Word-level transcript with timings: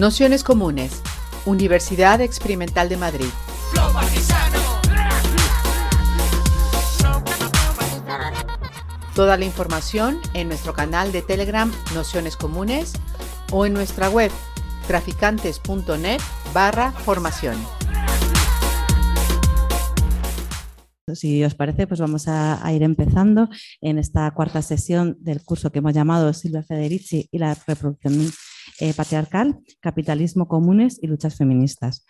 Nociones 0.00 0.44
Comunes, 0.44 1.02
Universidad 1.44 2.22
Experimental 2.22 2.88
de 2.88 2.96
Madrid. 2.96 3.26
Toda 9.14 9.36
la 9.36 9.44
información 9.44 10.18
en 10.32 10.48
nuestro 10.48 10.72
canal 10.72 11.12
de 11.12 11.20
Telegram 11.20 11.70
Nociones 11.94 12.38
Comunes 12.38 12.94
o 13.52 13.66
en 13.66 13.74
nuestra 13.74 14.08
web 14.08 14.30
traficantes.net 14.86 16.20
barra 16.54 16.92
formación. 16.92 17.58
Si 21.14 21.44
os 21.44 21.54
parece, 21.54 21.86
pues 21.86 22.00
vamos 22.00 22.26
a, 22.26 22.62
ir 22.72 22.82
empezando 22.82 23.50
en 23.82 23.98
esta 23.98 24.30
cuarta 24.30 24.62
sesión 24.62 25.18
del 25.20 25.42
curso 25.42 25.70
que 25.70 25.80
hemos 25.80 25.92
llamado 25.92 26.32
Silvia 26.32 26.62
Federici 26.62 27.28
y 27.30 27.36
la 27.36 27.54
reproducción 27.66 28.30
eh, 28.80 28.94
patriarcal, 28.94 29.60
capitalismo 29.80 30.48
comunes 30.48 30.98
y 31.02 31.06
luchas 31.06 31.36
feministas. 31.36 32.04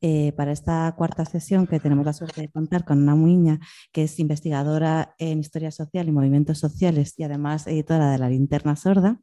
Eh, 0.00 0.32
para 0.32 0.52
esta 0.52 0.94
cuarta 0.98 1.24
sesión 1.24 1.66
que 1.66 1.80
tenemos 1.80 2.04
la 2.04 2.12
suerte 2.12 2.42
de 2.42 2.50
contar 2.50 2.84
con 2.84 2.98
una 2.98 3.14
Muña, 3.14 3.58
que 3.90 4.02
es 4.02 4.18
investigadora 4.18 5.14
en 5.18 5.40
historia 5.40 5.70
social 5.70 6.06
y 6.08 6.12
movimientos 6.12 6.58
sociales 6.58 7.14
y 7.16 7.22
además 7.22 7.66
editora 7.66 8.10
de 8.12 8.18
La 8.18 8.28
Linterna 8.28 8.76
Sorda. 8.76 9.18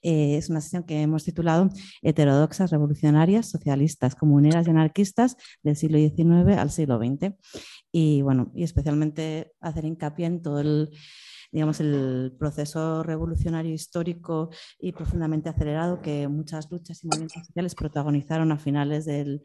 Eh, 0.00 0.36
es 0.36 0.48
una 0.48 0.60
sesión 0.62 0.84
que 0.84 1.02
hemos 1.02 1.24
titulado 1.24 1.68
Heterodoxas, 2.02 2.70
revolucionarias, 2.70 3.50
socialistas, 3.50 4.14
comuneras 4.14 4.66
y 4.66 4.70
anarquistas 4.70 5.36
del 5.62 5.76
siglo 5.76 5.98
XIX 5.98 6.56
al 6.56 6.70
siglo 6.70 6.98
XX. 6.98 7.34
Y 7.92 8.22
bueno, 8.22 8.50
y 8.54 8.64
especialmente 8.64 9.52
hacer 9.60 9.84
hincapié 9.84 10.26
en 10.26 10.42
todo 10.42 10.60
el 10.60 10.90
digamos, 11.54 11.78
el 11.78 12.34
proceso 12.36 13.04
revolucionario 13.04 13.72
histórico 13.72 14.50
y 14.76 14.90
profundamente 14.90 15.48
acelerado 15.48 16.02
que 16.02 16.26
muchas 16.26 16.68
luchas 16.68 17.04
y 17.04 17.06
movimientos 17.06 17.46
sociales 17.46 17.76
protagonizaron 17.76 18.50
a 18.50 18.58
finales 18.58 19.04
del, 19.04 19.40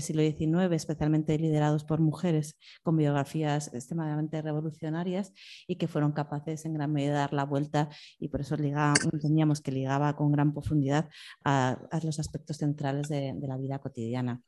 siglo 0.00 0.22
XIX, 0.22 0.72
especialmente 0.72 1.38
liderados 1.38 1.84
por 1.84 2.00
mujeres 2.00 2.56
con 2.82 2.96
biografías 2.96 3.74
extremadamente 3.74 4.40
revolucionarias 4.40 5.34
y 5.68 5.76
que 5.76 5.86
fueron 5.86 6.12
capaces 6.12 6.64
en 6.64 6.72
gran 6.72 6.94
medida 6.94 7.12
de 7.12 7.18
dar 7.18 7.34
la 7.34 7.44
vuelta 7.44 7.90
y 8.18 8.28
por 8.28 8.40
eso 8.40 8.56
teníamos 8.56 9.60
que 9.60 9.70
ligaba 9.70 10.16
con 10.16 10.32
gran 10.32 10.54
profundidad 10.54 11.10
a, 11.44 11.78
los 12.02 12.18
aspectos 12.18 12.56
centrales 12.56 13.08
de 13.08 13.34
la 13.42 13.58
vida 13.58 13.78
cotidiana. 13.80 14.42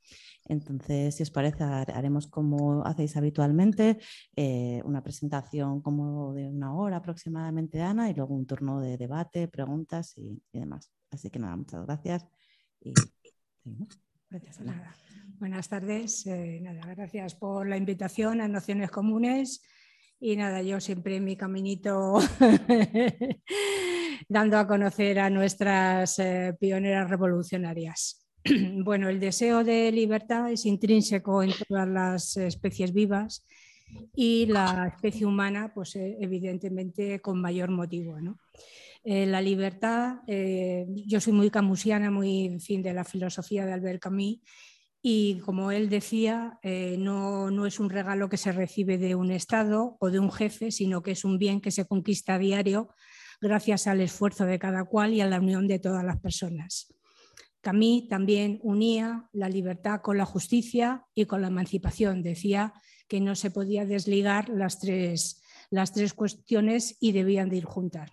Entonces, 0.46 1.14
si 1.14 1.22
os 1.22 1.30
parece, 1.30 1.64
haremos 1.64 2.26
como 2.26 2.84
hacéis 2.84 3.16
habitualmente, 3.16 3.98
eh, 4.36 4.82
una 4.84 5.02
presentación 5.02 5.80
como 5.80 6.34
de 6.34 6.48
una 6.48 6.74
hora 6.74 6.96
aproximadamente, 6.96 7.80
Ana, 7.80 8.10
y 8.10 8.14
luego 8.14 8.34
un 8.34 8.46
turno 8.46 8.80
de 8.80 8.96
debate, 8.96 9.48
preguntas 9.48 10.16
y, 10.16 10.42
demás. 10.52 10.92
Así 11.10 11.30
que 11.30 11.38
nada, 11.38 11.56
muchas 11.56 11.84
gracias. 11.84 12.26
Y, 12.80 12.92
Gracias, 14.28 14.60
Ana. 14.60 14.94
Buenas 15.38 15.68
tardes. 15.68 16.26
Eh, 16.26 16.60
nada, 16.62 16.80
gracias 16.94 17.34
por 17.34 17.68
la 17.68 17.76
invitación 17.76 18.40
a 18.40 18.48
Nociones 18.48 18.90
Comunes. 18.90 19.62
Y 20.18 20.36
nada, 20.36 20.62
yo 20.62 20.80
siempre 20.80 21.16
en 21.16 21.24
mi 21.24 21.36
caminito 21.36 22.18
dando 24.28 24.58
a 24.58 24.66
conocer 24.66 25.18
a 25.18 25.30
nuestras 25.30 26.18
eh, 26.20 26.56
pioneras 26.58 27.10
revolucionarias. 27.10 28.21
Bueno, 28.84 29.08
el 29.08 29.20
deseo 29.20 29.64
de 29.64 29.92
libertad 29.92 30.50
es 30.50 30.66
intrínseco 30.66 31.42
en 31.42 31.52
todas 31.68 31.88
las 31.88 32.36
especies 32.36 32.92
vivas 32.92 33.46
y 34.14 34.46
la 34.46 34.88
especie 34.88 35.26
humana, 35.26 35.72
pues 35.74 35.96
eh, 35.96 36.16
evidentemente 36.20 37.20
con 37.20 37.40
mayor 37.40 37.70
motivo. 37.70 38.16
Eh, 39.04 39.26
la 39.26 39.40
libertad, 39.40 40.20
eh, 40.26 40.86
yo 40.88 41.20
soy 41.20 41.32
muy 41.32 41.50
camusiana, 41.50 42.10
muy 42.10 42.58
fin 42.60 42.82
de 42.82 42.94
la 42.94 43.04
filosofía 43.04 43.66
de 43.66 43.72
Albert 43.72 44.02
Camus 44.02 44.40
y 45.04 45.40
como 45.40 45.72
él 45.72 45.88
decía, 45.88 46.60
no, 46.62 47.50
no, 47.50 47.66
es 47.66 47.80
un 47.80 47.90
regalo 47.90 48.28
que 48.28 48.36
se 48.36 48.52
recibe 48.52 48.98
de 48.98 49.16
un 49.16 49.32
Estado 49.32 49.96
o 49.98 50.10
de 50.10 50.20
un 50.20 50.30
jefe, 50.30 50.70
sino 50.70 51.02
que 51.02 51.10
es 51.10 51.24
un 51.24 51.38
bien 51.38 51.60
que 51.60 51.72
se 51.72 51.86
conquista 51.86 52.34
a 52.34 52.38
diario 52.38 52.88
gracias 53.40 53.88
al 53.88 54.00
esfuerzo 54.00 54.46
de 54.46 54.60
cada 54.60 54.84
cual 54.84 55.12
y 55.12 55.20
a 55.20 55.26
la 55.26 55.40
unión 55.40 55.66
de 55.66 55.80
todas 55.80 56.04
las 56.04 56.20
personas. 56.20 56.94
Camille 57.62 58.08
también 58.08 58.58
unía 58.62 59.28
la 59.32 59.48
libertad 59.48 60.00
con 60.02 60.18
la 60.18 60.26
justicia 60.26 61.06
y 61.14 61.26
con 61.26 61.40
la 61.40 61.48
emancipación. 61.48 62.22
Decía 62.22 62.74
que 63.08 63.20
no 63.20 63.36
se 63.36 63.52
podía 63.52 63.86
desligar 63.86 64.48
las 64.48 64.80
tres, 64.80 65.42
las 65.70 65.92
tres 65.92 66.12
cuestiones 66.12 66.96
y 67.00 67.12
debían 67.12 67.48
de 67.48 67.58
ir 67.58 67.64
juntas. 67.64 68.10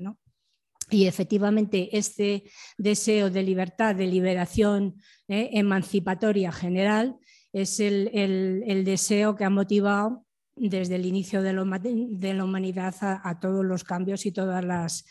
Y 0.92 1.06
efectivamente 1.06 1.98
este 1.98 2.44
deseo 2.78 3.32
de 3.32 3.44
libertad, 3.44 3.96
de 3.96 4.06
liberación 4.06 5.02
eh, 5.28 5.50
emancipatoria 5.54 6.52
general, 6.52 7.18
es 7.52 7.80
el, 7.80 8.84
deseo 8.86 9.36
que 9.36 9.46
ha 9.46 9.50
motivado 9.50 10.26
desde 10.56 10.96
el 10.96 11.08
inicio 11.08 11.42
de, 11.42 11.54
la 11.54 12.44
humanidad 12.44 12.96
a, 13.02 13.40
todos 13.40 13.66
los 13.66 13.84
cambios 13.84 14.28
y 14.28 14.32
todas 14.32 14.64
las, 14.64 15.06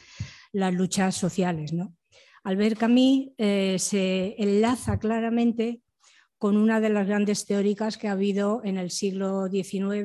las 0.53 0.73
luchas 0.73 1.17
sociales. 1.17 1.73
¿no? 1.73 1.98
Albert 2.45 2.79
Camus 2.79 3.29
eh, 3.37 3.77
se 3.79 4.35
enlaza 4.39 4.99
claramente 4.99 5.83
con 6.39 6.57
una 6.57 6.81
de 6.81 6.89
las 6.89 7.07
grandes 7.07 7.45
teóricas 7.45 7.99
que 7.99 8.07
ha 8.07 8.13
habido 8.13 8.61
en 8.65 8.79
el 8.79 8.91
siglo 8.91 9.49
XIX, 9.49 10.05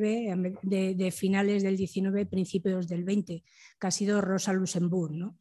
de, 0.63 1.13
finales 1.15 1.61
del 1.61 1.77
XIX, 1.77 2.27
principios 2.27 2.87
del 2.87 3.03
XX, 3.03 3.43
que 3.79 3.87
ha 3.87 3.91
sido 3.91 4.19
Rosa 4.19 4.51
Luxemburg. 4.51 5.31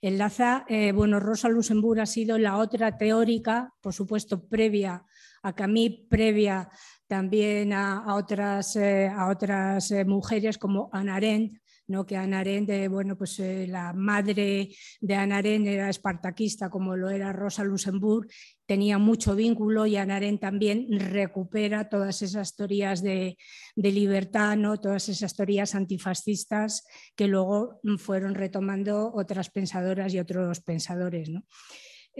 Enlaza, 0.00 0.64
eh, 0.68 0.92
bueno, 0.92 1.20
Rosa 1.20 1.50
Luxemburg 1.50 2.00
ha 2.00 2.06
sido 2.06 2.38
la 2.38 2.56
otra 2.56 2.96
teórica, 2.96 3.74
por 3.82 3.92
supuesto, 3.92 4.48
previa 4.48 5.04
a 5.42 5.54
Camus, 5.54 6.06
previa 6.08 6.70
también 7.06 7.74
a, 7.74 8.14
otras, 8.14 8.74
eh, 8.76 9.08
a 9.08 9.28
otras 9.28 9.92
mujeres 10.06 10.56
como 10.56 10.88
Anna 10.92 11.16
Arendt, 11.16 11.58
¿no? 11.88 12.06
que 12.06 12.16
Ana 12.16 12.40
Arendt, 12.40 12.88
bueno, 12.88 13.16
pues 13.16 13.38
eh, 13.40 13.66
la 13.66 13.92
madre 13.92 14.68
de 15.00 15.14
Ana 15.14 15.40
era 15.40 15.88
espartaquista 15.88 16.70
como 16.70 16.96
lo 16.96 17.10
era 17.10 17.32
Rosa 17.32 17.64
Luxemburg, 17.64 18.28
tenía 18.66 18.98
mucho 18.98 19.34
vínculo 19.34 19.86
y 19.86 19.96
Ana 19.96 20.20
también 20.38 20.86
recupera 20.90 21.88
todas 21.88 22.22
esas 22.22 22.54
teorías 22.54 23.02
de, 23.02 23.36
de 23.74 23.92
libertad, 23.92 24.56
¿no? 24.56 24.78
todas 24.78 25.08
esas 25.08 25.34
teorías 25.34 25.74
antifascistas 25.74 26.84
que 27.16 27.26
luego 27.26 27.80
fueron 27.98 28.34
retomando 28.34 29.10
otras 29.14 29.50
pensadoras 29.50 30.12
y 30.14 30.18
otros 30.18 30.60
pensadores. 30.60 31.30
¿no? 31.30 31.44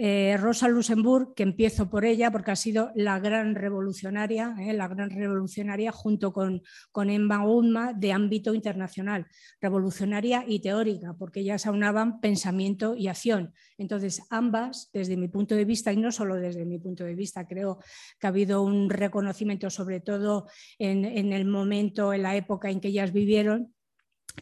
Eh, 0.01 0.37
Rosa 0.37 0.69
Luxemburg, 0.69 1.33
que 1.35 1.43
empiezo 1.43 1.89
por 1.89 2.05
ella 2.05 2.31
porque 2.31 2.51
ha 2.51 2.55
sido 2.55 2.89
la 2.95 3.19
gran 3.19 3.53
revolucionaria, 3.53 4.55
eh, 4.57 4.71
la 4.71 4.87
gran 4.87 5.09
revolucionaria 5.09 5.91
junto 5.91 6.31
con, 6.31 6.61
Emma 6.95 7.43
Goldman 7.43 7.99
de 7.99 8.13
ámbito 8.13 8.53
internacional, 8.53 9.27
revolucionaria 9.59 10.45
y 10.47 10.61
teórica, 10.61 11.15
porque 11.19 11.41
ellas 11.41 11.65
aunaban 11.65 12.21
pensamiento 12.21 12.95
y 12.95 13.09
acción. 13.09 13.53
Entonces, 13.77 14.21
ambas, 14.29 14.89
desde 14.93 15.17
mi 15.17 15.27
punto 15.27 15.53
de 15.53 15.65
vista, 15.65 15.91
y 15.91 15.97
no 15.97 16.13
solo 16.13 16.35
desde 16.35 16.63
mi 16.63 16.79
punto 16.79 17.03
de 17.03 17.15
vista, 17.15 17.45
creo 17.45 17.79
que 18.21 18.27
ha 18.27 18.29
habido 18.29 18.63
un 18.63 18.89
reconocimiento, 18.89 19.69
sobre 19.69 19.99
todo 19.99 20.47
en, 20.77 21.03
en 21.03 21.33
el 21.33 21.43
momento, 21.43 22.13
en 22.13 22.23
la 22.23 22.37
época 22.37 22.69
en 22.69 22.79
que 22.79 22.87
ellas 22.87 23.11
vivieron, 23.11 23.73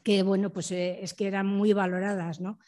que 0.04 0.24
bueno, 0.24 0.52
pues 0.54 0.72
eh, 0.72 1.00
es 1.02 1.14
que 1.14 1.28
eran 1.28 1.48
muy 1.48 1.74
valoradas, 1.74 2.40
¿no? 2.40 2.60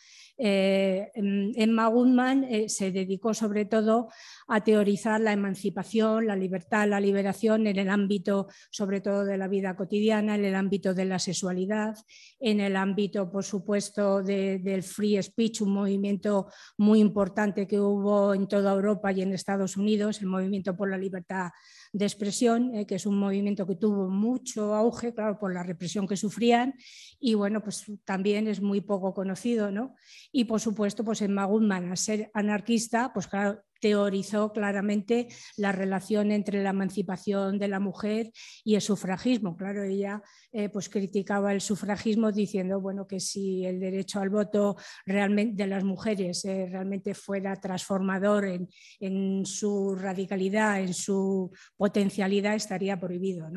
Eh, 0.41 1.11
Emma 1.15 1.87
Goodman 1.87 2.45
eh, 2.45 2.69
se 2.69 2.91
dedicó 2.91 3.33
sobre 3.33 3.65
todo 3.65 4.07
a 4.47 4.63
teorizar 4.63 5.19
la 5.19 5.33
emancipación, 5.33 6.27
la 6.27 6.37
libertad, 6.37 6.87
la 6.87 7.01
liberación 7.01 7.67
en 7.67 7.77
el 7.77 7.89
ámbito 7.89 8.47
sobre 8.71 9.01
todo 9.01 9.25
de 9.25 9.37
la 9.37 9.49
vida 9.49 9.75
cotidiana, 9.75 10.35
en 10.35 10.45
el 10.45 10.55
ámbito 10.55 10.93
de 10.93 11.03
la 11.03 11.19
sexualidad, 11.19 11.97
en 12.39 12.61
el 12.61 12.77
ámbito, 12.77 13.29
por 13.29 13.43
supuesto, 13.43 14.23
del 14.23 14.83
free 14.83 15.21
speech, 15.21 15.61
un 15.61 15.73
movimiento 15.73 16.47
muy 16.77 16.99
importante 16.99 17.67
que 17.67 17.79
hubo 17.79 18.33
en 18.33 18.47
toda 18.47 18.73
Europa 18.73 19.11
y 19.11 19.21
en 19.21 19.33
Estados 19.33 19.75
Unidos, 19.75 20.21
el 20.21 20.27
movimiento 20.27 20.75
por 20.75 20.89
la 20.89 20.97
libertad 20.97 21.49
de 21.91 22.05
expresión, 22.05 22.75
eh, 22.75 22.85
que 22.85 22.95
es 22.95 23.05
un 23.05 23.17
movimiento 23.17 23.65
que 23.65 23.75
tuvo 23.75 24.09
mucho 24.09 24.75
auge, 24.75 25.13
claro, 25.13 25.39
por 25.39 25.53
la 25.53 25.63
represión 25.63 26.07
que 26.07 26.17
sufrían 26.17 26.75
y 27.19 27.33
bueno, 27.33 27.61
pues 27.61 27.85
también 28.05 28.47
es 28.47 28.61
muy 28.61 28.81
poco 28.81 29.13
conocido, 29.13 29.71
¿no? 29.71 29.95
Y 30.31 30.45
por 30.45 30.59
supuesto, 30.59 31.03
pues 31.03 31.21
en 31.21 31.33
Magutman, 31.33 31.89
al 31.89 31.97
ser 31.97 32.29
anarquista, 32.33 33.11
pues 33.13 33.27
claro, 33.27 33.63
teorizó 33.79 34.51
claramente 34.51 35.27
la 35.57 35.71
relación 35.71 36.31
entre 36.31 36.63
la 36.63 36.71
emancipación 36.71 37.57
de 37.57 37.67
la 37.67 37.79
mujer 37.79 38.31
y 38.63 38.75
el 38.75 38.81
sufragismo. 38.81 39.55
Claro, 39.55 39.83
ella 39.83 40.21
eh, 40.51 40.69
pues 40.69 40.89
criticaba 40.89 41.53
el 41.53 41.61
sufragismo 41.61 42.31
diciendo 42.31 42.81
bueno, 42.81 43.07
que 43.07 43.19
si 43.19 43.65
el 43.65 43.79
derecho 43.79 44.19
al 44.19 44.29
voto 44.29 44.75
realmente 45.05 45.63
de 45.63 45.69
las 45.69 45.83
mujeres 45.83 46.43
eh, 46.45 46.67
realmente 46.69 47.13
fuera 47.13 47.55
transformador 47.55 48.45
en, 48.45 49.45
su 49.45 49.95
radicalidad, 49.95 50.81
en 50.81 50.93
su 50.93 51.51
potencialidad, 51.77 52.55
estaría 52.55 52.99
prohibido. 52.99 53.47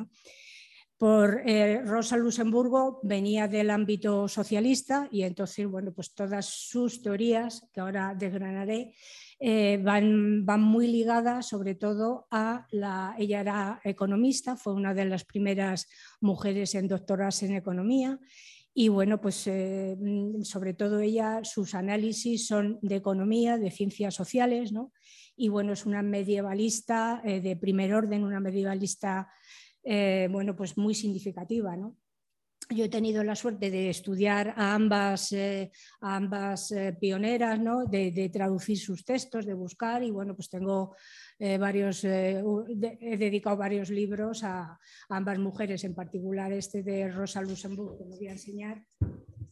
por 0.98 1.42
eh, 1.46 1.82
Rosa 1.84 2.16
Luxemburgo 2.16 3.00
venía 3.02 3.48
del 3.48 3.70
ámbito 3.70 4.28
socialista 4.28 5.08
y 5.10 5.22
entonces, 5.22 5.66
bueno, 5.66 5.92
pues 5.92 6.14
todas 6.14 6.46
sus 6.46 7.02
teorías, 7.02 7.68
que 7.72 7.80
ahora 7.80 8.14
desgranaré, 8.16 8.94
eh, 9.44 9.80
van, 9.82 10.46
van, 10.46 10.62
muy 10.62 10.86
ligadas 10.86 11.48
sobre 11.48 11.74
todo 11.74 12.26
a 12.30 12.66
la... 12.70 13.14
Ella 13.18 13.40
era 13.40 13.80
economista, 13.84 14.56
fue 14.56 14.72
una 14.72 14.94
de 14.94 15.04
las 15.04 15.24
primeras 15.24 15.88
mujeres 16.20 16.74
en 16.74 16.86
doctorarse 16.86 17.46
en 17.46 17.56
economía 17.56 18.20
y 18.72 18.88
bueno, 18.88 19.20
pues 19.20 19.46
eh, 19.48 19.96
sobre 20.44 20.74
todo 20.74 21.00
ella, 21.00 21.40
sus 21.42 21.74
análisis 21.74 22.46
son 22.46 22.78
de 22.82 22.96
economía, 22.96 23.58
de 23.58 23.70
ciencias 23.70 24.14
sociales, 24.14 24.72
¿no? 24.72 24.92
Y 25.36 25.48
bueno, 25.48 25.72
es 25.72 25.86
una 25.86 26.02
medievalista 26.02 27.22
de 27.24 27.56
primer 27.56 27.94
orden, 27.94 28.22
una 28.22 28.38
medievalista 28.38 29.28
eh, 29.84 30.28
bueno, 30.30 30.54
pues 30.54 30.76
muy 30.78 30.94
significativa. 30.94 31.76
¿no? 31.76 31.96
Yo 32.74 32.84
he 32.84 32.88
tenido 32.88 33.22
la 33.22 33.34
suerte 33.34 33.70
de 33.70 33.90
estudiar 33.90 34.54
a 34.56 34.74
ambas, 34.74 35.32
eh, 35.32 35.70
ambas 36.00 36.72
eh, 36.72 36.96
pioneras, 36.98 37.60
¿no? 37.60 37.84
de, 37.84 38.30
traducir 38.32 38.78
sus 38.78 39.04
textos, 39.04 39.44
de 39.44 39.54
buscar 39.54 40.02
y 40.02 40.10
bueno, 40.10 40.34
pues 40.34 40.48
tengo 40.48 40.96
varios, 41.58 42.04
he 42.04 42.42
dedicado 43.18 43.56
varios 43.56 43.90
libros 43.90 44.44
a, 44.44 44.78
ambas 45.08 45.38
mujeres, 45.38 45.82
en 45.84 45.94
particular 45.94 46.52
este 46.52 46.82
de 46.82 47.10
Rosa 47.10 47.42
Luxemburg, 47.42 47.98
que 47.98 48.04
os 48.04 48.18
voy 48.18 48.28
a 48.28 48.32
enseñar. 48.32 48.84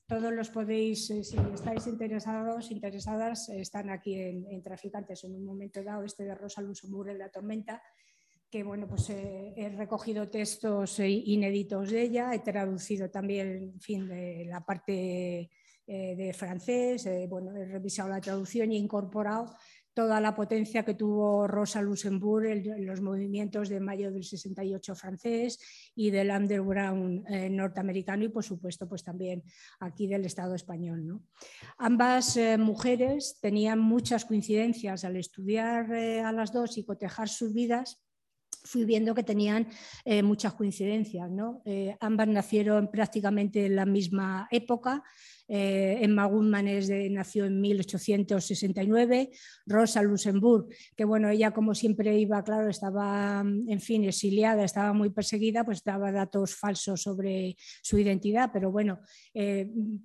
Todos 0.06 0.32
los 0.32 0.50
podéis, 0.50 1.06
si 1.06 1.19
estáis 1.19 1.87
interesados, 1.87 2.70
interesadas, 2.70 3.49
están 3.49 3.90
aquí 3.90 4.14
en, 4.14 4.46
en 4.50 4.62
Traficantes 4.62 5.25
en 5.25 5.34
un 5.34 5.44
momento 5.44 5.82
dado, 5.82 6.05
este 6.05 6.25
de 6.25 6.34
Rosa 6.34 6.62
Luxemburg 6.62 7.11
en 7.11 7.19
la 7.19 7.28
tormenta 7.28 7.82
que 8.50 8.64
bueno, 8.64 8.88
pues 8.88 9.08
eh, 9.11 9.55
he 9.56 9.69
recogido 9.69 10.29
textos 10.29 10.99
eh, 10.99 11.08
inéditos 11.08 11.91
de 11.91 12.02
ella, 12.02 12.35
he 12.35 12.41
traducido 12.41 13.08
también, 13.08 13.81
fin, 13.81 14.08
de 14.08 14.44
la 14.47 14.64
parte 14.64 15.49
eh, 15.87 16.17
de 16.17 16.32
francés, 16.32 17.08
bueno, 17.29 17.56
he 17.56 17.64
revisado 17.67 18.08
la 18.08 18.20
traducción 18.20 18.73
y 18.73 18.76
incorporado 18.76 19.55
toda 19.94 20.20
la 20.20 20.35
potencia 20.35 20.85
que 20.85 20.94
tuvo 20.94 21.47
Rosa 21.47 21.82
Luxemburg 21.82 22.47
en, 22.47 22.87
los 22.87 23.00
movimientos 23.00 23.69
de 23.69 23.81
mayo 23.81 24.11
del 24.11 24.25
68 24.25 24.94
francés 24.94 25.58
y 25.94 26.11
del 26.11 26.31
underground 26.31 27.29
norteamericano 27.50 28.25
y 28.25 28.29
por 28.29 28.44
supuesto 28.44 28.88
pues 28.88 29.03
también 29.03 29.43
aquí 29.81 30.06
del 30.06 30.25
Estado 30.25 30.55
español. 30.55 31.06
¿no? 31.06 31.25
Ambas 31.76 32.38
mujeres 32.58 33.38
tenían 33.41 33.81
muchas 33.81 34.25
coincidencias 34.25 35.05
al 35.05 35.17
estudiar 35.17 35.93
a 35.93 36.32
las 36.32 36.53
dos 36.53 36.79
y 36.79 36.85
cotejar 36.85 37.29
sus 37.29 37.53
vidas 37.53 38.00
fui 38.64 38.84
viendo 38.84 39.14
que 39.14 39.22
tenían 39.22 39.68
eh, 40.04 40.22
muchas 40.22 40.54
coincidencias. 40.54 41.30
¿no? 41.30 41.62
Eh, 41.64 41.96
ambas 42.00 42.28
nacieron 42.28 42.90
prácticamente 42.90 43.66
en 43.66 43.76
la 43.76 43.86
misma 43.86 44.48
época. 44.50 45.02
Eh, 45.52 45.99
Emma 46.00 46.26
Goodman 46.26 46.67
nació 47.11 47.47
en 47.47 47.61
1869, 47.61 49.31
Rosa 49.67 50.02
Luxemburg, 50.02 50.69
que 50.97 51.05
bueno, 51.05 51.29
ella 51.29 51.50
como 51.50 51.75
siempre 51.75 52.17
iba, 52.17 52.43
claro, 52.44 52.70
estaba, 52.70 53.41
en 53.41 53.81
fin, 53.81 54.05
exiliada, 54.05 54.64
estaba 54.64 54.93
muy 54.93 55.11
perseguida, 55.11 55.64
pues 55.64 55.82
daba 55.82 56.12
datos 56.12 56.55
falsos 56.55 57.02
sobre 57.02 57.56
su 57.82 57.99
identidad, 57.99 58.50
pero 58.52 58.70
bueno, 58.70 59.00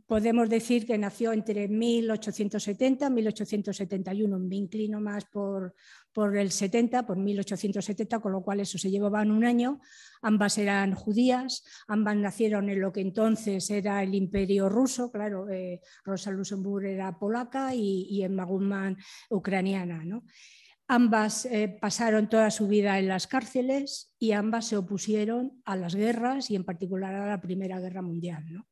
podemos 0.07 0.49
decir 0.49 0.85
que 0.85 0.97
nació 0.97 1.31
entre 1.31 1.67
1870 1.67 3.07
y 3.07 3.11
1871, 3.11 4.39
me 4.39 4.55
inclino 4.55 4.99
más 4.99 5.25
por, 5.25 5.75
por 6.15 6.37
el 6.37 6.49
70, 6.49 7.05
por 7.05 7.17
1870, 7.17 8.19
con 8.19 8.31
lo 8.31 8.41
cual 8.41 8.61
eso 8.61 8.77
se 8.77 8.89
llevaban 8.89 9.31
un 9.31 9.43
año. 9.43 9.81
Ambas 10.25 10.57
eran 10.57 10.95
judías, 10.95 11.63
ambas 11.87 12.15
nacieron 12.15 12.67
en 12.69 12.81
lo 12.81 12.91
que 12.91 13.01
entonces 13.01 13.69
era 13.69 14.01
el 14.01 14.15
imperio 14.15 14.69
ruso, 14.69 15.11
claro, 15.11 15.47
eh, 15.51 15.81
Rosa 16.03 16.31
Luxemburg 16.31 16.87
era 16.87 17.19
polaca 17.19 17.75
y, 17.75 18.23
Emma 18.23 18.43
Guzmán 18.43 18.97
ucraniana. 19.29 20.03
Ambas 20.87 21.45
eh, 21.45 21.77
pasaron 21.79 22.27
toda 22.27 22.49
su 22.49 22.67
vida 22.67 22.97
en 22.97 23.07
las 23.07 23.27
cárceles 23.27 24.15
y 24.17 24.31
ambas 24.31 24.65
se 24.65 24.77
opusieron 24.77 25.61
a 25.63 25.75
las 25.75 25.93
guerras 25.93 26.49
y 26.49 26.55
en 26.55 26.63
particular 26.63 27.13
a 27.13 27.27
la 27.27 27.39
Primera 27.39 27.79
Guerra 27.79 28.01
Mundial. 28.01 28.51
¿no? 28.51 28.67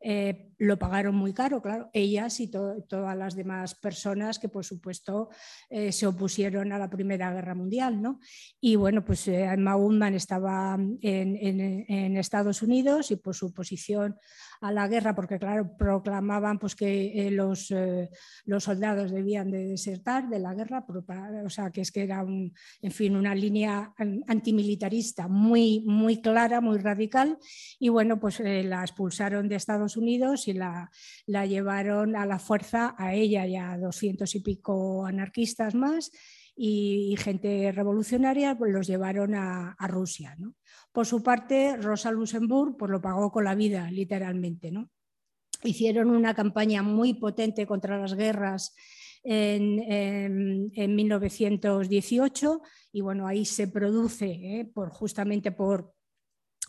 Eh, 0.00 0.52
lo 0.58 0.78
pagaron 0.78 1.14
muy 1.14 1.32
caro, 1.32 1.60
claro, 1.60 1.90
ellas 1.92 2.40
y 2.40 2.48
todas 2.48 3.16
las 3.16 3.34
demás 3.34 3.74
personas 3.74 4.38
que 4.38 4.48
por 4.48 4.64
supuesto 4.64 5.28
eh, 5.68 5.92
se 5.92 6.06
opusieron 6.06 6.72
a 6.72 6.78
la 6.78 6.88
Primera 6.88 7.32
Guerra 7.32 7.54
Mundial. 7.54 8.00
¿no? 8.00 8.20
Y 8.60 8.76
bueno, 8.76 9.04
pues 9.04 9.26
eh, 9.28 9.44
Emma 9.44 9.76
estaba 10.08 10.78
en, 11.00 12.16
Estados 12.16 12.62
Unidos 12.62 13.10
y 13.10 13.16
por 13.16 13.34
su 13.34 13.46
oposición 13.46 14.16
a 14.60 14.72
la 14.72 14.88
guerra, 14.88 15.14
porque 15.14 15.38
claro, 15.38 15.76
proclamaban 15.76 16.58
pues, 16.58 16.74
que 16.74 17.28
los, 17.32 17.72
los 18.44 18.64
soldados 18.64 19.10
debían 19.10 19.50
de 19.50 19.66
desertar 19.66 20.28
de 20.28 20.38
la 20.38 20.54
guerra, 20.54 20.84
o 21.44 21.50
sea, 21.50 21.70
que 21.70 21.80
es 21.80 21.92
que 21.92 22.02
era 22.02 22.20
en 22.20 22.90
fin, 22.90 23.16
una 23.16 23.34
línea 23.34 23.92
antimilitarista 24.26 25.28
muy, 25.28 25.82
muy 25.86 26.20
clara, 26.20 26.60
muy 26.60 26.78
radical, 26.78 27.38
y 27.78 27.88
bueno, 27.88 28.18
pues 28.18 28.40
la 28.40 28.82
expulsaron 28.82 29.48
de 29.48 29.56
Estados 29.56 29.96
Unidos 29.96 30.48
y 30.48 30.52
la, 30.52 30.90
llevaron 31.26 32.16
a 32.16 32.26
la 32.26 32.38
fuerza 32.38 32.94
a 32.98 33.14
ella 33.14 33.46
y 33.46 33.56
a 33.56 33.76
doscientos 33.78 34.34
y 34.34 34.40
pico 34.40 35.06
anarquistas 35.06 35.74
más 35.74 36.10
y, 36.56 37.14
gente 37.18 37.70
revolucionaria 37.70 38.56
pues 38.56 38.72
los 38.72 38.86
llevaron 38.86 39.34
a, 39.34 39.76
Rusia. 39.88 40.36
Por 40.90 41.06
su 41.06 41.22
parte, 41.22 41.76
Rosa 41.76 42.10
Luxemburg 42.10 42.76
pues 42.78 42.90
lo 42.90 43.00
pagó 43.00 43.30
con 43.30 43.44
la 43.44 43.54
vida, 43.54 43.90
literalmente. 43.90 44.70
¿no? 44.70 44.90
Hicieron 45.62 46.10
una 46.10 46.34
campaña 46.34 46.82
muy 46.82 47.14
potente 47.14 47.66
contra 47.66 47.98
las 47.98 48.14
guerras 48.14 48.74
en, 49.22 50.70
1918 50.74 52.62
y 52.92 53.00
bueno, 53.00 53.26
ahí 53.26 53.44
se 53.44 53.68
produce, 53.68 54.26
¿eh? 54.26 54.70
por, 54.72 54.90
justamente 54.90 55.52
por, 55.52 55.92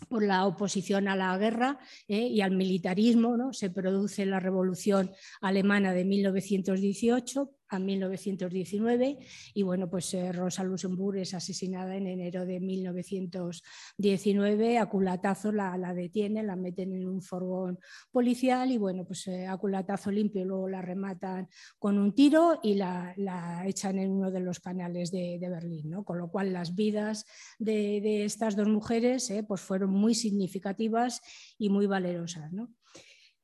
por 0.08 0.22
la 0.22 0.46
oposición 0.46 1.08
a 1.08 1.16
la 1.16 1.36
guerra 1.38 1.78
eh, 2.08 2.26
y 2.26 2.40
al 2.40 2.56
militarismo, 2.56 3.36
¿no? 3.36 3.52
se 3.52 3.70
produce 3.70 4.26
la 4.26 4.40
Revolución 4.40 5.10
Alemana 5.40 5.92
de 5.92 6.04
1918, 6.04 7.57
a 7.68 7.78
1919 7.78 9.18
y 9.54 9.62
bueno, 9.62 9.88
pues 9.90 10.12
eh, 10.14 10.32
Rosa 10.32 10.64
Luxemburg 10.64 11.18
es 11.18 11.34
asesinada 11.34 11.96
en 11.96 12.06
enero 12.06 12.46
de 12.46 12.60
1919, 12.60 14.78
a 14.78 14.86
culatazo 14.86 15.52
la, 15.52 15.76
la 15.76 15.92
detienen, 15.94 16.46
la 16.46 16.56
meten 16.56 16.94
en 16.94 17.06
un 17.06 17.20
furgón 17.22 17.78
policial 18.10 18.72
y 18.72 18.78
bueno, 18.78 19.04
pues 19.04 19.26
eh, 19.28 19.46
a 19.46 19.56
culatazo 19.56 20.10
limpio 20.10 20.44
luego 20.44 20.68
la 20.68 20.82
rematan 20.82 21.48
con 21.78 21.98
un 21.98 22.14
tiro 22.14 22.60
y 22.62 22.74
la, 22.74 23.14
la 23.16 23.66
echan 23.66 23.98
en 23.98 24.10
uno 24.10 24.30
de 24.30 24.40
los 24.40 24.60
canales 24.60 25.10
de, 25.10 25.38
de 25.40 25.48
Berlín, 25.48 25.90
¿no? 25.90 26.04
con 26.04 26.18
lo 26.18 26.30
cual 26.30 26.52
las 26.52 26.74
vidas 26.74 27.24
de, 27.58 28.00
de 28.00 28.24
estas 28.24 28.56
dos 28.56 28.68
mujeres 28.68 29.30
eh, 29.30 29.42
pues 29.42 29.60
fueron 29.60 29.90
muy 29.90 30.14
significativas 30.14 31.20
y 31.58 31.68
muy 31.68 31.86
valerosas. 31.86 32.52
¿no? 32.52 32.70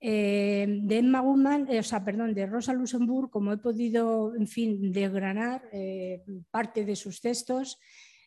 Eh, 0.00 0.66
de 0.82 0.98
Emma 0.98 1.20
Guzmán, 1.20 1.66
eh, 1.70 1.78
o 1.78 1.82
sea, 1.82 2.04
perdón, 2.04 2.34
de 2.34 2.46
Rosa 2.46 2.74
Luxemburg, 2.74 3.30
como 3.30 3.52
he 3.52 3.56
podido, 3.56 4.34
en 4.36 4.46
fin, 4.46 4.92
desgranar 4.92 5.62
eh, 5.72 6.22
parte 6.50 6.84
de 6.84 6.94
sus 6.94 7.20
textos, 7.20 7.78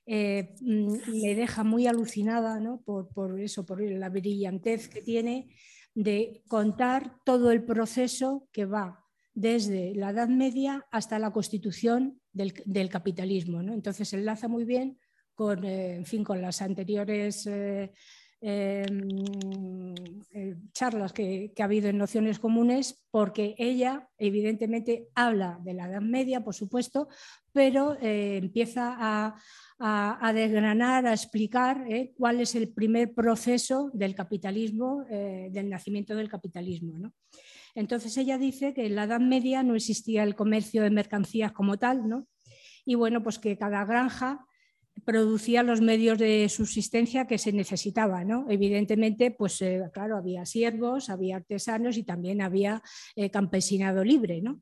mm, 0.07 1.21
me 1.21 1.35
deja 1.35 1.63
muy 1.63 1.85
alucinada 1.85 2.59
¿no? 2.59 2.81
por, 2.81 3.39
eso, 3.39 3.65
por 3.65 3.81
la 3.81 4.09
brillantez 4.09 4.87
que 4.87 5.01
tiene 5.01 5.49
de 5.93 6.41
contar 6.47 7.17
todo 7.25 7.51
el 7.51 7.63
proceso 7.63 8.47
que 8.51 8.65
va 8.65 9.03
desde 9.33 9.93
la 9.93 10.11
Edad 10.11 10.29
Media 10.29 10.85
hasta 10.91 11.19
la 11.19 11.31
constitución 11.31 12.19
del, 12.31 12.89
capitalismo. 12.89 13.61
¿no? 13.61 13.73
Entonces 13.73 14.13
enlaza 14.13 14.47
muy 14.47 14.63
bien 14.63 14.97
con, 15.35 15.63
en 15.63 16.05
fin, 16.05 16.23
con 16.23 16.41
las 16.41 16.61
anteriores 16.61 17.47
eh, 18.39 18.85
charlas 20.73 21.11
que, 21.11 21.51
ha 21.57 21.63
habido 21.63 21.89
en 21.89 21.97
Nociones 21.97 22.39
Comunes, 22.39 23.03
porque 23.09 23.55
ella 23.57 24.07
evidentemente 24.17 25.07
habla 25.15 25.59
de 25.63 25.73
la 25.73 25.87
Edad 25.87 26.01
Media, 26.01 26.43
por 26.43 26.53
supuesto, 26.53 27.07
pero 27.51 27.97
eh, 28.01 28.37
empieza 28.37 28.95
a, 28.99 30.33
desgranar, 30.33 31.05
a 31.07 31.13
explicar 31.13 31.85
eh, 31.89 32.13
cuál 32.17 32.41
es 32.41 32.55
el 32.55 32.69
primer 32.69 33.13
proceso 33.13 33.89
del 33.93 34.15
capitalismo, 34.15 35.03
del 35.09 35.69
nacimiento 35.69 36.15
del 36.15 36.29
capitalismo. 36.29 37.11
Entonces 37.75 38.17
ella 38.17 38.37
dice 38.37 38.73
que 38.73 38.85
en 38.87 38.95
la 38.95 39.03
Edad 39.03 39.19
Media 39.19 39.63
no 39.63 39.75
existía 39.75 40.23
el 40.23 40.35
comercio 40.35 40.83
de 40.83 40.89
mercancías 40.89 41.51
como 41.51 41.77
tal, 41.77 42.07
¿no? 42.07 42.27
y 42.87 42.95
bueno, 42.95 43.21
pues 43.21 43.37
que 43.37 43.57
cada 43.57 43.83
granja 43.83 44.46
producía 45.05 45.63
los 45.63 45.81
medios 45.81 46.17
de 46.17 46.47
subsistencia 46.49 47.27
que 47.27 47.37
se 47.37 47.51
necesitaban. 47.51 48.27
¿no? 48.27 48.45
Evidentemente, 48.49 49.31
pues 49.31 49.61
eh, 49.61 49.83
claro, 49.93 50.17
había 50.17 50.45
siervos, 50.45 51.09
había 51.09 51.37
artesanos 51.37 51.97
y 51.97 52.03
también 52.03 52.41
había 52.41 52.81
eh, 53.15 53.29
campesinado 53.29 54.03
libre. 54.03 54.41
¿no? 54.41 54.61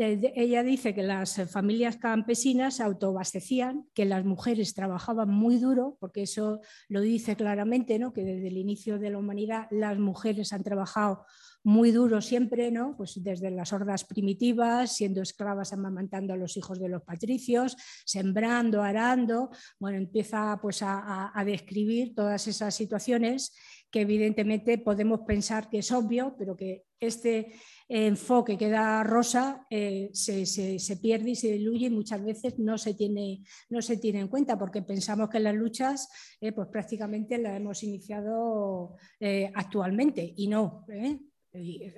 ella 0.00 0.62
dice 0.62 0.94
que 0.94 1.02
las 1.02 1.40
familias 1.50 1.96
campesinas 1.96 2.76
se 2.76 2.82
autoabastecían, 2.82 3.88
que 3.94 4.04
las 4.04 4.24
mujeres 4.24 4.74
trabajaban 4.74 5.28
muy 5.28 5.56
duro, 5.58 5.96
porque 5.98 6.22
eso 6.22 6.60
lo 6.88 7.00
dice 7.00 7.36
claramente, 7.36 7.98
¿no? 7.98 8.12
que 8.12 8.22
desde 8.22 8.48
el 8.48 8.58
inicio 8.58 8.98
de 8.98 9.10
la 9.10 9.18
humanidad 9.18 9.66
las 9.70 9.98
mujeres 9.98 10.52
han 10.52 10.62
trabajado 10.62 11.24
muy 11.64 11.90
duro 11.90 12.20
siempre, 12.20 12.70
¿no? 12.70 12.96
pues 12.96 13.22
desde 13.22 13.50
las 13.50 13.72
hordas 13.72 14.04
primitivas, 14.04 14.96
siendo 14.96 15.22
esclavas 15.22 15.72
amamantando 15.72 16.32
a 16.32 16.36
los 16.36 16.56
hijos 16.56 16.78
de 16.78 16.88
los 16.88 17.02
patricios, 17.02 17.76
sembrando, 18.04 18.82
arando, 18.82 19.50
bueno, 19.78 19.98
empieza 19.98 20.58
pues 20.62 20.80
a, 20.82 21.32
describir 21.44 22.14
todas 22.14 22.46
esas 22.46 22.74
situaciones 22.74 23.54
que 23.90 24.02
evidentemente 24.02 24.78
podemos 24.78 25.20
pensar 25.20 25.70
que 25.70 25.78
es 25.78 25.92
obvio, 25.92 26.34
pero 26.38 26.56
que 26.56 26.84
este 27.00 27.54
enfoque 27.88 28.58
que 28.58 28.68
da 28.68 29.02
Rosa 29.02 29.66
eh, 29.70 30.10
se, 30.12 30.96
pierde 31.00 31.30
y 31.30 31.36
se 31.36 31.52
diluye 31.52 31.86
y 31.86 31.90
muchas 31.90 32.22
veces 32.22 32.58
no 32.58 32.76
se 32.76 32.94
tiene, 32.94 33.42
no 33.70 33.80
se 33.80 33.96
tiene 33.96 34.20
en 34.20 34.28
cuenta 34.28 34.58
porque 34.58 34.82
pensamos 34.82 35.30
que 35.30 35.40
las 35.40 35.54
luchas 35.54 36.08
eh, 36.40 36.52
pues 36.52 36.68
prácticamente 36.68 37.38
las 37.38 37.56
hemos 37.56 37.82
iniciado 37.82 38.96
eh, 39.20 39.50
actualmente 39.54 40.34
y 40.36 40.48
no. 40.48 40.84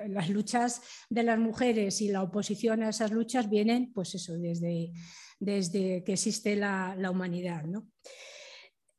Las 0.09 0.31
luchas 0.31 0.83
de 1.09 1.23
las 1.23 1.39
mujeres 1.39 2.01
y 2.01 2.09
la 2.09 2.23
oposición 2.23 2.83
a 2.83 2.91
esas 2.91 3.11
luchas 3.11 3.51
vienen 3.51 3.93
pues 3.93 4.15
eso, 4.15 4.39
desde, 4.39 4.93
desde 5.39 6.05
que 6.05 6.13
existe 6.13 6.57
la, 6.57 6.95
la 6.97 7.11
humanidad. 7.11 7.65
¿no? 7.65 7.89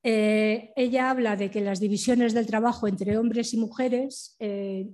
Eh, 0.03 0.74
ella 0.75 1.12
habla 1.12 1.36
de 1.36 1.51
que 1.51 1.62
las 1.62 1.79
divisiones 1.79 2.34
del 2.34 2.48
trabajo 2.48 2.88
entre 2.88 3.20
hombres 3.20 3.53
y 3.53 3.58
mujeres 3.58 4.36
eh, 4.39 4.89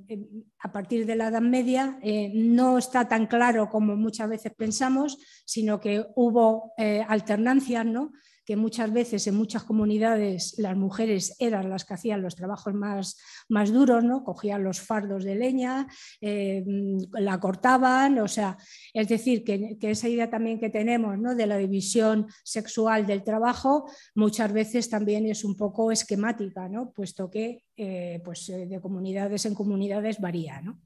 a 0.60 0.74
partir 0.74 1.06
de 1.06 1.16
la 1.16 1.30
Edad 1.30 1.42
Media 1.42 1.98
eh, 2.04 2.30
no 2.36 2.78
está 2.78 3.08
tan 3.08 3.26
claro 3.26 3.70
como 3.70 3.96
muchas 3.96 4.28
veces 4.28 4.52
pensamos, 4.54 5.18
sino 5.46 5.80
que 5.80 6.06
hubo 6.16 6.74
alternancias, 7.08 7.86
¿no? 7.86 8.12
Que 8.48 8.56
muchas 8.56 8.94
veces 8.94 9.28
en 9.28 9.36
muchas 9.36 9.66
comunidades 9.66 10.56
las 10.58 10.78
mujeres 10.78 11.36
eran 11.38 11.70
las 11.70 11.84
que 11.84 11.96
hacían 11.96 12.22
los 12.22 12.38
trabajos 12.38 12.74
más, 12.74 13.18
más 13.50 13.74
duros, 13.74 14.06
¿no? 14.06 14.24
cogían 14.24 14.64
los 14.64 14.80
fardos 14.80 15.26
de 15.26 15.36
leña, 15.36 15.86
eh, 16.22 16.64
la 17.12 17.42
cortaban, 17.42 18.18
o 18.20 18.28
sea, 18.30 18.58
es 18.94 19.10
decir, 19.10 19.44
que, 19.44 19.78
esa 19.82 20.08
idea 20.08 20.30
también 20.30 20.62
que 20.62 20.70
tenemos 20.70 21.20
¿no? 21.20 21.36
de 21.36 21.46
la 21.46 21.58
división 21.58 22.28
sexual 22.42 23.06
del 23.06 23.22
trabajo 23.22 23.92
muchas 24.16 24.54
veces 24.54 24.90
también 24.90 25.26
es 25.26 25.44
un 25.44 25.58
poco 25.58 25.92
esquemática, 25.92 26.70
¿no? 26.70 26.92
puesto 26.92 27.30
que 27.30 27.66
eh, 27.76 28.22
pues, 28.24 28.48
eh, 28.48 28.66
de 28.66 28.80
comunidades 28.80 29.46
en 29.46 29.56
comunidades 29.56 30.22
varía. 30.22 30.62
¿no? 30.62 30.80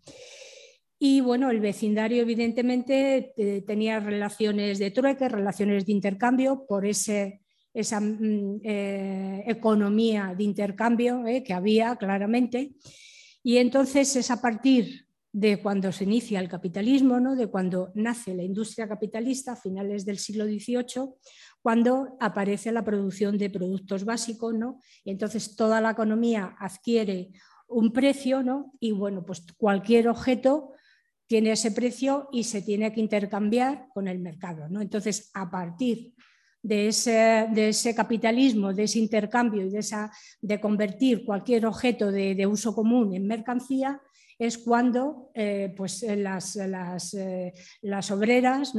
Y 0.97 1.21
bueno, 1.21 1.51
el 1.51 1.59
vecindario 1.59 2.23
evidentemente 2.23 3.33
tenía 3.67 3.99
relaciones 3.99 4.79
de 4.79 4.89
trueque, 4.89 5.29
relaciones 5.29 5.85
de 5.85 5.91
intercambio 5.91 6.65
por 6.67 6.87
ese 6.87 7.40
esa 7.73 7.99
mm, 7.99 8.61
eh, 8.63 9.43
economía 9.47 10.33
de 10.37 10.43
intercambio 10.43 11.25
eh, 11.25 11.43
que 11.43 11.53
había 11.53 11.95
claramente. 11.95 12.73
Y 13.43 13.57
entonces 13.57 14.15
es 14.15 14.29
a 14.31 14.41
partir 14.41 15.07
de 15.33 15.61
cuando 15.61 15.91
se 15.91 16.03
inicia 16.03 16.39
el 16.39 16.49
capitalismo, 16.49 17.19
¿no? 17.19 17.35
de 17.35 17.47
cuando 17.47 17.91
nace 17.95 18.35
la 18.35 18.43
industria 18.43 18.87
capitalista 18.87 19.53
a 19.53 19.55
finales 19.55 20.05
del 20.05 20.19
siglo 20.19 20.45
XVIII, 20.45 21.13
cuando 21.61 22.17
aparece 22.19 22.71
la 22.71 22.83
producción 22.83 23.37
de 23.37 23.49
productos 23.49 24.03
básicos, 24.03 24.53
¿no? 24.53 24.79
y 25.05 25.11
entonces 25.11 25.55
toda 25.55 25.79
la 25.79 25.91
economía 25.91 26.55
adquiere 26.59 27.31
un 27.67 27.93
precio, 27.93 28.43
¿no? 28.43 28.73
y 28.81 28.91
bueno, 28.91 29.23
pues 29.25 29.45
cualquier 29.57 30.09
objeto 30.09 30.73
tiene 31.27 31.53
ese 31.53 31.71
precio 31.71 32.27
y 32.33 32.43
se 32.43 32.61
tiene 32.61 32.91
que 32.91 32.99
intercambiar 32.99 33.87
con 33.93 34.09
el 34.09 34.19
mercado. 34.19 34.67
¿no? 34.67 34.81
Entonces, 34.81 35.31
a 35.33 35.49
partir 35.49 36.13
ese, 36.63 37.95
capitalismo, 37.95 38.73
de 38.73 38.83
ese 38.83 38.99
intercambio 38.99 39.65
y 39.65 39.69
de, 39.69 39.79
esa, 39.79 40.11
de 40.41 40.59
convertir 40.59 41.25
cualquier 41.25 41.65
objeto 41.65 42.11
de, 42.11 42.47
uso 42.47 42.73
común 42.73 43.13
en 43.13 43.27
mercancía, 43.27 44.01
es 44.37 44.57
cuando 44.57 45.29
eh, 45.35 45.73
pues, 45.77 46.01
eh, 46.01 46.15
las, 46.15 46.55
las, 46.55 47.13
eh, 47.13 47.53
las 47.81 48.09
obreras 48.09 48.73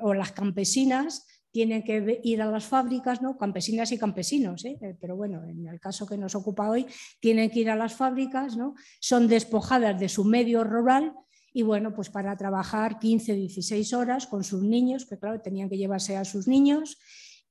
o 0.00 0.14
las 0.14 0.32
campesinas 0.32 1.26
tienen 1.50 1.82
que 1.82 2.20
ir 2.22 2.40
a 2.40 2.46
las 2.46 2.64
fábricas, 2.64 3.20
¿no? 3.20 3.36
campesinas 3.36 3.92
y 3.92 3.98
campesinos, 3.98 4.64
pero 5.00 5.16
bueno, 5.16 5.44
en 5.44 5.66
el 5.66 5.78
caso 5.80 6.06
que 6.06 6.16
nos 6.16 6.34
ocupa 6.34 6.70
hoy, 6.70 6.86
tienen 7.20 7.50
que 7.50 7.60
ir 7.60 7.70
a 7.70 7.76
las 7.76 7.94
fábricas, 7.94 8.56
¿no? 8.56 8.74
son 9.00 9.28
despojadas 9.28 10.00
de 10.00 10.08
su 10.08 10.24
medio 10.24 10.64
rural 10.64 11.12
y 11.52 11.62
bueno, 11.62 11.92
pues 11.94 12.10
para 12.10 12.36
trabajar 12.36 12.98
15, 12.98 13.34
16 13.34 13.92
horas 13.92 14.26
con 14.26 14.44
sus 14.44 14.62
niños, 14.62 15.06
que 15.06 15.18
claro, 15.18 15.40
tenían 15.40 15.68
que 15.68 15.76
llevarse 15.76 16.16
a 16.16 16.24
sus 16.24 16.48
niños 16.48 16.98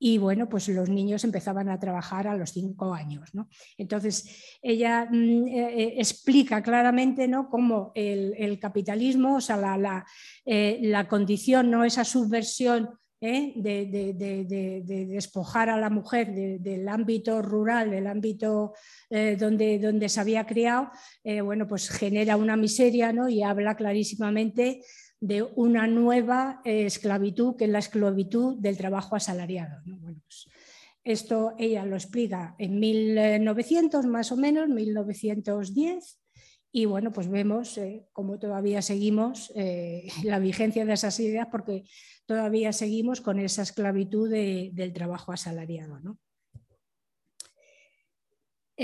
y 0.04 0.18
bueno, 0.18 0.48
pues 0.48 0.66
los 0.66 0.88
niños 0.88 1.22
empezaban 1.22 1.68
a 1.68 1.78
trabajar 1.78 2.26
a 2.26 2.36
los 2.36 2.50
5 2.50 2.92
años. 2.92 3.30
Entonces, 3.78 4.58
ella 4.60 5.06
mm, 5.08 5.46
eh, 5.46 5.82
eh, 5.84 5.94
explica 5.98 6.60
claramente 6.60 7.28
¿no? 7.28 7.48
cómo 7.48 7.92
el, 7.94 8.58
capitalismo, 8.58 9.36
o 9.36 9.40
sea, 9.40 9.56
la, 9.56 9.78
la, 9.78 10.04
eh, 10.44 10.80
la 10.82 11.06
condición, 11.06 11.70
¿no? 11.70 11.84
esa 11.84 12.04
subversión 12.04 12.98
¿eh? 13.22 13.52
de, 13.54 15.06
despojar 15.08 15.70
a 15.70 15.78
la 15.78 15.88
mujer 15.88 16.34
del 16.60 16.88
ámbito 16.88 17.40
rural, 17.40 17.90
del 17.90 18.08
ámbito 18.08 18.74
eh, 19.08 19.36
donde, 19.38 19.78
donde 19.78 20.08
se 20.08 20.20
había 20.20 20.44
criado, 20.44 20.90
eh, 21.24 21.40
bueno, 21.40 21.66
pues 21.66 21.88
genera 21.88 22.36
una 22.36 22.56
miseria 22.56 23.12
¿no? 23.12 23.28
y 23.28 23.42
habla 23.42 23.76
clarísimamente 23.76 24.82
de 25.20 25.42
una 25.54 25.86
nueva 25.86 26.60
esclavitud, 26.64 27.56
que 27.56 27.66
es 27.66 27.70
la 27.70 27.78
esclavitud 27.78 28.56
del 28.58 28.76
trabajo 28.76 29.14
asalariado. 29.14 29.80
Pues 29.84 30.48
esto 31.04 31.54
ella 31.58 31.86
lo 31.86 31.94
explica 31.94 32.56
en 32.58 32.80
1900 32.80 34.04
más 34.06 34.32
o 34.32 34.36
menos, 34.36 34.68
1910. 34.68 36.21
Y 36.72 36.86
bueno, 36.86 37.12
pues 37.12 37.28
vemos 37.28 37.78
cómo 38.12 38.38
todavía 38.38 38.80
seguimos 38.80 39.52
la 40.24 40.38
vigencia 40.38 40.84
de 40.84 40.94
esas 40.94 41.20
ideas 41.20 41.48
porque 41.50 41.84
todavía 42.26 42.72
seguimos 42.72 43.20
con 43.20 43.38
esa 43.38 43.62
esclavitud 43.62 44.30
del 44.30 44.92
trabajo 44.92 45.32
asalariado. 45.32 46.00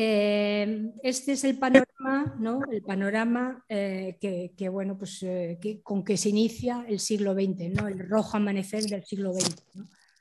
Eh, 0.01 0.93
este 1.03 1.33
es 1.33 1.45
el 1.45 1.59
panorama, 1.59 2.37
¿no? 2.39 2.61
el 2.71 2.83
panorama 2.83 3.65
eh, 3.69 4.17
que, 4.21 4.69
bueno, 4.69 4.97
pues, 4.99 5.23
eh, 5.23 5.59
con 5.83 6.05
que 6.05 6.17
se 6.17 6.29
inicia 6.29 6.85
el 6.87 7.01
siglo 7.01 7.35
XX, 7.35 7.71
¿no? 7.75 7.89
el 7.89 7.99
rojo 8.09 8.37
amanecer 8.37 8.85
del 8.85 9.05
siglo 9.05 9.33
XX, 9.33 9.61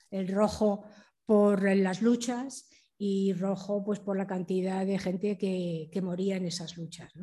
el 0.10 0.30
rojo 0.30 0.86
por 1.26 1.76
las 1.76 2.02
luchas 2.02 2.70
y 2.98 3.34
rojo 3.34 3.84
pues, 3.84 4.00
por 4.00 4.18
la 4.18 4.26
cantidad 4.26 4.86
de 4.86 4.98
gente 4.98 5.38
que, 5.38 6.02
moría 6.02 6.38
en 6.38 6.46
esas 6.46 6.78
luchas. 6.78 7.14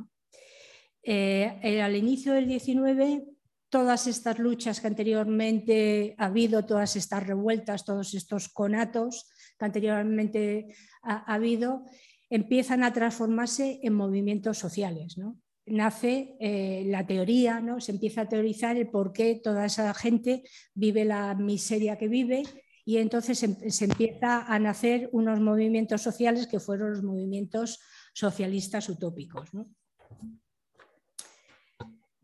Al 1.06 1.96
inicio 1.96 2.32
del 2.32 2.48
XIX 2.48 3.34
todas 3.74 4.06
estas 4.06 4.38
luchas 4.38 4.80
que 4.80 4.86
anteriormente 4.86 6.14
ha 6.18 6.26
habido, 6.26 6.64
todas 6.64 6.94
estas 6.94 7.26
revueltas, 7.26 7.84
todos 7.84 8.14
estos 8.14 8.48
conatos 8.48 9.28
que 9.58 9.64
anteriormente 9.64 10.68
ha, 11.02 11.34
habido, 11.34 11.84
empiezan 12.30 12.84
a 12.84 12.92
transformarse 12.92 13.80
en 13.82 13.94
movimientos 13.94 14.58
sociales. 14.58 15.16
Nace 15.66 16.36
eh, 16.38 16.84
la 16.86 17.04
teoría, 17.04 17.60
¿no? 17.60 17.80
se 17.80 17.90
empieza 17.90 18.20
a 18.20 18.28
teorizar 18.28 18.76
el 18.76 18.90
por 18.90 19.12
qué 19.12 19.40
toda 19.42 19.66
esa 19.66 19.92
gente 19.92 20.44
vive 20.72 21.04
la 21.04 21.34
miseria 21.34 21.98
que 21.98 22.06
vive 22.06 22.44
y 22.84 22.98
entonces 22.98 23.40
se, 23.40 23.70
se 23.72 23.86
empieza 23.86 24.42
a 24.42 24.56
nacer 24.60 25.08
unos 25.10 25.40
movimientos 25.40 26.00
sociales 26.00 26.46
que 26.46 26.60
fueron 26.60 26.92
los 26.92 27.02
movimientos 27.02 27.80
socialistas 28.12 28.88
utópicos. 28.88 29.50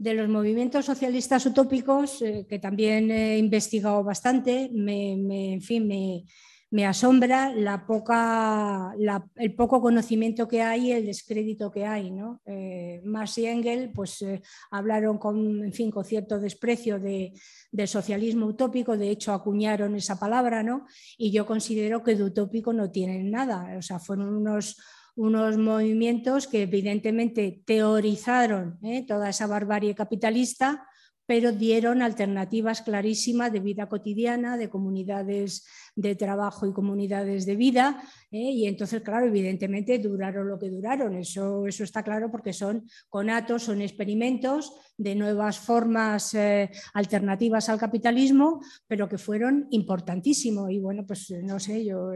De 0.01 0.15
los 0.15 0.31
movimientos 0.31 0.87
socialistas 0.87 1.45
utópicos, 1.45 2.23
eh, 2.23 2.47
que 2.49 2.59
también 2.59 3.11
he 3.11 3.37
investigado 3.37 4.03
bastante, 4.03 4.71
me, 4.73 5.13
en 5.53 5.61
fin, 5.61 5.87
me, 5.87 6.87
asombra 6.87 7.53
la 7.53 7.85
poca, 7.85 8.95
el 9.37 9.55
poco 9.55 9.83
conocimiento 9.83 10.49
que 10.49 10.63
hay 10.63 10.87
y 10.87 10.93
el 10.93 11.05
descrédito 11.05 11.71
que 11.71 11.85
hay. 11.85 12.11
¿no? 12.13 12.41
Eh, 12.47 13.03
Marx 13.05 13.37
y 13.39 13.47
Engel 13.47 13.93
pues, 13.93 14.23
eh, 14.23 14.41
hablaron 14.71 15.19
con, 15.19 15.65
en 15.65 15.73
fin, 15.75 15.91
con 15.91 16.05
cierto 16.05 16.39
desprecio 16.39 16.99
de, 16.99 17.35
del 17.71 17.89
socialismo 17.89 18.47
utópico, 18.47 18.97
de 18.97 19.11
hecho 19.11 19.35
acuñaron 19.35 19.97
esa 19.97 20.19
palabra, 20.19 20.63
¿no? 20.63 20.87
y 21.19 21.31
yo 21.31 21.45
considero 21.45 22.03
que 22.03 22.15
de 22.15 22.25
utópico 22.25 22.73
no 22.73 22.91
tienen 22.91 23.31
nada, 23.31 23.77
o 23.77 23.83
sea, 23.83 23.99
fueron 23.99 24.35
unos 24.35 24.79
unos 25.17 25.59
movimientos 25.59 26.47
que 26.47 26.63
evidentemente 26.63 27.63
teorizaron 27.67 28.79
¿eh? 28.83 29.05
toda 29.07 29.31
esa 29.31 29.47
barbarie 29.47 29.95
capitalista, 29.95 30.87
pero 31.31 31.53
dieron 31.53 32.03
alternativas 32.03 32.83
clarísimas 32.83 33.53
de 33.53 33.61
vida 33.61 33.89
cotidiana, 33.89 34.57
de 34.57 34.69
comunidades 34.69 35.65
de 35.95 36.17
trabajo 36.17 36.67
y 36.67 36.73
comunidades 36.73 37.47
de 37.47 37.55
vida. 37.55 38.03
¿eh? 38.33 38.51
Y 38.51 38.67
entonces, 38.67 39.01
claro, 39.03 39.27
evidentemente 39.27 40.01
duraron 40.01 40.49
lo 40.49 40.59
que 40.59 40.69
duraron. 40.69 41.15
Eso, 41.15 41.69
eso 41.69 41.85
está 41.85 42.03
claro 42.03 42.33
porque 42.33 42.53
son 42.53 42.85
conatos, 43.09 43.63
son 43.63 43.81
experimentos 43.81 44.73
de 44.99 45.15
nuevas 45.15 45.61
formas 45.61 46.35
eh, 46.35 46.69
alternativas 46.95 47.69
al 47.69 47.79
capitalismo, 47.79 48.61
pero 48.89 49.09
que 49.09 49.17
fueron 49.17 49.69
importantísimos. 49.71 50.69
Y 50.73 50.81
bueno, 50.81 51.07
pues 51.07 51.31
no 51.45 51.61
sé, 51.61 51.85
yo 51.85 52.11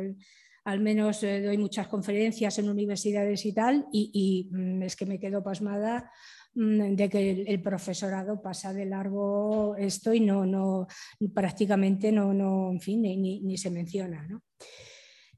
al 0.65 0.81
menos 0.81 1.23
eh, 1.23 1.43
doy 1.43 1.59
muchas 1.59 1.89
conferencias 1.89 2.59
en 2.59 2.71
universidades 2.71 3.45
y 3.45 3.53
tal, 3.53 3.87
y, 3.93 4.49
mm, 4.51 4.83
es 4.83 4.97
que 4.97 5.07
me 5.07 5.19
quedo 5.19 5.43
pasmada 5.43 6.11
mm, 6.55 6.95
de 6.95 7.09
que 7.09 7.31
el, 7.47 7.63
profesorado 7.63 8.41
pasa 8.41 8.73
de 8.73 8.87
largo 8.87 9.77
esto 9.77 10.15
y 10.15 10.21
no, 10.21 10.47
no 10.47 10.87
prácticamente 11.35 12.11
no, 12.11 12.33
no 12.33 12.71
en 12.73 12.81
fin, 12.81 13.03
ni, 13.03 13.59
se 13.59 13.71
menciona. 13.71 14.27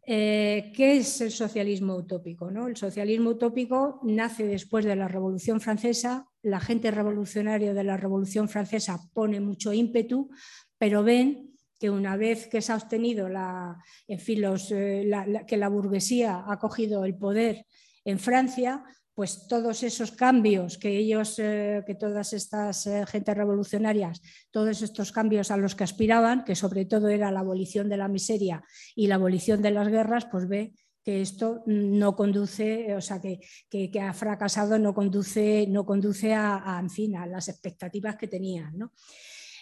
Eh, 0.08 0.70
¿Qué 0.72 0.98
es 0.98 1.20
el 1.20 1.32
socialismo 1.32 1.96
utópico? 1.96 2.48
¿no? 2.48 2.68
El 2.68 2.76
socialismo 2.76 3.30
utópico 3.30 3.98
nace 4.04 4.46
después 4.46 4.84
de 4.84 4.94
la 4.94 5.08
Revolución 5.08 5.60
Francesa. 5.60 6.28
La 6.42 6.60
gente 6.60 6.92
revolucionaria 6.92 7.74
de 7.74 7.82
la 7.82 7.96
Revolución 7.96 8.48
Francesa 8.48 9.00
pone 9.12 9.40
mucho 9.40 9.72
ímpetu, 9.72 10.30
pero 10.78 11.02
ven 11.02 11.55
que 11.78 11.90
una 11.90 12.16
vez 12.16 12.48
que 12.48 12.62
se 12.62 12.72
ha 12.72 12.76
obtenido 12.76 13.28
la, 13.28 13.76
en 14.08 14.18
fin, 14.18 14.42
eh, 14.70 15.10
que 15.46 15.56
la 15.56 15.68
burguesía 15.68 16.44
ha 16.46 16.58
cogido 16.58 17.04
el 17.04 17.16
poder 17.16 17.66
en 18.04 18.18
Francia, 18.18 18.84
pues 19.16 19.48
todos 19.48 19.82
esos 19.82 20.12
cambios 20.12 20.76
que 20.76 20.90
ellos, 20.90 21.38
eh, 21.38 21.82
que 21.86 21.94
todas 21.94 22.34
estas 22.34 22.86
eh, 22.86 23.04
gentes 23.06 23.34
revolucionarias, 23.34 24.20
todos 24.50 24.82
estos 24.82 25.10
cambios 25.10 25.50
a 25.50 25.56
los 25.56 25.74
que 25.74 25.84
aspiraban, 25.84 26.44
que 26.44 26.54
sobre 26.54 26.84
todo 26.84 27.08
era 27.08 27.32
la 27.32 27.40
abolición 27.40 27.88
de 27.88 27.96
la 27.96 28.08
miseria 28.08 28.62
y 28.94 29.06
la 29.06 29.14
abolición 29.14 29.62
de 29.62 29.70
las 29.70 29.88
guerras, 29.88 30.26
pues 30.30 30.46
ve 30.46 30.74
que 31.02 31.22
esto 31.22 31.62
no 31.66 32.14
conduce, 32.14 32.94
o 32.94 33.00
sea, 33.00 33.20
que, 33.20 33.40
que, 33.70 34.00
ha 34.00 34.12
fracasado, 34.12 34.78
no 34.78 34.92
conduce, 34.92 35.66
no 35.68 35.86
conduce 35.86 36.34
a, 36.34 36.78
en 36.80 36.90
fin, 36.90 37.16
a 37.16 37.26
las 37.26 37.48
expectativas 37.48 38.16
que 38.16 38.26
tenían. 38.26 38.76
¿no? 38.76 38.92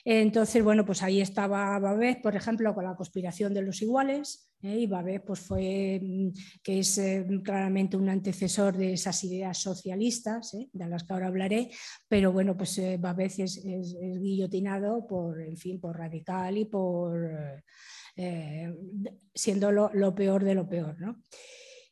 Entonces, 0.07 0.63
bueno, 0.63 0.85
pues 0.85 1.03
ahí 1.03 1.23
estaba 1.23 1.79
Babet, 1.79 2.21
por 2.21 2.37
ejemplo, 2.37 2.75
con 2.75 2.85
la 2.85 2.95
conspiración 2.95 3.55
de 3.55 3.63
los 3.63 3.81
iguales, 3.81 4.51
¿eh? 4.63 4.81
y 4.81 4.87
Babet 4.87 5.25
pues 5.25 5.41
fue, 5.41 5.99
mm, 6.03 6.29
que 6.63 6.81
es 6.81 6.99
eh, 6.99 7.27
claramente 7.43 7.97
un 7.97 8.11
antecesor 8.11 8.77
de 8.77 8.93
esas 8.93 9.25
ideas 9.25 9.57
socialistas, 9.57 10.53
¿eh? 10.55 10.69
de 10.73 10.89
las 10.89 11.05
que 11.05 11.13
ahora 11.15 11.29
hablaré, 11.29 11.71
pero 12.07 12.33
bueno, 12.33 12.55
pues 12.55 12.79
Babet 12.99 13.39
es, 13.39 13.65
guillotinado 13.65 15.07
por, 15.07 15.41
en 15.41 15.57
fin, 15.57 15.81
por 15.81 15.97
radical 15.97 16.59
y 16.59 16.67
por... 16.67 17.63
siendo 19.35 19.73
lo, 19.73 19.91
lo, 19.95 20.15
peor 20.15 20.45
de 20.45 20.55
lo 20.55 20.69
peor. 20.69 21.01
¿no? 21.01 21.23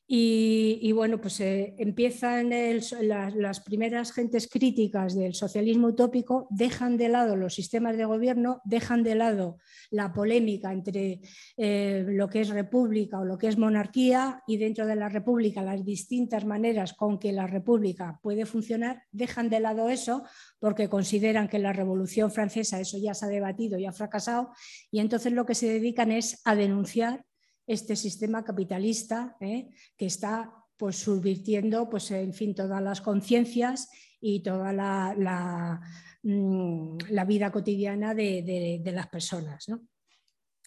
Y, 0.06 0.92
bueno, 0.92 1.20
pues 1.20 1.40
eh, 1.40 1.74
empiezan 1.78 2.50
las, 2.50 3.60
primeras 3.60 4.12
gentes 4.12 4.46
críticas 4.46 5.14
del 5.14 5.34
socialismo 5.34 5.88
utópico, 5.88 6.48
dejan 6.50 6.96
de 6.96 7.08
lado 7.08 7.36
los 7.36 7.54
sistemas 7.54 7.96
de 7.96 8.04
gobierno, 8.04 8.60
dejan 8.64 9.04
de 9.04 9.14
lado 9.14 9.58
la 9.90 10.12
polémica 10.12 10.72
entre 10.72 11.20
eh, 11.56 12.04
lo 12.06 12.28
que 12.28 12.40
es 12.40 12.50
república 12.50 13.20
o 13.20 13.24
lo 13.24 13.38
que 13.38 13.48
es 13.48 13.56
monarquía 13.56 14.42
y 14.46 14.58
dentro 14.58 14.86
de 14.86 14.96
la 14.96 15.08
república 15.08 15.62
las 15.62 15.84
distintas 15.84 16.44
maneras 16.44 16.92
con 16.92 17.18
que 17.18 17.32
la 17.32 17.46
república 17.46 18.18
puede 18.22 18.44
funcionar, 18.44 19.04
dejan 19.12 19.48
de 19.48 19.60
lado 19.60 19.88
eso 19.88 20.24
porque 20.58 20.88
consideran 20.88 21.48
que 21.48 21.58
la 21.58 21.72
Revolución 21.72 22.30
Francesa 22.30 22.80
eso 22.80 22.98
ya 22.98 23.14
se 23.14 23.26
ha 23.26 23.28
debatido 23.28 23.78
y 23.78 23.86
ha 23.86 23.92
fracasado 23.92 24.50
y 24.90 25.00
entonces 25.00 25.32
lo 25.32 25.46
que 25.46 25.54
se 25.54 25.68
dedican 25.68 26.12
es 26.12 26.40
a 26.44 26.54
denunciar 26.54 27.24
este 27.66 27.96
sistema 27.96 28.44
capitalista 28.44 29.36
¿eh? 29.40 29.70
que 29.96 30.06
está 30.06 30.52
pues, 30.76 30.96
subvirtiendo 30.96 31.88
pues, 31.88 32.10
en 32.10 32.34
fin, 32.34 32.54
todas 32.54 32.82
las 32.82 33.00
conciencias 33.00 33.88
y 34.20 34.42
toda 34.42 34.72
la, 34.72 35.14
la, 35.16 35.80
mm, 36.22 36.96
vida 37.26 37.50
cotidiana 37.50 38.14
de, 38.14 38.82
las 38.86 39.08
personas. 39.08 39.66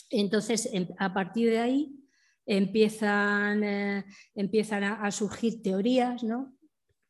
Entonces, 0.09 0.69
em, 0.71 0.87
a 0.97 1.13
partir 1.13 1.49
de 1.49 1.59
ahí 1.59 2.05
empiezan, 2.45 3.63
eh, 3.63 4.05
empiezan 4.35 4.83
a, 4.83 5.11
surgir 5.11 5.61
teorías, 5.61 6.23
¿no? 6.23 6.54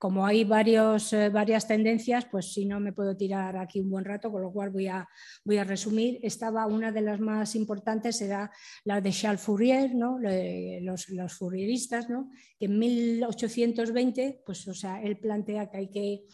Como 0.06 0.24
hay 0.24 0.42
eh, 0.42 1.30
varias 1.30 1.68
tendencias, 1.68 2.26
pues 2.26 2.54
si 2.54 2.68
no 2.68 2.80
me 2.80 2.94
puedo 2.94 3.18
tirar 3.18 3.58
aquí 3.58 3.80
un 3.80 3.90
buen 3.90 4.06
rato, 4.06 4.32
con 4.32 4.44
lo 4.44 4.52
cual 4.52 4.70
voy 4.70 4.86
a, 4.86 5.10
voy 5.44 5.58
a 5.58 5.64
resumir. 5.64 6.20
Estaba 6.22 6.68
una 6.68 6.92
de 6.92 7.02
las 7.02 7.20
más 7.20 7.56
importantes, 7.56 8.22
era 8.22 8.52
la 8.84 9.02
de 9.02 9.10
Charles 9.10 9.42
Fourier, 9.42 9.96
¿no? 9.96 10.20
los, 10.20 11.10
los 11.10 11.34
Fourieristas, 11.34 12.08
¿no? 12.08 12.30
que 12.60 12.66
en 12.66 12.78
1820, 12.78 14.44
pues, 14.46 14.68
o 14.68 14.76
sea, 14.76 15.02
él 15.02 15.18
plantea 15.18 15.72
que 15.72 15.78
hay 15.78 15.90
que 15.90 16.26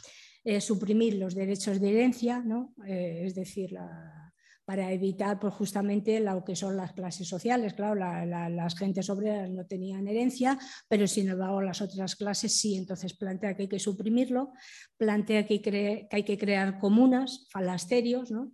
eh, 0.43 0.59
suprimir 0.59 1.13
los 1.13 1.33
derechos 1.33 1.79
de 1.79 1.91
herencia, 1.91 2.41
¿no? 2.41 2.75
Eh, 2.85 3.21
es 3.23 3.35
decir, 3.35 3.71
la, 3.71 4.30
para 4.65 4.91
evitar 4.91 5.39
pues, 5.39 5.53
justamente 5.53 6.19
lo 6.19 6.43
que 6.43 6.55
son 6.55 6.77
las 6.77 6.93
clases 6.93 7.27
sociales. 7.27 7.73
Claro, 7.73 7.95
las 7.95 8.77
gentes 8.77 9.09
obreras 9.09 9.49
no 9.49 9.65
tenían 9.65 10.07
herencia, 10.07 10.57
pero 10.87 11.07
sin 11.07 11.29
embargo 11.29 11.61
las 11.61 11.81
otras 11.81 12.15
clases 12.15 12.55
sí. 12.55 12.75
Entonces 12.75 13.13
plantea 13.13 13.55
que 13.55 13.63
hay 13.63 13.69
que 13.69 13.79
suprimirlo, 13.79 14.51
plantea 14.97 15.45
que 15.45 15.61
que 15.61 16.07
hay 16.11 16.23
que 16.23 16.37
crear 16.37 16.79
comunas, 16.79 17.47
falasterios, 17.51 18.31
¿no? 18.31 18.51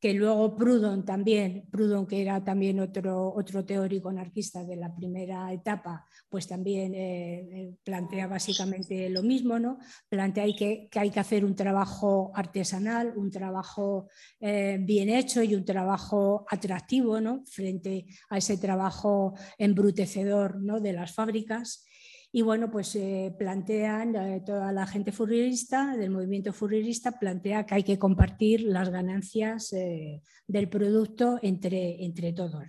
Que 0.00 0.14
luego 0.14 0.56
Proudhon 0.56 1.04
también, 1.04 1.66
Proudhon 1.70 2.06
que 2.06 2.22
era 2.22 2.42
también 2.42 2.80
otro, 2.80 3.34
otro 3.34 3.66
teórico 3.66 4.08
anarquista 4.08 4.64
de 4.64 4.76
la 4.76 4.94
primera 4.94 5.52
etapa, 5.52 6.06
pues 6.30 6.46
también 6.46 6.94
eh, 6.94 7.40
eh, 7.52 7.74
plantea 7.84 8.26
básicamente 8.26 9.10
lo 9.10 9.22
mismo, 9.22 9.58
¿no? 9.58 9.78
Plantea 10.08 10.46
que, 10.56 10.88
hay 10.94 11.10
que 11.10 11.20
hacer 11.20 11.44
un 11.44 11.54
trabajo 11.54 12.32
artesanal, 12.34 13.12
un 13.14 13.30
trabajo 13.30 14.08
eh, 14.40 14.78
bien 14.80 15.10
hecho 15.10 15.42
y 15.42 15.54
un 15.54 15.66
trabajo 15.66 16.46
atractivo, 16.48 17.20
¿no? 17.20 17.44
Frente 17.44 18.06
a 18.30 18.38
ese 18.38 18.56
trabajo 18.56 19.34
embrutecedor 19.58 20.62
¿no? 20.62 20.80
de 20.80 20.94
las 20.94 21.12
fábricas. 21.12 21.84
Y 22.32 22.42
bueno, 22.42 22.70
pues 22.70 22.94
eh, 22.94 23.34
plantean, 23.36 24.14
eh, 24.14 24.42
toda 24.46 24.72
la 24.72 24.86
gente 24.86 25.10
furrierista, 25.10 25.96
del 25.96 26.10
movimiento 26.10 26.52
furrierista, 26.52 27.18
plantea 27.18 27.66
que 27.66 27.74
hay 27.74 27.82
que 27.82 27.98
compartir 27.98 28.62
las 28.62 28.88
ganancias 28.90 29.72
eh, 29.72 30.22
del 30.46 30.68
producto 30.68 31.40
entre, 31.42 32.04
entre 32.04 32.32
todos. 32.32 32.64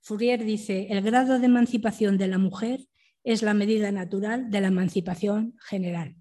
Fourier 0.00 0.42
dice, 0.42 0.86
el 0.88 1.02
grado 1.02 1.38
de 1.38 1.46
emancipación 1.46 2.16
de 2.16 2.28
la 2.28 2.38
mujer 2.38 2.80
es 3.24 3.42
la 3.42 3.52
medida 3.52 3.92
natural 3.92 4.50
de 4.50 4.60
la 4.62 4.68
emancipación 4.68 5.54
general. 5.68 6.16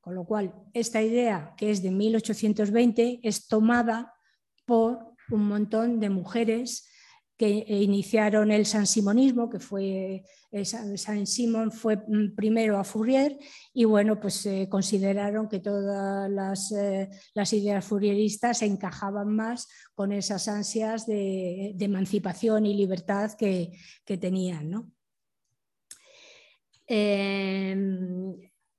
Con 0.00 0.14
lo 0.14 0.24
cual, 0.24 0.54
esta 0.72 1.02
idea, 1.02 1.54
que 1.56 1.72
es 1.72 1.82
de 1.82 1.90
1820, 1.90 3.20
es 3.24 3.48
tomada 3.48 4.12
por 4.64 5.14
un 5.30 5.48
montón 5.48 5.98
de 5.98 6.10
mujeres 6.10 6.88
que 7.36 7.48
iniciaron 7.48 8.50
el 8.50 8.64
sansimonismo, 8.64 9.50
que 9.50 9.58
fue 9.58 10.24
San 10.62 11.26
Simón 11.26 11.72
fue 11.72 11.96
mm, 11.96 12.36
primero 12.36 12.78
a 12.78 12.84
Fourier 12.84 13.36
y 13.72 13.84
bueno, 13.84 14.20
pues 14.20 14.48
consideraron 14.68 15.48
que 15.48 15.58
todas 15.58 16.30
las, 16.30 16.70
eh, 16.70 17.10
ideas 17.52 17.84
fourieristas 17.84 18.62
encajaban 18.62 19.34
más 19.34 19.66
con 19.94 20.12
esas 20.12 20.46
ansias 20.46 21.06
de, 21.06 21.74
emancipación 21.80 22.66
y 22.66 22.74
libertad 22.74 23.32
que, 23.36 23.72
tenían. 24.04 24.70
¿no? 24.70 24.92
Em, 26.86 28.36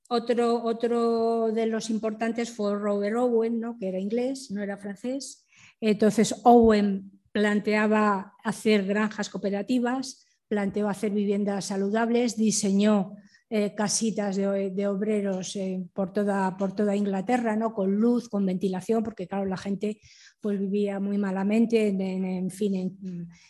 otro, 0.08 0.63
otro, 0.63 1.52
de 1.52 1.65
los 1.65 1.89
importantes 1.89 2.52
fue 2.52 2.76
Robert 2.76 3.18
Owen, 3.18 3.60
¿no? 3.60 3.78
que 3.78 3.89
era 3.89 4.00
inglés, 4.00 4.50
no 4.52 4.63
era 4.63 4.78
francés. 4.78 5.46
Entonces 5.82 6.41
Owen 6.44 7.14
planteaba 7.36 8.34
hacer 8.45 8.86
granjas 8.86 9.30
cooperativas, 9.30 10.26
planteó 10.48 10.88
hacer 10.88 11.12
viviendas 11.12 11.65
saludables, 11.65 12.38
diseñó 12.38 13.17
eh, 13.50 13.76
casitas 13.76 14.38
de, 14.38 14.88
obreros 14.88 15.58
eh, 15.58 15.86
por, 15.91 16.13
toda, 16.13 16.95
Inglaterra, 16.95 17.58
¿no? 17.58 17.74
con 17.74 17.93
luz, 17.98 18.30
con 18.30 18.45
ventilación, 18.45 19.04
porque 19.04 19.28
claro, 19.28 19.43
la 19.48 19.58
gente 19.58 20.00
pues, 20.39 20.58
vivía 20.58 21.02
muy 21.02 21.17
malamente, 21.17 21.89
en, 21.89 22.50
fin, 22.52 22.98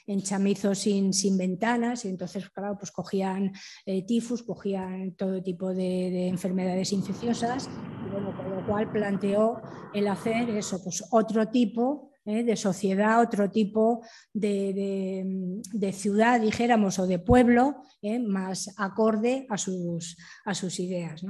en, 0.07 0.21
chamizos 0.23 0.79
sin, 0.79 1.37
ventanas, 1.37 2.05
y 2.05 2.07
entonces 2.07 2.49
claro, 2.49 2.79
pues 2.79 2.89
cogían 2.89 3.51
eh, 3.85 4.03
tifus, 4.03 4.41
cogían 4.41 5.11
todo 5.11 5.43
tipo 5.43 5.75
de, 5.75 6.09
de, 6.09 6.27
enfermedades 6.27 6.91
infecciosas, 6.91 7.69
y 8.03 8.09
con 8.09 8.49
lo 8.49 8.65
cual 8.65 8.91
planteó 8.91 9.61
el 9.93 10.07
hacer 10.07 10.49
eso, 10.49 10.83
pues 10.83 11.03
otro 11.11 11.49
tipo 11.49 12.14
¿eh? 12.25 12.43
de 12.43 12.55
sociedad, 12.55 13.21
otro 13.21 13.49
tipo 13.49 14.03
de, 14.33 15.91
ciudad, 15.93 16.41
dijéramos, 16.41 16.99
o 16.99 17.07
de 17.07 17.19
pueblo, 17.19 17.83
¿eh? 18.01 18.19
más 18.19 18.73
acorde 18.77 19.45
a 19.49 19.57
sus, 19.57 20.17
a 20.43 20.53
sus 20.53 20.79
ideas. 20.79 21.23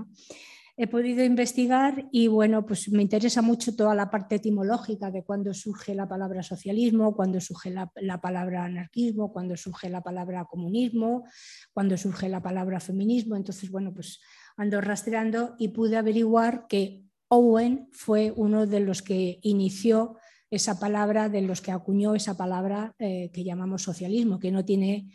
he 0.77 0.87
podido 0.87 1.23
investigar 1.23 2.05
y 2.11 2.27
bueno, 2.27 2.65
pues 2.65 2.89
me 2.89 3.01
interesa 3.01 3.41
mucho 3.41 3.75
toda 3.75 3.95
la 3.95 4.09
parte 4.09 4.35
etimológica 4.35 5.11
de 5.11 5.23
cuándo 5.23 5.53
surge 5.53 5.95
la 5.95 6.07
palabra 6.07 6.43
socialismo, 6.43 7.15
cuándo 7.15 7.39
surge 7.39 7.71
la, 7.71 8.21
palabra 8.21 8.65
anarquismo, 8.65 9.31
cuándo 9.31 9.55
surge 9.55 9.89
la 9.89 10.01
palabra 10.01 10.45
comunismo, 10.45 11.25
cuándo 11.73 11.97
surge 11.97 12.27
la 12.29 12.41
palabra 12.41 12.79
feminismo. 12.79 13.35
Entonces, 13.35 13.69
bueno, 13.69 13.93
pues 13.93 14.19
ando 14.57 14.81
rastreando 14.81 15.55
y 15.57 15.69
pude 15.69 15.97
averiguar 15.97 16.67
que 16.67 17.05
Owen 17.29 17.89
fue 17.91 18.33
uno 18.35 18.67
de 18.67 18.79
los 18.81 19.01
que 19.01 19.39
inició 19.41 20.17
esa 20.49 20.79
palabra, 20.79 21.29
de 21.29 21.41
los 21.41 21.61
que 21.61 21.71
acuñó 21.71 22.15
esa 22.15 22.37
palabra 22.37 22.95
eh, 22.99 23.31
que 23.33 23.43
llamamos 23.43 23.83
socialismo, 23.83 24.39
que 24.39 24.51
no 24.51 24.63
tiene 24.63 25.09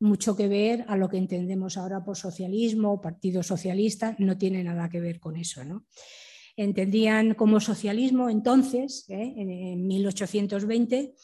mucho 0.00 0.36
que 0.36 0.48
ver 0.48 0.84
a 0.88 0.96
lo 0.96 1.08
que 1.08 1.16
entendemos 1.16 1.76
ahora 1.76 2.04
por 2.04 2.16
socialismo 2.16 2.92
o 2.92 3.00
partido 3.00 3.42
socialista, 3.42 4.16
no 4.18 4.36
tiene 4.36 4.62
nada 4.62 4.88
que 4.88 5.00
ver 5.00 5.20
con 5.20 5.36
eso. 5.36 5.64
¿no? 5.64 5.86
Entendían 6.56 7.34
como 7.34 7.60
socialismo 7.60 8.28
entonces, 8.28 9.06
¿eh? 9.08 9.34
en 9.36 9.86
1820, 9.86 11.14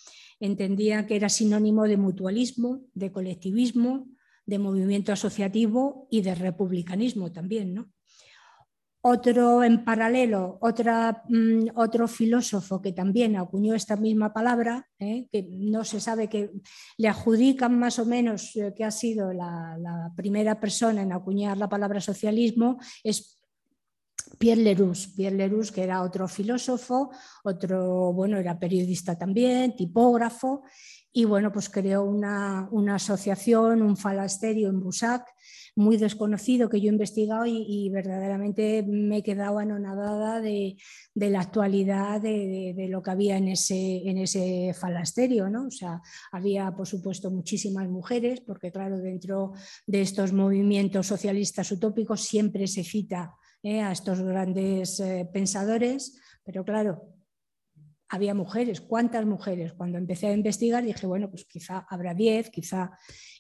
entendían 0.41 1.07
que 1.07 1.17
era 1.17 1.29
sinónimo 1.29 1.85
de 1.85 1.97
mutualismo, 1.97 2.83
de 2.95 3.13
colectivismo, 3.13 4.09
de 4.47 4.59
movimiento 4.59 5.13
asociativo 5.13 6.09
y 6.11 6.23
de 6.23 6.35
republicanismo 6.35 7.31
también. 7.31 7.75
¿no? 7.75 7.93
Otro 9.03 9.65
en 9.65 9.83
paralelo, 9.83 10.59
otra, 10.61 11.23
mm, 11.27 11.69
otro 11.77 12.07
filósofo 12.07 12.83
que 12.83 12.93
también 12.93 13.35
acuñó 13.37 13.75
esta 13.75 13.97
misma 13.97 14.31
palabra, 14.35 14.87
¿eh? 14.99 15.27
que 15.33 15.49
no 15.51 15.85
se 15.85 16.01
sabe 16.01 16.29
que 16.29 16.51
le 16.99 17.09
adjudican 17.09 17.79
más 17.79 17.99
o 17.99 18.05
menos 18.05 18.55
eh, 18.57 18.75
que 18.77 18.85
ha 18.85 18.91
sido 18.91 19.33
la, 19.33 20.13
primera 20.15 20.61
persona 20.61 21.01
en 21.01 21.13
acuñar 21.13 21.57
la 21.57 21.69
palabra 21.69 22.01
socialismo, 22.01 22.79
es 23.03 23.41
Pierre 24.39 24.63
Leroux. 24.63 25.15
Pierre 25.17 25.37
Leroux, 25.37 25.73
que 25.73 25.83
era 25.83 26.03
otro 26.03 26.29
filósofo, 26.29 27.11
otro, 27.45 28.13
bueno, 28.13 28.37
era 28.37 28.59
periodista 28.59 29.17
también, 29.17 29.75
tipógrafo, 29.77 30.63
y 31.13 31.25
bueno, 31.25 31.53
pues 31.53 31.69
creó 31.69 32.05
una, 32.05 32.69
una 32.71 32.97
asociación, 32.97 33.83
un 33.83 33.97
falasterio 33.97 34.69
en 34.69 34.81
Busac, 34.81 35.25
muy 35.77 35.97
desconocido 35.97 36.69
que 36.69 36.81
yo 36.81 36.89
he 36.89 36.93
investigado 36.93 37.47
y, 37.47 37.89
verdaderamente 37.91 38.85
me 38.87 39.19
he 39.19 39.23
quedado 39.23 39.59
anonadada 39.59 40.41
de, 40.41 40.77
la 41.15 41.41
actualidad 41.41 42.21
de, 42.21 42.87
lo 42.89 43.03
que 43.03 43.11
había 43.11 43.37
en 43.37 43.49
ese, 43.49 44.09
en 44.09 44.19
ese 44.19 44.75
falasterio. 44.79 45.49
¿no? 45.49 45.67
O 45.67 45.71
sea, 45.71 46.01
había, 46.33 46.71
por 46.73 46.87
supuesto, 46.87 47.31
muchísimas 47.31 47.89
mujeres, 47.89 48.41
porque 48.41 48.71
claro, 48.71 48.99
dentro 48.99 49.53
de 49.87 50.03
estos 50.03 50.33
movimientos 50.33 51.07
socialistas 51.07 51.71
utópicos 51.73 52.21
siempre 52.23 52.67
se 52.67 52.85
cita 52.85 53.35
¿eh? 53.63 53.81
a 53.81 53.93
estos 53.93 54.21
grandes 54.21 55.01
eh, 55.01 55.29
pensadores, 55.33 56.21
pero 56.45 56.65
claro, 56.65 57.20
había 58.11 58.35
mujeres. 58.35 58.81
¿Cuántas 58.81 59.25
mujeres? 59.25 59.73
Cuando 59.73 59.97
empecé 59.97 60.27
a 60.27 60.33
investigar 60.33 60.85
dije, 60.85 61.07
bueno, 61.07 61.31
pues 61.31 61.45
quizá 61.45 61.87
habrá 61.89 62.13
10, 62.13 62.51
quizá... 62.51 62.91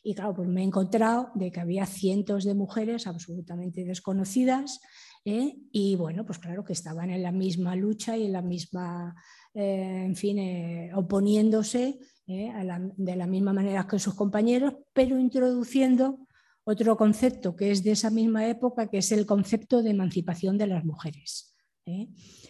Y 0.02 0.14
claro, 0.14 0.34
pues 0.34 0.48
me 0.48 0.62
he 0.62 0.64
encontrado 0.64 1.30
de 1.34 1.50
que 1.50 1.60
había 1.60 1.84
cientos 1.84 2.44
de 2.44 2.54
mujeres 2.54 3.06
absolutamente 3.06 3.84
desconocidas 3.84 4.80
¿eh? 5.24 5.56
y 5.72 5.96
bueno, 5.96 6.24
pues 6.24 6.38
claro 6.38 6.64
que 6.64 6.72
estaban 6.72 7.10
en 7.10 7.22
la 7.22 7.32
misma 7.32 7.76
lucha 7.76 8.16
y 8.16 8.26
en 8.26 8.32
la 8.32 8.40
misma, 8.40 9.14
eh, 9.52 10.04
en 10.06 10.16
fin, 10.16 10.38
eh, 10.38 10.90
oponiéndose 10.94 11.98
de 12.26 13.16
la 13.16 13.26
misma 13.26 13.52
manera 13.52 13.88
que 13.88 13.98
sus 13.98 14.14
compañeros, 14.14 14.74
pero 14.92 15.18
introduciendo 15.18 16.28
otro 16.62 16.96
concepto 16.96 17.56
que 17.56 17.72
es 17.72 17.82
de 17.82 17.90
esa 17.90 18.10
misma 18.10 18.46
época, 18.46 18.88
que 18.88 18.98
es 18.98 19.10
el 19.10 19.26
concepto 19.26 19.82
de 19.82 19.90
emancipación 19.90 20.56
de 20.56 20.68
las 20.68 20.84
mujeres. 20.84 21.49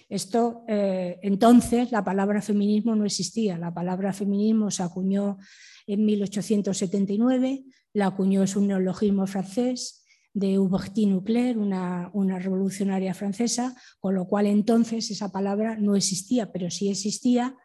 Esto, 0.08 0.64
eh, 0.68 1.18
entonces, 1.22 1.92
la 1.92 2.04
palabra 2.04 2.42
feminismo 2.42 2.94
no 2.94 3.04
existía. 3.04 3.58
La 3.58 3.72
palabra 3.72 4.12
feminismo 4.12 4.70
se 4.70 4.82
acuñó 4.82 5.38
en 5.86 6.04
1879, 6.04 7.64
la 7.92 8.06
acuñó 8.06 8.42
es 8.42 8.56
un 8.56 8.68
neologismo 8.68 9.26
francés 9.26 10.04
de 10.32 10.58
Hubertine 10.58 11.12
Nuclear, 11.12 11.58
una, 11.58 12.38
revolucionaria 12.38 13.14
francesa, 13.14 13.74
con 13.98 14.14
lo 14.14 14.26
cual 14.26 14.46
entonces 14.46 15.10
esa 15.10 15.32
palabra 15.32 15.76
no 15.76 15.96
existía, 15.96 16.52
pero 16.52 16.70
sí 16.70 16.88
existía 16.88 17.56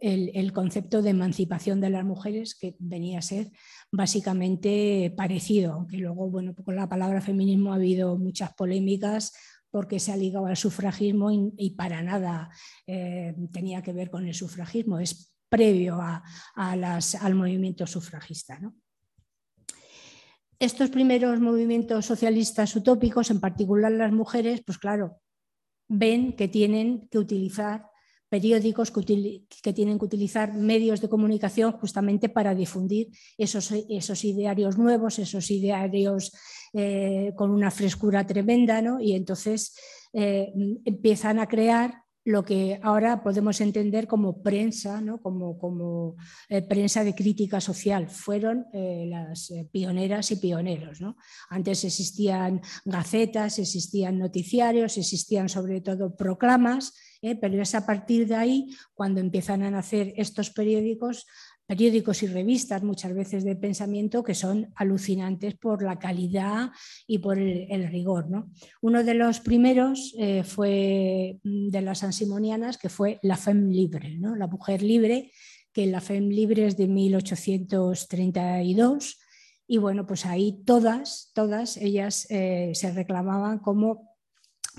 el, 0.00 0.52
concepto 0.52 1.02
de 1.02 1.10
emancipación 1.10 1.80
de 1.80 1.90
las 1.90 2.04
mujeres, 2.04 2.54
que 2.54 2.76
venía 2.78 3.18
a 3.18 3.22
ser 3.22 3.50
básicamente 3.92 5.12
parecido, 5.16 5.74
aunque 5.74 5.98
luego, 5.98 6.30
bueno, 6.30 6.54
con 6.54 6.76
la 6.76 6.88
palabra 6.88 7.20
feminismo 7.20 7.72
ha 7.72 7.76
habido 7.76 8.16
muchas 8.16 8.54
polémicas 8.54 9.32
porque 9.74 9.98
se 9.98 10.12
ha 10.12 10.16
ligado 10.16 10.46
al 10.46 10.56
sufragismo 10.56 11.32
y, 11.32 11.70
para 11.70 12.00
nada 12.00 12.48
eh, 12.86 13.34
tenía 13.52 13.82
que 13.82 13.92
ver 13.92 14.08
con 14.08 14.24
el 14.24 14.32
sufragismo, 14.32 15.00
es 15.00 15.34
previo 15.48 15.98
al 16.54 17.34
movimiento 17.34 17.84
sufragista. 17.84 18.60
Estos 20.60 20.90
primeros 20.90 21.40
movimientos 21.40 22.06
socialistas 22.06 22.76
utópicos, 22.76 23.32
en 23.32 23.40
particular 23.40 23.90
las 23.90 24.12
mujeres, 24.12 24.62
pues 24.64 24.78
claro, 24.78 25.20
ven 25.88 26.36
que 26.36 26.46
tienen 26.46 27.08
que 27.08 27.18
utilizar 27.18 27.90
periódicos 28.34 28.90
que, 28.90 29.72
tienen 29.72 29.96
que 29.96 30.04
utilizar 30.04 30.52
medios 30.54 31.00
de 31.00 31.08
comunicación 31.08 31.70
justamente 31.70 32.28
para 32.28 32.52
difundir 32.52 33.06
esos, 33.38 33.70
idearios 34.24 34.76
nuevos, 34.76 35.20
esos 35.20 35.48
idearios 35.52 36.32
eh, 36.72 37.30
con 37.36 37.52
una 37.52 37.70
frescura 37.70 38.26
tremenda, 38.26 38.82
¿no? 38.82 38.98
y 38.98 39.14
entonces 39.14 39.76
eh, 40.12 40.52
empiezan 40.84 41.38
a 41.38 41.46
crear 41.46 42.02
lo 42.24 42.42
que 42.42 42.80
ahora 42.82 43.22
podemos 43.22 43.60
entender 43.60 44.08
como 44.08 44.42
prensa, 44.42 45.00
¿no? 45.00 45.20
como, 45.20 46.16
eh, 46.48 46.62
prensa 46.62 47.04
de 47.04 47.14
crítica 47.14 47.60
social. 47.60 48.08
Fueron 48.08 48.66
las 48.72 49.52
pioneras 49.70 50.32
y 50.32 50.36
pioneros. 50.36 50.98
Antes 51.50 51.84
existían 51.84 52.62
gacetas, 52.84 53.60
existían 53.60 54.18
noticiarios, 54.18 54.98
existían 54.98 55.48
sobre 55.48 55.82
todo 55.82 56.16
proclamas 56.16 56.94
¿eh? 57.24 57.36
pero 57.40 57.60
es 57.60 57.74
a 57.74 57.86
partir 57.86 58.28
de 58.28 58.36
ahí 58.36 58.76
cuando 58.94 59.20
empiezan 59.20 59.62
a 59.62 59.70
nacer 59.70 60.12
estos 60.16 60.50
periódicos 60.50 61.26
periódicos 61.66 62.22
y 62.22 62.26
revistas 62.26 62.82
muchas 62.82 63.14
veces 63.14 63.42
de 63.44 63.56
pensamiento 63.56 64.22
que 64.22 64.34
son 64.34 64.70
alucinantes 64.76 65.54
por 65.54 65.82
la 65.82 65.98
calidad 65.98 66.68
y 67.06 67.16
por 67.18 67.38
el, 67.38 67.88
rigor. 67.88 68.26
Uno 68.82 69.02
de 69.02 69.14
los 69.14 69.40
primeros 69.40 70.14
eh, 70.18 70.44
fue 70.44 71.38
mm, 71.42 71.70
de 71.70 71.80
las 71.80 72.04
ansimonianas, 72.04 72.76
que 72.76 72.90
fue 72.90 73.18
La 73.22 73.36
Femme 73.36 73.72
Libre, 73.72 74.18
¿no? 74.18 74.36
la 74.36 74.46
mujer 74.46 74.82
libre, 74.82 75.32
que 75.72 75.86
la 75.86 76.02
Femme 76.02 76.34
Libre 76.34 76.66
es 76.66 76.76
de 76.76 76.86
1832 76.86 79.18
y 79.66 79.78
bueno, 79.78 80.06
pues 80.06 80.26
ahí 80.26 80.62
todas, 80.66 81.30
todas 81.34 81.78
ellas 81.78 82.26
eh, 82.30 82.72
se 82.74 82.92
reclamaban 82.92 83.60
como 83.60 84.13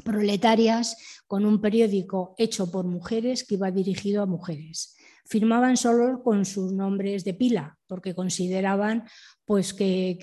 proletarias 0.04 0.98
con 1.28 1.46
un 1.46 1.62
periódico 1.62 2.36
hecho 2.38 2.72
por 2.72 2.86
mujeres 2.86 3.44
que 3.44 3.56
iba 3.56 3.72
dirigido 3.72 4.22
a 4.22 4.26
mujeres. 4.26 4.96
Firmaban 5.26 5.78
solo 5.78 6.22
con 6.24 6.46
sus 6.46 6.72
nombres 6.72 7.24
de 7.24 7.34
pila, 7.34 7.78
porque 7.88 8.16
consideraban 8.16 9.04
pues, 9.46 9.74
que, 9.74 10.18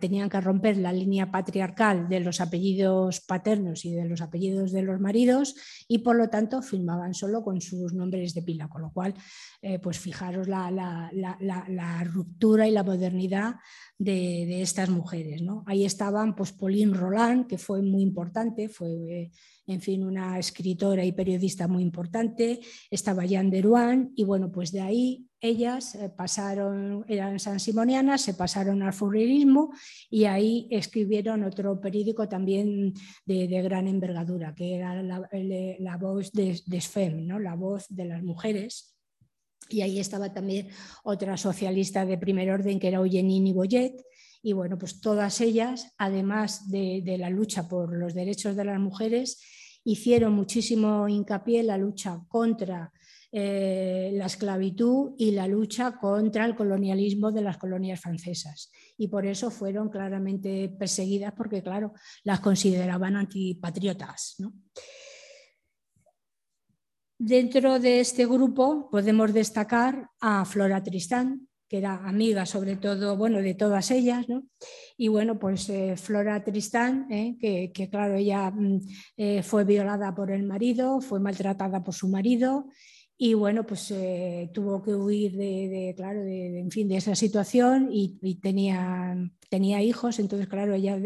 tenían 0.00 0.28
que 0.28 0.40
romper 0.40 0.76
la 0.76 0.92
línea 0.92 1.30
patriarcal 1.30 2.08
de 2.08 2.20
los 2.20 2.40
apellidos 2.40 3.20
paternos 3.20 3.84
y 3.84 3.92
de 3.92 4.04
los 4.04 4.20
apellidos 4.20 4.72
de 4.72 4.82
los 4.82 5.00
maridos 5.00 5.54
y 5.88 5.98
por 5.98 6.16
lo 6.16 6.28
tanto 6.28 6.62
firmaban 6.62 7.14
solo 7.14 7.42
con 7.42 7.60
sus 7.60 7.94
nombres 7.94 8.34
de 8.34 8.42
pila, 8.42 8.68
con 8.68 8.82
lo 8.82 8.92
cual, 8.92 9.14
eh, 9.62 9.78
pues 9.78 9.98
fijaros 9.98 10.46
la, 10.48 11.10
ruptura 12.04 12.68
y 12.68 12.70
la 12.70 12.84
modernidad 12.84 13.56
de, 13.98 14.60
estas 14.60 14.90
mujeres. 14.90 15.42
¿no? 15.42 15.64
Ahí 15.66 15.84
estaban 15.84 16.34
pues, 16.36 16.52
Pauline 16.52 16.94
Roland, 16.94 17.46
que 17.46 17.58
fue 17.58 17.82
muy 17.82 18.02
importante, 18.02 18.68
fue 18.68 18.88
eh, 18.88 19.30
en 19.66 19.80
fin, 19.80 20.04
una 20.04 20.38
escritora 20.38 21.04
y 21.04 21.12
periodista 21.12 21.66
muy 21.66 21.82
importante, 21.82 22.60
estaba 22.90 23.24
Jeanne 23.24 23.50
Deruan 23.50 24.12
y 24.14 24.24
bueno, 24.24 24.50
pues 24.52 24.70
de 24.70 24.80
ahí 24.80 25.26
ellas 25.40 25.94
eh, 25.94 26.08
pasaron, 26.08 27.04
eran 27.08 27.38
sansimonianas, 27.38 28.22
se 28.22 28.34
pasaron 28.34 28.82
al 28.82 28.92
fourierismo 28.92 29.72
y 30.10 30.24
ahí 30.24 30.68
escribieron 30.70 31.44
otro 31.44 31.80
periódico 31.80 32.28
también 32.28 32.94
de, 33.24 33.46
gran 33.62 33.88
envergadura, 33.88 34.54
que 34.54 34.76
era 34.76 35.02
la, 35.02 35.96
voz 35.98 36.32
de, 36.32 36.60
de 36.66 37.10
¿no? 37.10 37.38
la 37.38 37.54
voz 37.54 37.86
de 37.88 38.04
las 38.04 38.22
mujeres. 38.22 38.96
Y 39.68 39.80
ahí 39.80 39.98
estaba 39.98 40.32
también 40.32 40.68
otra 41.02 41.36
socialista 41.36 42.06
de 42.06 42.18
primer 42.18 42.50
orden, 42.50 42.78
que 42.78 42.88
era 42.88 42.98
Eugénie 42.98 43.52
Boyet, 43.52 44.00
y 44.46 44.52
bueno, 44.52 44.78
pues 44.78 45.00
todas 45.00 45.40
ellas, 45.40 45.92
además 45.98 46.70
de, 46.70 47.02
la 47.18 47.30
lucha 47.30 47.68
por 47.68 47.92
los 47.96 48.14
derechos 48.14 48.54
de 48.54 48.64
las 48.64 48.78
mujeres, 48.78 49.42
hicieron 49.82 50.34
muchísimo 50.34 51.08
hincapié 51.08 51.58
en 51.58 51.66
la 51.66 51.78
lucha 51.78 52.20
contra 52.28 52.92
eh, 53.38 54.12
la 54.14 54.24
esclavitud 54.24 55.12
y 55.18 55.32
la 55.32 55.46
lucha 55.46 55.98
contra 55.98 56.46
el 56.46 56.56
colonialismo 56.56 57.30
de 57.30 57.42
las 57.42 57.58
colonias 57.58 58.00
francesas. 58.00 58.70
Y 58.96 59.08
por 59.08 59.26
eso 59.26 59.50
fueron 59.50 59.90
claramente 59.90 60.70
perseguidas 60.70 61.34
porque, 61.36 61.62
claro, 61.62 61.92
las 62.24 62.40
consideraban 62.40 63.14
antipatriotas. 63.14 64.36
Dentro 67.18 67.78
de 67.78 68.00
este 68.00 68.24
grupo 68.24 68.88
podemos 68.90 69.34
destacar 69.34 70.08
a 70.18 70.46
Flora 70.46 70.82
Tristán, 70.82 71.46
que 71.68 71.76
era 71.76 72.08
amiga 72.08 72.46
sobre 72.46 72.76
todo, 72.76 73.18
bueno, 73.18 73.42
de 73.42 73.52
todas 73.52 73.90
ellas. 73.90 74.24
Y 74.96 75.08
bueno, 75.08 75.38
pues 75.38 75.68
eh, 75.68 75.94
Flora 75.98 76.42
Tristán, 76.42 77.06
¿eh? 77.12 77.36
que, 77.38 77.90
claro, 77.90 78.14
ella 78.14 78.50
mm, 78.50 79.42
fue 79.42 79.64
violada 79.64 80.14
por 80.14 80.30
el 80.30 80.44
marido, 80.44 81.02
fue 81.02 81.20
maltratada 81.20 81.84
por 81.84 81.92
su 81.92 82.08
marido 82.08 82.70
y 83.18 83.34
bueno, 83.34 83.64
pues 83.64 83.92
tuvo 84.52 84.82
que 84.82 84.94
huir 84.94 85.36
de, 85.36 85.94
claro, 85.96 86.22
de, 86.22 86.58
en 86.58 86.70
fin, 86.70 86.88
de 86.88 86.96
esa 86.96 87.14
situación 87.14 87.88
y, 87.90 88.36
tenía, 88.40 89.16
tenía 89.48 89.82
hijos, 89.82 90.18
entonces 90.18 90.48
claro, 90.48 90.74
ella 90.74 90.98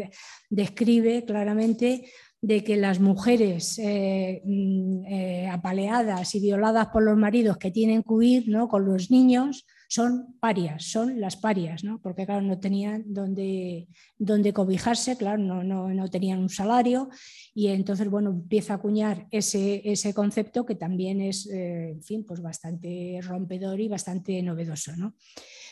describe 0.49 1.23
claramente 1.25 2.11
de 2.41 2.63
que 2.63 2.75
las 2.75 2.99
mujeres 2.99 3.79
mm, 3.79 5.05
apaleadas 5.51 6.35
y 6.35 6.41
violadas 6.41 6.87
por 6.87 7.03
los 7.03 7.17
maridos 7.17 7.57
que 7.57 7.71
tienen 7.71 8.03
que 8.03 8.13
huir 8.13 8.49
¿no? 8.49 8.67
con 8.67 8.85
los 8.85 9.09
niños, 9.09 9.65
son 9.91 10.37
parias, 10.39 10.85
son 10.85 11.19
las 11.19 11.35
parias, 11.35 11.83
¿no? 11.83 11.99
porque 12.01 12.25
claro, 12.25 12.41
no 12.43 12.61
tenían 12.61 13.03
donde 13.07 14.53
cobijarse, 14.53 15.17
claro, 15.17 15.37
no, 15.43 15.65
no, 15.65 16.09
tenían 16.09 16.39
un 16.39 16.47
salario 16.47 17.09
y 17.53 17.67
entonces, 17.67 18.09
bueno, 18.09 18.29
empieza 18.29 18.71
a 18.71 18.75
acuñar 18.77 19.27
ese, 19.31 19.81
ese 19.83 20.13
concepto 20.13 20.65
que 20.65 20.75
también 20.75 21.19
es, 21.19 21.45
eh, 21.47 21.89
en 21.89 22.03
fin, 22.03 22.23
pues 22.25 22.41
bastante 22.41 23.19
rompedor 23.21 23.81
y 23.81 23.89
bastante 23.89 24.41
novedoso. 24.41 24.95
¿no? 24.95 25.15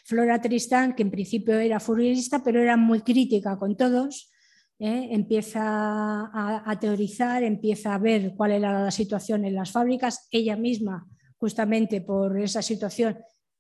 Flora 0.03 0.41
Tristán, 0.41 0.95
que 0.95 1.03
en 1.03 1.11
principio 1.11 1.57
era 1.57 1.79
furierista, 1.79 2.43
pero 2.43 2.61
era 2.61 2.75
muy 2.75 2.99
crítica 2.99 3.57
con 3.57 3.77
todos, 3.77 4.33
¿eh? 4.79 5.07
empieza 5.11 5.61
a, 5.63 6.77
teorizar, 6.77 7.41
empieza 7.43 7.95
a 7.95 7.99
ver 7.99 8.33
cuál 8.35 8.51
era 8.51 8.83
la 8.83 8.91
situación 8.91 9.45
en 9.45 9.55
las 9.55 9.71
fábricas, 9.71 10.27
ella 10.29 10.57
misma, 10.57 11.07
justamente 11.37 12.01
por 12.01 12.37
esa 12.37 12.61
situación, 12.61 13.17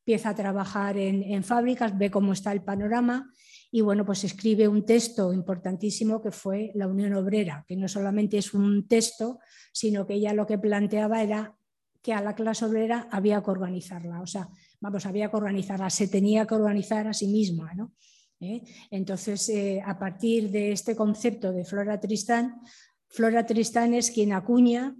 empieza 0.09 0.29
a 0.29 0.35
trabajar 0.35 0.97
en, 0.97 1.43
fábricas, 1.43 1.95
ve 1.95 2.09
cómo 2.09 2.33
está 2.33 2.51
el 2.51 2.63
panorama 2.63 3.31
y 3.69 3.81
bueno, 3.81 4.03
pues 4.03 4.23
escribe 4.23 4.67
un 4.67 4.83
texto 4.83 5.31
importantísimo 5.31 6.19
que 6.19 6.31
fue 6.31 6.71
la 6.73 6.87
Unión 6.87 7.13
Obrera, 7.13 7.63
que 7.67 7.75
no 7.75 7.87
solamente 7.87 8.39
es 8.39 8.55
un 8.55 8.87
texto, 8.87 9.37
sino 9.71 10.07
que 10.07 10.15
ella 10.15 10.33
lo 10.33 10.47
que 10.47 10.57
planteaba 10.57 11.21
era 11.21 11.55
que 12.01 12.11
a 12.11 12.23
la 12.23 12.33
clase 12.33 12.65
obrera 12.65 13.07
había 13.11 13.43
que 13.43 13.51
organizarla, 13.51 14.19
o 14.19 14.25
sea, 14.25 14.49
vamos, 14.81 15.05
había 15.05 15.29
que 15.29 15.37
organizarla, 15.37 15.91
se 15.91 16.07
tenía 16.07 16.47
que 16.47 16.55
organizar 16.55 17.07
a 17.07 17.13
sí 17.13 17.27
misma, 17.27 17.75
¿no? 17.75 17.93
¿Eh? 18.39 18.63
Entonces, 18.89 19.47
eh, 19.49 19.79
a 19.85 19.99
partir 19.99 20.49
de 20.49 20.71
este 20.71 20.95
concepto 20.95 21.51
de 21.51 21.65
Flora 21.65 21.99
Tristán, 21.99 22.61
Flora 23.09 23.45
Tristán 23.45 23.93
es 23.93 24.09
quien 24.09 24.33
acuña 24.33 24.95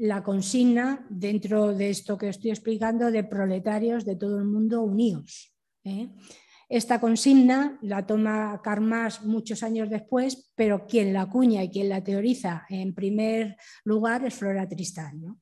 la 0.00 0.22
consigna 0.22 1.06
dentro 1.10 1.74
de 1.74 1.90
esto 1.90 2.16
que 2.16 2.30
estoy 2.30 2.50
explicando 2.50 3.10
de 3.10 3.22
proletarios 3.22 4.06
de 4.06 4.16
todo 4.16 4.38
el 4.38 4.46
mundo 4.46 4.80
unidos. 4.80 5.54
¿eh? 5.84 6.08
Esta 6.70 7.00
consigna 7.00 7.78
la 7.82 8.06
toma 8.06 8.62
Karl 8.64 8.88
muchos 9.24 9.62
años 9.62 9.90
después, 9.90 10.52
pero 10.54 10.86
quien 10.86 11.12
la 11.12 11.22
acuña 11.22 11.62
y 11.62 11.70
quien 11.70 11.90
la 11.90 12.02
teoriza 12.02 12.64
en 12.70 12.94
primer 12.94 13.58
lugar 13.84 14.24
es 14.24 14.34
Flora 14.34 14.66
Tristán. 14.66 15.38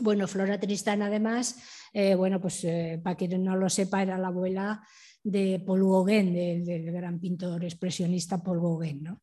Bueno, 0.00 0.26
Flora 0.26 0.58
Tristán 0.58 1.02
además, 1.02 1.56
eh, 1.92 2.14
bueno, 2.14 2.40
pues 2.40 2.64
eh, 2.64 2.98
para 3.04 3.16
quien 3.16 3.44
no 3.44 3.56
lo 3.56 3.68
sepa, 3.68 4.02
era 4.02 4.16
la 4.16 4.28
abuela 4.28 4.82
de 5.22 5.62
Paul 5.66 5.80
Gauguin, 5.80 6.32
del, 6.32 6.90
gran 6.92 7.20
pintor 7.20 7.62
expresionista 7.62 8.42
Paul 8.42 8.60
Gauguin. 8.60 9.18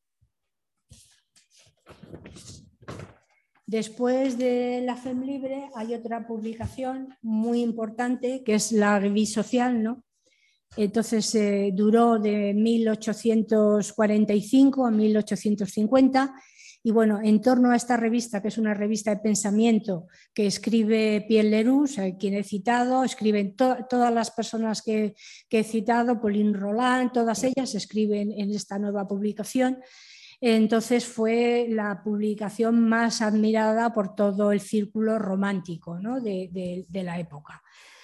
Después 3.67 4.37
de 4.37 4.81
la 4.85 4.95
FEM 4.95 5.23
Libre 5.23 5.69
hay 5.75 5.93
otra 5.93 6.25
publicación 6.25 7.13
muy 7.21 7.61
importante 7.61 8.41
que 8.45 8.55
es 8.55 8.71
la 8.71 8.97
revista 8.97 9.43
social, 9.43 9.83
¿no? 9.83 10.05
Entonces 10.77 11.35
eh, 11.35 11.71
duró 11.73 12.17
de 12.17 12.53
1845 12.53 14.85
a 14.85 14.91
1850 14.91 16.33
y 16.81 16.91
bueno, 16.91 17.19
en 17.21 17.41
torno 17.41 17.71
a 17.71 17.75
esta 17.75 17.97
revista, 17.97 18.41
que 18.41 18.47
es 18.47 18.57
una 18.57 18.73
revista 18.73 19.11
de 19.11 19.17
pensamiento 19.17 20.07
que 20.33 20.47
escribe 20.47 21.25
Pierre 21.27 21.49
Leroux, 21.49 21.93
quien 22.17 22.35
he 22.35 22.45
citado, 22.45 23.03
escriben 23.03 23.57
todas 23.57 24.13
las 24.13 24.31
personas 24.31 24.81
que, 24.81 25.13
que, 25.49 25.59
he 25.59 25.65
citado, 25.65 26.21
Pauline 26.21 26.57
Roland, 26.57 27.11
todas 27.11 27.43
ellas 27.43 27.75
escriben 27.75 28.31
en 28.31 28.51
esta 28.51 28.79
nueva 28.79 29.05
publicación 29.05 29.79
entonces 30.39 31.05
fue 31.05 31.67
la 31.69 32.03
publicación 32.03 32.87
más 32.87 33.21
admirada 33.21 33.91
por 33.93 34.15
todo 34.15 34.51
el 34.51 34.61
círculo 34.61 35.17
romántico 35.17 35.97
de, 36.21 36.85
la 36.91 37.19
época. 37.19 37.61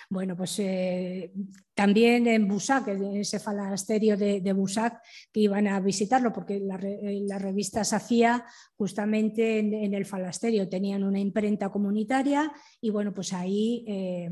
Bueno, 0.10 0.36
pues 0.36 0.60
eh, 0.60 1.32
también 1.74 2.28
en 2.28 2.48
Busac, 2.48 2.88
en 2.89 3.17
ese 3.17 3.39
falasterio 3.39 4.15
de, 4.15 4.41
de, 4.41 4.54
Busac, 4.54 5.02
que 5.32 5.39
iban 5.39 5.67
a 5.67 5.80
visitarlo, 5.80 6.32
porque 6.32 6.60
la, 6.60 6.76
eh, 6.76 7.26
revista 7.39 7.84
se 7.84 7.96
hacía 7.96 8.46
justamente 8.76 9.58
en, 9.58 9.93
el 9.93 10.06
falasterio, 10.06 10.69
tenían 10.69 11.04
una 11.04 11.19
imprenta 11.19 11.69
comunitaria 11.69 12.52
y 12.80 12.91
bueno, 12.91 13.12
pues 13.12 13.34
ahí 13.34 13.86
eh, 13.88 14.30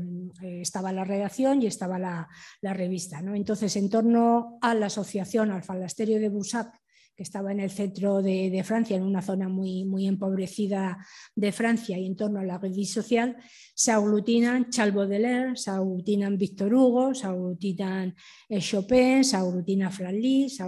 estaba 0.60 0.92
la 0.92 1.04
redacción 1.04 1.62
y 1.62 1.66
estaba 1.66 1.98
la, 1.98 2.28
la 2.60 2.74
revista. 2.74 3.20
¿no? 3.20 3.34
Entonces, 3.34 3.74
en 3.74 3.90
torno 3.90 4.58
a 4.60 4.74
la 4.74 4.86
asociación, 4.86 5.50
al 5.50 5.64
falasterio 5.64 6.20
de 6.20 6.28
Busac, 6.28 6.81
que 7.16 7.22
estaba 7.22 7.52
en 7.52 7.60
el 7.60 7.70
centro 7.70 8.22
de, 8.22 8.62
Francia, 8.64 8.96
en 8.96 9.02
una 9.02 9.22
zona 9.22 9.48
muy, 9.48 9.84
muy 9.84 10.06
empobrecida 10.06 10.98
de 11.34 11.52
Francia 11.52 11.98
y 11.98 12.06
en 12.06 12.16
torno 12.16 12.40
a 12.40 12.44
la 12.44 12.58
red 12.58 12.72
social, 12.84 13.36
se 13.74 13.92
aglutinan 13.92 14.70
Charles 14.70 14.94
Baudelaire, 14.94 15.56
se 15.56 15.70
aglutinan 15.70 16.38
Víctor 16.38 16.74
Hugo, 16.74 17.14
se 17.14 17.26
aglutinan 17.26 18.14
eh, 18.48 18.60
Chopin, 18.60 19.24
se 19.24 19.36
aglutina 19.36 19.90
Franly, 19.90 20.48
se 20.48 20.62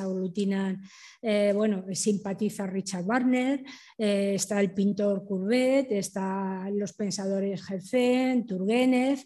aglutinan, 0.00 0.80
eh, 1.22 1.52
bueno, 1.54 1.84
simpatiza 1.92 2.66
Richard 2.66 3.04
Wagner, 3.04 3.64
eh, 3.98 4.32
está 4.34 4.60
el 4.60 4.72
pintor 4.72 5.24
Courbet, 5.26 5.90
están 5.92 6.78
los 6.78 6.92
pensadores 6.92 7.62
Herzen, 7.68 8.46
Turgenev, 8.46 9.20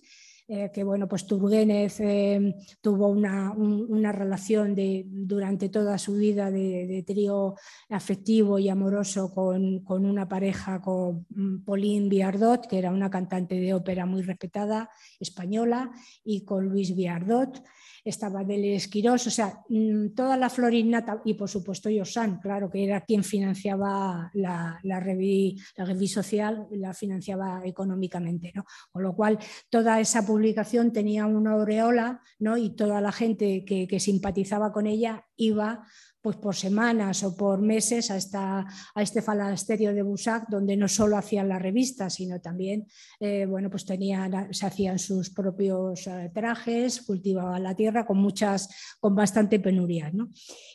eh, 0.47 0.71
que 0.75 0.85
bueno, 0.85 1.09
pues 1.09 1.27
Turgenev 1.27 1.93
eh, 2.01 2.55
tuvo 2.83 3.09
una, 3.09 4.13
relación 4.13 4.75
de, 4.75 5.05
durante 5.07 5.71
toda 5.71 5.97
su 5.97 6.15
vida 6.15 6.51
de, 6.51 7.03
trío 7.07 7.55
afectivo 7.89 8.59
y 8.59 8.69
amoroso 8.69 9.33
con, 9.33 9.83
con, 9.85 10.05
una 10.05 10.29
pareja, 10.29 10.83
con 10.83 11.27
mm, 11.31 11.65
Pauline 11.65 12.11
Viardot, 12.11 12.67
que 12.67 12.79
era 12.79 12.91
una 12.91 13.09
cantante 13.09 13.55
de 13.55 13.73
ópera 13.73 14.05
muy 14.05 14.21
respetada 14.21 14.91
española, 15.19 15.91
y 16.23 16.45
con 16.45 16.67
Luis 16.67 16.95
Viardot 16.95 17.63
estaba 18.05 18.45
Deles 18.45 18.89
Quirós, 18.89 19.27
o 19.27 19.31
sea, 19.31 19.65
mm, 19.69 20.09
toda 20.15 20.37
la 20.37 20.51
florinata 20.51 21.23
y 21.25 21.35
por 21.35 21.49
supuesto 21.49 21.89
Yosan, 21.89 22.39
claro, 22.39 22.69
que 22.71 22.85
era 22.85 23.01
quien 23.01 23.25
financiaba 23.25 24.31
la, 24.35 24.79
la 24.83 25.01
revista 25.01 25.87
social, 26.07 26.67
la 26.73 26.93
financiaba 26.93 27.63
económicamente, 27.65 28.53
¿no? 28.55 28.65
Con 28.93 29.03
lo 29.03 29.15
cual, 29.17 29.39
toda 29.71 30.01
esa 30.01 30.27
publicación 30.35 30.93
tenía 30.93 31.27
una 31.27 31.53
aureola, 31.53 32.21
¿no? 32.41 32.57
Y 32.57 32.71
toda 32.75 33.01
la 33.01 33.13
gente 33.13 33.65
que, 33.65 34.01
simpatizaba 34.01 34.73
con 34.73 34.89
ella 34.89 35.25
iba 35.37 35.87
pues 36.21 36.37
por 36.37 36.57
semanas 36.57 37.23
o 37.23 37.37
por 37.37 37.61
meses 37.61 38.11
a, 38.11 38.17
esta, 38.17 38.67
a 38.95 39.03
este 39.03 39.23
falasterio 39.23 39.95
de 39.95 40.03
Busac, 40.03 40.49
donde 40.49 40.77
no 40.77 40.89
solo 40.89 41.17
hacían 41.17 41.49
la 41.49 41.61
revista, 41.61 42.11
sino 42.11 42.41
también 42.41 42.87
eh, 43.21 43.47
bueno, 43.47 43.71
pues 43.71 43.85
tenían, 43.85 44.53
se 44.53 44.67
hacían 44.67 44.99
sus 44.99 45.31
propios 45.31 46.09
eh, 46.09 46.33
trajes, 46.35 47.03
cultivaban 47.03 47.63
la 47.63 47.77
tierra 47.77 48.05
con 48.05 48.19
muchas, 48.19 48.69
con 48.99 49.15
bastante 49.15 49.61
penuria. 49.61 50.11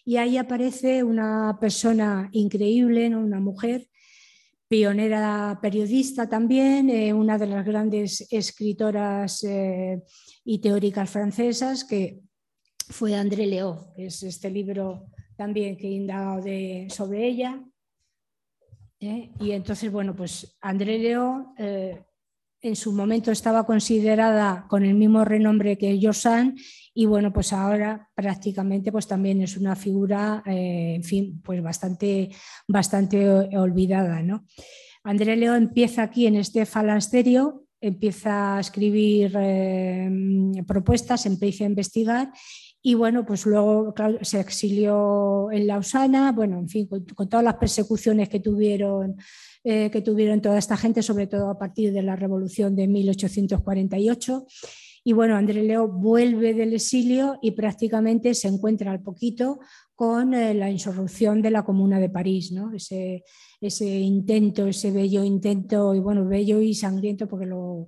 Y 0.05 0.15
ahí 0.15 0.37
aparece 0.37 1.03
una 1.03 1.57
persona 1.59 2.29
increíble, 2.31 3.13
una 3.13 3.41
mujer 3.41 3.88
pionera 4.69 5.59
periodista 5.61 6.29
también, 6.29 6.89
eh, 6.89 7.13
una 7.13 7.37
de 7.37 7.47
las 7.47 7.65
grandes 7.65 8.25
escritoras 8.31 9.45
y 10.45 10.59
teóricas 10.59 11.09
francesas, 11.09 11.83
que 11.83 12.21
fue 12.89 13.15
André 13.15 13.45
Leo, 13.45 13.91
que 13.95 14.05
es 14.05 14.23
este 14.23 14.49
libro 14.49 15.11
también 15.35 15.77
que 15.77 15.87
he 15.87 15.91
indagado 15.91 16.43
sobre 16.89 17.27
ella. 17.27 17.63
¿eh? 18.99 19.31
Y 19.39 19.51
entonces, 19.51 19.91
bueno, 19.91 20.15
pues 20.15 20.57
André 20.61 20.99
Leo, 20.99 21.53
eh, 21.57 22.03
en 22.61 22.75
su 22.75 22.91
momento 22.91 23.31
estaba 23.31 23.65
considerada 23.65 24.65
con 24.67 24.83
el 24.83 24.95
mismo 24.95 25.23
renombre 25.23 25.77
que 25.77 25.99
Josan 26.01 26.55
y 26.93 27.05
bueno, 27.05 27.31
pues 27.31 27.53
ahora 27.53 28.09
prácticamente 28.13 28.91
pues 28.91 29.07
también 29.07 29.41
es 29.41 29.55
una 29.55 29.75
figura, 29.75 30.43
eh, 30.45 30.95
en 30.95 31.03
fin, 31.03 31.41
pues 31.43 31.63
bastante, 31.63 32.29
bastante 32.67 33.29
olvidada. 33.57 34.21
¿no? 34.21 34.45
André 35.03 35.35
Leo 35.37 35.55
empieza 35.55 36.03
aquí 36.03 36.27
en 36.27 36.35
este 36.35 36.65
falansterio, 36.65 37.63
empieza 37.79 38.57
a 38.57 38.59
escribir 38.59 39.33
eh, 39.39 40.11
propuestas, 40.67 41.25
empieza 41.25 41.63
a 41.63 41.67
investigar 41.67 42.31
y 42.81 42.93
bueno, 42.93 43.25
pues 43.25 43.45
luego 43.45 43.93
se 44.21 44.39
exilió 44.39 45.51
en 45.51 45.67
Lausana, 45.67 46.31
bueno, 46.31 46.59
en 46.59 46.69
fin, 46.69 46.87
con, 46.87 47.05
todas 47.27 47.43
las 47.43 47.55
persecuciones 47.55 48.29
que 48.29 48.39
tuvieron, 48.39 49.17
eh, 49.65 49.89
que 49.91 50.01
tuvieron 50.01 50.41
toda 50.41 50.57
esta 50.57 50.77
gente, 50.77 51.01
sobre 51.03 51.27
todo 51.27 51.49
a 51.49 51.59
partir 51.59 51.91
de 51.91 52.01
la 52.01 52.15
revolución 52.15 52.75
de 52.77 52.87
1848. 52.87 54.47
Y 55.03 55.13
bueno, 55.13 55.35
André 55.35 55.63
Leo 55.63 55.87
vuelve 55.89 56.53
del 56.53 56.73
exilio 56.73 57.37
y 57.41 57.51
prácticamente 57.51 58.33
se 58.33 58.47
encuentra 58.47 58.91
al 58.91 59.01
poquito 59.01 59.59
con 59.93 60.33
eh, 60.33 60.53
la 60.53 60.69
insurrección 60.69 61.41
de 61.41 61.51
la 61.51 61.63
Comuna 61.63 61.99
de 61.99 62.09
París, 62.09 62.53
¿no? 62.53 62.73
ese, 62.73 63.25
ese 63.59 63.87
intento, 63.87 64.67
ese 64.67 64.91
bello 64.91 65.25
intento, 65.25 65.93
y 65.95 65.99
bueno, 65.99 66.25
bello 66.25 66.61
y 66.61 66.73
sangriento 66.73 67.27
porque 67.27 67.45
lo, 67.45 67.87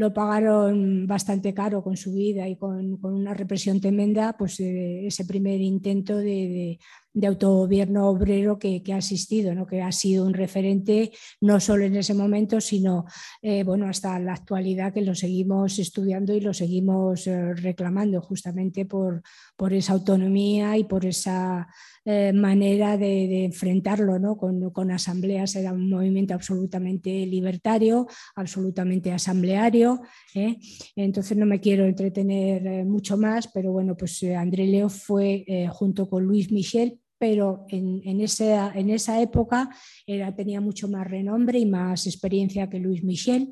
lo 0.00 0.14
pagaron 0.14 1.06
bastante 1.06 1.52
caro 1.52 1.82
con 1.82 1.94
su 1.94 2.14
vida 2.14 2.48
y 2.48 2.56
con, 2.56 2.98
una 3.04 3.34
represión 3.34 3.82
tremenda, 3.82 4.34
pues 4.38 4.58
eh, 4.60 5.06
ese 5.06 5.26
primer 5.26 5.60
intento 5.60 6.16
de, 6.16 6.78
autogobierno 7.22 8.08
obrero 8.08 8.58
que, 8.58 8.82
ha 8.94 8.96
asistido, 8.96 9.54
¿no? 9.54 9.66
que 9.66 9.82
ha 9.82 9.92
sido 9.92 10.24
un 10.24 10.32
referente 10.32 11.12
no 11.42 11.60
solo 11.60 11.84
en 11.84 11.96
ese 11.96 12.14
momento, 12.14 12.62
sino 12.62 13.04
eh, 13.42 13.62
bueno, 13.62 13.88
hasta 13.88 14.18
la 14.18 14.32
actualidad 14.32 14.94
que 14.94 15.02
lo 15.02 15.14
seguimos 15.14 15.78
estudiando 15.78 16.32
y 16.32 16.40
lo 16.40 16.54
seguimos 16.54 17.26
eh, 17.26 17.52
reclamando 17.52 18.22
justamente 18.22 18.86
por, 18.86 19.22
por 19.60 19.74
esa 19.74 19.92
autonomía 19.92 20.78
y 20.78 20.84
por 20.84 21.04
esa 21.04 21.68
eh, 22.06 22.32
manera 22.32 22.96
de, 22.96 23.44
enfrentarlo 23.44 24.18
¿no? 24.18 24.38
con, 24.38 24.90
asambleas. 24.90 25.54
Era 25.54 25.74
un 25.74 25.90
movimiento 25.90 26.32
absolutamente 26.32 27.26
libertario, 27.26 28.06
absolutamente 28.36 29.12
asambleario. 29.12 30.00
¿eh? 30.34 30.56
Entonces 30.96 31.36
no 31.36 31.44
me 31.44 31.60
quiero 31.60 31.84
entretener 31.84 32.66
eh, 32.66 32.84
mucho 32.86 33.18
más, 33.18 33.48
pero 33.48 33.70
bueno, 33.70 33.94
pues 33.98 34.22
André 34.22 34.66
Leo 34.66 34.88
fue 34.88 35.44
junto 35.70 36.08
con 36.08 36.24
Luis 36.24 36.50
Michel 36.50 36.98
pero 37.18 37.66
en, 37.68 38.18
esa, 38.22 38.72
en 38.72 38.88
esa 38.88 39.20
época 39.20 39.68
era, 40.06 40.34
tenía 40.34 40.62
mucho 40.62 40.88
más 40.88 41.06
renombre 41.06 41.58
y 41.58 41.66
más 41.66 42.06
experiencia 42.06 42.70
que 42.70 42.78
Luis 42.78 43.04
Michel 43.04 43.50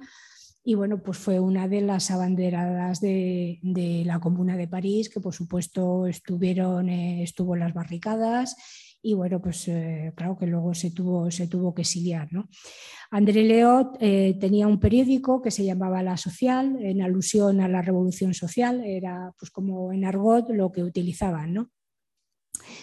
y 0.68 0.74
bueno, 0.74 1.02
pues 1.02 1.16
fue 1.16 1.40
una 1.40 1.66
de 1.66 1.80
las 1.80 2.10
abanderadas 2.10 3.00
de, 3.00 3.58
la 4.04 4.20
Comuna 4.20 4.54
de 4.54 4.68
París, 4.68 5.08
que 5.08 5.18
por 5.18 5.32
supuesto 5.32 6.06
estuvieron, 6.06 6.90
eh, 6.90 7.22
estuvo 7.22 7.54
en 7.54 7.60
las 7.60 7.72
barricadas 7.72 8.54
y 9.00 9.14
bueno, 9.14 9.40
pues 9.40 9.66
eh, 9.68 10.12
claro 10.14 10.36
que 10.36 10.46
luego 10.46 10.74
se 10.74 10.90
tuvo, 10.90 11.30
se 11.30 11.46
tuvo 11.46 11.74
que 11.74 11.80
exiliar. 11.80 12.28
¿no? 12.32 12.50
André 13.10 13.44
Leot 13.44 13.96
eh, 13.98 14.36
tenía 14.38 14.66
un 14.66 14.78
periódico 14.78 15.40
que 15.40 15.50
se 15.50 15.64
llamaba 15.64 16.02
La 16.02 16.18
Social, 16.18 16.76
en 16.82 17.00
alusión 17.00 17.62
a 17.62 17.68
la 17.68 17.80
revolución 17.80 18.34
social, 18.34 18.84
era 18.84 19.32
pues 19.38 19.50
como 19.50 19.90
en 19.90 20.04
argot 20.04 20.50
lo 20.50 20.70
que 20.70 20.82
utilizaban, 20.84 21.54
¿no? 21.54 21.70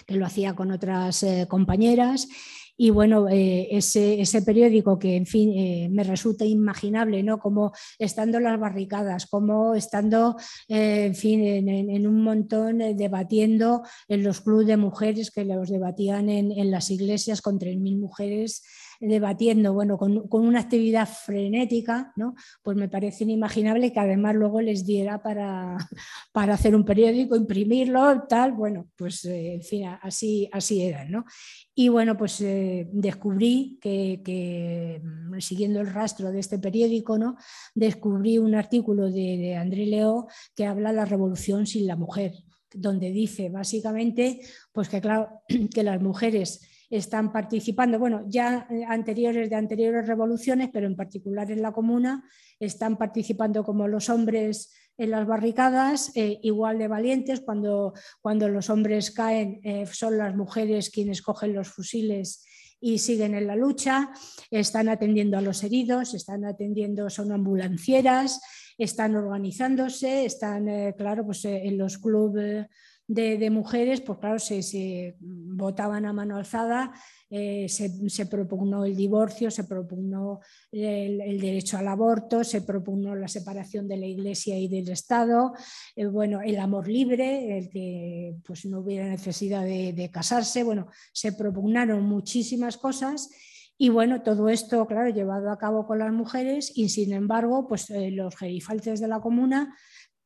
que 0.07 0.15
lo 0.15 0.25
hacía 0.25 0.55
con 0.55 0.71
otras 0.71 1.23
compañeras 1.47 2.27
y 2.77 2.89
bueno, 2.89 3.29
eh, 3.29 3.69
ese, 3.71 4.19
ese, 4.21 4.41
periódico 4.41 4.99
que, 4.99 5.15
en 5.15 5.25
fin, 5.25 5.51
eh, 5.57 5.87
me 5.89 6.03
resulta 6.03 6.45
imaginable, 6.45 7.23
¿no? 7.23 7.39
Como 7.39 7.71
estando 7.99 8.37
en 8.37 8.43
las 8.43 8.59
barricadas, 8.59 9.27
como 9.27 9.75
estando, 9.75 10.35
eh, 10.67 11.05
en 11.05 11.15
fin, 11.15 11.41
en, 11.45 12.07
un 12.07 12.21
montón 12.21 12.79
debatiendo 12.97 13.83
en 14.07 14.23
los 14.23 14.41
clubes 14.41 14.67
de 14.67 14.77
mujeres 14.77 15.31
que 15.31 15.45
los 15.45 15.69
debatían 15.69 16.29
en, 16.29 16.51
en 16.51 16.71
las 16.71 16.91
iglesias 16.91 17.41
con 17.41 17.59
3.000 17.59 17.97
mujeres 17.97 18.63
debatiendo, 18.99 19.73
bueno, 19.73 19.97
con, 19.97 20.25
una 20.31 20.59
actividad 20.59 21.07
frenética, 21.07 22.13
¿no? 22.15 22.35
pues 22.61 22.77
me 22.77 22.89
parece 22.89 23.23
inimaginable 23.23 23.91
que 23.91 23.99
además 23.99 24.35
luego 24.35 24.61
les 24.61 24.85
diera 24.85 25.21
para, 25.21 25.77
para 26.31 26.53
hacer 26.53 26.75
un 26.75 26.85
periódico, 26.85 27.35
imprimirlo, 27.35 28.23
tal, 28.27 28.53
bueno, 28.53 28.87
pues 28.95 29.25
en 29.25 29.61
fin, 29.61 29.87
así, 30.01 30.49
así 30.51 30.81
era, 30.81 31.05
¿no? 31.05 31.25
Y 31.73 31.89
bueno, 31.89 32.15
pues 32.17 32.39
eh, 32.41 32.87
descubrí 32.91 33.77
que, 33.81 35.01
mm, 35.03 35.39
siguiendo 35.39 35.81
el 35.81 35.91
rastro 35.91 36.31
de 36.31 36.39
este 36.39 36.57
periódico, 36.57 37.17
¿no? 37.17 37.35
descubrí 37.73 38.37
un 38.37 38.55
artículo 38.55 39.11
de, 39.11 39.55
André 39.55 39.85
Leo 39.85 40.27
que 40.55 40.65
habla 40.65 40.89
de 40.89 40.95
la 40.95 41.05
revolución 41.05 41.67
sin 41.67 41.87
la 41.87 41.95
mujer, 41.95 42.33
donde 42.73 43.11
dice 43.11 43.49
básicamente 43.49 44.39
pues 44.71 44.89
que, 44.89 45.01
claro, 45.01 45.41
que 45.73 45.83
las 45.83 46.01
mujeres 46.01 46.61
están 46.89 47.31
participando, 47.31 47.99
bueno, 47.99 48.23
ya 48.27 48.67
eh, 48.69 48.83
anteriores 48.87 49.49
de 49.49 49.55
anteriores 49.55 50.07
revoluciones, 50.07 50.69
pero 50.71 50.87
en 50.87 50.95
particular 50.95 51.51
en 51.51 51.61
la 51.61 51.71
comuna, 51.71 52.23
están 52.59 52.97
participando 52.97 53.63
como 53.63 53.87
los 53.87 54.09
hombres 54.09 54.73
en 54.97 55.11
las 55.11 55.27
barricadas, 55.27 56.11
eh, 56.15 56.39
igual 56.43 56.79
de 56.79 56.87
valientes, 56.87 57.41
cuando, 57.41 57.93
cuando 58.21 58.47
los 58.47 58.69
hombres 58.69 59.11
caen 59.11 59.59
eh, 59.63 59.85
son 59.91 60.17
las 60.17 60.35
mujeres 60.35 60.89
quienes 60.89 61.21
cogen 61.21 61.53
los 61.53 61.69
fusiles 61.69 62.45
y 62.79 62.99
siguen 62.99 63.35
en 63.35 63.47
la 63.47 63.55
lucha, 63.55 64.11
están 64.51 64.89
atendiendo 64.89 65.37
a 65.37 65.41
los 65.41 65.63
heridos, 65.63 66.13
están 66.13 66.45
atendiendo, 66.45 67.09
son 67.09 67.31
ambulancieras, 67.31 68.41
están 68.77 69.15
organizándose, 69.15 70.25
están, 70.25 70.67
eh, 70.67 70.93
claro, 70.97 71.25
pues 71.25 71.45
en 71.45 71.77
los 71.77 71.97
clubes 71.97 72.67
de, 73.07 73.49
mujeres, 73.49 74.01
pues 74.01 74.19
claro, 74.19 74.39
se, 74.39 75.15
votaban 75.19 76.05
a 76.05 76.13
mano 76.13 76.37
alzada, 76.37 76.91
eh, 77.29 77.67
se, 77.69 78.25
propugnó 78.25 78.83
el 78.85 78.95
divorcio, 78.95 79.51
se 79.51 79.65
propugnó 79.65 80.39
el, 80.71 81.39
derecho 81.39 81.77
al 81.77 81.87
aborto, 81.87 82.43
se 82.43 82.61
propugnó 82.61 83.15
la 83.15 83.27
separación 83.27 83.87
de 83.87 83.97
la 83.97 84.07
Iglesia 84.07 84.57
y 84.57 84.67
del 84.67 84.89
Estado, 84.89 85.53
eh, 85.95 86.07
bueno, 86.07 86.41
el 86.41 86.57
amor 86.57 86.87
libre, 86.87 87.57
el 87.59 87.69
que 87.69 88.35
pues, 88.45 88.65
no 88.65 88.79
hubiera 88.79 89.07
necesidad 89.07 89.63
de, 89.63 90.09
casarse, 90.11 90.63
bueno, 90.63 90.87
se 91.13 91.33
propugnaron 91.33 92.03
muchísimas 92.03 92.77
cosas. 92.77 93.29
Y 93.77 93.89
bueno, 93.89 94.21
todo 94.21 94.47
esto, 94.47 94.87
claro, 94.87 95.09
llevado 95.09 95.51
a 95.51 95.57
cabo 95.57 95.85
con 95.85 95.99
las 95.99 96.13
mujeres 96.13 96.71
y 96.75 96.87
sin 96.87 97.11
embargo, 97.11 97.67
pues 97.67 97.89
eh, 97.89 98.09
los 98.09 98.33
gerifaltes 98.37 99.01
de 99.01 99.09
la 99.09 99.19
comuna 99.19 99.75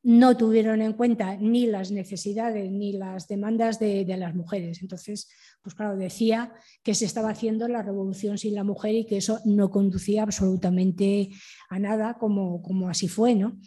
no 0.02 0.36
tuvieron 0.36 0.80
en 0.80 0.94
cuenta 0.94 1.36
ni 1.36 1.66
las 1.66 1.90
necesidades 1.90 2.70
ni 2.70 2.92
las 2.92 3.28
demandas 3.28 3.78
de, 3.78 4.04
las 4.16 4.34
mujeres. 4.34 4.80
Entonces, 4.80 5.28
pues 5.62 5.74
claro, 5.74 5.96
decía 5.96 6.52
que 6.82 6.94
se 6.94 7.04
estaba 7.04 7.30
haciendo 7.30 7.68
la 7.68 7.82
revolución 7.82 8.38
sin 8.38 8.54
la 8.54 8.64
mujer 8.64 8.94
y 8.94 9.04
que 9.04 9.18
eso 9.18 9.40
no 9.44 9.70
conducía 9.70 10.22
absolutamente 10.22 11.30
a 11.68 11.78
nada, 11.78 12.16
como, 12.18 12.62
como 12.62 12.88
así 12.88 13.08
fue. 13.08 13.34
¿no? 13.34 13.58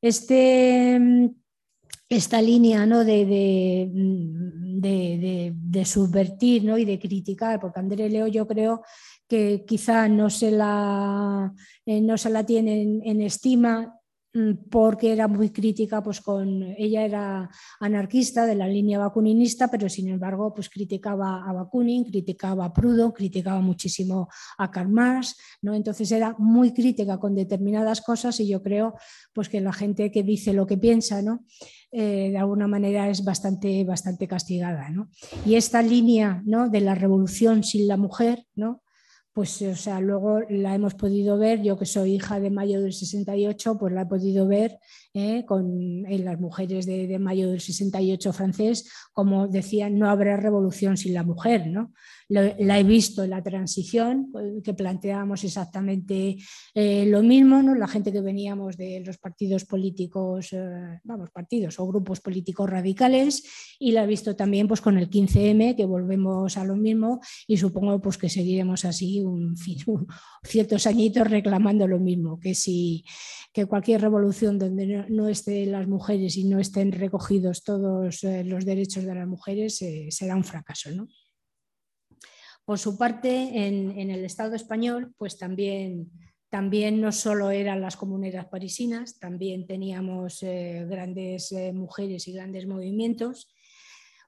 Este, 0.00 0.98
esta 2.08 2.40
línea 2.40 2.86
¿no? 2.86 3.04
de, 3.04 3.26
de, 4.80 5.84
subvertir 5.84 6.64
¿no? 6.64 6.78
y 6.78 6.86
de 6.86 6.98
criticar, 6.98 7.60
porque 7.60 7.80
André 7.80 8.08
Leo 8.08 8.28
yo 8.28 8.46
creo 8.46 8.82
que 9.28 9.64
quizá 9.66 10.08
no 10.08 10.30
se 10.30 10.50
la, 10.52 11.52
eh, 11.84 12.00
no 12.00 12.16
se 12.16 12.30
la 12.30 12.46
tiene 12.46 13.00
en 13.04 13.20
estima 13.20 13.95
porque 14.70 15.12
era 15.12 15.28
muy 15.28 15.50
crítica, 15.50 16.02
pues 16.02 16.20
con 16.20 16.62
ella 16.62 17.04
era 17.04 17.50
anarquista 17.80 18.44
de 18.44 18.54
la 18.54 18.68
línea 18.68 18.98
bakuninista, 18.98 19.68
pero 19.68 19.88
sin 19.88 20.08
embargo, 20.08 20.52
pues 20.52 20.68
criticaba 20.68 21.48
a 21.48 21.52
Bakunin, 21.52 22.04
criticaba 22.04 22.66
a 22.66 22.72
Proudhon, 22.72 23.12
criticaba 23.12 23.60
muchísimo 23.60 24.28
a 24.58 24.70
Karl 24.70 24.90
Marx, 24.90 25.36
¿no? 25.62 25.74
Entonces 25.74 26.10
era 26.12 26.34
muy 26.38 26.72
crítica 26.72 27.18
con 27.18 27.34
determinadas 27.34 28.00
cosas 28.02 28.38
y 28.40 28.48
yo 28.48 28.62
creo 28.62 28.94
pues 29.32 29.48
que 29.48 29.60
la 29.60 29.72
gente 29.72 30.10
que 30.10 30.22
dice 30.22 30.52
lo 30.52 30.66
que 30.66 30.76
piensa, 30.76 31.22
¿no? 31.22 31.44
Eh, 31.92 32.30
de 32.30 32.38
alguna 32.38 32.66
manera 32.66 33.08
es 33.08 33.24
bastante, 33.24 33.84
bastante 33.84 34.28
castigada, 34.28 34.90
¿no? 34.90 35.08
Y 35.46 35.54
esta 35.54 35.82
línea, 35.82 36.42
¿no? 36.44 36.68
De 36.68 36.80
la 36.80 36.94
revolución 36.94 37.64
sin 37.64 37.88
la 37.88 37.96
mujer, 37.96 38.44
¿no? 38.54 38.82
Pues 39.36 39.60
o 39.60 39.76
sea, 39.76 40.00
luego 40.00 40.40
la 40.48 40.74
hemos 40.74 40.94
podido 40.94 41.36
ver, 41.36 41.60
yo 41.62 41.78
que 41.78 41.84
soy 41.84 42.14
hija 42.14 42.40
de 42.40 42.48
mayo 42.48 42.80
del 42.80 42.94
68, 42.94 43.76
pues 43.78 43.92
la 43.92 44.00
he 44.00 44.06
podido 44.06 44.48
ver 44.48 44.78
eh, 45.18 45.46
con, 45.46 46.04
en 46.06 46.24
las 46.26 46.38
mujeres 46.38 46.84
de, 46.84 47.18
mayo 47.18 47.50
del 47.50 47.62
68 47.62 48.34
francés, 48.34 48.92
como 49.14 49.48
decían, 49.48 49.98
no 49.98 50.10
habrá 50.10 50.36
revolución 50.36 50.98
sin 50.98 51.14
la 51.14 51.22
mujer, 51.22 51.68
¿no? 51.68 51.94
la 52.28 52.78
he 52.78 52.82
visto 52.82 53.22
en 53.24 53.30
la 53.30 53.42
transición, 53.42 54.32
que 54.62 54.74
planteábamos 54.74 55.44
exactamente 55.44 56.36
eh, 56.74 57.06
lo 57.06 57.22
mismo, 57.22 57.62
¿no? 57.62 57.74
la 57.74 57.88
gente 57.88 58.12
que 58.12 58.20
veníamos 58.20 58.76
de 58.76 59.00
los 59.06 59.16
partidos 59.16 59.64
políticos, 59.64 60.52
eh, 60.52 61.00
vamos, 61.04 61.30
partidos 61.30 61.78
o 61.78 61.86
grupos 61.86 62.20
políticos 62.20 62.68
radicales, 62.68 63.42
y 63.78 63.92
la 63.92 64.04
he 64.04 64.06
visto 64.06 64.36
también 64.36 64.68
pues, 64.68 64.82
con 64.82 64.98
el 64.98 65.08
15M, 65.08 65.76
que 65.76 65.86
volvemos 65.86 66.58
a 66.58 66.64
lo 66.64 66.76
mismo, 66.76 67.20
y 67.46 67.56
supongo 67.56 68.02
pues, 68.02 68.18
que 68.18 68.28
seguiremos 68.28 68.84
así 68.84 69.22
un, 69.22 69.56
ciertos 70.42 70.86
añitos 70.86 71.30
reclamando 71.30 71.86
lo 71.88 72.00
mismo, 72.00 72.38
que 72.38 72.54
si 72.54 73.04
que 73.56 73.64
cualquier 73.64 74.02
revolución 74.02 74.58
donde 74.58 75.06
no, 75.08 75.28
estén 75.30 75.72
las 75.72 75.88
mujeres 75.88 76.36
y 76.36 76.44
no 76.44 76.58
estén 76.60 76.92
recogidos 76.92 77.64
todos 77.64 78.22
eh, 78.22 78.44
los 78.44 78.66
derechos 78.66 79.04
de 79.04 79.14
las 79.14 79.26
mujeres 79.26 79.82
será 80.10 80.36
un 80.36 80.44
fracaso. 80.44 80.90
¿no? 80.90 81.08
Por 82.66 82.78
su 82.78 82.98
parte, 82.98 83.66
en, 83.66 84.10
el 84.10 84.26
Estado 84.26 84.56
español, 84.56 85.14
pues 85.16 85.38
también, 85.38 86.10
también 86.50 87.00
no 87.00 87.12
solo 87.12 87.50
eran 87.50 87.80
las 87.80 87.96
comunidades 87.96 88.46
parisinas, 88.50 89.18
también 89.18 89.66
teníamos 89.66 90.42
eh, 90.42 90.84
grandes 90.86 91.50
eh, 91.52 91.72
mujeres 91.72 92.28
y 92.28 92.34
grandes 92.34 92.66
movimientos. 92.66 93.48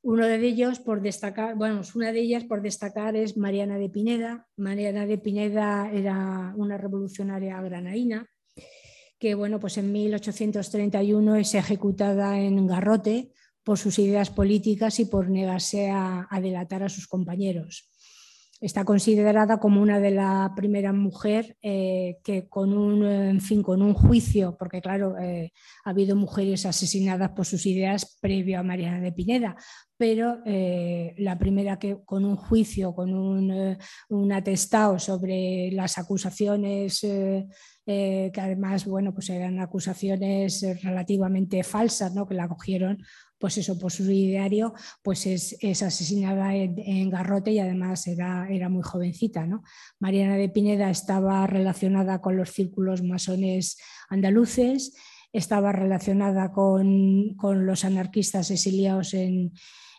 Uno 0.00 0.24
de 0.24 0.36
ellos, 0.36 0.80
por 0.80 1.02
destacar, 1.02 1.54
bueno, 1.54 1.82
una 1.94 2.12
de 2.12 2.20
ellas 2.20 2.44
por 2.44 2.62
destacar 2.62 3.14
es 3.14 3.36
Mariana 3.36 3.76
de 3.76 3.90
Pineda. 3.90 4.48
Mariana 4.56 5.04
de 5.04 5.18
Pineda 5.18 5.90
era 5.92 6.54
una 6.56 6.78
revolucionaria 6.78 7.60
granaína 7.60 8.26
que, 9.18 9.34
bueno, 9.34 9.60
pues 9.60 9.78
en 9.78 9.92
1831 9.92 11.36
es 11.36 11.54
ejecutada 11.54 12.38
en 12.38 12.66
Garrote 12.66 13.32
por 13.64 13.78
sus 13.78 13.98
ideas 13.98 14.30
políticas 14.30 15.00
y 15.00 15.04
por 15.04 15.28
negarse 15.28 15.90
a 15.90 16.26
delatar 16.40 16.82
a 16.82 16.88
sus 16.88 17.06
compañeros 17.06 17.90
está 18.60 18.84
considerada 18.84 19.58
como 19.60 19.80
una 19.80 20.00
de 20.00 20.10
las 20.10 20.50
primeras 20.56 20.94
mujeres 20.94 21.54
eh, 21.62 22.18
que 22.24 22.48
con 22.48 22.72
un, 22.72 23.04
en 23.04 23.40
fin, 23.40 23.62
con 23.62 23.82
un 23.82 23.94
juicio, 23.94 24.56
porque 24.58 24.80
claro, 24.80 25.16
eh, 25.18 25.52
ha 25.84 25.90
habido 25.90 26.16
mujeres 26.16 26.66
asesinadas 26.66 27.30
por 27.30 27.46
sus 27.46 27.66
ideas 27.66 28.18
previo 28.20 28.58
a 28.58 28.64
Mariana 28.64 29.00
de 29.00 29.12
Pineda, 29.12 29.56
pero 29.96 30.38
eh, 30.44 31.14
la 31.18 31.38
primera 31.38 31.78
que 31.78 31.98
con 32.04 32.24
un 32.24 32.36
juicio, 32.36 32.94
con 32.94 33.14
un, 33.14 34.32
atestado 34.32 34.98
sobre 34.98 35.70
las 35.72 35.98
acusaciones, 35.98 37.00
que 37.00 38.32
además, 38.36 38.84
bueno, 38.84 39.14
pues 39.14 39.30
eran 39.30 39.58
acusaciones 39.60 40.62
relativamente 40.82 41.62
falsas, 41.64 42.14
¿no? 42.14 42.26
que 42.26 42.34
la 42.34 42.46
cogieron 42.46 42.98
pues 43.38 43.56
eso, 43.56 43.78
por 43.78 43.92
su 43.92 44.10
ideario, 44.10 44.74
pues 45.02 45.26
es, 45.26 45.82
asesinada 45.82 46.54
en, 46.54 47.08
Garrote 47.08 47.52
y 47.52 47.60
además 47.60 48.06
era, 48.06 48.68
muy 48.68 48.82
jovencita. 48.82 49.46
¿no? 49.46 49.62
Mariana 50.00 50.36
de 50.36 50.48
Pineda 50.48 50.90
estaba 50.90 51.46
relacionada 51.46 52.20
con 52.20 52.36
los 52.36 52.50
círculos 52.50 53.02
masones 53.02 53.78
andaluces, 54.08 54.94
estaba 55.32 55.72
relacionada 55.72 56.52
con, 56.52 57.36
los 57.42 57.84
anarquistas 57.84 58.50
exiliados 58.50 59.14
en, 59.14 59.52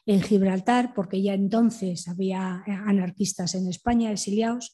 Gibraltar, 0.05 0.95
porque 0.95 1.21
ya 1.21 1.35
entonces 1.35 2.07
había 2.07 2.63
anarquistas 2.65 3.53
en 3.53 3.67
España 3.67 4.11
exiliados. 4.11 4.73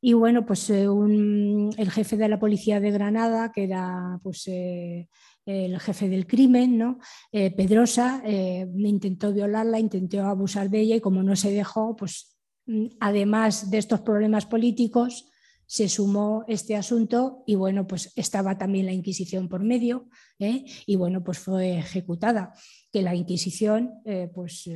Y 0.00 0.14
bueno, 0.14 0.44
pues 0.44 0.68
eh, 0.70 0.88
el 0.88 1.90
jefe 1.92 2.16
de 2.16 2.28
la 2.28 2.40
policía 2.40 2.80
de 2.80 2.90
Granada, 2.90 3.52
que 3.52 3.62
era 3.62 4.18
pues, 4.24 4.48
eh, 4.48 5.08
el 5.46 5.78
jefe 5.80 6.08
del 6.08 6.26
crimen, 6.26 6.78
¿no? 6.78 6.98
Eh, 7.32 7.50
Pedrosa, 7.50 8.22
eh, 8.24 8.66
intentó 8.76 9.32
violarla, 9.32 9.80
intentó 9.80 10.24
abusar 10.24 10.70
de 10.70 10.80
ella 10.80 10.96
y 10.96 11.00
como 11.00 11.22
no 11.22 11.36
se 11.36 11.52
dejó, 11.52 11.94
pues 11.96 12.38
mm, 12.66 12.86
además 13.00 13.70
de 13.70 13.78
estos 13.78 14.00
problemas 14.00 14.46
políticos, 14.46 15.28
se 15.64 15.88
sumó 15.88 16.44
este 16.48 16.74
asunto 16.76 17.44
y 17.46 17.54
bueno, 17.54 17.86
pues 17.86 18.12
estaba 18.16 18.58
también 18.58 18.84
la 18.84 18.92
Inquisición 18.92 19.48
por 19.48 19.64
medio 19.64 20.10
¿eh? 20.38 20.66
y 20.84 20.96
bueno, 20.96 21.24
pues 21.24 21.38
fue 21.38 21.78
ejecutada. 21.78 22.52
Que 22.92 23.00
la 23.00 23.14
Inquisición, 23.14 24.02
pues 24.34 24.68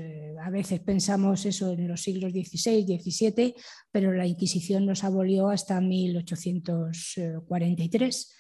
a 0.43 0.49
veces 0.49 0.81
pensamos 0.81 1.45
eso 1.45 1.73
en 1.73 1.87
los 1.87 2.01
siglos 2.01 2.33
XVI, 2.33 2.99
XVII, 2.99 3.55
pero 3.93 4.15
la 4.15 4.27
Inquisición 4.27 4.87
nos 4.87 5.05
abolió 5.05 5.51
hasta 5.51 5.79
1843 5.83 8.37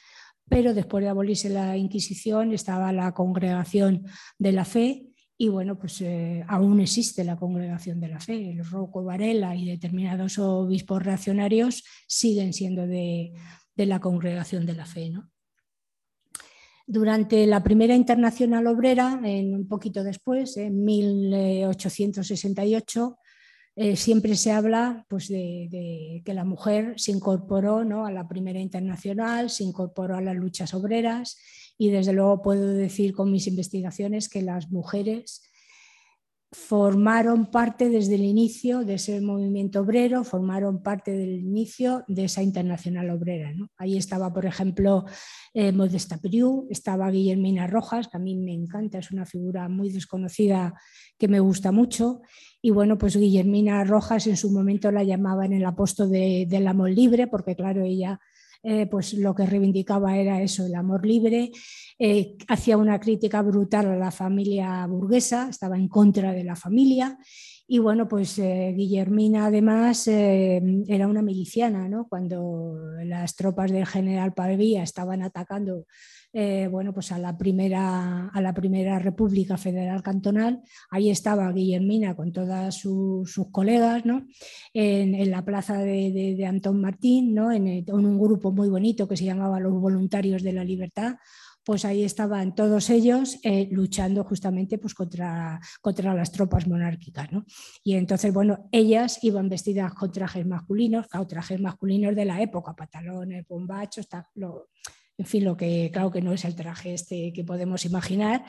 pero 0.48 0.74
después 0.74 1.02
de 1.02 1.10
abolirse 1.10 1.50
la 1.50 1.76
Inquisición 1.76 2.52
estaba 2.52 2.92
la 2.92 3.12
congregación 3.12 4.06
de 4.38 4.52
la 4.52 4.64
fe 4.64 5.06
y 5.38 5.48
bueno, 5.48 5.78
pues 5.78 6.00
eh, 6.00 6.42
aún 6.48 6.80
existe 6.80 7.22
la 7.22 7.36
congregación 7.36 8.00
de 8.00 8.08
la 8.08 8.18
fe. 8.20 8.52
El 8.52 8.64
Rocco 8.64 9.04
Varela 9.04 9.54
y 9.54 9.66
determinados 9.66 10.38
obispos 10.38 11.02
reaccionarios 11.02 11.84
siguen 12.06 12.54
siendo 12.54 12.86
de, 12.86 13.34
la 13.76 14.00
congregación 14.00 14.64
de 14.64 14.72
la 14.72 14.86
fe. 14.86 15.12
Durante 16.86 17.46
la 17.46 17.62
primera 17.62 17.94
internacional 17.94 18.66
obrera, 18.66 19.20
en, 19.24 19.54
un 19.54 19.68
poquito 19.68 20.02
después, 20.04 20.56
en 20.56 20.82
1868, 20.84 23.18
eh, 23.78 23.94
siempre 23.96 24.36
se 24.36 24.52
habla 24.52 25.04
pues, 25.08 25.28
de, 25.28 26.22
que 26.24 26.32
la 26.32 26.44
mujer 26.44 26.94
se 26.96 27.12
incorporó 27.12 27.84
¿no? 27.84 28.06
a 28.06 28.10
la 28.10 28.26
primera 28.26 28.58
internacional, 28.58 29.50
se 29.50 29.64
incorporó 29.64 30.16
a 30.16 30.22
las 30.22 30.34
luchas 30.34 30.72
obreras 30.72 31.38
y 31.76 31.90
desde 31.90 32.14
luego 32.14 32.40
puedo 32.40 32.68
decir 32.68 33.12
con 33.12 33.30
mis 33.30 33.46
investigaciones 33.46 34.30
que 34.30 34.40
las 34.40 34.70
mujeres 34.70 35.42
formaron 36.52 37.46
parte 37.46 37.88
desde 37.88 38.14
el 38.14 38.22
inicio 38.22 38.84
de 38.84 38.94
ese 38.94 39.20
movimiento 39.20 39.80
obrero, 39.80 40.22
formaron 40.22 40.82
parte 40.82 41.10
del 41.10 41.40
inicio 41.40 42.04
de 42.06 42.24
esa 42.24 42.42
internacional 42.42 43.10
obrera. 43.10 43.52
Ahí 43.76 43.96
estaba, 43.96 44.32
por 44.32 44.46
ejemplo, 44.46 45.04
eh, 45.54 45.72
Modesta 45.72 46.18
Priu, 46.18 46.66
estaba 46.70 47.10
Guillermina 47.10 47.66
Rojas, 47.66 48.08
que 48.08 48.16
a 48.16 48.20
mí 48.20 48.36
me 48.36 48.54
encanta, 48.54 48.98
es 48.98 49.10
una 49.10 49.26
figura 49.26 49.68
muy 49.68 49.90
desconocida 49.90 50.74
que 51.18 51.28
me 51.28 51.40
gusta 51.40 51.72
mucho. 51.72 52.22
Y 52.62 52.70
bueno, 52.70 52.96
pues 52.96 53.16
Guillermina 53.16 53.82
Rojas 53.84 54.26
en 54.26 54.36
su 54.36 54.50
momento 54.50 54.90
la 54.92 55.02
llamaban 55.02 55.52
el 55.52 55.64
apóstol 55.64 56.10
del 56.10 56.66
amor 56.68 56.90
libre, 56.90 57.26
porque 57.26 57.56
claro, 57.56 57.82
ella 57.82 58.20
eh, 58.68 58.88
pues 58.88 59.14
lo 59.14 59.32
que 59.32 59.46
reivindicaba 59.46 60.16
era 60.16 60.42
eso, 60.42 60.66
el 60.66 60.74
amor 60.74 61.06
libre, 61.06 61.52
eh, 62.00 62.36
hacía 62.48 62.76
una 62.76 62.98
crítica 62.98 63.40
brutal 63.40 63.86
a 63.86 63.96
la 63.96 64.10
familia 64.10 64.84
burguesa, 64.88 65.48
estaba 65.48 65.76
en 65.76 65.86
contra 65.86 66.32
de 66.32 66.42
la 66.42 66.56
familia 66.56 67.16
y 67.68 67.78
bueno, 67.78 68.08
pues 68.08 68.36
eh, 68.40 68.74
Guillermina 68.76 69.46
además 69.46 70.08
era 70.08 71.06
una 71.06 71.22
miliciana, 71.22 71.88
¿no? 71.88 72.08
Cuando 72.08 72.74
las 73.04 73.36
tropas 73.36 73.70
del 73.70 73.86
general 73.86 74.34
Pavía 74.34 74.82
estaban 74.82 75.22
atacando 75.22 75.86
eh, 76.38 76.68
bueno, 76.70 76.92
pues 76.92 77.12
a 77.12 77.18
la, 77.18 77.38
primera, 77.38 78.28
a 78.28 78.40
la 78.42 78.52
primera 78.52 78.98
República 78.98 79.56
Federal 79.56 80.02
Cantonal. 80.02 80.60
Ahí 80.90 81.08
estaba 81.08 81.50
Guillermina 81.50 82.14
con 82.14 82.30
todas 82.30 82.74
sus 82.74 83.34
colegas, 83.50 84.04
¿no? 84.04 84.26
en, 84.74 85.30
la 85.30 85.42
plaza 85.46 85.78
de, 85.78 86.44
Antón 86.46 86.82
Martín, 86.82 87.32
¿no? 87.32 87.50
en, 87.52 87.86
un 87.90 88.18
grupo 88.18 88.52
muy 88.52 88.68
bonito 88.68 89.08
que 89.08 89.16
se 89.16 89.24
llamaba 89.24 89.60
Los 89.60 89.72
Voluntarios 89.80 90.42
de 90.42 90.52
la 90.52 90.62
Libertad 90.62 91.14
pues 91.64 91.84
ahí 91.84 92.04
estaban 92.04 92.54
todos 92.54 92.90
ellos 92.90 93.40
eh, 93.42 93.66
luchando 93.72 94.22
justamente 94.22 94.78
pues, 94.78 94.94
contra, 94.94 95.58
contra 95.80 96.14
las 96.14 96.30
tropas 96.30 96.68
monárquicas. 96.68 97.32
¿no? 97.32 97.44
Y 97.82 97.94
entonces, 97.94 98.32
bueno, 98.32 98.68
ellas 98.70 99.18
iban 99.22 99.48
vestidas 99.48 99.92
con 99.94 100.12
trajes 100.12 100.46
masculinos, 100.46 101.08
con 101.08 101.26
trajes 101.26 101.60
masculinos 101.60 102.14
de 102.14 102.24
la 102.24 102.40
época, 102.40 102.76
pantalones, 102.76 103.48
bombachos, 103.48 104.06
lo, 104.36 104.68
en 105.18 105.26
fin, 105.26 105.44
lo 105.44 105.56
que 105.56 105.90
claro 105.92 106.10
que 106.10 106.20
no 106.20 106.32
es 106.32 106.44
el 106.44 106.54
traje 106.54 106.92
este 106.92 107.32
que 107.32 107.44
podemos 107.44 107.84
imaginar, 107.84 108.44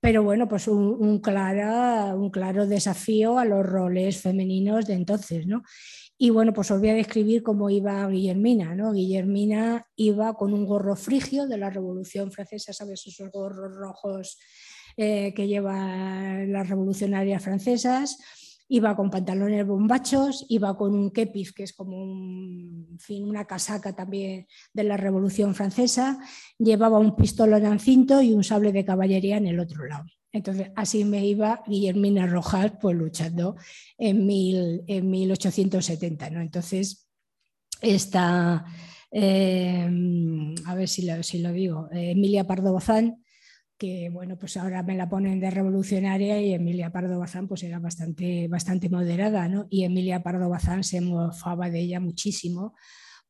pero 0.00 0.22
bueno, 0.22 0.48
pues 0.48 0.68
un, 0.68 0.96
un, 1.00 1.18
claro 1.18 2.66
desafío 2.66 3.38
a 3.38 3.44
los 3.44 3.66
roles 3.66 4.20
femeninos 4.20 4.86
de 4.86 4.94
entonces, 4.94 5.46
¿no? 5.46 5.62
Y 6.16 6.30
bueno, 6.30 6.52
pues 6.52 6.70
os 6.70 6.78
voy 6.78 6.90
a 6.90 6.94
describir 6.94 7.42
cómo 7.42 7.68
iba 7.70 8.06
Guillermina, 8.08 8.76
¿no? 8.76 8.92
Guillermina 8.92 9.88
iba 9.96 10.34
con 10.34 10.54
un 10.54 10.64
gorro 10.64 10.94
frigio 10.94 11.48
de 11.48 11.58
la 11.58 11.70
Revolución 11.70 12.30
Francesa, 12.30 12.72
¿sabes? 12.72 13.04
Esos 13.04 13.28
gorros 13.32 13.74
rojos 13.74 14.38
eh, 14.96 15.34
que 15.34 15.48
llevan 15.48 16.52
las 16.52 16.68
revolucionarias 16.68 17.42
francesas, 17.42 18.18
Iba 18.68 18.96
con 18.96 19.10
pantalones 19.10 19.66
bombachos, 19.66 20.46
iba 20.48 20.76
con 20.76 20.94
un 20.94 21.10
kepis, 21.10 21.52
que 21.52 21.64
es 21.64 21.72
como 21.72 21.96
una 22.02 23.44
casaca 23.46 23.94
también 23.94 24.46
de 24.72 24.84
la 24.84 24.96
Revolución 24.96 25.54
Francesa, 25.54 26.18
llevaba 26.58 26.98
un 26.98 27.16
pistolón 27.16 27.66
en 27.66 27.78
cinto 27.78 28.22
y 28.22 28.32
un 28.32 28.44
sable 28.44 28.72
de 28.72 28.84
caballería 28.84 29.36
en 29.36 29.46
el 29.46 29.60
otro 29.60 29.86
lado. 29.86 30.04
Entonces, 30.32 30.70
así 30.76 31.04
me 31.04 31.26
iba 31.26 31.62
Guillermina 31.66 32.26
Rojas 32.26 32.72
pues, 32.80 32.96
luchando 32.96 33.56
en, 33.98 34.28
en 34.30 35.10
1870. 35.10 36.30
¿no? 36.30 36.40
Entonces, 36.40 37.06
esta, 37.82 38.64
eh, 39.10 39.86
a 40.66 40.74
ver 40.74 40.88
si 40.88 41.02
lo, 41.04 41.22
si 41.22 41.40
lo 41.40 41.52
digo, 41.52 41.88
Emilia 41.92 42.46
Pardo 42.46 42.72
Bazán, 42.72 43.22
que 43.82 44.10
bueno, 44.10 44.38
pues 44.38 44.56
ahora 44.56 44.84
me 44.84 44.94
la 44.94 45.08
ponen 45.08 45.40
de 45.40 45.50
revolucionaria 45.50 46.40
y 46.40 46.54
Emilia 46.54 46.92
Pardo 46.92 47.18
Bazán 47.18 47.48
pues 47.48 47.64
era 47.64 47.80
bastante, 47.80 48.46
bastante 48.46 48.88
moderada, 48.88 49.48
¿no? 49.48 49.66
Y 49.70 49.82
Emilia 49.82 50.22
Pardo 50.22 50.48
Bazán 50.48 50.84
se 50.84 51.00
mofaba 51.00 51.68
de 51.68 51.80
ella 51.80 51.98
muchísimo 51.98 52.76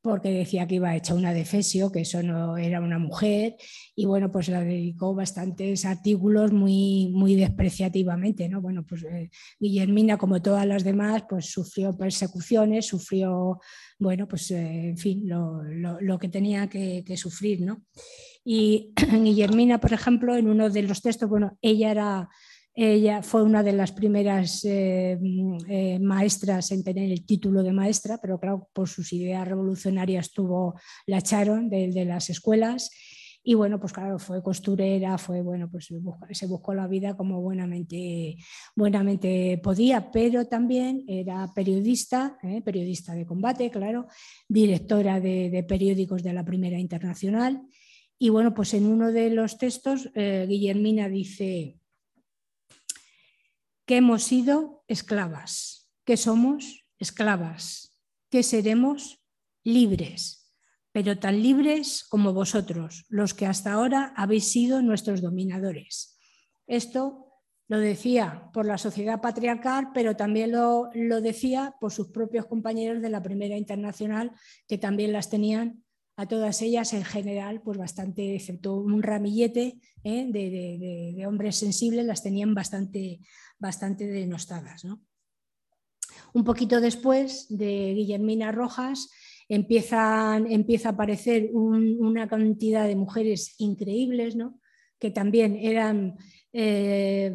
porque 0.02 0.30
decía 0.30 0.66
que 0.66 0.74
iba 0.74 0.94
hecha 0.94 1.14
una 1.14 1.32
defesio, 1.32 1.90
que 1.90 2.00
eso 2.00 2.22
no 2.22 2.58
era 2.58 2.80
una 2.80 2.98
mujer, 2.98 3.54
y 3.94 4.04
bueno, 4.04 4.32
pues 4.32 4.48
la 4.48 4.60
dedicó 4.60 5.14
bastantes 5.14 5.84
artículos 5.86 6.52
muy, 6.52 7.08
muy 7.14 7.36
despreciativamente, 7.36 8.48
¿no? 8.48 8.60
Bueno, 8.60 8.84
pues 8.84 9.04
eh, 9.04 9.30
Guillermina, 9.60 10.18
como 10.18 10.42
todas 10.42 10.66
las 10.66 10.82
demás, 10.82 11.22
pues 11.30 11.46
sufrió 11.46 11.96
persecuciones, 11.96 12.88
sufrió, 12.88 13.60
bueno, 13.98 14.26
pues 14.26 14.50
eh, 14.50 14.88
en 14.88 14.98
fin, 14.98 15.22
lo, 15.24 15.62
lo, 15.62 16.18
que 16.18 16.28
tenía 16.28 16.68
que, 16.68 17.04
que, 17.06 17.16
sufrir, 17.16 17.60
¿no? 17.60 17.84
Y 18.44 18.92
Guillermina, 18.96 19.78
por 19.78 19.92
ejemplo, 19.92 20.36
en 20.36 20.48
uno 20.48 20.70
de 20.70 20.82
los 20.82 21.02
textos, 21.02 21.28
bueno, 21.28 21.58
ella 21.60 21.90
era 21.90 22.30
ella 22.74 23.22
fue 23.22 23.42
una 23.42 23.62
de 23.62 23.72
las 23.72 23.92
primeras 23.92 24.64
eh, 24.64 25.18
eh, 25.68 25.98
maestras 25.98 26.70
en 26.72 26.82
tener 26.82 27.10
el 27.12 27.26
título 27.26 27.62
de 27.62 27.72
maestra, 27.72 28.18
pero 28.20 28.40
claro, 28.40 28.68
por 28.72 28.88
sus 28.88 29.12
ideas 29.12 29.46
revolucionarias 29.46 30.32
tuvo, 30.32 30.74
la 31.06 31.18
echaron 31.18 31.68
de, 31.68 32.04
las 32.06 32.30
escuelas 32.30 32.90
y 33.44 33.54
bueno, 33.54 33.78
pues 33.78 33.92
claro, 33.92 34.18
fue 34.18 34.42
costurera, 34.42 35.18
fue 35.18 35.42
bueno, 35.42 35.68
pues 35.70 35.92
se 36.30 36.46
buscó 36.46 36.72
la 36.72 36.86
vida 36.86 37.14
como 37.14 37.42
buenamente, 37.42 38.36
buenamente 38.74 39.60
podía, 39.62 40.10
pero 40.10 40.46
también 40.46 41.04
era 41.08 41.52
periodista, 41.54 42.38
¿eh? 42.42 42.62
periodista 42.62 43.14
de 43.14 43.26
combate, 43.26 43.70
claro, 43.70 44.06
directora 44.48 45.20
de, 45.20 45.50
de, 45.50 45.62
periódicos 45.64 46.22
de 46.22 46.32
la 46.32 46.44
Primera 46.44 46.78
Internacional. 46.78 47.62
Y 48.22 48.28
bueno, 48.28 48.54
pues 48.54 48.72
en 48.72 48.86
uno 48.86 49.10
de 49.10 49.30
los 49.30 49.58
textos, 49.58 50.08
Guillermina 50.14 51.08
dice, 51.08 51.80
que 53.84 53.96
hemos 53.96 54.22
sido 54.22 54.84
esclavas, 54.86 55.90
que 56.04 56.16
somos 56.16 56.86
esclavas, 57.00 57.98
que 58.30 58.44
seremos 58.44 59.24
libres, 59.64 60.54
pero 60.92 61.18
tan 61.18 61.42
libres 61.42 62.04
como 62.04 62.32
vosotros, 62.32 63.06
los 63.08 63.34
que 63.34 63.46
hasta 63.46 63.72
ahora 63.72 64.14
habéis 64.16 64.52
sido 64.52 64.82
nuestros 64.82 65.20
dominadores. 65.20 66.16
Esto 66.68 67.26
lo 67.66 67.80
decía 67.80 68.50
por 68.52 68.66
la 68.66 68.78
sociedad 68.78 69.20
patriarcal, 69.20 69.88
pero 69.92 70.14
también 70.14 70.52
lo, 70.52 70.90
lo 70.94 71.22
decía 71.22 71.74
por 71.80 71.90
sus 71.90 72.10
propios 72.10 72.46
compañeros 72.46 73.02
de 73.02 73.10
la 73.10 73.20
Primera 73.20 73.56
Internacional, 73.56 74.30
que 74.68 74.78
también 74.78 75.12
las 75.12 75.28
tenían 75.28 75.81
a 76.16 76.26
todas 76.26 76.60
ellas 76.62 76.92
en 76.92 77.04
general, 77.04 77.62
pues 77.62 77.78
bastante, 77.78 78.34
excepto 78.34 78.76
un 78.76 79.02
ramillete 79.02 79.80
¿eh? 80.04 80.26
de, 80.30 81.24
hombres 81.26 81.56
sensibles, 81.56 82.04
las 82.04 82.22
tenían 82.22 82.54
bastante, 82.54 83.20
bastante 83.58 84.06
denostadas. 84.06 84.84
Un 86.34 86.44
poquito 86.44 86.80
después 86.80 87.46
de 87.48 87.94
Guillermina 87.94 88.52
Rojas 88.52 89.10
empiezan, 89.48 90.50
empieza 90.50 90.90
a 90.90 90.92
aparecer 90.92 91.50
una 91.52 92.28
cantidad 92.28 92.86
de 92.86 92.96
mujeres 92.96 93.54
increíbles, 93.58 94.36
que 94.98 95.10
también 95.10 95.56
eran 95.56 96.16
eh, 96.52 97.34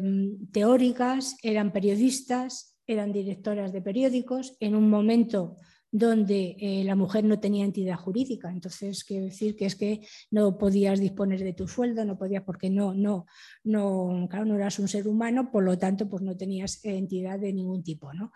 teóricas, 0.52 1.36
eran 1.42 1.72
periodistas, 1.72 2.78
eran 2.86 3.12
directoras 3.12 3.72
de 3.72 3.82
periódicos, 3.82 4.56
en 4.60 4.74
un 4.74 4.88
momento 4.88 5.56
donde 5.90 6.56
eh, 6.60 6.84
la 6.84 6.94
mujer 6.94 7.24
no 7.24 7.40
tenía 7.40 7.64
entidad 7.64 7.96
jurídica. 7.96 8.50
Entonces, 8.50 9.04
quiero 9.04 9.24
decir 9.24 9.56
que 9.56 9.66
es 9.66 9.76
que 9.76 10.06
no 10.30 10.58
podías 10.58 11.00
disponer 11.00 11.42
de 11.42 11.54
tu 11.54 11.66
sueldo, 11.66 12.04
no 12.04 12.18
podías 12.18 12.42
porque 12.42 12.68
no, 12.68 12.94
no, 12.94 13.26
no, 13.64 14.26
claro, 14.28 14.44
no 14.44 14.56
eras 14.56 14.78
un 14.78 14.88
ser 14.88 15.08
humano, 15.08 15.50
por 15.50 15.64
lo 15.64 15.78
tanto, 15.78 16.08
pues 16.08 16.22
no 16.22 16.36
tenías 16.36 16.84
entidad 16.84 17.38
de 17.38 17.52
ningún 17.52 17.82
tipo. 17.82 18.12
¿no? 18.12 18.32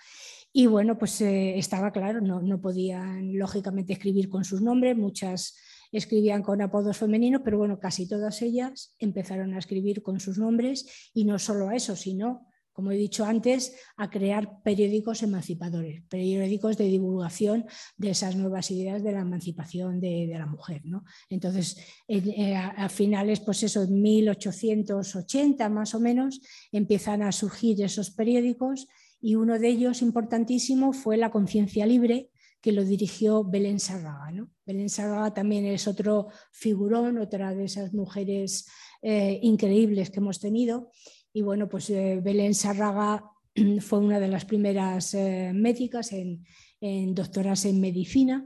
Y 0.52 0.66
bueno, 0.66 0.98
pues 0.98 1.20
eh, 1.20 1.58
estaba 1.58 1.92
claro, 1.92 2.20
no, 2.20 2.40
no 2.40 2.60
podían 2.60 3.36
lógicamente 3.38 3.92
escribir 3.92 4.28
con 4.28 4.44
sus 4.44 4.62
nombres, 4.62 4.96
muchas 4.96 5.56
escribían 5.92 6.42
con 6.42 6.62
apodos 6.62 6.96
femeninos, 6.96 7.42
pero 7.44 7.58
bueno, 7.58 7.78
casi 7.78 8.08
todas 8.08 8.40
ellas 8.40 8.94
empezaron 8.98 9.52
a 9.54 9.58
escribir 9.58 10.02
con 10.02 10.20
sus 10.20 10.38
nombres 10.38 11.10
y 11.12 11.24
no 11.24 11.38
solo 11.38 11.68
a 11.68 11.76
eso, 11.76 11.96
sino 11.96 12.48
como 12.72 12.90
he 12.90 12.96
dicho 12.96 13.24
antes, 13.24 13.74
a 13.96 14.10
crear 14.10 14.62
periódicos 14.62 15.22
emancipadores, 15.22 16.02
periódicos 16.08 16.76
de 16.76 16.84
divulgación 16.84 17.66
de 17.96 18.10
esas 18.10 18.36
nuevas 18.36 18.70
ideas 18.70 19.02
de 19.02 19.12
la 19.12 19.20
emancipación 19.20 20.00
de, 20.00 20.28
la 20.32 20.46
mujer. 20.46 20.82
Entonces, 21.28 21.76
eh, 22.08 22.54
a, 22.54 22.88
finales, 22.88 23.40
pues 23.40 23.62
eso, 23.62 23.82
en 23.82 24.00
1880 24.00 25.68
más 25.68 25.94
o 25.94 26.00
menos, 26.00 26.40
empiezan 26.70 27.22
a 27.22 27.32
surgir 27.32 27.82
esos 27.82 28.10
periódicos 28.10 28.88
y 29.20 29.34
uno 29.36 29.58
de 29.58 29.68
ellos 29.68 30.02
importantísimo 30.02 30.92
fue 30.92 31.16
La 31.16 31.30
Conciencia 31.30 31.86
Libre, 31.86 32.30
que 32.60 32.72
lo 32.72 32.84
dirigió 32.84 33.44
Belén 33.44 33.80
Sarraga. 33.80 34.46
Belén 34.64 34.88
Sarraga 34.88 35.34
también 35.34 35.66
es 35.66 35.86
otro 35.88 36.28
figurón, 36.52 37.18
otra 37.18 37.54
de 37.54 37.64
esas 37.64 37.92
mujeres 37.92 38.66
eh, 39.02 39.40
increíbles 39.42 40.10
que 40.10 40.20
hemos 40.20 40.38
tenido 40.38 40.90
y 41.32 41.42
bueno, 41.42 41.68
pues 41.68 41.88
eh, 41.90 42.20
Belén 42.22 42.54
Sarraga 42.54 43.24
fue 43.80 43.98
una 43.98 44.20
de 44.20 44.28
las 44.28 44.44
primeras 44.44 45.14
eh, 45.14 45.52
médicas 45.54 46.12
en, 46.12 46.44
doctoras 47.14 47.64
en 47.64 47.80
medicina. 47.80 48.44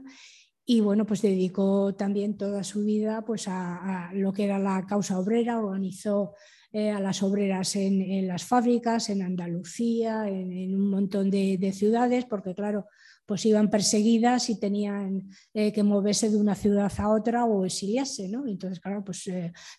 Y 0.63 0.81
bueno, 0.81 1.05
pues 1.05 1.21
dedicó 1.21 1.95
también 1.95 2.37
toda 2.37 2.63
su 2.63 2.83
vida 2.83 3.23
pues 3.25 3.47
a, 3.47 4.11
lo 4.13 4.31
que 4.31 4.43
era 4.43 4.59
la 4.59 4.85
causa 4.85 5.17
obrera, 5.17 5.59
organizó 5.59 6.33
eh, 6.71 6.91
a 6.91 6.99
las 6.99 7.23
obreras 7.23 7.75
en, 7.77 8.27
las 8.27 8.43
fábricas, 8.43 9.09
en 9.09 9.21
Andalucía, 9.23 10.27
en, 10.27 10.75
un 10.75 10.89
montón 10.89 11.31
de, 11.31 11.71
ciudades, 11.73 12.25
porque 12.25 12.53
claro, 12.53 12.85
pues 13.27 13.45
iban 13.45 13.69
perseguidas 13.69 14.49
y 14.49 14.59
tenían 14.59 15.29
que 15.53 15.83
moverse 15.83 16.29
de 16.29 16.37
una 16.37 16.55
ciudad 16.55 16.91
a 16.97 17.09
otra 17.09 17.45
o 17.45 17.65
exiliarse, 17.65 18.29
¿no? 18.29 18.47
Entonces, 18.47 18.79
claro, 18.79 19.03
pues 19.03 19.29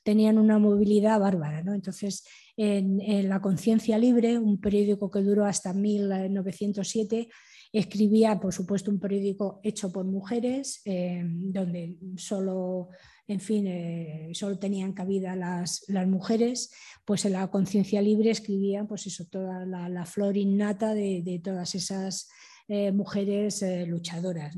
tenían 0.05 0.39
una 0.39 0.59
movilidad 0.59 1.19
bárbara, 1.19 1.63
¿no? 1.63 1.73
Entonces, 1.73 2.25
en, 2.59 3.29
La 3.29 3.41
Conciencia 3.41 3.99
Libre, 3.99 4.37
un 4.37 4.61
periódico 4.61 5.11
que 5.11 5.21
duró 5.21 5.47
hasta 5.47 5.73
1907, 5.73 7.29
escribía, 7.73 8.41
por 8.41 8.53
supuesto, 8.53 8.91
un 8.91 8.99
periódico 8.99 9.61
hecho 9.63 9.93
por 9.93 10.05
mujeres, 10.05 10.81
eh, 10.85 11.23
donde 11.25 11.97
solo, 12.17 12.89
en 13.29 13.41
fin, 13.41 13.67
eh, 13.69 14.31
solo 14.33 14.59
tenían 14.59 14.93
cabida 14.93 15.37
las, 15.37 15.85
mujeres, 16.09 16.73
pues 17.05 17.25
en 17.27 17.35
la 17.35 17.49
conciencia 17.49 18.03
libre 18.03 18.31
escribían 18.31 18.89
pues 18.89 19.07
eso, 19.07 19.27
toda 19.31 19.65
la, 19.65 20.07
flor 20.07 20.37
innata 20.37 20.95
de, 20.95 21.41
todas 21.43 21.77
esas 21.77 22.29
eh, 22.69 22.93
mujeres 22.93 23.65
luchadoras. 23.87 24.57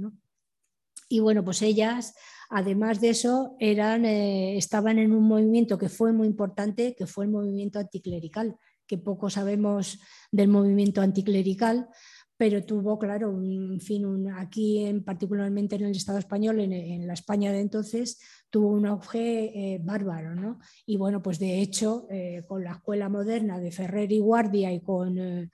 Y 1.09 1.21
bueno, 1.21 1.45
pues 1.45 1.63
ellas 1.63 2.15
Además 2.53 3.01
de 3.01 3.11
eso, 3.11 3.55
eran, 3.61 4.05
eh, 4.05 4.57
estaban 4.59 4.99
en 4.99 5.13
un 5.13 5.23
movimiento 5.23 5.79
que 5.79 5.89
fue 5.89 6.13
muy 6.13 6.27
importante, 6.27 6.97
que 6.99 7.07
fue 7.07 7.25
el 7.25 7.31
movimiento 7.31 7.79
anticlerical, 7.79 8.57
que 8.89 8.99
poco 8.99 9.31
sabemos 9.31 10.01
del 10.33 10.49
movimiento 10.49 11.01
anticlerical, 11.01 11.89
pero 12.37 12.65
tuvo, 12.65 12.99
claro, 12.99 13.31
un, 13.31 13.81
fin, 13.81 14.29
aquí 14.31 14.85
en, 14.85 15.05
particularmente 15.05 15.77
en 15.77 15.85
el 15.85 15.91
Estado 15.95 16.19
español, 16.19 16.59
en, 16.59 17.07
la 17.07 17.13
España 17.13 17.53
de 17.53 17.61
entonces, 17.61 18.19
tuvo 18.49 18.69
un 18.69 18.87
auge 18.87 19.75
eh, 19.75 19.79
bárbaro. 19.81 20.35
¿no? 20.35 20.59
Y 20.87 20.97
bueno, 20.97 21.23
pues 21.23 21.39
de 21.39 21.61
hecho, 21.61 22.07
eh, 22.11 22.43
con 22.49 22.65
la 22.65 22.73
escuela 22.73 23.09
moderna 23.09 23.61
de 23.61 23.71
Ferrer 23.71 24.11
y 24.11 24.19
Guardia 24.19 24.73
y 24.73 24.81
con 24.81 25.19
eh, 25.19 25.51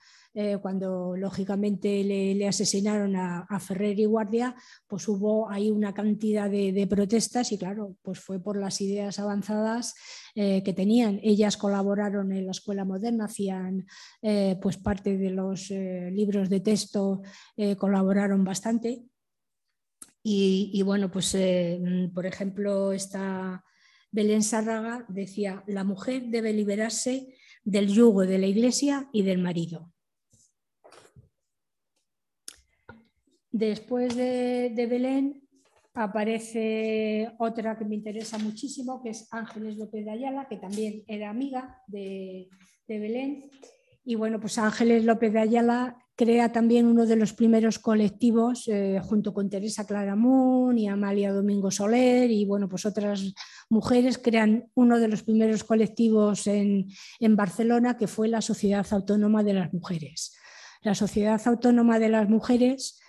cuando 0.61 1.15
lógicamente 1.17 2.03
le, 2.03 2.47
asesinaron 2.47 3.15
a, 3.15 3.59
Ferrer 3.59 3.99
y 3.99 4.05
Guardia, 4.05 4.55
pues 4.85 5.07
hubo 5.07 5.49
ahí 5.49 5.71
una 5.71 5.93
cantidad 5.93 6.49
de, 6.49 6.87
protestas 6.87 7.51
y 7.51 7.57
claro, 7.57 7.95
pues 8.01 8.19
fue 8.19 8.39
por 8.39 8.59
las 8.59 8.79
ideas 8.81 9.17
avanzadas 9.19 9.95
eh, 10.35 10.61
que 10.63 10.73
tenían. 10.73 11.19
Ellas 11.23 11.57
colaboraron 11.57 12.31
en 12.31 12.45
la 12.45 12.51
escuela 12.51 12.85
moderna, 12.85 13.25
hacían 13.25 13.87
eh, 14.21 14.57
pues 14.61 14.77
parte 14.77 15.17
de 15.17 15.31
los 15.31 15.69
libros 15.69 16.49
de 16.49 16.59
texto, 16.59 17.21
colaboraron 17.77 18.43
bastante. 18.43 19.03
Y, 20.21 20.71
y 20.73 20.81
bueno, 20.83 21.09
pues 21.09 21.35
por 22.13 22.25
ejemplo, 22.25 22.91
esta 22.91 23.63
Belén 24.11 24.43
Sárraga 24.43 25.05
decía, 25.09 25.63
la 25.67 25.83
mujer 25.83 26.23
debe 26.27 26.53
liberarse 26.53 27.35
del 27.63 27.87
yugo 27.87 28.25
de 28.25 28.37
la 28.37 28.47
iglesia 28.47 29.09
y 29.11 29.23
del 29.23 29.39
marido. 29.39 29.91
Después 33.57 34.15
de, 34.15 34.87
Belén 34.87 35.41
aparece 35.95 37.31
otra 37.39 37.75
que 37.75 37.85
me 37.85 37.95
interesa 37.95 38.37
muchísimo, 38.37 39.01
que 39.01 39.09
es 39.09 39.27
Ángeles 39.31 39.77
López 39.77 40.05
de 40.05 40.11
Ayala, 40.11 40.47
que 40.47 40.57
también 40.57 41.03
era 41.07 41.31
amiga 41.31 41.81
de, 41.87 42.49
Belén. 42.87 43.49
Y 44.05 44.13
bueno, 44.13 44.39
pues 44.39 44.59
Ángeles 44.59 45.05
López 45.05 45.33
de 45.33 45.39
Ayala 45.39 45.97
crea 46.15 46.51
también 46.51 46.85
uno 46.85 47.07
de 47.07 47.15
los 47.15 47.33
primeros 47.33 47.79
colectivos 47.79 48.67
eh, 48.67 49.01
junto 49.03 49.33
con 49.33 49.49
Teresa 49.49 49.87
Claramunt 49.87 50.77
y 50.77 50.85
Amalia 50.85 51.33
Domingo 51.33 51.71
Soler 51.71 52.29
y 52.29 52.45
bueno, 52.45 52.69
pues 52.69 52.85
otras 52.85 53.33
mujeres 53.69 54.19
crean 54.19 54.69
uno 54.75 54.99
de 54.99 55.07
los 55.07 55.23
primeros 55.23 55.63
colectivos 55.63 56.45
en, 56.45 56.85
Barcelona 57.19 57.97
que 57.97 58.05
fue 58.05 58.27
la 58.27 58.41
Sociedad 58.41 58.85
Autónoma 58.91 59.41
de 59.43 59.53
las 59.53 59.73
Mujeres. 59.73 60.37
La 60.83 60.93
Sociedad 60.93 61.41
Autónoma 61.43 61.97
de 61.97 62.09
las 62.09 62.29
Mujeres 62.29 62.99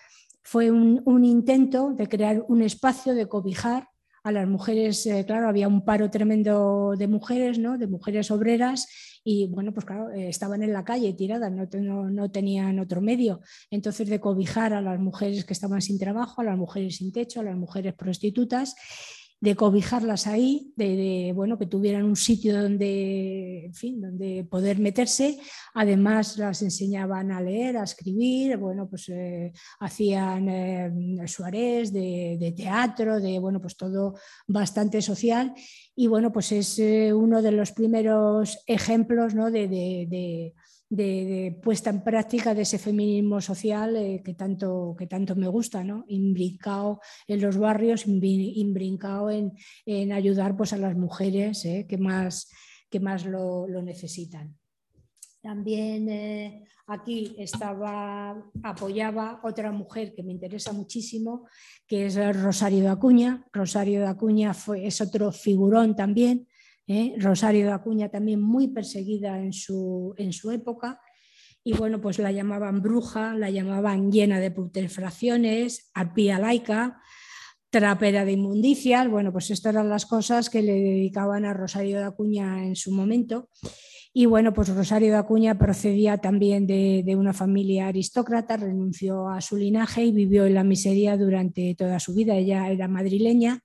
fue 0.51 0.71
un 0.71 1.25
intento 1.27 1.93
de 1.93 2.09
crear 2.09 2.43
un 2.49 2.63
espacio 2.63 3.15
de 3.15 3.29
cobijar 3.29 3.89
a 4.25 4.33
las 4.33 4.49
mujeres, 4.49 5.05
eh, 5.07 5.25
claro, 5.27 5.49
había 5.49 5.69
un 5.69 5.85
paro 5.85 6.11
tremendo 6.11 6.95
de 6.97 7.07
mujeres, 7.07 7.59
¿no? 7.59 7.79
de 7.79 7.87
mujeres 7.87 8.31
obreras, 8.31 8.89
y 9.25 9.47
bueno, 9.49 9.73
pues 9.73 9.85
claro, 9.85 10.11
eh, 10.11 10.29
estaban 10.29 10.63
en 10.63 10.73
la 10.73 10.85
calle 10.85 11.13
tiradas, 11.13 11.53
no, 11.53 12.11
no, 12.11 12.31
tenían 12.31 12.79
otro 12.79 13.01
medio. 13.01 13.41
Entonces, 13.71 14.09
de 14.09 14.21
cobijar 14.21 14.73
a 14.73 14.81
las 14.81 14.99
mujeres 14.99 15.45
que 15.45 15.53
estaban 15.53 15.83
sin 15.83 15.99
trabajo, 15.99 16.41
a 16.41 16.45
las 16.45 16.57
mujeres 16.57 16.97
sin 16.97 17.13
techo, 17.13 17.41
a 17.41 17.45
las 17.45 17.57
mujeres 17.57 17.95
prostitutas, 17.95 18.75
de 19.41 19.55
cobijarlas 19.55 20.27
ahí, 20.27 20.73
de, 20.75 21.33
bueno, 21.35 21.59
que 21.59 21.67
tuvieran 21.67 22.05
un 22.05 22.17
sitio 22.17 22.61
donde, 22.61 23.67
en 23.67 23.75
fin, 23.75 24.01
donde 24.01 24.45
poder 24.51 24.81
meterse. 24.81 25.39
Además, 25.75 26.39
las 26.39 26.63
enseñaban 26.63 27.31
a 27.31 27.41
leer, 27.41 27.77
a 27.77 27.85
escribir, 27.85 28.57
bueno, 28.57 28.89
pues 28.89 29.09
eh, 29.11 29.53
hacían 29.79 30.49
eh, 30.49 31.29
suárez 31.29 31.93
de, 31.93 32.53
teatro, 32.57 33.21
de, 33.21 33.39
bueno, 33.39 33.61
pues 33.61 33.77
todo 33.77 34.15
bastante 34.49 35.01
social. 35.03 35.55
Y 35.95 36.09
bueno, 36.09 36.33
pues 36.33 36.51
es 36.51 36.79
eh, 36.81 37.13
uno 37.13 37.41
de 37.41 37.53
los 37.53 37.71
primeros 37.73 38.59
ejemplos 38.67 39.35
¿no? 39.35 39.51
de 39.53 39.69
de, 39.69 40.55
puesta 41.63 41.91
en 41.91 42.03
práctica 42.03 42.55
de 42.55 42.63
ese 42.63 42.79
feminismo 42.79 43.41
social 43.41 43.95
eh, 43.97 44.23
que, 44.25 44.35
tanto, 44.35 44.95
que 44.99 45.07
tanto 45.07 45.37
me 45.37 45.49
gusta, 45.49 45.85
¿no? 45.85 46.05
en 46.09 47.41
los 47.41 47.59
barrios, 47.59 48.07
imbrincado 48.07 49.31
en, 49.31 49.53
en 49.85 50.13
ayudar 50.13 50.57
pues, 50.57 50.73
a 50.73 50.79
las 50.79 50.97
mujeres 50.97 51.65
eh, 51.67 51.87
que 51.89 51.99
más, 51.99 52.51
que 52.89 53.01
más 53.01 53.27
lo, 53.27 53.67
necesitan. 53.83 54.57
También 55.43 56.09
eh, 56.09 56.65
aquí 56.87 57.37
estaba, 57.39 58.51
apoyaba 58.63 59.41
otra 59.45 59.71
mujer 59.71 60.15
que 60.15 60.23
me 60.23 60.33
interesa 60.33 60.73
muchísimo, 60.73 61.47
que 61.87 62.07
es 62.07 62.43
Rosario 62.43 62.81
de 62.81 62.89
Acuña. 62.89 63.47
Rosario 63.53 64.01
de 64.01 64.07
Acuña 64.07 64.55
fue, 64.55 64.87
es 64.87 65.01
otro 65.01 65.33
figurón 65.33 65.95
también, 65.95 66.49
¿eh? 66.89 67.15
Rosario 67.19 67.67
de 67.67 67.73
Acuña 67.73 68.09
también 68.09 68.41
muy 68.41 68.69
perseguida 68.69 69.39
en 69.39 69.53
su, 69.53 70.15
en 70.17 70.33
su 70.33 70.51
época. 70.51 71.01
Y 71.63 71.75
bueno, 71.75 72.01
pues 72.01 72.19
la 72.19 72.33
llamaban 72.33 72.83
bruja, 72.83 73.35
la 73.35 73.51
llamaban 73.51 74.11
llena 74.11 74.41
de 74.41 74.51
putrefacciones, 74.51 75.91
arpía 75.93 76.39
laica, 76.39 77.01
trapera 77.71 78.25
de 78.25 78.33
inmundicias. 78.33 79.09
Bueno, 79.09 79.33
pues 79.33 79.51
estas 79.51 79.75
eran 79.75 79.91
las 79.91 80.07
cosas 80.07 80.49
que 80.49 80.63
le 80.63 80.73
dedicaban 80.73 81.45
a 81.45 81.53
Rosario 81.53 81.99
de 81.99 82.05
Acuña 82.05 82.65
en 82.65 82.75
su 82.75 82.91
momento. 82.93 83.51
Y 84.15 84.25
bueno, 84.25 84.55
pues 84.55 84.75
Rosario 84.75 85.11
de 85.13 85.19
Acuña 85.19 85.59
procedía 85.59 86.17
también 86.17 86.67
de, 86.67 87.03
de, 87.05 87.15
una 87.15 87.35
familia 87.35 87.89
aristócrata, 87.89 88.57
renunció 88.57 89.29
a 89.29 89.43
su 89.43 89.57
linaje 89.57 90.05
y 90.05 90.13
vivió 90.13 90.47
en 90.47 90.55
la 90.55 90.65
miseria 90.65 91.19
durante 91.19 91.75
toda 91.77 92.01
su 92.01 92.15
vida. 92.15 92.35
Ella 92.35 92.71
era 92.71 92.89
madrileña 92.89 93.63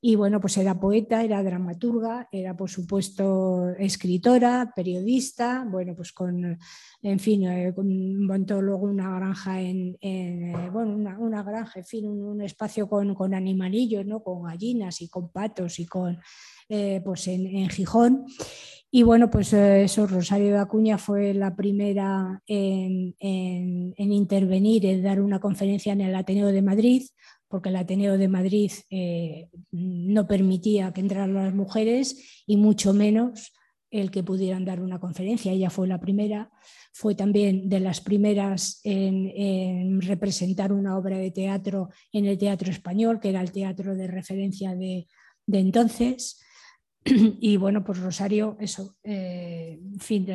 y 0.00 0.14
bueno, 0.14 0.40
pues 0.40 0.56
era 0.58 0.78
poeta, 0.78 1.24
era 1.24 1.42
dramaturga, 1.42 2.28
era 2.30 2.56
por 2.56 2.70
supuesto 2.70 3.70
escritora, 3.78 4.72
periodista, 4.74 5.66
bueno, 5.68 5.96
pues 5.96 6.12
con, 6.12 6.56
en 7.02 7.18
fin, 7.18 7.44
eh, 7.44 7.74
montó 7.76 8.62
luego 8.62 8.86
una 8.86 9.16
granja 9.16 9.60
en, 9.60 9.98
eh, 10.00 10.70
bueno, 10.72 10.94
una, 11.18 11.42
granja, 11.42 11.80
en 11.80 11.84
fin, 11.84 12.08
un, 12.08 12.40
espacio 12.42 12.88
con, 12.88 13.12
con, 13.16 13.34
animalillos, 13.34 14.06
¿no? 14.06 14.22
Con 14.22 14.44
gallinas 14.44 15.00
y 15.00 15.08
con 15.08 15.32
patos 15.32 15.80
y 15.80 15.86
con, 15.86 16.20
eh, 16.68 17.00
pues 17.04 17.26
en, 17.26 17.68
Gijón. 17.68 18.24
Y 18.90 19.02
bueno, 19.02 19.28
pues 19.28 19.52
eso, 19.52 20.06
Rosario 20.06 20.52
de 20.52 20.58
Acuña 20.58 20.96
fue 20.96 21.34
la 21.34 21.54
primera 21.56 22.40
en, 22.46 23.14
en, 23.18 24.12
intervenir, 24.12 24.86
en 24.86 25.02
dar 25.02 25.20
una 25.20 25.40
conferencia 25.40 25.92
en 25.92 26.00
el 26.00 26.14
Ateneo 26.14 26.46
de 26.46 26.62
Madrid, 26.62 27.02
porque 27.48 27.70
el 27.70 27.76
Ateneo 27.76 28.18
de 28.18 28.28
Madrid 28.28 28.70
eh, 28.90 29.48
no 29.70 30.26
permitía 30.26 30.92
que 30.92 31.00
entraran 31.00 31.34
las 31.34 31.54
mujeres 31.54 32.42
y 32.46 32.56
mucho 32.56 32.92
menos 32.92 33.52
el 33.90 34.10
que 34.10 34.22
pudieran 34.22 34.64
dar 34.64 34.80
una 34.80 35.00
conferencia. 35.00 35.52
Ella 35.52 35.70
fue 35.70 35.88
la 35.88 35.98
primera, 35.98 36.50
fue 36.92 37.14
también 37.14 37.68
de 37.68 37.80
las 37.80 38.00
primeras 38.00 38.80
en, 38.84 40.00
representar 40.02 40.72
una 40.72 40.96
obra 40.96 41.18
de 41.18 41.30
teatro 41.30 41.88
en 42.12 42.26
el 42.26 42.36
teatro 42.36 42.70
español, 42.70 43.18
que 43.20 43.30
era 43.30 43.40
el 43.40 43.52
teatro 43.52 43.94
de 43.94 44.06
referencia 44.06 44.74
de, 44.74 45.06
entonces. 45.46 46.40
Y 47.40 47.56
bueno, 47.56 47.84
pues 47.84 48.00
Rosario, 48.00 48.56
eso, 48.60 48.96
eh, 49.02 49.80
fin, 49.98 50.26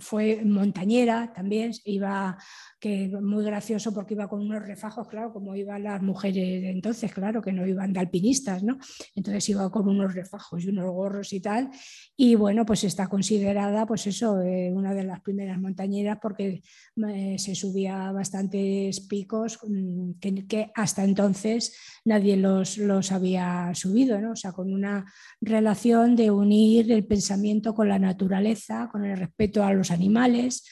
fue 0.00 0.42
montañera 0.44 1.32
también, 1.34 1.72
iba 1.84 2.36
que 2.78 3.08
muy 3.08 3.44
gracioso 3.44 3.92
porque 3.92 4.14
iba 4.14 4.28
con 4.28 4.40
unos 4.40 4.66
refajos, 4.66 5.06
claro, 5.08 5.32
como 5.32 5.54
iban 5.54 5.82
las 5.82 6.02
mujeres 6.02 6.62
de 6.62 6.70
entonces, 6.70 7.12
claro, 7.12 7.42
que 7.42 7.52
no 7.52 7.66
iban 7.66 7.92
de 7.92 8.00
alpinistas, 8.00 8.62
¿no? 8.62 8.78
Entonces 9.14 9.48
iba 9.50 9.70
con 9.70 9.88
unos 9.88 10.14
refajos 10.14 10.64
y 10.64 10.68
unos 10.70 10.90
gorros 10.90 11.32
y 11.32 11.40
tal. 11.40 11.70
Y 12.16 12.34
bueno, 12.34 12.64
pues 12.64 12.84
está 12.84 13.08
considerada, 13.08 13.86
pues 13.86 14.06
eso, 14.06 14.40
eh, 14.40 14.70
una 14.72 14.94
de 14.94 15.04
las 15.04 15.20
primeras 15.20 15.60
montañeras 15.60 16.18
porque 16.20 16.62
eh, 17.08 17.36
se 17.38 17.54
subía 17.54 18.10
bastantes 18.12 19.00
picos 19.00 19.58
mm, 19.66 20.12
que, 20.20 20.70
hasta 20.74 21.04
entonces 21.04 21.76
nadie 22.04 22.36
los, 22.36 22.78
los 22.78 23.12
había 23.12 23.72
subido, 23.74 24.20
¿no? 24.20 24.32
O 24.32 24.36
sea, 24.36 24.52
con 24.52 24.72
una 24.72 25.04
relación 25.40 25.69
de 26.16 26.30
unir 26.30 26.92
el 26.92 27.06
pensamiento 27.06 27.74
con 27.74 27.88
la 27.88 27.98
naturaleza, 27.98 28.88
con 28.90 29.04
el 29.04 29.16
respeto 29.16 29.64
a 29.64 29.72
los 29.72 29.90
animales 29.90 30.64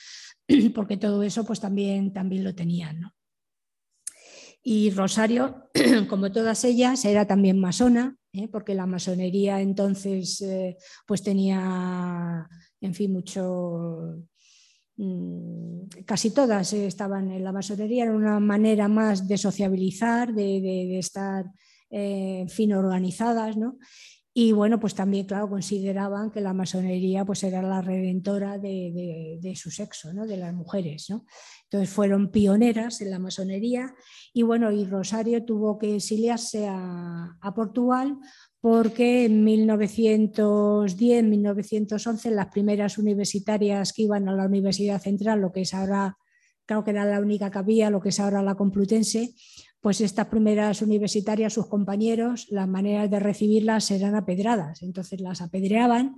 porque 0.74 0.96
todo 0.96 1.22
eso 1.22 1.44
pues 1.44 1.60
también, 1.60 2.12
también 2.12 2.44
lo 2.44 2.54
tenían. 2.54 3.12
Y 4.62 4.90
Rosario, 4.90 5.70
como 6.08 6.32
todas 6.32 6.64
ellas, 6.64 7.04
era 7.04 7.26
también 7.26 7.58
masona, 7.60 8.16
¿eh? 8.32 8.48
porque 8.48 8.74
la 8.74 8.86
masonería 8.86 9.60
entonces 9.60 10.40
eh, 10.42 10.76
pues 11.06 11.22
tenía, 11.22 12.48
en 12.80 12.94
fin, 12.94 13.12
mucho... 13.12 14.24
Mm, 14.96 15.86
casi 16.04 16.32
todas 16.32 16.72
estaban 16.72 17.30
en 17.30 17.44
la 17.44 17.52
masonería, 17.52 18.02
era 18.02 18.12
una 18.12 18.40
manera 18.40 18.88
más 18.88 19.28
de 19.28 19.38
sociabilizar, 19.38 20.34
de, 20.34 20.98
estar, 20.98 21.44
eh, 21.88 22.44
fin, 22.48 22.72
organizadas, 22.72 23.56
¿no? 23.56 23.78
Y 24.40 24.52
bueno, 24.52 24.78
pues 24.78 24.94
también, 24.94 25.26
claro, 25.26 25.48
consideraban 25.48 26.30
que 26.30 26.40
la 26.40 26.52
masonería 26.52 27.24
pues 27.24 27.42
era 27.42 27.60
la 27.60 27.82
redentora 27.82 28.56
de, 28.56 29.52
su 29.56 29.72
sexo, 29.72 30.12
¿no? 30.12 30.28
de 30.28 30.36
las 30.36 30.54
mujeres. 30.54 31.10
¿no? 31.10 31.26
Entonces 31.64 31.90
fueron 31.90 32.30
pioneras 32.30 33.00
en 33.00 33.10
la 33.10 33.18
masonería 33.18 33.92
y 34.32 34.44
bueno, 34.44 34.70
y 34.70 34.84
Rosario 34.84 35.44
tuvo 35.44 35.76
que 35.76 35.96
exiliarse 35.96 36.68
a, 36.68 37.36
Portugal 37.56 38.16
porque 38.60 39.24
en 39.24 39.42
1910, 39.42 41.24
1911, 41.24 42.30
las 42.30 42.46
primeras 42.46 42.96
universitarias 42.96 43.92
que 43.92 44.02
iban 44.02 44.28
a 44.28 44.36
la 44.36 44.46
Universidad 44.46 45.02
Central, 45.02 45.40
lo 45.40 45.50
que 45.50 45.62
es 45.62 45.74
ahora, 45.74 46.16
creo 46.64 46.84
que 46.84 46.92
era 46.92 47.04
la 47.04 47.18
única 47.18 47.50
que 47.50 47.58
había, 47.58 47.90
lo 47.90 48.00
que 48.00 48.10
es 48.10 48.20
ahora 48.20 48.40
la 48.44 48.54
Complutense, 48.54 49.34
pues 49.80 50.00
estas 50.00 50.26
primeras 50.26 50.82
universitarias, 50.82 51.52
sus 51.52 51.66
compañeros, 51.66 52.46
las 52.50 52.68
maneras 52.68 53.10
de 53.10 53.20
recibirlas 53.20 53.90
eran 53.90 54.14
apedradas, 54.14 54.82
entonces 54.82 55.20
las 55.20 55.40
apedreaban 55.40 56.16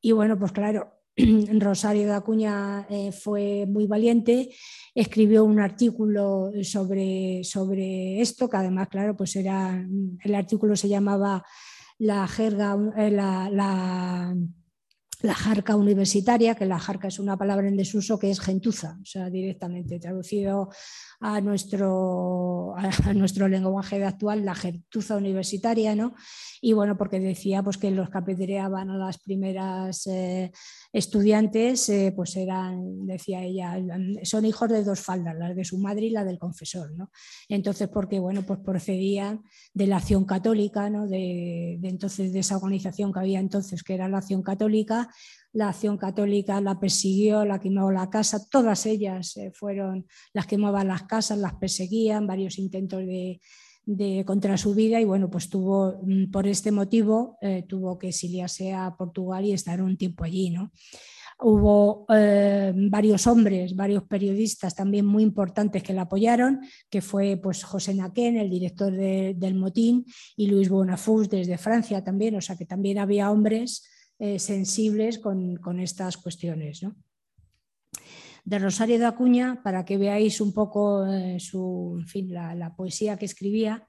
y 0.00 0.12
bueno, 0.12 0.38
pues 0.38 0.52
claro, 0.52 0.98
Rosario 1.58 2.06
de 2.06 2.14
Acuña 2.14 2.86
eh, 2.88 3.12
fue 3.12 3.66
muy 3.66 3.86
valiente, 3.86 4.50
escribió 4.94 5.44
un 5.44 5.60
artículo 5.60 6.50
sobre, 6.62 7.42
sobre 7.44 8.20
esto, 8.20 8.48
que 8.48 8.56
además, 8.56 8.88
claro, 8.88 9.16
pues 9.16 9.34
era, 9.36 9.84
el 10.24 10.34
artículo 10.34 10.76
se 10.76 10.88
llamaba 10.88 11.44
La 11.98 12.26
jerga, 12.28 12.76
eh, 12.96 13.10
la, 13.10 13.50
la 13.50 14.36
la 15.20 15.34
jarca 15.34 15.74
universitaria, 15.74 16.54
que 16.54 16.66
la 16.66 16.78
jarca 16.78 17.08
es 17.08 17.18
una 17.18 17.36
palabra 17.36 17.66
en 17.68 17.76
desuso 17.76 18.18
que 18.18 18.30
es 18.30 18.40
gentuza, 18.40 18.98
o 19.02 19.04
sea, 19.04 19.30
directamente 19.30 19.98
traducido 19.98 20.70
a 21.20 21.40
nuestro, 21.40 22.76
a 22.76 23.12
nuestro 23.14 23.48
lenguaje 23.48 24.04
actual, 24.04 24.44
la 24.44 24.54
gentuza 24.54 25.16
universitaria, 25.16 25.96
¿no? 25.96 26.14
Y 26.60 26.72
bueno, 26.72 26.96
porque 26.96 27.18
decía 27.18 27.62
pues, 27.62 27.78
que 27.78 27.90
los 27.90 28.10
que 28.10 28.18
apedreaban 28.18 28.90
a 28.90 28.96
las 28.96 29.18
primeras 29.18 30.06
eh, 30.06 30.52
estudiantes, 30.92 31.88
eh, 31.88 32.12
pues 32.14 32.36
eran, 32.36 33.06
decía 33.06 33.42
ella, 33.42 33.76
son 34.22 34.44
hijos 34.44 34.68
de 34.68 34.84
dos 34.84 35.00
faldas, 35.00 35.36
la 35.36 35.52
de 35.52 35.64
su 35.64 35.78
madre 35.78 36.06
y 36.06 36.10
la 36.10 36.24
del 36.24 36.38
confesor, 36.38 36.92
¿no? 36.96 37.10
Entonces, 37.48 37.88
porque 37.88 38.20
bueno, 38.20 38.42
pues 38.42 38.60
procedían 38.60 39.42
de 39.74 39.86
la 39.88 39.96
acción 39.96 40.24
católica, 40.24 40.88
¿no? 40.90 41.08
De, 41.08 41.78
de 41.80 41.88
entonces, 41.88 42.32
de 42.32 42.40
esa 42.40 42.56
organización 42.56 43.12
que 43.12 43.20
había 43.20 43.40
entonces, 43.40 43.82
que 43.82 43.94
era 43.94 44.08
la 44.08 44.18
acción 44.18 44.42
católica, 44.42 45.07
La 45.52 45.70
acción 45.70 45.96
católica 45.96 46.60
la 46.60 46.78
persiguió, 46.78 47.44
la 47.44 47.58
quemó 47.58 47.90
la 47.90 48.10
casa, 48.10 48.46
todas 48.50 48.84
ellas 48.86 49.36
eh, 49.36 49.50
fueron 49.54 50.06
las 50.32 50.46
que 50.46 50.56
quemaban 50.56 50.88
las 50.88 51.04
casas, 51.04 51.38
las 51.38 51.54
perseguían, 51.54 52.26
varios 52.26 52.58
intentos 52.58 53.02
de, 53.06 53.40
contra 54.26 54.58
su 54.58 54.74
vida 54.74 55.00
y 55.00 55.04
bueno, 55.04 55.30
pues 55.30 55.48
tuvo, 55.48 56.00
mm, 56.02 56.30
por 56.30 56.46
este 56.46 56.70
motivo, 56.70 57.38
eh, 57.40 57.64
tuvo 57.66 57.98
que 57.98 58.08
exiliarse 58.08 58.74
a 58.74 58.94
Portugal 58.96 59.44
y 59.46 59.52
estar 59.52 59.80
un 59.80 59.96
tiempo 59.96 60.24
allí, 60.24 60.50
¿no? 60.50 60.72
Hubo 61.40 62.04
eh, 62.12 62.72
varios 62.74 63.28
hombres, 63.28 63.76
varios 63.76 64.02
periodistas 64.02 64.74
también 64.74 65.06
muy 65.06 65.22
importantes 65.22 65.84
que 65.84 65.92
la 65.92 66.02
apoyaron, 66.02 66.60
que 66.90 67.00
fue 67.00 67.38
pues, 67.40 67.62
José 67.62 67.94
Naquén, 67.94 68.36
el 68.36 68.50
director 68.50 68.92
del 68.92 69.54
motín, 69.54 70.04
y 70.36 70.48
Luis 70.48 70.68
Bonafus 70.68 71.28
desde 71.30 71.56
Francia 71.56 72.02
también, 72.02 72.34
o 72.34 72.40
sea 72.40 72.56
que 72.56 72.66
también 72.66 72.98
había 72.98 73.30
hombres 73.30 73.88
eh, 74.20 74.40
sensibles 74.40 75.20
con, 75.20 75.78
estas 75.78 76.16
cuestiones. 76.16 76.84
De 78.44 78.58
Rosario 78.58 78.98
de 78.98 79.06
Acuña, 79.06 79.62
para 79.62 79.84
que 79.84 79.96
veáis 79.96 80.40
un 80.40 80.52
poco 80.52 81.06
eh, 81.06 81.38
su, 81.38 82.02
fin, 82.04 82.34
la, 82.34 82.74
poesía 82.74 83.16
que 83.16 83.26
escribía, 83.26 83.84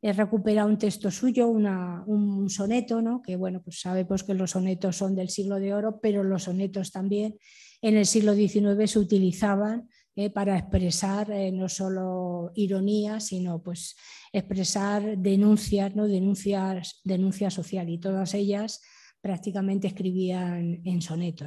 he 0.00 0.12
recuperado 0.12 0.68
un 0.68 0.78
texto 0.78 1.12
suyo, 1.12 1.46
un 1.46 2.50
soneto, 2.50 3.00
¿no? 3.02 3.22
que 3.22 3.36
bueno, 3.36 3.62
pues 3.62 3.80
sabemos 3.80 4.24
que 4.24 4.34
los 4.34 4.50
sonetos 4.50 4.96
son 4.96 5.14
del 5.14 5.28
siglo 5.28 5.60
de 5.60 5.74
oro, 5.74 6.00
pero 6.00 6.24
los 6.24 6.42
sonetos 6.42 6.90
también 6.90 7.36
en 7.82 7.96
el 7.96 8.06
siglo 8.06 8.34
XIX 8.34 8.90
se 8.90 8.98
utilizaban 8.98 9.88
eh, 10.16 10.30
para 10.30 10.58
expresar 10.58 11.28
no 11.52 11.68
solo 11.68 12.50
ironía, 12.56 13.20
sino 13.20 13.62
pues 13.62 13.94
expresar 14.32 15.18
denuncias, 15.18 15.94
¿no? 15.94 16.08
denuncias, 16.08 17.00
denuncias 17.04 17.54
social 17.54 17.88
y 17.88 17.98
todas 17.98 18.34
ellas 18.34 18.80
prácticamente 19.22 19.86
escribían 19.86 20.82
en 20.84 21.00
soneto. 21.00 21.46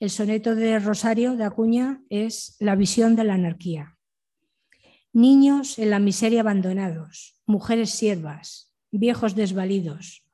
El 0.00 0.10
soneto 0.10 0.54
de 0.56 0.78
Rosario 0.78 1.36
de 1.36 1.44
Acuña 1.44 2.02
es 2.08 2.56
la 2.58 2.74
visión 2.74 3.14
de 3.14 3.24
la 3.24 3.34
anarquía. 3.34 3.98
Niños 5.12 5.78
en 5.78 5.90
la 5.90 5.98
miseria 5.98 6.40
abandonados, 6.40 7.40
mujeres 7.44 7.90
siervas, 7.90 8.72
viejos 8.90 9.34
desvalidos, 9.34 10.24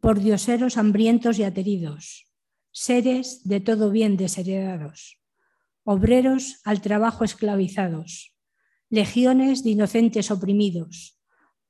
pordioseros 0.00 0.76
hambrientos 0.76 1.38
y 1.38 1.44
ateridos, 1.44 2.26
seres 2.72 3.44
de 3.44 3.60
todo 3.60 3.90
bien 3.90 4.16
desheredados, 4.16 5.20
obreros 5.84 6.60
al 6.64 6.80
trabajo 6.80 7.24
esclavizados, 7.24 8.34
legiones 8.90 9.62
de 9.62 9.70
inocentes 9.70 10.30
oprimidos, 10.30 11.20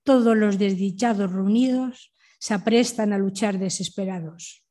todos 0.02 0.36
los 0.36 0.58
desdichados 0.58 1.30
reunidos 1.30 2.13
se 2.44 2.52
aprestan 2.52 3.14
a 3.14 3.18
luchar 3.18 3.58
desesperados. 3.58 4.66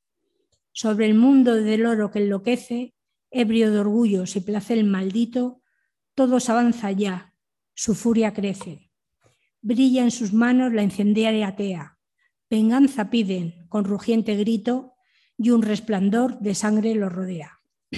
Sobre 0.74 1.08
el 1.08 1.16
mundo 1.16 1.56
del 1.56 1.88
oro 1.88 2.12
que 2.12 2.20
enloquece, 2.20 2.94
ebrio 3.32 3.72
de 3.72 3.80
orgullo 3.80 4.26
y 4.32 4.40
placer 4.42 4.84
maldito, 4.84 5.64
todos 6.14 6.52
avanza 6.52 6.92
ya, 6.92 7.34
su 7.74 7.96
furia 7.96 8.32
crece. 8.32 8.92
Brilla 9.64 10.04
en 10.04 10.12
sus 10.12 10.34
manos 10.34 10.72
la 10.72 10.84
incendiaria 10.84 11.48
atea. 11.48 11.98
Venganza 12.48 13.10
piden 13.10 13.66
con 13.70 13.86
rugiente 13.86 14.36
grito 14.36 14.94
y 15.36 15.50
un 15.50 15.64
resplandor 15.64 16.38
de 16.42 16.54
sangre 16.54 16.94
los 16.94 17.12
rodea. 17.12 17.60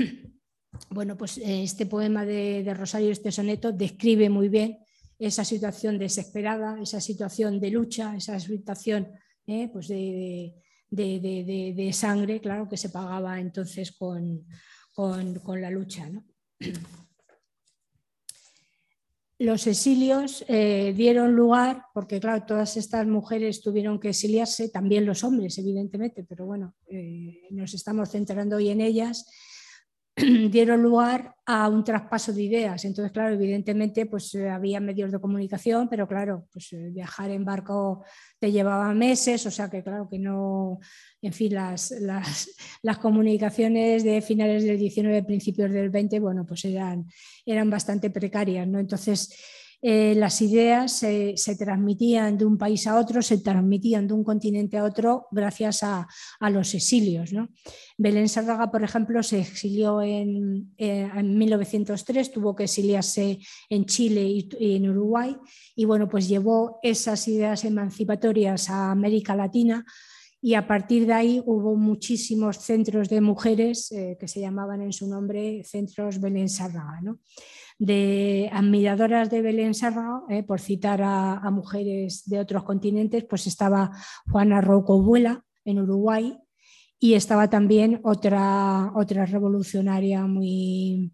Bueno, 0.89 1.17
pues 1.17 1.38
eh, 1.38 1.63
este 1.63 1.86
poema 1.86 2.26
de, 2.26 2.61
de 2.63 2.73
Rosario, 2.73 3.09
este 3.09 3.32
soneto, 3.32 3.71
describe 3.71 4.30
muy 4.30 4.49
bien 4.49 4.78
esa 5.19 5.43
situación 5.45 5.97
desesperada, 5.97 6.82
esa 6.82 6.99
situación 6.99 7.61
de 7.61 7.71
lucha, 7.71 8.13
esa 8.15 8.38
situación 8.41 9.07
¿eh? 9.48 9.70
pues 9.72 9.88
de, 9.88 11.89
sangre, 11.93 12.39
claro, 12.39 12.70
que 12.70 12.78
se 12.78 12.89
pagaba 12.89 13.39
entonces 13.39 13.91
con, 13.91 14.46
la 14.98 15.70
lucha. 15.70 16.10
Los 19.38 19.68
exilios 19.68 20.46
eh, 20.48 20.93
dieron 20.96 21.36
lugar, 21.36 21.84
porque 21.93 22.22
claro, 22.22 22.46
todas 22.46 22.78
estas 22.78 23.06
mujeres 23.06 23.62
tuvieron 23.62 24.00
que 24.00 24.10
exiliarse, 24.10 24.70
también 24.70 25.06
los 25.06 25.26
hombres, 25.26 25.58
evidentemente, 25.58 26.24
pero 26.24 26.46
bueno, 26.46 26.74
eh, 26.88 27.41
nos 27.52 27.74
estamos 27.74 28.12
centrando 28.12 28.56
hoy 28.56 28.70
en 28.70 28.80
ellas, 28.80 29.30
dieron 30.49 30.82
lugar 30.82 31.36
a 31.45 31.68
un 31.68 31.84
traspaso 31.84 32.32
de 32.32 32.43
ideas. 32.43 32.86
Entonces, 32.86 33.11
claro, 33.11 33.34
evidentemente, 33.36 34.05
pues 34.05 34.34
eh, 34.36 34.49
había 34.49 34.80
medios 34.80 35.11
de 35.11 35.20
comunicación, 35.20 35.89
pero 35.89 36.07
claro, 36.07 36.47
pues 36.51 36.72
eh, 36.74 36.89
viajar 36.91 37.32
en 37.32 37.43
barco 37.43 38.03
te 38.39 38.51
llevaba 38.51 38.93
meses, 38.93 39.45
o 39.45 39.51
sea 39.51 39.70
que 39.70 39.84
claro 39.84 40.07
que 40.09 40.18
no, 40.18 40.80
en 41.22 41.34
fin, 41.34 41.53
las, 41.53 41.91
las, 41.91 42.47
comunicaciones 43.01 44.03
de 44.03 44.22
finales 44.22 44.63
del 44.63 44.80
19, 44.80 45.24
principios 45.24 45.72
del 45.72 45.89
20, 45.89 46.20
bueno, 46.20 46.45
pues 46.45 46.66
eran, 46.66 47.05
eran 47.45 47.70
bastante 47.70 48.09
precarias, 48.09 48.68
¿no? 48.68 48.80
Entonces, 48.80 49.36
eh, 49.88 50.16
las 50.16 50.42
ideas 50.42 50.92
se, 50.94 51.36
transmitían 51.60 52.40
de 52.40 52.46
un 52.46 52.58
país 52.58 52.88
a 52.88 52.98
otro, 52.98 53.22
se 53.22 53.38
transmitían 53.38 54.08
de 54.08 54.16
un 54.16 54.24
continente 54.24 54.80
a 54.80 54.84
otro 54.84 55.28
gracias 55.30 55.84
a, 55.84 56.08
los 56.50 56.74
exilios. 56.74 57.30
Belén 57.96 58.28
Sárraga, 58.28 58.72
por 58.72 58.84
ejemplo, 58.84 59.22
se 59.22 59.42
exilió 59.42 60.02
en, 60.02 60.74
1903, 60.76 62.32
tuvo 62.32 62.56
que 62.56 62.64
exiliarse 62.64 63.38
en 63.70 63.86
Chile 63.86 64.24
y, 64.28 64.76
en 64.76 64.90
Uruguay 64.90 65.38
y 65.76 65.86
bueno, 65.86 66.10
pues 66.10 66.28
llevó 66.28 66.80
esas 66.82 67.28
ideas 67.28 67.64
emancipatorias 67.64 68.72
a 68.72 68.90
América 68.90 69.36
Latina 69.36 69.86
y 70.42 70.56
a 70.56 70.66
partir 70.66 71.06
de 71.06 71.14
ahí 71.14 71.44
hubo 71.46 71.76
muchísimos 71.76 72.58
centros 72.58 73.08
de 73.08 73.22
mujeres 73.22 73.92
eh, 73.92 74.18
que 74.20 74.28
se 74.28 74.40
llamaban 74.40 74.82
en 74.82 74.94
su 74.94 75.08
nombre 75.08 75.64
centros 75.64 76.20
Belén 76.20 76.50
Sárraga 76.50 77.02
de 77.78 78.49
admiradoras 78.53 79.30
de 79.30 79.41
Belén 79.41 79.73
Serra, 79.73 80.21
eh, 80.30 80.43
por 80.43 80.61
citar 80.61 81.01
a, 81.03 81.49
mujeres 81.51 82.23
de 82.26 82.39
otros 82.39 82.63
continentes, 82.63 83.26
pues 83.26 83.47
estaba 83.47 83.91
Juana 84.32 84.61
Buela 84.61 85.43
en 85.65 85.80
Uruguay 85.80 86.38
y 86.99 87.13
estaba 87.13 87.49
también 87.49 87.99
otra, 88.03 88.91
otra 88.95 89.26
revolucionaria 89.26 90.26
muy, 90.26 91.11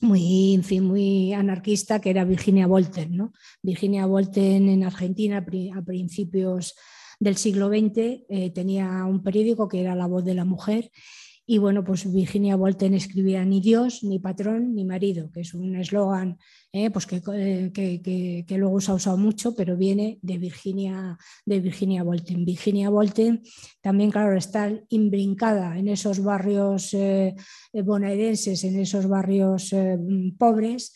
muy, 0.00 0.62
muy 0.80 1.32
anarquista 1.32 2.00
que 2.00 2.10
era 2.10 2.24
Virginia 2.24 2.66
Volten. 2.66 3.16
¿no? 3.16 3.32
Virginia 3.62 4.06
Volten 4.06 4.68
en 4.68 4.84
Argentina 4.84 5.38
a 5.74 5.82
principios 5.82 6.74
del 7.20 7.36
siglo 7.36 7.68
XX 7.68 8.24
eh, 8.28 8.50
tenía 8.54 9.04
un 9.04 9.22
periódico 9.22 9.68
que 9.68 9.80
era 9.80 9.96
La 9.96 10.06
Voz 10.06 10.24
de 10.24 10.34
la 10.34 10.44
Mujer 10.44 10.90
y 11.50 11.56
bueno, 11.56 11.82
pues 11.82 12.12
Virginia 12.12 12.56
Volten 12.56 12.92
escribía 12.92 13.42
ni 13.42 13.62
Dios, 13.62 14.04
ni 14.04 14.18
patrón, 14.18 14.74
ni 14.74 14.84
marido, 14.84 15.30
que 15.32 15.40
es 15.40 15.54
un 15.54 15.76
eslogan 15.76 16.36
eh, 16.70 16.90
pues 16.90 17.06
eh, 17.10 17.70
que, 17.72 18.44
que, 18.46 18.58
luego 18.58 18.82
se 18.82 18.90
ha 18.90 18.94
usado 18.94 19.16
mucho, 19.16 19.54
pero 19.54 19.74
viene 19.74 20.18
de 20.20 20.36
Virginia, 20.36 21.16
de 21.46 21.60
Virginia 21.60 22.02
Volten. 22.02 22.44
Virginia 22.44 22.90
también, 23.80 24.10
claro, 24.10 24.36
está 24.36 24.70
imbrincada 24.90 25.78
en 25.78 25.88
esos 25.88 26.22
barrios 26.22 26.92
eh, 26.92 27.34
bonaerenses, 27.72 28.62
en 28.64 28.80
esos 28.80 29.08
barrios 29.08 29.74
pobres 30.36 30.92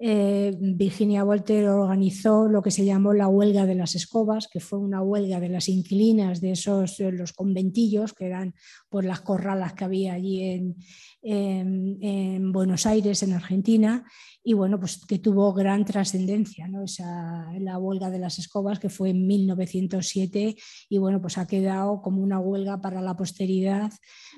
eh, 0.00 0.52
Virginia 0.58 1.22
Volter 1.22 1.68
organizó 1.68 2.48
lo 2.48 2.62
que 2.62 2.72
se 2.72 2.84
llamó 2.84 3.12
la 3.12 3.28
huelga 3.28 3.64
de 3.64 3.76
las 3.76 3.94
escobas, 3.94 4.48
que 4.48 4.58
fue 4.58 4.80
una 4.80 5.00
huelga 5.00 5.38
de 5.38 5.48
las 5.48 5.68
inquilinas 5.68 6.40
de 6.40 6.50
esos 6.50 6.98
los 6.98 7.32
conventillos, 7.32 8.12
que 8.12 8.26
eran 8.26 8.54
pues, 8.88 9.06
las 9.06 9.20
corralas 9.20 9.74
que 9.74 9.84
había 9.84 10.14
allí 10.14 10.74
en, 11.22 12.52
Buenos 12.52 12.86
Aires, 12.86 13.22
en 13.22 13.32
Argentina, 13.32 14.04
y 14.42 14.52
bueno, 14.52 14.78
pues 14.78 15.06
que 15.06 15.18
tuvo 15.18 15.52
gran 15.54 15.84
trascendencia, 15.84 16.68
¿no? 16.68 16.84
Esa, 16.84 17.50
la 17.58 17.78
huelga 17.78 18.10
de 18.10 18.18
las 18.18 18.38
escobas, 18.38 18.78
que 18.78 18.90
fue 18.90 19.10
en 19.10 19.26
1907, 19.26 20.56
y 20.88 20.98
bueno, 20.98 21.20
pues 21.22 21.38
ha 21.38 21.46
quedado 21.46 22.02
como 22.02 22.22
una 22.22 22.40
huelga 22.40 22.80
para 22.80 23.00
la 23.00 23.16
posteridad 23.16 23.90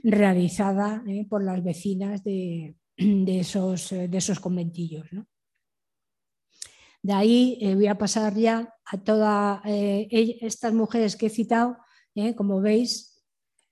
realizada 0.05 1.03
¿eh? 1.09 1.27
por 1.29 1.43
las 1.43 1.65
vecinas 1.65 2.23
de, 2.23 2.77
esos, 2.97 3.91
de 3.91 4.17
esos 4.17 4.39
conventillos. 4.39 5.07
¿no? 5.13 5.27
De 7.07 7.13
ahí 7.13 7.57
eh, 7.61 7.77
voy 7.77 7.87
a 7.87 7.99
pasar 7.99 8.35
ya 8.35 8.75
a 8.85 8.99
todas 8.99 9.61
eh, 9.65 10.09
estas 10.41 10.73
mujeres 10.73 11.15
que 11.15 11.27
he 11.27 11.31
citado, 11.31 11.77
eh, 12.17 12.35
como 12.35 12.61
veis, 12.61 13.25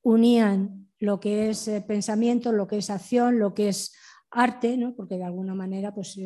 unían 0.03 0.89
lo 1.01 1.19
que 1.19 1.51
es 1.51 1.69
pensamiento, 1.89 2.53
lo 2.53 2.69
que 2.69 2.79
es 2.79 2.91
acción, 2.91 3.41
lo 3.41 3.53
que 3.53 3.71
es 3.71 3.93
arte, 4.31 4.79
porque 4.97 5.17
de 5.17 5.25
alguna 5.25 5.53
manera, 5.53 5.93
pues, 5.93 6.17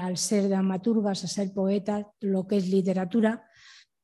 al 0.00 0.16
ser 0.16 0.48
dramaturgas, 0.48 1.24
a 1.24 1.26
ser 1.26 1.52
poetas, 1.52 2.06
lo 2.20 2.46
que 2.46 2.58
es 2.58 2.68
literatura, 2.68 3.44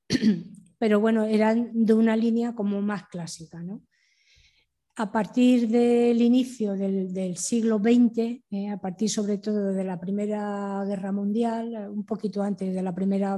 pero 0.78 0.98
bueno, 0.98 1.26
eran 1.26 1.70
de 1.72 1.94
una 1.94 2.16
línea 2.16 2.52
como 2.56 2.82
más 2.82 3.06
clásica. 3.06 3.62
¿no? 3.62 3.82
A 4.96 5.10
partir 5.10 5.68
del 5.68 6.22
inicio 6.22 6.74
del, 6.74 7.36
siglo 7.36 7.78
XX, 7.78 8.42
eh, 8.50 8.68
a 8.70 8.78
partir 8.78 9.10
sobre 9.10 9.38
todo 9.38 9.72
de 9.72 9.82
la 9.82 9.98
Primera 9.98 10.84
Guerra 10.86 11.10
Mundial, 11.10 11.90
un 11.90 12.04
poquito 12.04 12.42
antes 12.42 12.72
de 12.72 12.82
la 12.82 12.94
Primera 12.94 13.36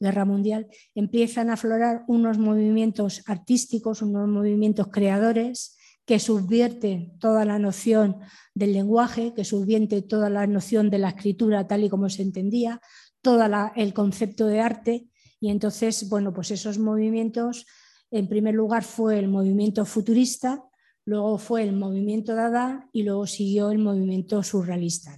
Guerra 0.00 0.24
Mundial, 0.24 0.68
empiezan 0.94 1.50
a 1.50 1.54
aflorar 1.54 2.04
unos 2.08 2.38
movimientos 2.38 3.22
artísticos, 3.26 4.00
unos 4.00 4.28
movimientos 4.28 4.88
creadores 4.88 5.76
que 6.06 6.18
subvierte 6.18 7.12
toda 7.20 7.44
la 7.44 7.58
noción 7.58 8.16
del 8.54 8.72
lenguaje, 8.72 9.34
que 9.34 9.44
subvierte 9.44 10.02
toda 10.02 10.30
la 10.30 10.46
noción 10.46 10.90
de 10.90 10.98
la 10.98 11.10
escritura 11.10 11.66
tal 11.66 11.84
y 11.84 11.90
como 11.90 12.08
se 12.08 12.22
entendía, 12.22 12.80
todo 13.20 13.44
el 13.76 13.94
concepto 13.94 14.46
de 14.46 14.60
arte. 14.60 15.06
Y 15.38 15.50
entonces, 15.50 16.08
bueno, 16.08 16.32
pues 16.32 16.50
esos 16.50 16.78
movimientos, 16.78 17.66
en 18.12 18.28
primer 18.28 18.54
lugar 18.54 18.84
fue 18.84 19.18
el 19.18 19.28
movimiento 19.28 19.84
futurista, 19.86 20.62
luego 21.06 21.38
fue 21.38 21.62
el 21.62 21.72
movimiento 21.72 22.34
Dada 22.34 22.88
y 22.92 23.02
luego 23.02 23.26
siguió 23.26 23.70
el 23.70 23.78
movimiento 23.78 24.42
surrealista. 24.42 25.16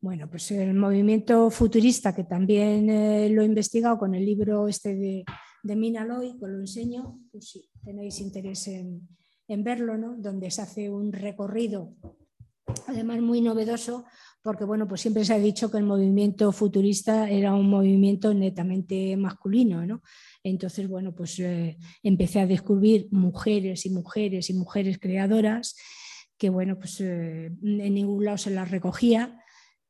Bueno, 0.00 0.28
pues 0.28 0.50
el 0.50 0.74
movimiento 0.74 1.50
futurista, 1.50 2.14
que 2.14 2.24
también 2.24 2.88
eh, 2.88 3.28
lo 3.28 3.42
he 3.42 3.46
investigado 3.46 3.98
con 3.98 4.14
el 4.14 4.24
libro 4.24 4.68
este 4.68 4.94
de, 4.94 5.24
de 5.62 5.76
Minaloy, 5.76 6.38
que 6.38 6.46
lo 6.46 6.60
enseño, 6.60 7.20
pues 7.30 7.50
si 7.50 7.68
tenéis 7.84 8.20
interés 8.20 8.68
en, 8.68 9.06
en 9.46 9.62
verlo, 9.62 9.98
¿no? 9.98 10.16
donde 10.16 10.50
se 10.50 10.62
hace 10.62 10.90
un 10.90 11.12
recorrido, 11.12 11.94
además 12.86 13.20
muy 13.20 13.42
novedoso, 13.42 14.04
porque 14.44 14.64
bueno, 14.64 14.86
pues 14.86 15.00
siempre 15.00 15.24
se 15.24 15.32
ha 15.32 15.38
dicho 15.38 15.70
que 15.70 15.78
el 15.78 15.84
movimiento 15.84 16.52
futurista 16.52 17.30
era 17.30 17.54
un 17.54 17.70
movimiento 17.70 18.34
netamente 18.34 19.16
masculino, 19.16 19.86
¿no? 19.86 20.02
Entonces, 20.42 20.86
bueno, 20.86 21.14
pues 21.14 21.38
eh, 21.38 21.78
empecé 22.02 22.40
a 22.40 22.46
descubrir 22.46 23.08
mujeres 23.10 23.86
y 23.86 23.90
mujeres 23.90 24.50
y 24.50 24.54
mujeres 24.54 24.98
creadoras 24.98 25.76
que, 26.36 26.50
bueno, 26.50 26.78
pues 26.78 27.00
eh, 27.00 27.46
en 27.46 27.94
ningún 27.94 28.26
lado 28.26 28.36
se 28.36 28.50
las 28.50 28.70
recogía. 28.70 29.40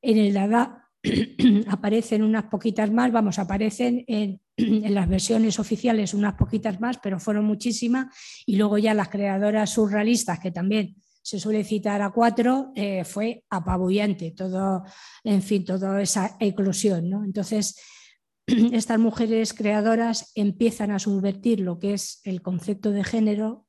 En 0.01 0.19
el 0.19 0.33
Dada 0.33 0.89
aparecen 1.67 2.23
unas 2.23 2.45
poquitas 2.45 2.93
más, 2.93 3.11
vamos, 3.11 3.41
aparecen 3.41 4.05
en, 4.07 4.41
en, 4.57 4.95
las 4.95 5.09
versiones 5.09 5.59
oficiales 5.59 6.15
unas 6.15 6.35
poquitas 6.35 6.81
más, 6.81 6.99
pero 7.03 7.19
fueron 7.19 7.45
muchísimas, 7.45 8.15
y 8.47 8.55
luego 8.55 8.79
ya 8.79 8.95
las 8.95 9.09
creadoras 9.09 9.71
surrealistas, 9.71 10.39
que 10.39 10.53
también 10.53 10.95
se 11.25 11.41
suele 11.41 11.65
citar 11.65 12.03
a 12.03 12.11
cuatro, 12.11 12.71
eh, 12.75 13.03
fue 13.03 13.45
apabullante, 13.49 14.33
todo, 14.33 14.85
en 15.25 15.41
fin, 15.41 15.65
toda 15.65 16.03
esa 16.03 16.37
eclosión. 16.39 17.09
¿no? 17.09 17.25
Entonces, 17.25 17.81
estas 18.47 18.99
mujeres 18.99 19.55
creadoras 19.55 20.33
empiezan 20.35 20.91
a 20.91 20.99
subvertir 20.99 21.61
lo 21.61 21.79
que 21.79 21.95
es 21.95 22.21
el 22.25 22.43
concepto 22.43 22.91
de 22.91 23.05
género, 23.05 23.65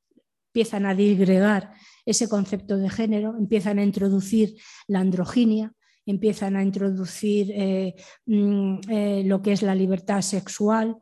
empiezan 0.53 0.85
a 0.85 0.95
disgregar 0.95 1.71
ese 2.05 2.27
concepto 2.27 2.75
de 2.75 2.89
género, 2.89 3.37
empiezan 3.37 3.79
a 3.79 3.83
introducir 3.83 4.57
la 4.87 4.99
androginia, 4.99 5.71
empiezan 6.05 6.57
a 6.57 6.61
introducir 6.61 7.51
eh, 7.53 7.95
mm, 8.25 8.79
eh, 8.89 9.23
lo 9.25 9.41
que 9.41 9.53
es 9.53 9.61
la 9.61 9.75
libertad 9.75 10.21
sexual 10.21 10.97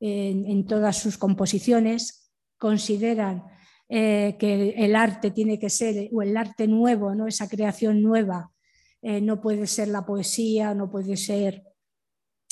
en, 0.00 0.64
todas 0.64 0.96
sus 0.96 1.18
composiciones, 1.18 2.32
consideran 2.56 3.42
eh, 3.88 4.36
que 4.38 4.70
el 4.76 4.94
arte 4.94 5.30
tiene 5.30 5.58
que 5.58 5.70
ser, 5.70 6.08
o 6.12 6.22
el 6.22 6.36
arte 6.36 6.66
nuevo, 6.66 7.14
¿no? 7.14 7.26
esa 7.26 7.48
creación 7.48 8.02
nueva, 8.02 8.52
no 9.00 9.40
puede 9.40 9.68
ser 9.68 9.88
la 9.88 10.04
poesía, 10.04 10.74
no 10.74 10.90
puede 10.90 11.16
ser 11.16 11.62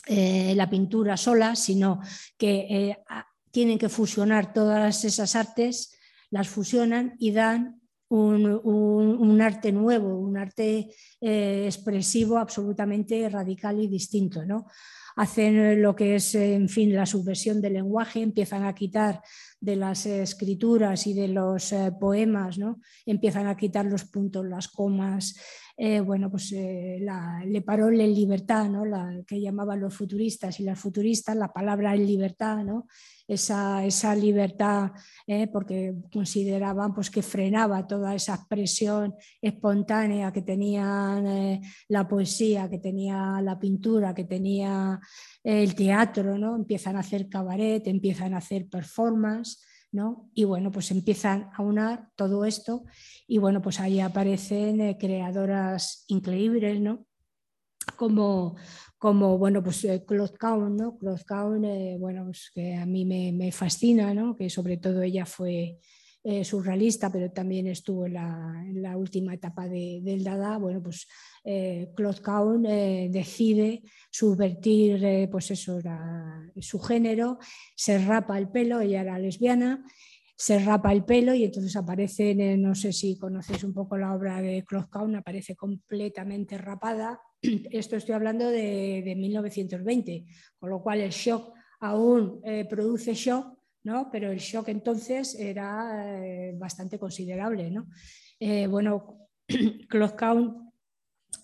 la 0.07 0.70
pintura 0.70 1.16
sola, 1.16 1.57
sino 1.57 2.01
que 2.39 2.97
tienen 3.51 3.78
que 3.78 3.89
fusionar 3.89 4.53
todas 4.53 5.05
esas 5.05 5.34
artes, 5.34 5.99
las 6.30 6.49
fusionan 6.49 7.16
y 7.18 7.32
dan 7.32 7.80
un, 8.09 9.41
arte 9.41 9.72
nuevo, 9.72 10.18
un 10.18 10.37
arte 10.37 10.91
eh, 11.20 11.64
expresivo 11.64 12.39
absolutamente 12.39 13.28
radical 13.28 13.80
y 13.80 13.89
distinto. 13.89 14.45
¿no? 14.45 14.66
Hacen 15.16 15.80
lo 15.82 15.97
que 15.97 16.16
es, 16.16 16.34
en 16.34 16.68
fin, 16.68 16.95
la 16.95 17.07
subversión 17.07 17.61
del 17.61 17.74
lenguaje, 17.74 18.20
empiezan 18.20 18.64
a 18.64 18.74
quitar 18.74 19.22
de 19.61 19.76
las 19.76 20.07
escrituras 20.07 21.07
y 21.07 21.14
de 21.14 21.28
los 21.28 21.72
eh, 21.72 21.92
poemas, 21.98 22.59
¿no? 22.59 22.80
empiezan 23.04 23.46
a 23.46 23.57
quitar 23.57 23.86
los 23.86 24.04
puntos, 24.04 24.44
las 24.46 24.68
comas, 24.68 25.36
eh, 25.77 26.01
bueno, 26.01 26.31
pues 26.31 26.55
la, 27.01 27.43
le 27.45 27.62
paró 27.62 27.89
en 27.89 27.99
libertad, 28.14 28.68
¿no? 28.68 28.85
la 28.85 29.22
que 29.27 29.41
llamaban 29.41 29.81
los 29.81 29.95
futuristas 29.95 30.59
y 30.61 30.64
las 30.64 30.79
futuristas, 30.79 31.37
la 31.37 31.53
palabra 31.53 31.95
en 31.95 32.07
libertad, 32.07 32.64
¿no? 32.64 32.87
esa, 33.29 34.14
libertad, 34.14 34.93
¿eh? 35.27 35.49
porque 35.49 35.95
consideraban 36.12 36.95
pues, 36.95 37.11
que 37.11 37.22
frenaba 37.22 37.87
toda 37.87 38.14
esa 38.14 38.35
expresión 38.35 39.14
espontánea 39.41 40.33
que 40.33 40.43
tenía 40.43 41.20
eh, 41.24 41.61
la 41.89 42.07
poesía, 42.07 42.70
que 42.70 42.79
tenía 42.79 43.41
la 43.43 43.59
pintura, 43.59 44.14
que 44.14 44.24
tenía 44.24 45.01
el 45.43 45.74
teatro, 45.74 46.39
¿no? 46.39 46.57
empiezan 46.57 46.97
a 46.97 47.01
hacer 47.01 47.29
cabaret, 47.29 47.87
empiezan 47.87 48.35
a 48.35 48.39
hacer 48.39 48.68
performance. 48.68 49.62
Y 50.34 50.44
bueno, 50.44 50.70
pues 50.70 50.90
empiezan 50.90 51.51
a 51.55 51.62
unar 51.62 52.11
todo 52.16 52.44
esto 52.44 52.84
y 53.26 53.38
bueno, 53.38 53.62
pues 53.62 53.80
ahí 53.80 54.01
aparecen 54.01 54.80
eh, 54.80 54.97
creadoras 54.99 56.05
increíbles, 56.09 56.80
¿no? 56.80 57.07
Como, 57.97 58.57
como 58.99 59.38
bueno, 59.38 59.62
pues 59.62 59.84
eh, 59.84 60.05
Claude 60.07 60.36
Count, 60.38 60.80
¿no? 60.80 60.99
Claude 60.99 61.24
Count, 61.24 61.64
eh, 61.64 61.97
bueno, 61.99 62.24
pues, 62.24 62.51
que 62.55 62.74
a 62.74 62.84
mí 62.86 63.05
me, 63.05 63.32
me, 63.32 63.53
fascina, 63.53 64.12
¿no? 64.12 64.36
Que 64.36 64.51
sobre 64.51 64.76
todo 64.76 65.03
ella 65.03 65.24
fue 65.24 65.78
eh, 66.27 66.45
surrealista, 66.45 67.11
pero 67.11 67.31
también 67.31 67.68
estuvo 67.68 68.07
en 68.07 68.14
la, 68.14 68.64
la 68.72 68.97
última 68.97 69.35
etapa 69.35 69.68
de, 69.68 70.01
del 70.03 70.24
Dada. 70.24 70.59
Bueno, 70.59 70.83
pues 70.83 71.07
Claude 71.95 72.22
Count 72.22 72.66
decide 72.66 73.85
subvertir, 74.11 75.29
pues 75.31 75.53
eso, 75.53 75.79
su 76.59 76.81
género, 76.81 77.39
se 77.77 78.05
rapa 78.05 78.37
el 78.37 78.49
pelo, 78.49 78.81
ella 78.81 79.03
era 79.03 79.16
lesbiana, 79.16 79.85
se 80.37 80.59
rapa 80.59 80.93
el 80.93 81.05
pelo 81.05 81.35
y 81.35 81.45
entonces 81.45 81.77
aparece, 81.77 82.35
no 82.57 82.74
sé 82.74 82.93
si 82.93 83.16
conocéis 83.16 83.62
un 83.62 83.72
poco 83.72 83.97
la 83.97 84.12
obra 84.12 84.43
de 84.43 84.64
Claude 84.64 84.89
Count, 84.91 85.14
aparece 85.14 85.55
completamente 85.55 86.59
rapada 86.59 87.20
esto 87.70 87.97
estoy 87.97 88.14
hablando 88.14 88.49
de, 88.51 89.14
1920, 89.16 90.24
con 90.59 90.70
lo 90.70 90.83
cual 90.83 91.01
el 91.01 91.11
shock 91.11 91.53
aún 91.81 92.41
eh, 92.45 92.66
produce 92.68 93.14
shock, 93.14 93.55
pero 94.11 94.30
el 94.30 94.39
shock 94.39 94.68
entonces 94.68 95.34
era 95.39 96.18
eh, 96.18 96.55
bastante 96.57 96.99
considerable. 96.99 97.70
¿no? 97.70 97.89
Eh, 98.39 98.66
bueno, 98.66 99.28
Claude 99.89 100.16
Count 100.16 100.66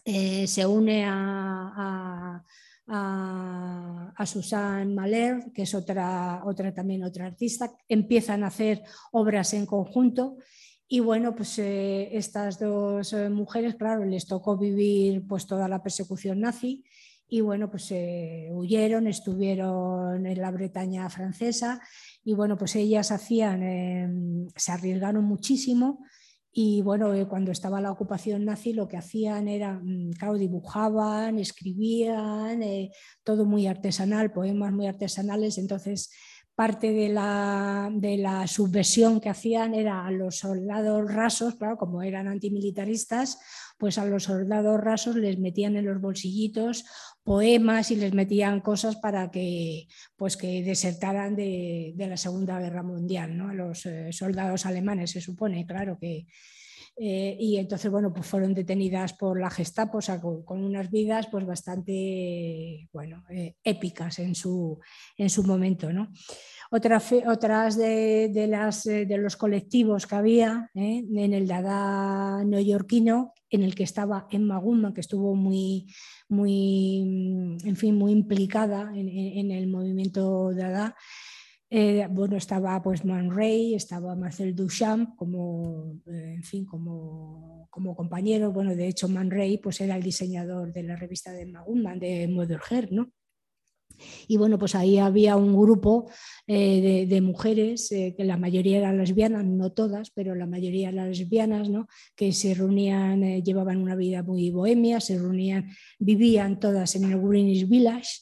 se 0.04 0.66
une 0.66 1.04
a, 1.04 2.42
a, 2.88 4.12
a, 4.16 4.26
Susan 4.26 4.94
Mahler, 4.94 5.52
que 5.54 5.62
es 5.62 5.74
otra, 5.74 6.42
otra, 6.44 6.74
también 6.74 7.04
otra 7.04 7.26
artista, 7.26 7.72
empiezan 7.88 8.42
a 8.42 8.48
hacer 8.48 8.82
obras 9.12 9.54
en 9.54 9.66
conjunto 9.66 10.38
y 10.94 11.00
bueno, 11.00 11.34
pues 11.34 11.58
eh, 11.58 12.10
estas 12.14 12.58
dos 12.58 13.14
eh, 13.14 13.30
mujeres, 13.30 13.76
claro, 13.76 14.04
les 14.04 14.26
tocó 14.26 14.58
vivir 14.58 15.26
pues 15.26 15.46
toda 15.46 15.66
la 15.66 15.82
persecución 15.82 16.40
nazi 16.40 16.84
y 17.26 17.40
bueno, 17.40 17.70
pues 17.70 17.90
eh, 17.92 18.50
huyeron, 18.52 19.06
estuvieron 19.06 20.26
en 20.26 20.38
la 20.38 20.50
Bretaña 20.50 21.08
francesa 21.08 21.80
y 22.24 22.34
bueno, 22.34 22.56
pues 22.56 22.76
ellas 22.76 23.10
hacían, 23.10 23.62
em, 23.62 24.48
se 24.56 24.72
arriesgaron 24.72 25.24
muchísimo 25.24 26.04
y 26.52 26.82
bueno, 26.82 27.12
cuando 27.28 27.50
estaba 27.50 27.80
la 27.80 27.90
ocupación 27.90 28.44
nazi 28.44 28.74
lo 28.74 28.86
que 28.86 28.98
hacían 28.98 29.48
era, 29.48 29.80
mm, 29.82 30.12
claro, 30.12 30.34
dibujaban, 30.34 31.38
escribían, 31.38 32.60
todo 33.24 33.46
muy 33.46 33.66
artesanal, 33.66 34.32
poemas 34.32 34.72
muy 34.72 34.86
artesanales, 34.86 35.58
entonces 35.58 36.10
parte 36.54 36.92
de 36.92 37.08
la, 37.08 37.90
de 37.94 38.18
la, 38.18 38.46
subversión 38.46 39.20
que 39.20 39.30
hacían 39.30 39.74
era 39.74 40.06
a 40.06 40.10
los 40.10 40.36
soldados 40.36 41.10
rasos, 41.10 41.54
claro, 41.54 41.78
como 41.78 42.02
eran 42.02 42.28
antimilitaristas, 42.28 43.38
pues 43.82 43.98
a 43.98 44.06
los 44.06 44.22
soldados 44.22 44.80
rasos 44.80 45.16
les 45.16 45.40
metían 45.40 45.74
en 45.74 45.86
los 45.86 46.00
bolsillitos 46.00 46.84
poemas 47.24 47.90
y 47.90 47.96
les 47.96 48.14
metían 48.14 48.60
cosas 48.60 48.94
para 48.94 49.28
que, 49.28 49.88
pues 50.14 50.36
que 50.36 50.62
desertaran 50.62 51.34
de, 51.34 51.92
la 51.98 52.16
Segunda 52.16 52.60
Guerra 52.60 52.84
Mundial, 52.84 53.36
¿no? 53.36 53.48
A 53.48 53.54
los 53.54 53.84
eh, 53.86 54.12
soldados 54.12 54.66
alemanes 54.66 55.10
se 55.10 55.20
supone, 55.20 55.66
claro 55.66 55.98
que, 56.00 56.28
eh, 56.96 57.36
y 57.40 57.56
entonces, 57.56 57.90
bueno, 57.90 58.12
pues 58.12 58.24
fueron 58.24 58.54
detenidas 58.54 59.14
por 59.14 59.40
la 59.40 59.50
Gestapo, 59.50 59.98
con, 60.44 60.62
unas 60.62 60.88
vidas 60.88 61.26
pues 61.28 61.44
bastante, 61.44 62.88
bueno, 62.92 63.24
eh, 63.30 63.56
épicas 63.64 64.20
en 64.20 64.36
su, 64.36 64.78
en 65.16 65.28
su 65.28 65.42
momento, 65.42 65.92
¿no? 65.92 66.12
otras 66.70 67.76
de, 67.76 68.46
las, 68.48 68.84
de 68.84 69.18
los 69.18 69.36
colectivos 69.36 70.06
que 70.06 70.14
había 70.14 70.70
en 70.72 71.34
el 71.34 71.46
Dada 71.46 72.44
neoyorquino, 72.44 73.34
en 73.52 73.62
el 73.62 73.74
que 73.74 73.84
estaba 73.84 74.26
Emma 74.30 74.58
Gumma, 74.58 74.94
que 74.94 75.02
estuvo 75.02 75.34
muy, 75.34 75.86
muy, 76.28 77.58
en 77.64 77.76
fin, 77.76 77.94
muy 77.94 78.10
implicada 78.10 78.90
en, 78.94 79.50
el 79.50 79.66
movimiento 79.68 80.54
Dada, 80.54 80.96
eh, 81.68 82.06
bueno, 82.10 82.36
estaba 82.36 82.82
pues 82.82 83.04
Man 83.04 83.30
Ray, 83.30 83.74
estaba 83.74 84.16
Marcel 84.16 84.54
Duchamp 84.54 85.16
como, 85.16 86.00
eh, 86.06 86.34
en 86.34 86.42
fin, 86.42 86.64
como, 86.64 87.66
como, 87.70 87.94
compañero. 87.94 88.52
Bueno, 88.52 88.74
de 88.74 88.88
hecho 88.88 89.08
Man 89.08 89.30
Ray 89.30 89.58
pues 89.58 89.80
era 89.80 89.96
el 89.96 90.02
diseñador 90.02 90.72
de 90.72 90.82
la 90.82 90.96
revista 90.96 91.32
de 91.32 91.46
Magumman, 91.46 91.98
de 91.98 92.28
Mother 92.28 92.60
Hair, 92.70 92.92
¿no? 92.92 93.12
Y 94.28 94.36
bueno, 94.36 94.58
pues 94.58 94.74
ahí 94.74 94.98
había 94.98 95.36
un 95.36 95.56
grupo 95.56 96.10
eh, 96.46 97.06
de, 97.08 97.20
mujeres, 97.20 97.90
eh, 97.92 98.14
que 98.16 98.24
la 98.24 98.36
mayoría 98.36 98.78
eran 98.78 98.98
lesbianas, 98.98 99.44
no 99.44 99.72
todas, 99.72 100.10
pero 100.10 100.34
la 100.34 100.46
mayoría 100.46 100.88
eran 100.88 101.08
lesbianas, 101.08 101.68
¿no? 101.68 101.86
que 102.16 102.32
se 102.32 102.54
reunían, 102.54 103.22
eh, 103.22 103.42
llevaban 103.42 103.78
una 103.78 103.94
vida 103.94 104.22
muy 104.22 104.50
bohemia, 104.50 105.00
se 105.00 105.18
reunían, 105.18 105.70
vivían 105.98 106.58
todas 106.58 106.94
en 106.96 107.04
el 107.04 107.20
Greenwich 107.20 107.68
Village 107.68 108.20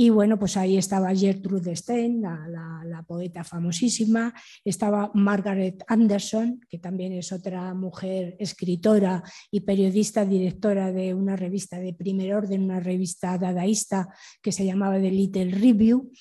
y 0.00 0.10
bueno, 0.10 0.38
pues 0.38 0.56
ahí 0.56 0.76
estaba 0.76 1.12
Gertrude 1.12 1.74
Stein, 1.74 2.22
la, 2.22 3.04
poeta 3.04 3.42
famosísima, 3.42 4.32
estaba 4.64 5.10
Margaret 5.12 5.82
Anderson, 5.88 6.60
que 6.68 6.78
también 6.78 7.14
es 7.14 7.32
otra 7.32 7.74
mujer 7.74 8.36
escritora 8.38 9.24
y 9.50 9.62
periodista, 9.62 10.24
directora 10.24 10.92
de 10.92 11.14
una 11.14 11.34
revista 11.34 11.80
de 11.80 11.94
primer 11.94 12.32
orden, 12.32 12.62
una 12.62 12.78
revista 12.78 13.38
dadaísta 13.38 14.08
que 14.40 14.52
se 14.52 14.64
llamaba 14.64 15.00
The 15.00 15.10
Little 15.10 15.50
Review. 15.50 16.12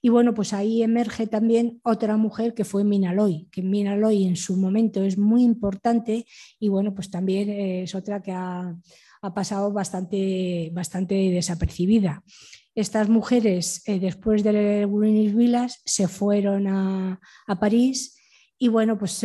Y 0.00 0.10
bueno, 0.10 0.32
pues 0.32 0.52
ahí 0.52 0.84
emerge 0.84 1.26
también 1.26 1.80
otra 1.82 2.16
mujer 2.16 2.54
que 2.54 2.64
fue 2.64 2.84
Minaloy, 2.84 3.48
que 3.50 3.62
Minaloy 3.62 4.26
en 4.26 4.36
su 4.36 4.56
momento 4.56 5.02
es 5.02 5.18
muy 5.18 5.42
importante 5.42 6.24
y 6.60 6.68
bueno, 6.68 6.94
pues 6.94 7.10
también 7.10 7.50
es 7.50 7.96
otra 7.96 8.22
que 8.22 8.30
ha, 8.30 8.76
ha 9.22 9.34
pasado 9.34 9.72
bastante, 9.72 10.70
bastante 10.72 11.14
desapercibida. 11.32 12.22
Estas 12.74 13.08
mujeres, 13.08 13.82
eh, 13.86 14.00
después 14.00 14.42
de 14.42 14.86
Greenwich 14.90 15.34
Villas, 15.34 15.80
se 15.84 16.08
fueron 16.08 16.66
a, 16.66 17.20
París 17.60 18.18
y 18.58 18.68
bueno, 18.68 18.98
pues 18.98 19.24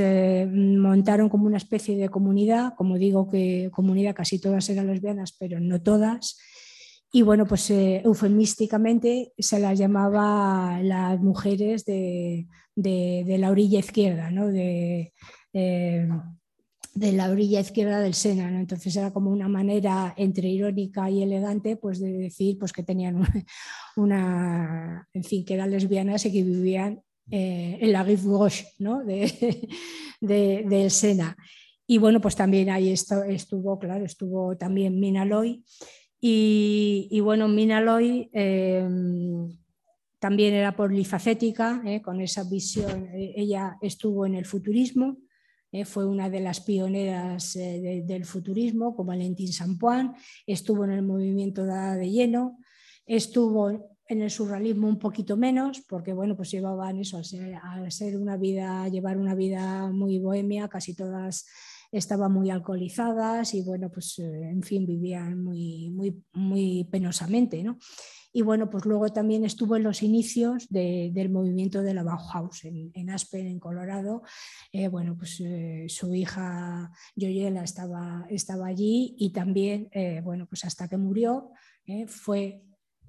montaron 0.52 1.30
como 1.30 1.46
una 1.46 1.58
especie 1.58 1.96
de 1.98 2.10
comunidad, 2.10 2.74
como 2.76 2.98
digo 2.98 3.30
que 3.30 3.70
comunidad 3.72 4.16
casi 4.16 4.40
todas 4.40 4.70
eran 4.70 4.88
lesbianas, 4.88 5.36
pero 5.40 5.60
no 5.60 5.82
todas. 5.82 6.38
Y 7.12 7.24
bueno, 7.24 7.48
pues 7.48 7.70
eh, 7.72 8.02
eufemísticamente 8.06 9.34
se 9.38 9.60
las 9.60 9.80
llamaba 9.80 10.80
las 10.84 11.20
mujeres 11.20 11.84
de, 11.86 12.46
la 12.76 13.50
orilla 13.50 13.80
izquierda, 13.80 14.30
¿no? 14.30 14.48
de, 14.48 15.14
eh, 15.54 16.08
de 16.94 17.12
la 17.14 17.30
orilla 17.30 17.60
izquierda 17.60 18.00
del 18.00 18.14
Sena. 18.14 18.50
Entonces 18.60 18.96
era 18.96 19.12
como 19.12 19.32
una 19.32 19.48
manera 19.48 20.14
entre 20.18 20.50
irónica 20.50 21.10
y 21.10 21.24
elegante 21.24 21.78
pues, 21.78 22.00
de 22.00 22.12
decir 22.12 22.58
pues, 22.58 22.74
que 22.74 22.84
tenían 22.84 23.22
una, 23.96 25.08
en 25.14 25.24
fin, 25.24 25.46
que 25.46 25.54
eran 25.54 25.72
lesbianas 25.72 26.26
y 26.26 26.32
que 26.32 26.44
vivían 26.44 27.02
eh, 27.32 27.78
en 27.82 27.92
la 27.92 28.04
Rive 28.04 28.24
Gauche 28.26 28.66
¿no? 28.80 29.04
de, 29.04 29.68
del 30.22 30.92
Sena. 30.92 31.38
Y 31.86 31.98
bueno, 31.98 32.22
pues 32.22 32.36
también 32.36 32.70
ahí 32.70 32.92
estuvo, 32.92 33.80
claro, 33.80 34.06
estuvo 34.06 34.56
también 34.58 35.00
Minaloy. 35.00 35.64
Y, 36.22 37.08
y 37.10 37.20
bueno, 37.22 37.48
Minaloy 37.48 38.30
em, 38.32 39.58
también 40.20 40.54
era 40.54 40.76
polifacética, 40.76 41.82
eh, 41.86 42.02
con 42.02 42.22
esa 42.22 42.44
visión. 42.44 43.08
Eh, 43.14 43.34
ella 43.38 43.78
estuvo 43.82 44.26
en 44.26 44.36
el 44.36 44.46
futurismo, 44.46 45.18
eh, 45.72 45.86
fue 45.86 46.06
una 46.06 46.30
de 46.30 46.40
las 46.40 46.62
pioneras 46.62 47.56
eh, 47.56 48.04
del 48.06 48.26
futurismo, 48.26 48.96
como 48.96 49.10
Valentín 49.10 49.54
Sampuán, 49.54 50.16
estuvo 50.48 50.84
en 50.86 50.92
el 50.92 51.04
movimiento 51.04 51.64
de 51.66 52.10
lleno, 52.10 52.58
estuvo 53.06 53.70
en 54.10 54.22
el 54.24 54.32
surrealismo 54.32 54.88
un 54.88 54.98
poquito 54.98 55.38
menos, 55.38 55.82
porque 55.88 56.14
bueno, 56.14 56.36
pues 56.36 56.50
llevaban 56.50 56.98
eso, 56.98 57.18
al 57.18 57.92
ser, 57.92 58.18
una 58.18 58.38
vida, 58.38 58.88
llevar 58.88 59.18
una 59.18 59.36
vida 59.36 59.92
muy 59.92 60.18
bohemia, 60.18 60.68
casi 60.68 60.96
todas 60.96 61.46
estaban 61.92 62.32
muy 62.32 62.50
alcoholizadas 62.50 63.54
y 63.54 63.62
bueno, 63.62 63.90
pues 63.92 64.18
eh, 64.20 64.50
en 64.50 64.64
fin, 64.64 64.86
vivían 64.86 65.44
muy, 65.44 65.90
muy, 65.92 66.24
muy 66.34 66.88
penosamente, 66.92 67.64
¿no? 67.64 67.78
Y 68.32 68.44
bueno, 68.44 68.70
pues 68.70 68.86
luego 68.86 69.10
también 69.10 69.44
estuvo 69.44 69.76
en 69.76 69.84
los 69.84 70.04
inicios 70.04 70.68
del 70.70 71.30
movimiento 71.30 71.82
de 71.82 71.94
la 71.94 72.04
Bauhaus 72.04 72.64
en, 72.66 73.10
Aspen, 73.10 73.48
en 73.48 73.60
Colorado. 73.60 74.22
Eh, 74.72 74.88
bueno, 74.88 75.16
pues 75.18 75.40
eh, 75.40 75.86
su 75.90 76.14
hija 76.14 76.92
Joyela 77.16 77.64
estaba, 77.64 78.26
estaba 78.30 78.68
allí 78.68 79.16
y 79.18 79.32
también, 79.32 79.90
eh, 79.92 80.22
bueno, 80.24 80.46
pues 80.46 80.64
hasta 80.66 80.88
que 80.88 80.98
murió, 80.98 81.52
fue 82.06 82.62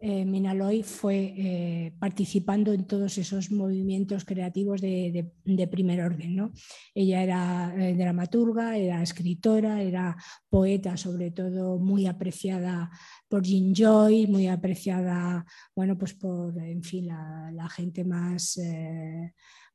eh, 0.03 0.25
Minaloy 0.25 0.83
fue 0.83 1.35
eh, 1.37 1.93
participando 1.99 2.73
en 2.73 2.87
todos 2.87 3.19
esos 3.19 3.51
movimientos 3.51 4.25
creativos 4.25 4.81
de, 4.81 5.31
primer 5.71 6.01
orden. 6.01 6.37
¿no? 6.37 6.53
Ella 6.95 7.23
era 7.23 7.75
eh, 7.77 7.95
dramaturga, 7.95 8.77
era 8.79 9.03
escritora, 9.03 9.83
era 9.83 10.17
poeta, 10.49 10.97
sobre 10.97 11.31
todo 11.31 11.79
muy 11.79 12.07
apreciada 12.07 12.91
por 13.29 13.43
Jean 13.43 13.75
Joy, 13.75 14.27
muy 14.27 14.49
apreciada 14.49 15.45
bueno, 15.75 15.99
pues 15.99 16.15
por 16.15 16.59
en 16.59 16.83
fin, 16.83 17.07
la, 17.09 17.69
gente 17.69 18.05
más 18.05 18.59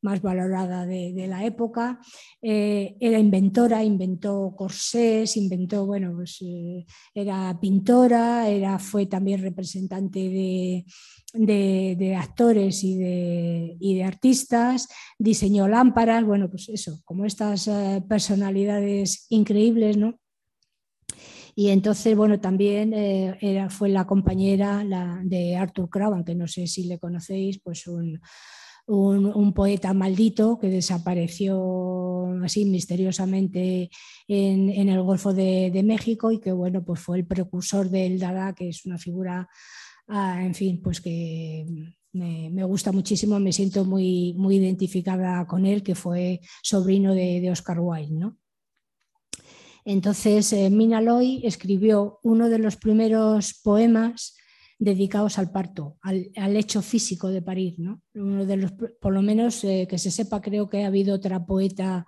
más 0.06 0.22
valorada 0.22 0.86
de, 0.86 1.26
la 1.28 1.44
época. 1.44 2.00
Eh, 2.42 2.96
era 3.00 3.20
inventora, 3.20 3.84
inventó 3.84 4.54
corsés, 4.56 5.36
inventó, 5.36 5.86
bueno, 5.86 6.14
pues, 6.16 6.38
eh, 6.42 6.86
era 7.14 7.58
pintora, 7.60 8.48
era, 8.48 8.78
fue 8.80 9.08
también 9.08 9.42
representante 9.42 10.20
de, 11.34 12.16
actores 12.16 12.84
y 12.84 12.98
de, 12.98 13.78
de, 13.80 14.04
artistas, 14.04 14.88
diseñó 15.20 15.68
lámparas, 15.68 16.24
bueno, 16.24 16.50
pues 16.50 16.70
eso, 16.70 17.02
como 17.04 17.26
estas 17.26 17.68
eh, 17.68 18.04
personalidades 18.08 19.26
increíbles, 19.30 19.98
¿no? 19.98 20.20
Y 21.58 21.70
entonces, 21.70 22.16
bueno, 22.18 22.40
también 22.42 22.94
era, 22.94 23.70
fue 23.70 23.88
la 23.88 24.06
compañera 24.06 24.84
de 25.24 25.56
Arthur 25.56 25.90
Cravan, 25.90 26.26
que 26.26 26.36
no 26.36 26.48
sé 26.50 26.68
si 26.68 26.84
le 26.84 27.00
conocéis, 27.00 27.62
pues 27.64 27.88
un, 27.88 28.20
un, 28.88 29.54
poeta 29.54 29.94
maldito 29.94 30.60
que 30.60 30.68
desapareció 30.68 32.28
así 32.44 32.66
misteriosamente 32.66 33.90
en, 34.28 34.90
el 34.90 35.02
Golfo 35.02 35.34
de, 35.34 35.82
México 35.84 36.32
y 36.32 36.40
que 36.40 36.52
bueno, 36.52 36.84
pues 36.84 37.00
fue 37.00 37.18
el 37.18 37.26
precursor 37.26 37.90
del 37.90 38.20
Dada, 38.20 38.54
que 38.54 38.70
es 38.70 38.86
una 38.86 38.98
figura, 38.98 39.50
ah, 40.08 40.44
en 40.44 40.54
fin, 40.54 40.82
pues 40.82 41.02
que 41.02 41.66
me, 42.14 42.64
gusta 42.64 42.92
muchísimo, 42.92 43.40
me 43.40 43.52
siento 43.52 43.86
muy, 43.86 44.34
muy 44.38 44.58
identificada 44.58 45.46
con 45.48 45.66
él, 45.66 45.84
que 45.84 45.96
fue 45.96 46.42
sobrino 46.62 47.14
de, 47.14 47.50
Oscar 47.52 47.80
Wilde. 47.80 48.16
¿no? 48.16 48.38
Entonces, 49.84 50.52
eh, 50.54 50.70
Mina 50.70 51.02
Loy 51.02 51.42
escribió 51.44 52.20
uno 52.24 52.50
de 52.50 52.60
los 52.60 52.76
primeros 52.78 53.60
poemas 53.64 54.36
dedicados 54.78 55.40
al 55.40 55.52
parto, 55.52 55.98
al, 56.02 56.56
hecho 56.56 56.82
físico 56.82 57.30
de 57.30 57.42
parir. 57.42 57.76
¿no? 57.80 58.02
Uno 58.14 58.46
de 58.46 58.58
los, 58.58 58.74
por 58.74 59.14
lo 59.14 59.22
menos 59.22 59.64
eh, 59.64 59.88
que 59.90 59.98
se 59.98 60.12
sepa, 60.12 60.42
creo 60.42 60.70
que 60.70 60.84
ha 60.84 60.88
habido 60.88 61.16
otra 61.16 61.46
poeta 61.46 62.06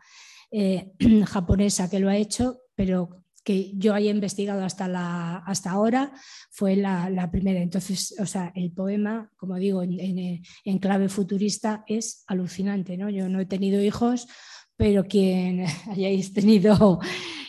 eh, 0.51 0.91
japonesa 1.25 1.89
que 1.89 1.99
lo 1.99 2.09
ha 2.09 2.17
hecho, 2.17 2.61
pero 2.75 3.23
que 3.43 3.71
yo 3.77 3.93
haya 3.93 4.11
investigado 4.11 4.65
hasta, 4.65 4.89
la, 4.89 5.37
hasta 5.37 5.71
ahora 5.71 6.11
fue 6.51 6.75
la, 6.75 7.29
primera. 7.31 7.61
Entonces, 7.61 8.13
o 8.19 8.25
sea, 8.25 8.51
el 8.55 8.73
poema, 8.73 9.31
como 9.37 9.55
digo, 9.55 9.83
en, 9.83 10.41
en, 10.65 10.79
clave 10.79 11.07
futurista 11.07 11.85
es 11.87 12.25
alucinante. 12.27 12.97
¿no? 12.97 13.09
Yo 13.09 13.29
no 13.29 13.39
he 13.39 13.45
tenido 13.45 13.81
hijos, 13.81 14.27
pero 14.75 15.05
quien 15.05 15.65
hayáis 15.89 16.33
tenido 16.33 16.99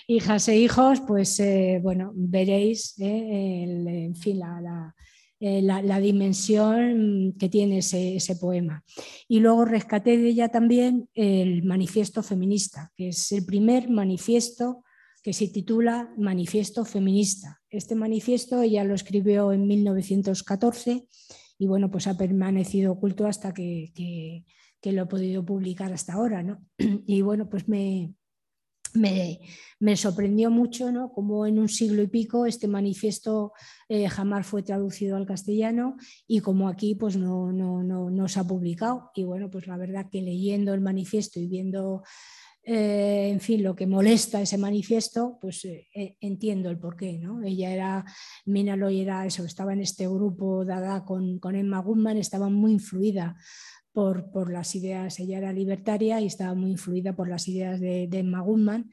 hijas 0.07 0.49
e 0.49 0.57
hijos, 0.57 1.01
pues 1.01 1.39
eh, 1.41 1.81
bueno, 1.83 2.13
veréis, 2.15 2.95
en 2.99 4.17
fin, 4.17 4.39
la, 4.39 4.95
eh, 5.41 5.63
la, 5.63 6.01
dimensión 6.01 7.35
que 7.39 7.49
tiene 7.49 7.79
ese, 7.79 8.37
poema. 8.41 8.83
Y 9.29 9.39
luego 9.39 9.65
rescaté 9.65 10.19
de 10.19 10.31
ella 10.31 10.49
también 10.49 11.09
el 11.15 11.63
manifiesto 11.63 12.25
feminista, 12.25 12.93
que 12.97 13.11
es 13.11 13.31
el 13.31 13.47
primer 13.47 13.89
manifiesto 13.89 14.83
que 15.23 15.33
se 15.33 15.47
titula 15.47 16.13
Manifiesto 16.17 16.85
Feminista. 16.85 17.61
Este 17.71 17.95
manifiesto 17.95 18.63
ella 18.63 18.83
lo 18.83 18.95
escribió 18.95 19.53
en 19.53 19.69
1914 19.69 21.07
y 21.59 21.67
bueno, 21.67 21.91
pues 21.91 22.09
ha 22.09 22.17
permanecido 22.17 22.93
oculto 22.93 23.27
hasta 23.27 23.55
que, 23.55 23.93
que, 23.95 24.45
que 24.81 24.93
lo 24.93 25.03
he 25.03 25.07
podido 25.07 25.45
publicar 25.45 25.93
hasta 25.93 26.15
ahora. 26.15 26.43
¿no? 26.43 26.65
Y 27.07 27.23
bueno, 27.23 27.49
pues 27.49 27.69
me, 27.69 28.13
me, 28.99 29.97
sorprendió 29.97 30.51
mucho 30.51 30.93
¿no? 30.93 31.13
como 31.13 31.47
en 31.47 31.59
un 31.59 31.69
siglo 31.69 32.03
y 32.03 32.09
pico 32.09 32.47
este 32.47 32.69
manifiesto 32.69 33.53
eh, 33.89 34.09
jamás 34.09 34.47
fue 34.47 34.63
traducido 34.63 35.17
al 35.17 35.27
castellano 35.27 35.97
y 36.27 36.41
como 36.41 36.69
aquí 36.69 36.95
pues 36.95 37.17
no, 37.17 37.53
no, 37.53 37.83
no, 37.83 38.29
se 38.29 38.41
ha 38.41 38.45
publicado. 38.45 39.11
Y 39.15 39.25
bueno, 39.25 39.51
pues 39.51 39.67
la 39.67 39.77
verdad 39.77 40.07
que 40.11 40.21
leyendo 40.21 40.75
el 40.75 40.81
manifiesto 40.81 41.41
y 41.41 41.47
viendo, 41.47 42.03
eh, 42.63 43.31
en 43.33 43.41
fin, 43.41 43.63
lo 43.63 43.75
que 43.75 43.87
molesta 43.87 44.43
ese 44.43 44.59
manifiesto, 44.59 45.39
pues 45.41 45.65
eh, 45.65 46.17
entiendo 46.21 46.71
el 46.71 46.79
porqué. 46.79 47.19
¿no? 47.19 47.43
Ella 47.43 47.73
era, 47.73 48.05
Mina 48.45 48.77
Loy 48.77 49.01
era 49.01 49.25
eso, 49.25 49.45
estaba 49.45 49.73
en 49.73 49.81
este 49.81 50.07
grupo 50.07 50.65
Dada 50.65 51.05
con, 51.05 51.39
con 51.39 51.55
Emma 51.57 51.81
Goodman, 51.81 52.19
estaba 52.19 52.49
muy 52.49 52.73
influida 52.73 53.37
por, 53.93 54.51
las 54.51 54.75
ideas, 54.75 55.19
ella 55.19 55.39
era 55.39 55.53
libertaria 55.53 56.21
y 56.21 56.27
estaba 56.27 56.55
muy 56.55 56.71
influida 56.71 57.17
por 57.17 57.29
las 57.29 57.49
ideas 57.49 57.81
de, 57.81 58.07
de 58.07 58.19
Emma 58.19 58.41
Goodman. 58.41 58.91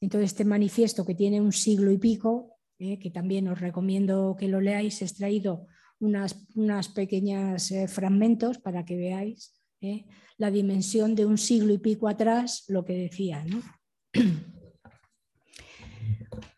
Entonces, 0.00 0.30
este 0.30 0.44
manifiesto 0.44 1.04
que 1.04 1.14
tiene 1.14 1.40
un 1.40 1.52
siglo 1.52 1.90
y 1.92 1.98
pico, 1.98 2.58
eh, 2.78 2.98
que 2.98 3.10
también 3.10 3.48
os 3.48 3.60
recomiendo 3.60 4.36
que 4.38 4.48
lo 4.48 4.60
leáis, 4.60 5.02
extraído 5.02 5.66
unas, 6.00 6.46
unas 6.54 6.88
pequeños 6.88 7.70
eh, 7.72 7.88
fragmentos 7.88 8.58
para 8.58 8.84
que 8.84 8.96
veáis 8.96 9.60
¿eh? 9.80 10.06
la 10.36 10.50
dimensión 10.52 11.16
de 11.16 11.26
un 11.26 11.38
siglo 11.38 11.72
y 11.72 11.78
pico 11.78 12.08
atrás, 12.08 12.64
lo 12.68 12.84
que 12.84 12.94
decía. 12.94 13.44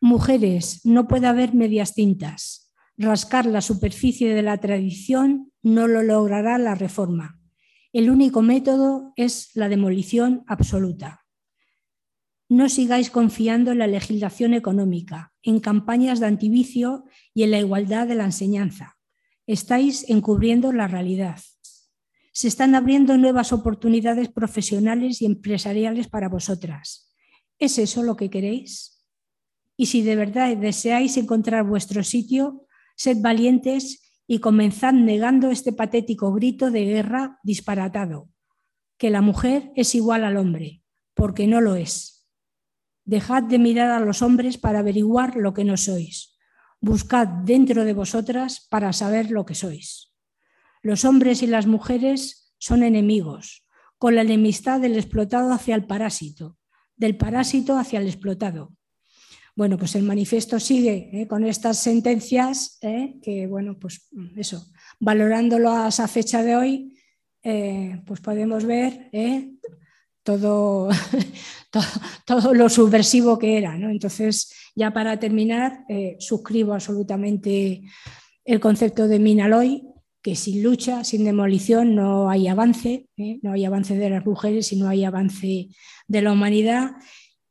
Mujeres, 0.01 0.85
no 0.85 1.09
puede 1.09 1.27
haber 1.27 1.55
medias 1.55 1.95
tintas. 1.95 2.73
Rascar 2.99 3.47
la 3.47 3.63
superficie 3.63 4.35
de 4.35 4.43
la 4.43 4.59
tradición 4.59 5.51
no 5.63 5.89
lo 5.89 6.03
logrará 6.03 6.59
la 6.59 6.75
reforma. 6.75 7.40
El 7.93 8.09
único 8.09 8.41
método 8.41 9.13
es 9.17 9.51
la 9.55 9.69
demolición 9.69 10.45
absoluta. 10.47 11.27
No 12.49 12.69
sigáis 12.69 13.11
confiando 13.11 13.73
en 13.73 13.79
la 13.79 13.89
legislación 13.89 14.55
económica, 14.55 15.33
en 15.43 15.59
campañas 15.59 16.21
de 16.21 16.27
antivicio 16.27 17.05
y 17.35 17.43
en 17.43 17.51
la 17.51 17.59
igualdad 17.59 18.07
de 18.07 18.15
la 18.15 18.25
enseñanza. 18.25 18.97
Estáis 19.47 20.09
encubriendo 20.09 20.73
la 20.73 20.87
realidad. 20.87 21.41
Se 22.33 22.47
están 22.47 22.77
abriendo 22.77 23.17
nuevas 23.17 23.53
oportunidades 23.53 24.29
profesionales 24.29 25.21
y 25.21 25.27
empresariales 25.27 26.09
para 26.09 26.29
vosotras. 26.29 27.13
¿Es 27.59 27.77
eso 27.79 28.05
lo 28.05 28.17
que 28.17 28.31
queréis? 28.31 29.05
Y 29.77 29.87
si 29.87 30.03
de 30.03 30.15
verdad 30.15 30.57
deseáis 30.57 31.17
encontrar 31.17 31.65
vuestro 31.65 32.05
sitio, 32.05 32.67
sed 32.97 33.19
valientes 33.21 34.10
y 34.33 34.39
comenzad 34.39 34.93
negando 34.93 35.51
este 35.51 35.73
patético 35.73 36.33
grito 36.33 36.71
de 36.71 36.85
guerra 36.85 37.41
disparatado, 37.43 38.29
que 38.97 39.11
la 39.11 39.23
mujer 39.23 39.73
es 39.75 39.97
igual 39.97 40.23
al 40.23 40.37
hombre, 40.37 40.85
porque 41.15 41.49
no 41.49 41.61
lo 41.61 41.75
es. 41.75 42.29
Dejad 43.05 43.43
de 43.43 43.59
mirar 43.59 43.91
a 43.91 43.99
los 43.99 44.23
hombres 44.23 44.57
para 44.57 44.79
averiguar 44.79 45.35
lo 45.35 45.53
que 45.53 45.65
no 45.65 45.77
sois. 45.77 46.39
Buscad 46.81 47.27
dentro 47.27 47.85
de 47.85 47.93
vosotras 47.93 48.69
para 48.71 48.93
saber 48.93 49.33
lo 49.33 49.45
que 49.45 49.57
sois. 49.57 50.15
Los 50.81 51.05
hombres 51.05 51.43
y 51.43 51.49
las 51.49 51.67
mujeres 51.67 52.55
son 52.59 52.85
enemigos, 52.85 53.67
con 53.99 54.15
la 54.15 54.23
enemistad 54.23 54.79
del 54.81 54.95
explotado 54.95 55.53
hacia 55.53 55.75
el 55.75 55.87
parásito, 55.87 56.57
del 56.95 57.17
parásito 57.17 57.77
hacia 57.77 57.99
el 57.99 58.07
explotado. 58.07 58.77
Bueno, 59.57 59.77
pues 59.77 59.95
el 59.95 60.05
manifiesto 60.05 60.61
sigue 60.61 61.11
¿eh? 61.13 61.27
con 61.27 61.45
estas 61.45 61.79
sentencias 61.79 62.79
¿eh? 62.83 63.17
que, 63.23 63.47
bueno, 63.47 63.79
pues 63.79 64.09
eso, 64.37 64.67
valorándolo 64.99 65.71
a 65.73 65.89
esa 65.89 66.09
fecha 66.09 66.43
de 66.43 66.57
hoy, 66.57 66.99
eh, 67.43 68.01
pues 68.07 68.21
podemos 68.21 68.65
ver 68.65 69.11
todo, 70.23 70.91
todo, 72.27 72.55
lo 72.55 72.69
subversivo 72.69 73.39
que 73.39 73.59
era. 73.59 73.75
Entonces, 73.75 74.53
ya 74.75 74.93
para 74.93 75.19
terminar, 75.19 75.85
suscribo 76.19 76.75
absolutamente 76.75 77.83
el 78.45 78.61
concepto 78.61 79.09
de 79.09 79.19
Minaloy, 79.19 79.83
que 80.23 80.37
sin 80.37 80.63
lucha, 80.63 81.03
sin 81.03 81.25
demolición, 81.25 81.95
no 81.95 82.29
hay 82.29 82.47
avance, 82.47 83.09
no 83.43 83.53
hay 83.53 83.65
avance 83.65 83.97
de 83.97 84.11
las 84.11 84.25
mujeres 84.25 84.71
y 84.73 84.77
no 84.77 84.89
hay 84.89 85.05
avance 85.05 85.69
de 86.09 86.23
la 86.23 86.33
humanidad 86.33 86.93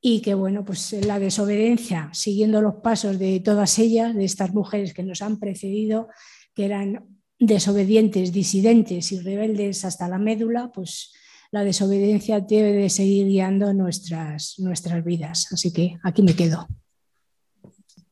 y 0.02 0.22
que 0.22 0.34
bueno, 0.34 0.64
pues 0.64 0.94
la 1.06 1.20
desobediencia, 1.20 2.10
siguiendo 2.14 2.62
los 2.62 2.76
pasos 2.76 3.20
de 3.20 3.40
todas 3.40 3.78
ellas, 3.80 4.16
de 4.16 4.26
estas 4.26 4.54
mujeres 4.54 4.94
que 4.94 5.04
nos 5.04 5.22
han 5.22 5.40
precedido, 5.40 6.08
que 6.56 6.66
eran 6.66 7.06
desobedientes, 7.38 8.32
disidentes 8.32 9.12
y 9.12 9.20
rebeldes 9.20 9.86
hasta 9.86 10.08
la 10.08 10.18
médula, 10.18 10.72
pues 10.74 11.14
la 11.52 11.64
desobediencia 11.64 12.40
debe 12.42 12.74
de 12.74 12.90
seguir 12.90 13.28
guiando 13.28 13.74
nuestras, 13.74 14.56
nuestras 14.60 15.04
vidas. 15.04 15.52
Así 15.52 15.74
que 15.74 15.98
aquí 16.04 16.22
me 16.22 16.36
quedo. 16.36 16.68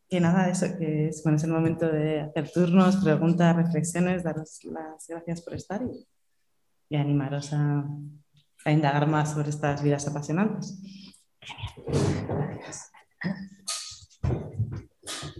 Que 0.10 0.22
nada, 0.22 0.50
eso, 0.50 0.68
que 0.78 1.10
es, 1.10 1.22
bueno, 1.24 1.38
es 1.38 1.44
el 1.44 1.52
momento 1.52 1.86
de 1.88 2.22
hacer 2.22 2.50
turnos, 2.50 2.96
preguntas, 2.98 3.56
reflexiones, 3.56 4.24
daros 4.24 4.60
las 4.64 5.06
gracias 5.08 5.42
por 5.42 5.54
estar 5.54 5.82
y, 6.90 6.96
animaros 6.96 7.52
a, 7.52 7.86
indagar 8.66 9.08
más 9.08 9.32
sobre 9.32 9.50
estas 9.50 9.84
vidas 9.84 10.08
apasionantes. 10.08 10.78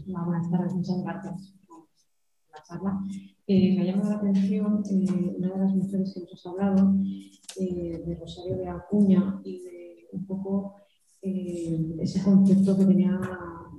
Buenas 0.06 0.50
tardes, 0.50 0.74
muchas 0.74 1.04
gracias 1.04 1.54
por 1.68 1.88
la 2.54 2.64
charla. 2.64 3.00
Eh, 3.46 3.76
me 3.76 3.82
ha 3.82 3.86
llamado 3.92 4.12
la 4.12 4.18
atención 4.18 4.84
eh, 4.90 5.36
una 5.38 5.54
de 5.54 5.60
las 5.60 5.76
mujeres 5.76 6.14
que 6.14 6.22
nos 6.22 6.34
has 6.34 6.46
hablado, 6.46 6.96
eh, 7.60 8.04
de 8.06 8.16
Rosario 8.16 8.58
de 8.58 8.68
Acuña, 8.70 9.42
y 9.44 9.60
de 9.60 10.08
un 10.14 10.26
poco 10.26 10.76
ese 11.22 12.24
concepto 12.24 12.78
que 12.78 12.86
tenía 12.86 13.20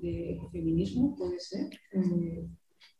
de 0.03 0.39
feminismo, 0.53 1.16
puede 1.16 1.41
ser. 1.41 1.70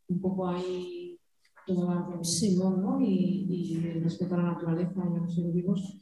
Un 0.07 0.21
poco 0.21 0.47
ahí 0.47 1.19
toda 1.67 1.93
la 1.93 2.01
reflexión 2.07 2.81
¿no? 2.81 2.99
y, 2.99 3.45
y, 3.47 3.75
el 3.75 4.03
respeto 4.03 4.33
a 4.33 4.37
la 4.39 4.53
naturaleza 4.53 4.95
y 4.95 5.17
a 5.17 5.19
los 5.19 5.35
seres 5.35 5.53
vivos, 5.53 6.01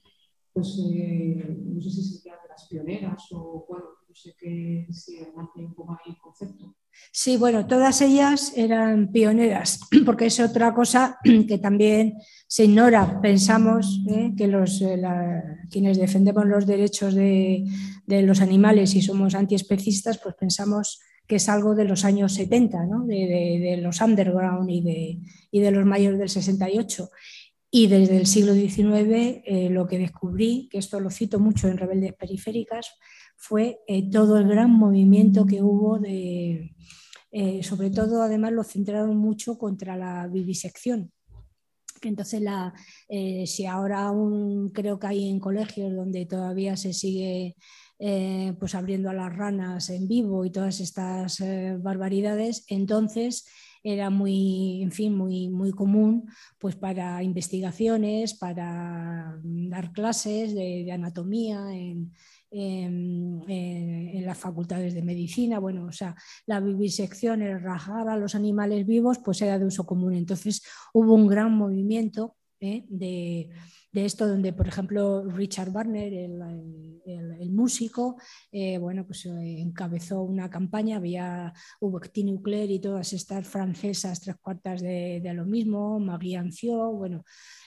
pues 0.58 0.80
eh, 0.92 1.56
no 1.66 1.80
sé 1.80 1.92
si 1.92 2.04
se 2.04 2.30
de 2.30 2.36
las 2.50 2.68
pioneras 2.68 3.24
o 3.32 3.64
bueno, 3.70 3.86
no 4.10 4.16
sé 4.16 4.34
qué, 4.40 4.88
si 4.90 5.20
nace 5.36 5.60
un 5.60 5.76
poco 5.76 5.92
ahí 5.92 6.14
el 6.14 6.18
concepto. 6.18 6.76
Sí, 7.12 7.38
bueno, 7.38 7.68
todas 7.68 8.02
ellas 8.02 8.54
eran 8.56 9.12
pioneras, 9.12 9.82
porque 10.06 10.26
es 10.26 10.40
otra 10.40 10.74
cosa 10.74 11.20
que 11.48 11.60
también 11.60 12.16
se 12.48 12.66
ignora. 12.66 13.22
Pensamos 13.22 14.02
¿eh? 14.10 14.34
que 14.36 14.48
los, 14.48 14.82
eh, 14.82 14.98
la, 14.98 15.44
quienes 15.70 16.00
defendemos 16.00 16.48
los 16.48 16.66
derechos 16.66 17.14
de, 17.14 17.64
de, 18.08 18.24
los 18.24 18.42
animales 18.42 18.96
y 18.96 19.04
somos 19.04 19.36
antiespecistas, 19.36 20.18
pues 20.18 20.34
pensamos 20.34 21.00
que 21.28 21.36
es 21.36 21.50
algo 21.50 21.76
de 21.76 21.84
los 21.84 22.04
años 22.04 22.34
70, 22.34 22.84
¿no? 22.88 23.06
de, 23.06 23.16
de, 23.16 23.60
de, 23.60 23.78
los 23.78 24.02
underground 24.02 24.72
y 24.72 24.82
de, 24.82 25.20
y 25.52 25.60
de 25.60 25.70
los 25.70 25.86
mayores 25.86 26.18
del 26.18 26.30
68. 26.30 27.12
Y 27.70 27.88
desde 27.88 28.18
el 28.18 28.28
siglo 28.28 28.54
XIX 28.54 29.42
eh, 29.46 29.70
lo 29.70 29.88
que 29.88 29.98
descubrí, 29.98 30.70
que 30.72 30.78
esto 30.78 31.00
lo 31.00 31.10
cito 31.10 31.40
mucho 31.40 31.68
en 31.68 31.78
Rebeldes 31.78 32.14
Periféricas, 32.14 32.92
fue 33.36 33.80
eh, 33.88 34.10
todo 34.10 34.38
el 34.38 34.48
gran 34.48 34.72
movimiento 34.72 35.46
que 35.46 35.62
hubo 35.62 36.00
de, 36.00 36.76
eh, 37.32 37.64
sobre 37.64 37.90
todo 37.90 38.22
además 38.22 38.54
lo 38.54 38.64
centraron 38.64 39.18
mucho 39.18 39.58
contra 39.58 39.98
la 39.98 40.28
vivisección. 40.28 41.12
Entonces, 42.04 42.42
la, 42.42 42.76
si 43.10 43.66
ahora 43.66 44.06
aún 44.06 44.70
creo 44.70 45.00
que 45.00 45.08
hay 45.08 45.28
en 45.28 45.40
colegios 45.40 45.96
donde 45.96 46.28
todavía 46.28 46.78
se 46.78 46.94
sigue 46.94 47.56
pues 47.98 48.76
abriendo 48.76 49.10
a 49.10 49.16
las 49.16 49.36
ranas 49.36 49.90
en 49.90 50.08
vivo 50.08 50.46
y 50.46 50.52
todas 50.52 50.80
estas 50.80 51.42
barbaridades, 51.82 52.66
entonces 52.68 53.48
era 53.94 54.10
muy, 54.10 54.82
en 54.84 54.92
fin, 54.92 55.16
muy, 55.16 55.48
muy 55.48 55.72
común 55.72 56.30
pues 56.60 56.76
para 56.76 57.24
investigaciones, 57.24 58.34
para 58.34 59.40
dar 59.42 59.94
clases 59.94 60.54
de, 60.54 60.92
anatomía 60.92 61.74
en, 61.74 62.12
las 64.26 64.38
facultades 64.38 64.94
de 64.94 65.04
medicina. 65.04 65.60
Bueno, 65.60 65.86
o 65.86 65.92
sea, 65.94 66.16
la 66.46 66.60
vivisección, 66.60 67.42
el 67.42 67.62
rajar 67.62 68.10
a 68.10 68.18
los 68.18 68.36
animales 68.36 68.86
vivos, 68.86 69.20
pues 69.24 69.42
era 69.42 69.58
de 69.58 69.66
uso 69.66 69.86
común. 69.86 70.16
Entonces 70.16 70.62
hubo 70.94 71.14
un 71.14 71.28
gran 71.28 71.54
movimiento 71.54 72.36
¿eh? 72.60 72.84
de, 72.90 73.50
de, 73.92 74.06
esto, 74.06 74.28
donde, 74.28 74.54
por 74.54 74.68
ejemplo, 74.68 75.24
Richard 75.24 75.72
Barner, 75.72 76.14
el, 76.14 77.02
el, 77.06 77.52
músico, 77.52 78.18
eh, 78.52 78.78
bueno, 78.78 79.06
pues 79.06 79.26
eh, 79.26 79.60
encabezó 79.60 80.22
una 80.22 80.50
campaña, 80.50 80.98
había 80.98 81.54
hubo 81.80 82.00
Nuclear 82.24 82.70
y 82.70 82.80
todas 82.80 83.14
estas 83.14 83.48
francesas, 83.48 84.22
tres 84.22 84.36
cuartas 84.38 84.82
de, 84.82 85.22
de 85.22 85.34
lo 85.34 85.46
mismo, 85.46 86.00
Marie 86.00 86.38
Ancio, 86.38 86.92
bueno, 86.92 87.24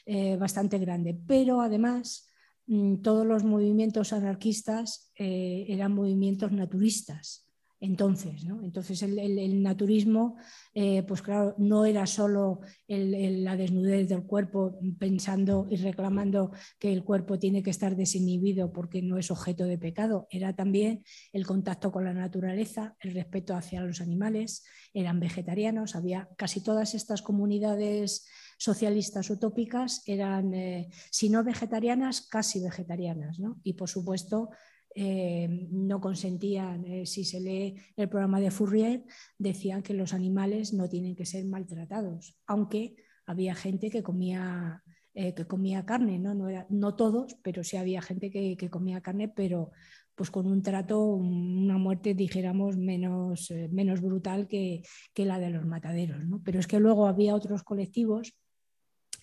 eh, 0.07 0.37
bastante 0.37 0.79
grande. 0.79 1.18
Pero 1.27 1.61
además 1.61 2.31
Mm, 2.71 3.03
todos 3.03 3.27
los 3.27 3.43
movimientos 3.43 4.12
anarquistas 4.12 5.11
eran 5.16 5.93
movimientos 5.93 6.53
naturistas. 6.53 7.49
Entonces, 7.83 8.45
¿no? 8.45 8.62
entonces 8.62 9.03
el, 9.03 9.62
naturismo, 9.62 10.37
eh, 10.74 11.03
pues 11.03 11.22
claro, 11.22 11.55
no 11.57 11.87
era 11.87 12.07
solo 12.07 12.61
la 12.87 13.57
desnudez 13.57 14.07
del 14.07 14.24
cuerpo 14.24 14.78
pensando 14.99 15.66
y 15.70 15.76
reclamando 15.76 16.53
que 16.78 16.93
el 16.93 17.05
cuerpo 17.05 17.39
tiene 17.39 17.62
que 17.62 17.70
estar 17.70 17.97
desinhibido 17.97 18.70
porque 18.70 19.01
no 19.01 19.16
es 19.16 19.31
objeto 19.31 19.64
de 19.64 19.78
pecado, 19.78 20.28
era 20.31 20.55
también 20.55 21.03
el 21.33 21.47
contacto 21.47 21.91
con 21.91 22.05
la 22.05 22.12
naturaleza, 22.12 22.97
el 23.01 23.14
respeto 23.14 23.57
hacia 23.57 23.81
los 23.81 24.03
animales, 24.03 24.62
eran 24.93 25.18
vegetarianos, 25.18 25.97
había 25.97 26.28
casi 26.37 26.62
todas 26.62 26.95
estas 26.95 27.22
comunidades 27.22 28.26
socialistas 28.59 29.31
utópicas 29.31 30.03
eran, 30.05 30.53
eh, 30.53 30.91
si 31.11 31.31
no 31.31 31.43
vegetarianas, 31.43 32.20
casi 32.20 32.61
vegetarianas. 32.61 33.39
¿no? 33.39 33.59
Y 33.62 33.72
por 33.72 33.89
supuesto, 33.89 34.51
eh, 34.95 35.49
no 35.70 36.01
consentían, 36.01 36.84
eh, 36.84 37.07
si 37.07 37.24
se 37.24 37.41
lee 37.41 37.76
el 37.97 38.09
programa 38.09 38.41
de 38.41 38.51
Fourier, 38.51 39.05
decían 39.38 39.82
que 39.82 39.95
los 39.95 40.12
animales 40.14 40.72
no 40.72 40.88
tienen 40.88 41.14
que 41.14 41.26
ser 41.26 41.45
maltratados, 41.45 42.36
aunque 42.47 42.97
había 43.24 43.55
gente 43.55 43.91
que 43.91 44.03
comía 44.03 44.82
eh, 45.14 45.34
que 45.34 45.45
comía 45.47 45.84
carne, 45.84 46.18
¿no? 46.18 46.34
No, 46.34 46.49
era, 46.49 46.66
no 46.70 46.95
todos, 46.95 47.36
pero 47.43 47.64
sí 47.64 47.76
había 47.76 48.01
gente 48.01 48.30
que, 48.30 48.57
que, 48.57 48.70
comía 48.70 49.01
carne, 49.01 49.28
pero 49.28 49.72
pues 50.14 50.30
con 50.30 50.47
un 50.47 50.62
trato, 50.62 51.05
una 51.05 51.78
muerte, 51.78 52.14
dijéramos, 52.14 52.76
menos, 52.76 53.53
menos 53.70 54.01
brutal 54.01 54.47
que, 54.47 54.82
que, 55.12 55.24
la 55.24 55.38
de 55.41 55.51
los 55.51 55.66
mataderos. 55.66 56.24
¿no? 56.26 56.41
Pero 56.45 56.61
es 56.61 56.66
que 56.66 56.78
luego 56.78 57.07
había 57.07 57.34
otros 57.34 57.62
colectivos 57.64 58.34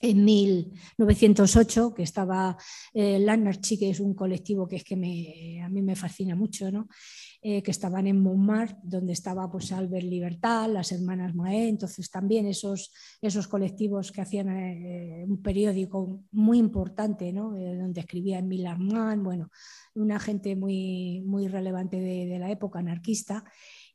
en 0.01 0.25
1908, 0.25 1.93
que 1.93 2.03
estaba 2.03 2.57
eh, 2.93 3.25
que 3.79 3.89
es 3.89 3.99
un 3.99 4.13
colectivo 4.13 4.67
que 4.67 4.77
es 4.77 4.83
que 4.83 4.95
a 5.63 5.69
mí 5.69 5.81
me 5.81 5.95
fascina 5.95 6.35
mucho, 6.35 6.71
¿no? 6.71 6.87
Eh, 7.39 7.61
que 7.61 7.69
estaban 7.69 8.07
en 8.07 8.19
Montmartre, 8.19 8.77
donde 8.81 9.13
estaba 9.13 9.49
pues, 9.49 9.71
Albert 9.71 10.05
Libertad, 10.05 10.69
las 10.69 10.91
hermanas 10.91 11.35
Maé, 11.35 11.69
entonces 11.69 12.09
también 12.09 12.47
esos, 12.47 12.91
esos 13.21 13.47
colectivos 13.47 14.11
que 14.11 14.21
hacían 14.21 14.49
eh, 14.49 15.23
un 15.25 15.41
periódico 15.43 16.23
muy 16.31 16.57
importante, 16.57 17.31
¿no? 17.31 17.55
Eh, 17.55 17.77
donde 17.77 18.01
escribía 18.01 18.39
Emile 18.39 18.67
Armand, 18.67 19.23
bueno, 19.23 19.51
una 19.93 20.19
gente 20.19 20.55
muy, 20.55 21.21
muy 21.25 21.47
relevante 21.47 21.99
de 21.99 22.39
la 22.39 22.49
época 22.49 22.79
anarquista. 22.79 23.43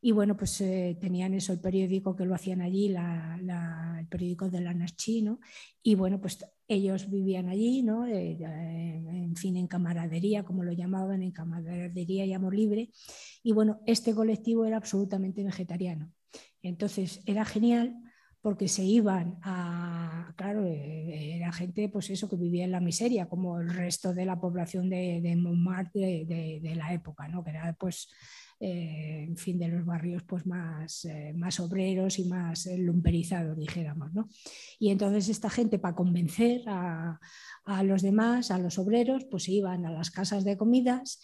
Y 0.05 0.11
bueno, 0.11 0.37
pues 0.37 0.61
eh, 0.61 0.99
tenían 1.01 1.33
eso, 1.33 1.53
el 1.53 1.61
periódico 1.61 2.17
que 2.17 2.25
lo 2.25 2.35
hacían 2.35 2.61
allí, 2.61 2.89
la, 2.89 3.39
la, 3.41 3.97
el 4.01 4.09
periódico 4.09 4.51
de 4.51 4.61
la 4.61 4.75
¿no? 4.75 5.39
Y 5.81 5.95
bueno, 5.95 6.21
pues 6.21 6.45
ellos 6.67 7.09
vivían 7.09 7.49
allí, 7.49 7.85
¿no? 7.85 8.05
Eh, 8.09 8.37
en 8.43 9.37
fin, 9.37 9.57
en 9.57 9.69
camaradería, 9.69 10.43
como 10.43 10.65
lo 10.65 10.73
llamaban, 10.73 11.23
en 11.23 11.31
camaradería 11.31 12.25
y 12.25 12.33
amor 12.33 12.53
libre. 12.53 12.91
Y 13.45 13.53
bueno, 13.53 13.81
este 13.87 14.13
colectivo 14.13 14.65
era 14.65 14.77
absolutamente 14.77 15.45
vegetariano. 15.45 16.11
Entonces 16.63 17.23
era 17.25 17.45
genial 17.45 17.95
porque 18.41 18.67
se 18.67 18.83
iban 18.83 19.39
a, 19.43 20.35
claro, 20.37 20.67
eh, 20.67 21.37
era 21.37 21.53
gente 21.53 21.89
pues 21.89 22.11
eso 22.11 22.29
que 22.29 22.35
vivía 22.35 22.65
en 22.65 22.73
la 22.73 22.81
miseria, 22.81 23.29
como 23.29 23.61
el 23.61 23.73
resto 23.73 24.13
de 24.13 24.27
la 24.27 24.41
población 24.41 24.91
de, 24.91 25.21
de 25.23 25.37
Montmartre 25.37 26.01
de, 26.01 26.25
de, 26.25 26.61
de 26.61 26.75
la 26.75 26.93
época, 26.93 27.29
¿no? 27.29 27.45
que 27.45 27.51
era 27.51 27.73
pues 27.79 28.09
eh, 28.65 29.25
en 29.27 29.37
fin, 29.37 29.59
de 29.59 29.67
los 29.67 29.85
barrios 29.85 30.23
pues 30.23 30.47
más, 30.47 31.05
eh, 31.07 31.33
más 31.35 31.59
obreros 31.59 32.21
y 32.21 32.27
más 32.27 32.67
eh, 32.67 32.79
lumperizados, 32.79 33.59
dijéramos. 33.59 34.13
Y 34.79 34.91
entonces 34.91 35.29
esta 35.29 35.51
gente, 35.51 35.81
para 35.81 35.97
convencer 35.97 36.63
a, 36.69 37.19
a, 37.65 37.83
los 37.83 38.03
demás, 38.03 38.53
a 38.53 38.61
los 38.61 38.79
obreros, 38.79 39.25
pues 39.25 39.49
iban 39.49 39.85
a 39.85 39.91
las 39.91 40.13
casas 40.13 40.45
de 40.45 40.57
comidas 40.57 41.19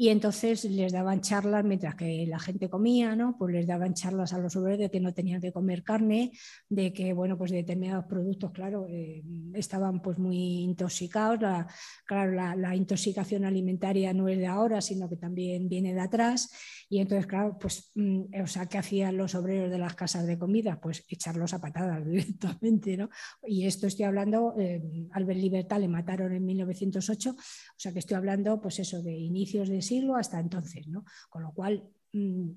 y 0.00 0.08
entonces 0.08 0.64
les 0.64 0.94
daban 0.94 1.20
charlas 1.20 1.62
mientras 1.62 1.94
que 1.94 2.24
la 2.26 2.38
gente 2.38 2.70
comía, 2.70 3.14
¿no? 3.14 3.36
Pues 3.36 3.52
les 3.52 3.66
daban 3.66 3.92
charlas 3.92 4.32
a 4.32 4.38
los 4.38 4.56
obreros 4.56 4.78
de 4.78 4.90
que 4.90 4.98
no 4.98 5.12
tenían 5.12 5.42
que 5.42 5.52
comer 5.52 5.82
carne, 5.82 6.32
de 6.70 6.90
que, 6.94 7.12
bueno, 7.12 7.36
pues 7.36 7.50
determinados 7.50 8.06
productos, 8.06 8.50
claro, 8.50 8.86
eh, 8.88 9.22
estaban 9.52 10.00
pues 10.00 10.18
muy 10.18 10.62
intoxicados. 10.62 11.42
La, 11.42 11.66
claro, 12.06 12.32
la, 12.32 12.74
intoxicación 12.74 13.44
alimentaria 13.44 14.14
no 14.14 14.26
es 14.26 14.38
de 14.38 14.46
ahora, 14.46 14.80
sino 14.80 15.06
que 15.06 15.16
también 15.16 15.68
viene 15.68 15.92
de 15.92 16.00
atrás. 16.00 16.50
Y 16.88 17.00
entonces, 17.00 17.26
claro, 17.26 17.58
pues, 17.60 17.92
mm, 17.94 18.42
o 18.42 18.46
sea, 18.46 18.64
¿qué 18.64 18.78
hacían 18.78 19.18
los 19.18 19.34
obreros 19.34 19.70
de 19.70 19.76
las 19.76 19.94
casas 19.96 20.26
de 20.26 20.38
comida? 20.38 20.80
Pues 20.80 21.04
echarlos 21.10 21.52
a 21.52 21.60
patadas 21.60 22.06
directamente, 22.06 22.96
¿no? 22.96 23.10
Y 23.46 23.66
esto 23.66 23.86
estoy 23.86 24.06
hablando, 24.06 24.54
eh, 24.58 24.82
Albert 25.12 25.40
Libertad 25.40 25.78
le 25.78 25.88
mataron 25.88 26.32
en 26.32 26.46
1908, 26.46 27.32
o 27.32 27.34
sea 27.76 27.92
que 27.92 27.98
estoy 27.98 28.16
hablando, 28.16 28.62
pues 28.62 28.78
eso, 28.78 29.02
de 29.02 29.12
inicios 29.12 29.68
de 29.68 29.89
siglo 29.90 30.16
hasta 30.16 30.38
entonces, 30.40 30.86
¿no? 30.88 31.04
Con 31.28 31.42
lo 31.42 31.52
cual, 31.52 31.74
mmm, 32.12 32.50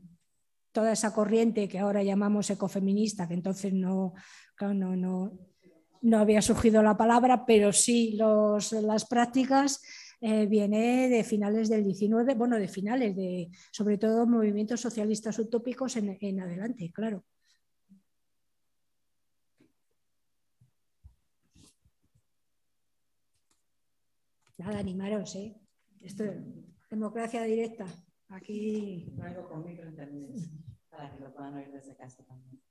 toda 0.71 0.91
esa 0.91 1.13
corriente 1.13 1.67
que 1.67 1.79
ahora 1.79 2.01
llamamos 2.03 2.49
ecofeminista, 2.49 3.27
que 3.27 3.35
entonces 3.35 3.73
no, 3.73 4.13
no, 4.59 4.95
no, 4.95 5.31
no 6.01 6.17
había 6.19 6.41
surgido 6.41 6.81
la 6.83 6.97
palabra, 6.97 7.45
pero 7.45 7.71
sí 7.71 8.15
los, 8.17 8.71
las 8.71 9.05
prácticas, 9.05 9.81
eh, 10.25 10.45
viene 10.45 11.09
de 11.09 11.23
finales 11.23 11.67
del 11.67 11.83
19, 11.83 12.35
bueno, 12.35 12.57
de 12.57 12.69
finales, 12.69 13.13
de 13.15 13.49
sobre 13.71 13.97
todo 13.97 14.25
movimientos 14.25 14.79
socialistas 14.79 15.37
utópicos 15.37 15.97
en, 15.97 16.17
en 16.21 16.39
adelante, 16.39 16.91
claro. 16.93 17.25
Nada, 24.57 24.79
animaros, 24.79 25.35
¿eh? 25.35 25.55
Esto, 25.99 26.23
Democracia 26.93 27.41
directa. 27.41 27.87
Aquí. 28.29 29.11
Algo 29.19 29.49
con 29.49 29.65
microinternet 29.65 30.29
para 30.91 31.11
que 31.11 31.19
lo 31.21 31.33
puedan 31.33 31.55
oír 31.55 31.71
desde 31.71 31.95
casa 31.95 32.23
también. 32.23 32.61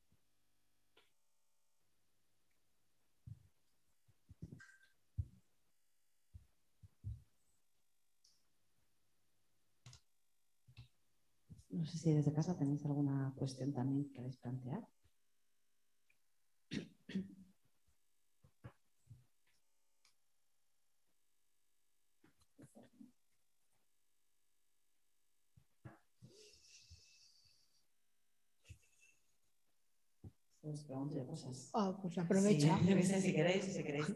No 11.71 11.85
sé 11.85 11.99
si 11.99 12.13
desde 12.13 12.33
casa 12.33 12.57
tenéis 12.57 12.85
alguna 12.85 13.35
cuestión 13.37 13.73
también 13.73 14.05
que 14.05 14.13
queréis 14.13 14.37
plantear. 14.37 14.87
Pues 30.63 30.85
pregunto 30.85 31.27
cosas. 31.27 31.71
Oh, 31.75 31.99
pues 32.01 32.17
aprovecha. 32.19 32.79
Sí, 32.79 32.89
yo 32.89 33.03
sé, 33.03 33.21
si 33.21 33.35
queréis, 33.35 33.65
si 33.65 33.83
queréis 33.83 34.11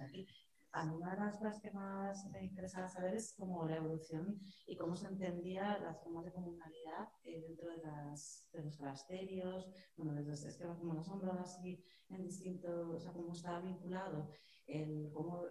aquí. 0.00 0.26
A 0.72 0.86
mí 0.86 0.96
una 0.96 1.14
de 1.14 1.20
las 1.20 1.36
cosas 1.36 1.60
que 1.60 1.70
más 1.70 2.28
me 2.32 2.42
interesa 2.42 2.88
saber 2.88 3.14
es 3.14 3.34
cómo 3.38 3.64
la 3.68 3.76
evolución 3.76 4.40
y 4.66 4.76
cómo 4.76 4.96
se 4.96 5.06
entendía 5.06 5.78
las 5.78 6.02
formas 6.02 6.24
de 6.24 6.32
comunalidad 6.32 7.10
eh, 7.22 7.42
dentro 7.46 7.68
de, 7.68 7.76
las, 7.76 8.48
de 8.52 8.64
los 8.64 8.76
clasterios, 8.76 9.68
bueno, 9.96 10.14
desde 10.14 10.30
los 10.30 10.44
esquemas 10.44 10.78
como 10.78 10.94
las 10.94 11.06
sombras, 11.06 11.38
así, 11.38 11.84
en 12.08 12.24
distintos, 12.24 12.96
o 12.96 12.98
sea, 12.98 13.12
cómo 13.12 13.32
estaba 13.32 13.60
vinculado, 13.60 14.30
el 14.66 15.10
cómo, 15.12 15.44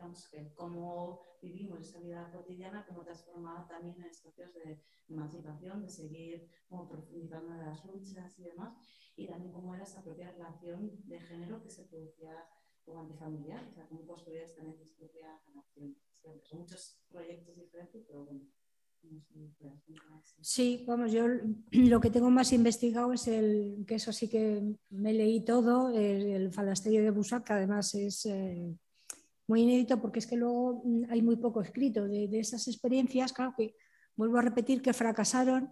digamos, 0.00 0.32
el 0.32 0.54
cómo 0.54 1.20
vivimos 1.42 1.80
esa 1.80 2.00
vida 2.00 2.30
cotidiana, 2.32 2.86
cómo 2.86 3.04
transformaba 3.04 3.68
también 3.68 3.96
en 3.96 4.06
espacios 4.06 4.54
de 4.54 4.82
emancipación, 5.08 5.82
de 5.82 5.90
seguir 5.90 6.48
como 6.68 6.88
profundizando 6.88 7.52
en 7.52 7.60
las 7.66 7.84
luchas 7.84 8.38
y 8.38 8.44
demás 8.44 8.78
y 9.14 9.26
también 9.26 9.52
cómo 9.52 9.74
era 9.74 9.84
esa 9.84 10.02
propia 10.02 10.32
relación 10.32 10.90
de 11.04 11.20
género 11.20 11.62
que 11.62 11.70
se 11.70 11.84
producía 11.84 12.48
como 12.82 13.00
antifamiliar, 13.00 13.68
o 13.68 13.72
sea, 13.74 13.86
cómo 13.88 14.06
construías 14.06 14.54
también 14.56 14.78
tu 14.78 14.88
propia 14.96 15.38
relación. 15.46 15.94
Son 16.42 16.60
muchos 16.60 17.02
proyectos 17.10 17.54
diferentes, 17.56 18.02
pero 18.06 18.24
bueno. 18.24 18.46
Sí, 20.42 20.84
vamos, 20.86 21.10
yo 21.10 21.26
lo 21.70 22.00
que 22.00 22.10
tengo 22.10 22.30
más 22.30 22.52
investigado 22.52 23.14
es 23.14 23.28
el, 23.28 23.84
que 23.86 23.94
eso 23.94 24.12
sí 24.12 24.28
que 24.28 24.62
me 24.90 25.14
leí 25.14 25.42
todo, 25.42 25.88
el, 25.88 26.26
el 26.26 26.52
falasterio 26.52 27.02
de 27.02 27.10
Busak, 27.10 27.46
que 27.46 27.52
además 27.54 27.94
es 27.94 28.26
eh, 28.26 28.76
muy 29.50 29.62
inédito 29.62 30.00
porque 30.00 30.20
es 30.20 30.28
que 30.28 30.36
luego 30.36 30.80
mm, 30.84 31.10
hay 31.10 31.22
muy 31.22 31.36
poco 31.36 31.60
escrito 31.60 32.06
de, 32.06 32.38
esas 32.38 32.68
experiencias, 32.68 33.32
claro 33.32 33.52
que 33.56 33.74
vuelvo 34.14 34.38
a 34.38 34.42
repetir 34.42 34.80
que 34.80 34.92
fracasaron 34.92 35.68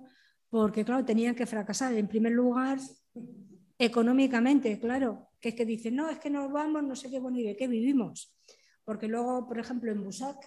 porque, 0.51 0.85
claro, 0.85 1.05
tenían 1.05 1.37
que 1.37 1.47
fracasar. 1.47 1.95
En 1.95 2.09
primer 2.09 2.33
lugar, 2.33 2.79
económicamente, 3.79 4.81
claro, 4.81 5.29
que 5.41 5.51
es 5.51 5.55
que 5.55 5.65
dicen, 5.65 5.95
no, 5.95 6.11
es 6.11 6.19
que 6.19 6.31
nos 6.31 6.51
vamos, 6.51 6.83
no 6.83 6.97
sé 6.97 7.09
qué, 7.09 7.21
bueno, 7.21 7.39
¿y 7.39 7.45
de 7.45 7.57
qué 7.57 7.69
vivimos? 7.69 8.35
Porque 8.85 9.07
luego, 9.07 9.47
por 9.47 9.59
ejemplo, 9.61 9.93
en 9.93 10.03
Busac, 10.03 10.39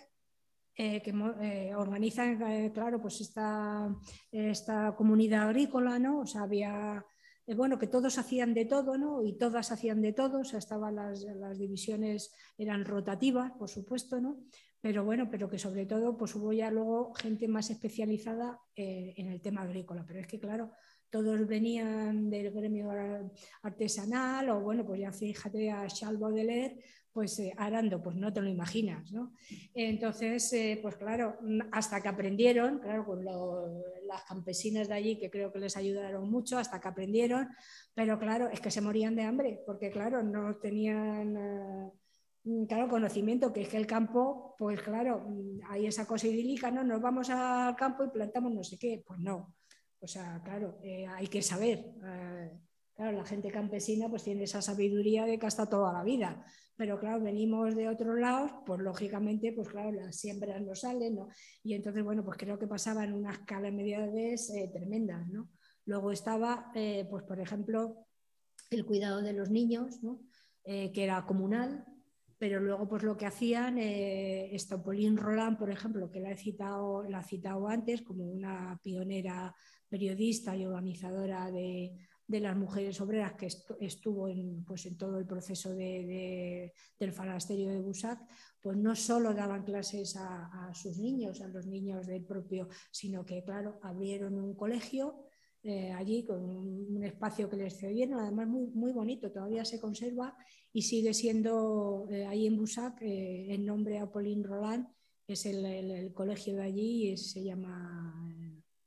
eh, 0.76 1.02
que 1.02 1.12
eh, 1.41 1.74
organizan, 1.76 2.41
eh, 2.41 2.72
claro, 2.74 2.99
pues 2.99 3.22
esta, 3.22 3.95
esta, 4.32 4.94
comunidad 4.98 5.44
agrícola, 5.44 5.99
¿no? 5.99 6.22
O 6.22 6.26
sea, 6.26 6.41
había, 6.41 7.06
eh, 7.47 7.55
bueno, 7.55 7.80
que 7.80 7.88
todos 7.88 8.18
hacían 8.18 8.53
de 8.53 8.65
todo, 8.65 8.97
¿no? 8.97 9.23
Y 9.23 9.38
todas 9.38 9.72
hacían 9.72 10.01
de 10.01 10.13
todo, 10.13 10.39
o 10.39 10.45
sea, 10.45 10.59
estaban 10.59 10.95
las, 10.95 11.23
las 11.23 11.57
divisiones, 11.57 12.34
eran 12.57 12.85
rotativas, 12.85 13.51
por 13.51 13.69
supuesto, 13.69 14.19
¿no? 14.19 14.38
pero 14.81 15.05
bueno, 15.05 15.30
pero 15.30 15.47
que 15.47 15.59
sobre 15.59 15.85
todo 15.85 16.18
pues 16.18 16.34
hubo 16.35 16.51
ya 16.51 16.72
luego 16.72 17.13
gente 17.13 17.47
más 17.47 17.69
especializada 17.69 18.59
eh, 18.76 19.13
en 19.15 19.27
el 19.27 19.39
tema 19.39 19.61
agrícola. 19.61 20.03
Pero 20.07 20.19
es 20.19 20.27
que, 20.27 20.39
claro, 20.39 20.72
todos 21.11 21.45
venían 21.47 22.30
del 22.30 22.51
gremio 22.51 22.89
artesanal 23.61 24.49
o 24.49 24.61
bueno, 24.61 24.84
pues 24.84 25.01
ya 25.01 25.11
fíjate 25.11 25.69
a 25.69 25.85
Charles 25.88 26.19
Baudelaire, 26.19 26.84
pues 27.14 27.38
eh, 27.40 27.54
arando, 27.58 28.02
pues 28.02 28.16
no 28.16 28.32
te 28.32 28.42
lo 28.42 28.50
imaginas, 28.50 29.12
¿no? 29.12 29.34
Entonces, 29.74 30.52
eh, 30.54 30.80
pues 30.82 30.96
claro, 30.96 31.38
hasta 31.72 32.02
que 32.02 32.08
aprendieron, 32.08 32.80
claro, 32.80 33.06
con 33.06 33.26
las 33.26 34.24
campesinas 34.28 34.88
de 34.88 34.94
allí 34.94 35.18
que 35.18 35.30
creo 35.30 35.52
que 35.52 35.60
les 35.60 35.76
ayudaron 35.78 36.30
mucho, 36.30 36.58
hasta 36.58 36.80
que 36.80 36.88
aprendieron, 36.88 37.50
pero 37.94 38.18
claro, 38.18 38.50
es 38.50 38.60
que 38.62 38.72
se 38.72 38.82
morían 38.82 39.16
de 39.16 39.24
hambre, 39.24 39.62
porque 39.66 39.92
claro, 39.92 40.24
no 40.24 40.56
tenían... 40.58 41.36
Uh, 42.44 42.66
claro, 42.68 42.90
conocimiento, 42.90 43.54
que 43.54 43.62
es 43.62 43.70
que 43.70 43.78
el 43.78 43.86
campo, 43.86 44.56
pues 44.58 44.82
claro, 44.82 45.28
hay 45.70 45.86
esa 45.86 46.08
cosa 46.08 46.28
idílica, 46.28 46.72
¿no? 46.72 46.84
Nos 46.84 47.00
vamos 47.00 47.30
al 47.30 47.76
campo 47.76 48.04
y 48.04 48.10
plantamos 48.10 48.52
no 48.52 48.64
sé 48.64 48.80
qué, 48.80 49.04
pues 49.06 49.20
no. 49.20 49.54
O 50.00 50.08
sea, 50.08 50.42
claro, 50.44 50.80
eh, 50.82 51.06
hay 51.06 51.28
que 51.28 51.44
saber. 51.44 51.86
Claro, 52.95 53.18
la 53.18 53.26
gente 53.26 53.49
campesina 53.49 54.09
pues 54.09 54.23
tiene 54.23 54.43
esa 54.43 54.61
sabiduría 54.61 55.26
de 55.26 55.39
que 55.39 55.45
hasta 55.45 55.69
toda 55.69 55.93
la 55.93 56.03
vida, 56.03 56.45
pero 56.76 56.99
claro, 56.99 57.23
venimos 57.23 57.76
de 57.76 57.88
otros 57.88 58.19
lados, 58.19 58.51
pues 58.65 58.81
lógicamente, 58.81 59.53
pues 59.53 59.69
claro, 59.69 59.91
las 59.91 60.18
siembras 60.18 60.61
no 60.61 60.76
salen, 60.76 61.15
¿no? 61.15 61.30
Y 61.63 61.73
entonces, 61.73 62.03
bueno, 62.03 62.23
pues 62.23 62.38
creo 62.38 62.59
que 62.59 62.68
pasaban 62.68 63.13
unas 63.13 63.39
calamidades 63.39 64.49
eh, 64.51 64.69
tremendas, 64.73 65.27
¿no? 65.30 65.49
Luego 65.85 66.11
estaba, 66.11 66.72
eh, 66.76 67.07
pues 67.09 67.23
por 67.23 67.39
ejemplo, 67.39 68.07
el 68.69 68.85
cuidado 68.85 69.22
de 69.22 69.34
los 69.34 69.49
niños, 69.49 70.03
¿no? 70.03 70.22
Eh, 70.63 70.91
que 70.91 71.03
era 71.03 71.26
comunal, 71.26 71.85
pero 72.38 72.59
luego 72.59 72.88
pues 72.88 73.03
lo 73.03 73.18
que 73.18 73.26
hacían, 73.26 73.77
eh, 73.77 74.55
Pauline 74.84 75.18
Roland, 75.18 75.57
por 75.57 75.72
ejemplo, 75.72 76.09
que 76.09 76.19
la 76.19 76.31
he 76.31 76.38
citado, 76.38 77.03
la 77.03 77.22
he 77.22 77.23
citado 77.23 77.68
antes 77.68 78.01
como 78.01 78.26
una 78.26 78.80
pionera 78.81 79.53
periodista 79.88 80.55
y 80.55 80.65
organizadora 80.65 81.51
de, 81.51 81.95
de 82.32 82.40
las 82.40 82.56
mujeres 82.56 83.02
obreras 83.02 83.34
que 83.34 83.49
estuvo 83.82 84.30
en, 84.30 84.64
pues, 84.64 84.86
en 84.86 84.98
todo 84.98 85.20
el 85.20 85.26
proceso 85.26 85.76
de, 85.76 86.72
del 86.98 87.12
falasterio 87.12 87.70
de 87.70 87.82
Busac, 87.82 88.20
pues 88.62 88.78
no 88.78 88.95
solo 88.95 89.34
daban 89.34 89.64
clases 89.64 90.16
a, 90.18 90.72
sus 90.74 90.98
niños, 90.98 91.41
a 91.41 91.49
los 91.49 91.68
niños 91.68 92.08
del 92.08 92.24
propio, 92.24 92.70
sino 92.90 93.26
que, 93.26 93.44
claro, 93.44 93.80
abrieron 93.84 94.40
un 94.40 94.56
colegio 94.56 95.26
eh, 95.62 95.91
allí 95.91 96.24
con 96.24 96.41
un, 96.44 97.03
espacio 97.03 97.49
que 97.49 97.58
les 97.58 97.78
cedieron, 97.78 98.20
además 98.20 98.48
muy, 98.48 98.68
muy 98.68 98.94
bonito, 98.94 99.32
todavía 99.32 99.66
se 99.66 99.80
conserva 99.80 100.38
y 100.72 100.84
sigue 100.84 101.14
siendo 101.14 102.08
eh, 102.10 102.26
ahí 102.26 102.48
en 102.48 102.58
Busac 102.58 103.02
eh, 103.02 103.53
el 103.53 103.66
nombre 103.66 103.99
a 103.99 104.10
Pauline 104.10 104.44
Roland, 104.44 104.88
es 105.28 105.45
el, 105.45 105.66
el, 105.66 106.14
colegio 106.14 106.56
de 106.56 106.64
allí 106.64 107.12
y 107.12 107.18
se 107.18 107.44
llama 107.44 108.14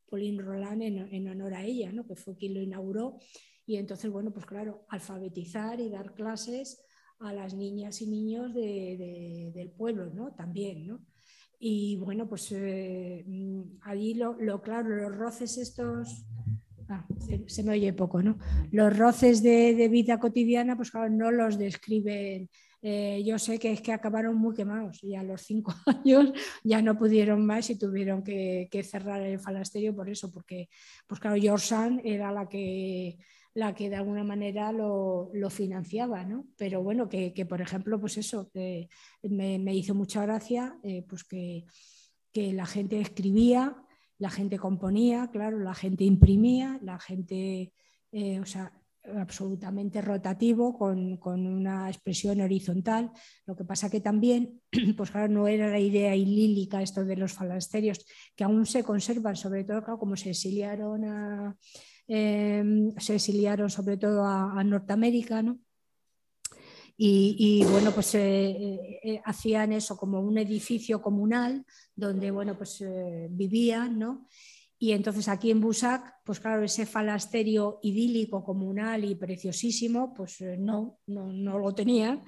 Pauline 0.09 0.43
Roland 0.43 0.83
en, 0.83 1.29
honor 1.29 1.55
a 1.55 1.65
ella, 1.65 1.93
¿no? 1.93 2.07
que 2.07 2.17
fue 2.17 2.37
quien 2.37 2.55
lo 2.55 2.63
inauguró. 2.63 3.19
Y 3.67 3.77
entonces, 3.77 4.11
bueno, 4.11 4.33
pues 4.33 4.47
claro, 4.47 4.85
alfabetizar 4.89 5.81
y 5.81 5.89
dar 5.89 6.15
clases 6.15 6.85
a 7.21 7.33
las 7.33 7.55
niñas 7.55 8.03
y 8.03 8.07
niños 8.07 8.53
del 8.55 9.71
pueblo, 9.77 10.11
¿no? 10.13 10.35
También, 10.35 10.87
¿no? 10.87 11.01
Y 11.59 11.97
bueno, 11.97 12.29
pues 12.29 12.53
eh, 12.53 13.25
allí 13.83 14.15
lo, 14.15 14.61
claro, 14.61 14.89
los 14.91 15.17
roces 15.17 15.57
estos, 15.57 16.27
ah, 16.89 17.07
se, 17.47 17.63
me 17.63 17.73
oye 17.73 17.93
poco, 17.95 18.23
¿no? 18.23 18.37
Los 18.71 18.97
roces 18.99 19.43
de, 19.43 19.75
de, 19.75 19.89
vida 19.89 20.19
cotidiana, 20.19 20.77
pues 20.77 20.91
claro, 20.91 21.09
no 21.09 21.31
los 21.31 21.57
describen 21.57 22.51
eh, 22.87 23.23
yo 23.25 23.39
sé 23.39 23.59
que 23.59 23.73
es 23.73 23.81
que 23.81 23.95
acabaron 23.95 24.37
muy 24.37 24.55
quemados 24.55 25.03
y 25.03 25.15
a 25.15 25.23
los 25.23 25.41
cinco 25.41 25.75
años 25.87 26.35
ya 26.63 26.83
no 26.83 26.99
pudieron 26.99 27.47
más 27.47 27.71
y 27.71 27.79
tuvieron 27.79 28.23
que, 28.23 28.69
cerrar 28.85 29.23
el 29.23 29.41
falasterio 29.41 29.97
por 29.97 30.11
eso, 30.11 30.31
porque 30.31 30.69
pues 31.07 31.19
claro, 31.19 31.41
George 31.41 31.75
era 32.05 32.31
la 32.31 32.47
que, 32.47 33.17
la 33.55 33.75
que 33.75 33.89
de 33.89 33.97
alguna 33.97 34.23
manera 34.23 34.71
lo, 34.71 35.31
financiaba, 35.49 36.25
¿no? 36.25 36.47
Pero 36.59 36.83
bueno, 36.83 37.09
que, 37.09 37.47
por 37.49 37.63
ejemplo, 37.63 37.99
pues 37.99 38.19
eso, 38.19 38.51
me, 39.23 39.75
hizo 39.75 39.95
mucha 39.95 40.21
gracia, 40.27 40.79
eh, 40.83 41.07
pues 41.09 41.25
que, 41.25 41.65
la 42.35 42.67
gente 42.67 43.01
escribía, 43.01 43.79
la 44.19 44.29
gente 44.29 44.59
componía, 44.59 45.31
claro, 45.33 45.59
la 45.59 45.75
gente 45.75 46.05
imprimía, 46.05 46.79
la 46.83 46.99
gente, 46.99 47.73
eh, 48.13 48.41
o 48.41 48.45
sea, 48.45 48.73
absolutamente 49.17 50.01
rotativo, 50.01 50.77
con, 50.77 51.19
una 51.25 51.89
expresión 51.89 52.41
horizontal. 52.41 53.11
Lo 53.47 53.57
que 53.57 53.65
pasa 53.65 53.91
que 53.91 54.01
también, 54.01 54.61
pues 54.97 55.11
claro, 55.11 55.29
no 55.33 55.49
era 55.49 55.69
la 55.69 55.79
idea 55.79 56.15
ilílica 56.15 56.83
esto 56.83 57.05
de 57.05 57.17
los 57.17 57.33
falasterios, 57.33 58.05
que 58.35 58.45
aún 58.45 58.67
se 58.67 58.83
conservan, 58.83 59.37
sobre 59.37 59.65
todo, 59.65 59.99
como 59.99 60.17
se 60.17 60.31
exiliaron, 60.31 61.05
a, 61.05 61.57
em, 62.07 62.95
se 62.99 63.17
exiliaron 63.17 63.71
sobre 63.71 63.97
todo 63.97 64.25
a, 64.25 64.63
Norteamérica, 64.65 65.43
Y, 66.97 67.65
bueno, 67.73 67.91
pues 67.91 68.15
eh, 68.15 68.51
eh, 68.51 69.01
eh, 69.03 69.21
hacían 69.25 69.73
eso 69.73 69.97
como 69.97 70.21
un 70.21 70.39
edificio 70.39 71.03
comunal 71.03 71.65
donde, 71.97 72.31
bueno, 72.31 72.57
pues 72.57 72.85
vivían, 73.31 73.99
¿no? 73.99 74.29
Y 74.85 74.93
entonces 74.93 75.29
aquí 75.29 75.51
en 75.51 75.63
Busac, 75.63 76.21
pues 76.27 76.41
claro, 76.41 76.63
ese 76.63 76.85
falasterio 76.85 77.79
idílico, 77.81 78.45
comunal 78.45 79.03
y 79.03 79.15
preciosísimo, 79.15 80.13
pues 80.13 80.43
eh, 80.43 80.59
no, 80.59 80.99
no, 81.07 81.33
no 81.33 81.59
lo 81.59 81.75
tenían. 81.75 82.23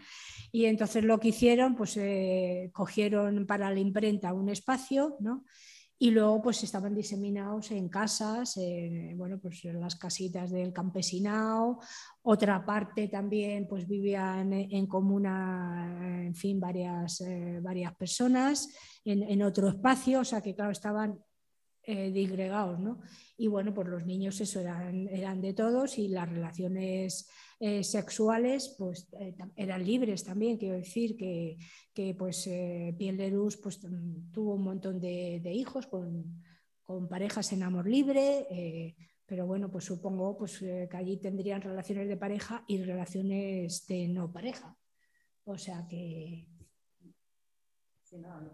Y 0.52 0.64
entonces 0.64 1.04
lo 1.04 1.20
que 1.20 1.28
hicieron, 1.28 1.76
pues 1.76 1.98
eh, 1.98 2.70
cogieron 2.72 3.44
para 3.46 3.70
la 3.70 3.78
imprenta 3.78 4.32
un 4.32 4.48
espacio, 4.48 5.18
¿no? 5.20 5.44
Y 5.98 6.12
luego 6.12 6.40
pues 6.40 6.62
estaban 6.62 6.94
diseminados 6.94 7.70
en 7.72 7.90
casas, 7.90 8.58
bueno, 9.16 9.38
pues 9.38 9.62
en 9.66 9.78
las 9.78 9.96
casitas 9.96 10.50
del 10.50 10.72
campesinado, 10.72 11.80
otra 12.22 12.64
parte 12.64 13.08
también 13.08 13.66
pues 13.66 13.86
vivían 13.86 14.52
en 14.52 14.86
comuna, 14.86 16.24
en 16.26 16.34
fin, 16.34 16.58
varias, 16.58 17.20
eh, 17.20 17.60
varias 17.62 17.94
personas 17.96 18.74
en, 19.04 19.22
en, 19.22 19.42
otro 19.42 19.68
espacio, 19.68 20.20
o 20.20 20.24
sea 20.24 20.42
que 20.42 20.54
claro, 20.54 20.70
estaban 20.70 21.18
eh, 21.86 22.10
disgregados, 22.10 22.78
¿no? 22.78 23.00
Y 23.38 23.46
bueno, 23.46 23.72
pues 23.72 23.88
los 23.88 24.04
niños 24.04 24.40
eso 24.40 24.60
eran, 24.60 25.08
eran 25.08 25.40
de 25.40 25.54
todos 25.54 25.98
y 25.98 26.08
las 26.08 26.28
relaciones 26.28 27.30
eh, 27.58 27.82
sexuales 27.82 28.74
pues 28.76 29.08
eh, 29.18 29.34
eran 29.56 29.82
libres 29.82 30.24
también, 30.24 30.58
quiero 30.58 30.76
decir 30.76 31.16
que, 31.16 31.56
que 31.94 32.14
pues 32.14 32.46
eh, 32.48 32.94
Luz 33.32 33.56
pues, 33.56 33.82
mm, 33.82 34.30
tuvo 34.30 34.56
un 34.56 34.64
montón 34.64 35.00
de, 35.00 35.40
hijos 35.54 35.86
con, 35.86 36.42
con, 36.82 37.08
parejas 37.08 37.50
en 37.54 37.62
amor 37.62 37.88
libre, 37.88 38.94
pero 39.24 39.46
bueno, 39.46 39.70
pues 39.70 39.86
supongo 39.86 40.36
pues, 40.36 40.58
que 40.58 40.88
allí 40.92 41.16
tendrían 41.16 41.62
relaciones 41.62 42.08
de 42.08 42.18
pareja 42.18 42.62
y 42.68 42.82
relaciones 42.82 43.86
de 43.86 44.08
no 44.08 44.30
pareja. 44.30 44.76
O 45.44 45.56
sea 45.56 45.86
que, 45.88 46.46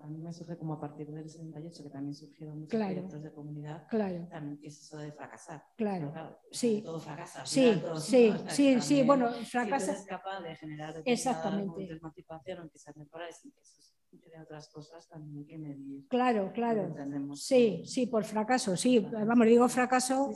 a 0.03 0.07
mí 0.07 0.19
me 0.19 0.33
surge 0.33 0.57
como 0.57 0.75
a 0.75 0.81
partir 0.81 1.11
del 1.11 1.29
68, 1.29 1.83
que 1.83 1.91
también 1.91 2.15
surgieron 2.15 2.61
muchos 2.61 2.81
proyectos 2.81 3.23
de 3.23 3.33
comunidad, 3.33 3.87
claro. 3.89 4.27
también 4.31 4.59
es 4.63 4.81
eso 4.81 4.97
de 4.99 5.13
fracasar. 5.13 5.65
Claro, 5.77 6.13
sí. 6.51 6.83
Todo 6.85 6.99
fracasa. 6.99 7.45
Sí, 7.45 7.81
sí, 7.99 8.33
sí, 8.49 8.81
sí, 8.81 9.03
bueno, 9.03 9.31
fracasa. 9.45 9.95
Si 9.95 10.01
es 10.01 10.07
capaz 10.07 10.41
de 10.41 10.57
generar 10.57 11.03
Exactamente. 11.05 11.83
y 11.83 11.87
que 11.87 13.61
eso 13.61 13.93
de 14.13 14.43
otras 14.43 14.69
cosas 14.69 15.09
también 15.09 15.39
hay 15.39 15.47
que 15.47 15.59
medir. 15.59 16.07
Claro, 16.09 16.53
claro. 16.53 16.95
Sí, 17.35 17.83
sí, 17.87 18.07
por 18.07 18.25
fracaso, 18.25 18.77
sí. 18.77 18.99
Vamos, 19.01 19.47
digo 19.47 19.69
fracaso 19.69 20.33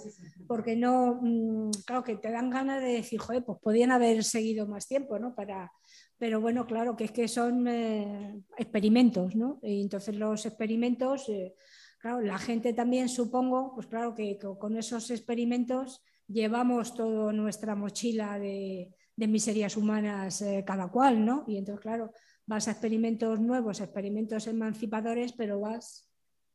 porque 0.47 0.77
no, 0.77 1.19
mm, 1.21 1.71
claro 1.85 2.03
que 2.03 2.17
te 2.17 2.31
dan 2.31 2.51
ganas 2.51 2.83
de 2.83 2.93
decir, 2.93 3.21
joder, 3.21 3.45
pues 3.45 3.59
podían 3.61 3.93
haber 3.93 4.25
seguido 4.25 4.67
más 4.67 4.87
tiempo, 4.87 5.19
¿no? 5.19 5.35
Para, 5.35 5.73
pero 6.19 6.41
bueno, 6.41 6.67
claro, 6.67 6.97
que 6.97 7.05
es 7.05 7.13
que 7.13 7.29
son 7.29 7.69
eh, 7.69 8.43
experimentos, 8.57 9.37
¿no? 9.37 9.61
Y 9.63 9.83
entonces 9.83 10.17
los 10.17 10.47
experimentos, 10.47 11.29
eh, 11.29 11.55
claro, 11.99 12.21
la 12.21 12.39
gente 12.39 12.73
también 12.73 13.09
supongo, 13.09 13.75
pues 13.75 13.87
claro 13.87 14.15
que, 14.15 14.39
con 14.39 14.77
esos 14.77 15.11
experimentos 15.11 16.03
llevamos 16.27 16.95
toda 16.95 17.33
nuestra 17.33 17.75
mochila 17.75 18.39
de, 18.39 18.93
miserias 19.17 19.77
humanas 19.77 20.43
eh, 20.43 20.65
cada 20.67 20.89
cual, 20.89 21.25
¿no? 21.25 21.45
Y 21.47 21.59
entonces, 21.59 21.83
claro, 21.83 22.13
vas 22.47 22.69
a 22.69 22.73
experimentos 22.73 23.41
nuevos, 23.41 23.81
experimentos 23.81 24.47
emancipadores, 24.47 25.33
pero 25.33 25.61
vas 25.61 26.11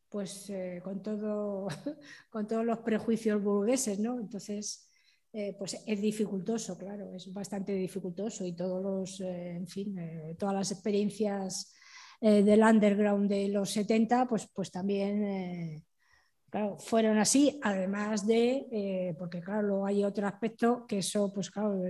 pues 0.10 0.52
con, 0.84 1.02
todo, 1.02 1.68
con 2.30 2.46
todos 2.46 2.66
los 2.66 2.80
prejuicios 2.80 3.42
burgueses, 3.42 3.98
¿no? 3.98 4.20
Entonces, 4.20 4.91
eh, 5.34 5.56
pues 5.58 5.82
es 5.86 6.02
dificultoso, 6.02 6.78
claro, 6.78 7.14
es 7.14 7.32
bastante 7.32 7.72
dificultoso 7.74 8.46
y 8.46 8.54
todos 8.54 8.84
los, 8.84 9.22
eh, 9.22 9.56
en 9.56 9.66
fin, 9.66 9.98
eh, 9.98 10.36
todas 10.38 10.56
las 10.56 10.72
experiencias 10.72 11.74
del 12.20 12.62
underground 12.62 13.28
de 13.28 13.48
los 13.48 13.72
70, 13.72 14.28
pues, 14.28 14.48
pues 14.54 14.70
también 14.70 15.84
fueron 16.78 17.18
así, 17.18 17.60
además 17.64 18.28
de, 18.28 19.16
porque 19.18 19.42
claro, 19.42 19.88
hay 19.88 20.04
otro 20.04 20.28
aspecto 20.28 20.86
que 20.86 21.00
eso, 21.00 21.34
pues 21.34 21.50
claro, 21.50 21.82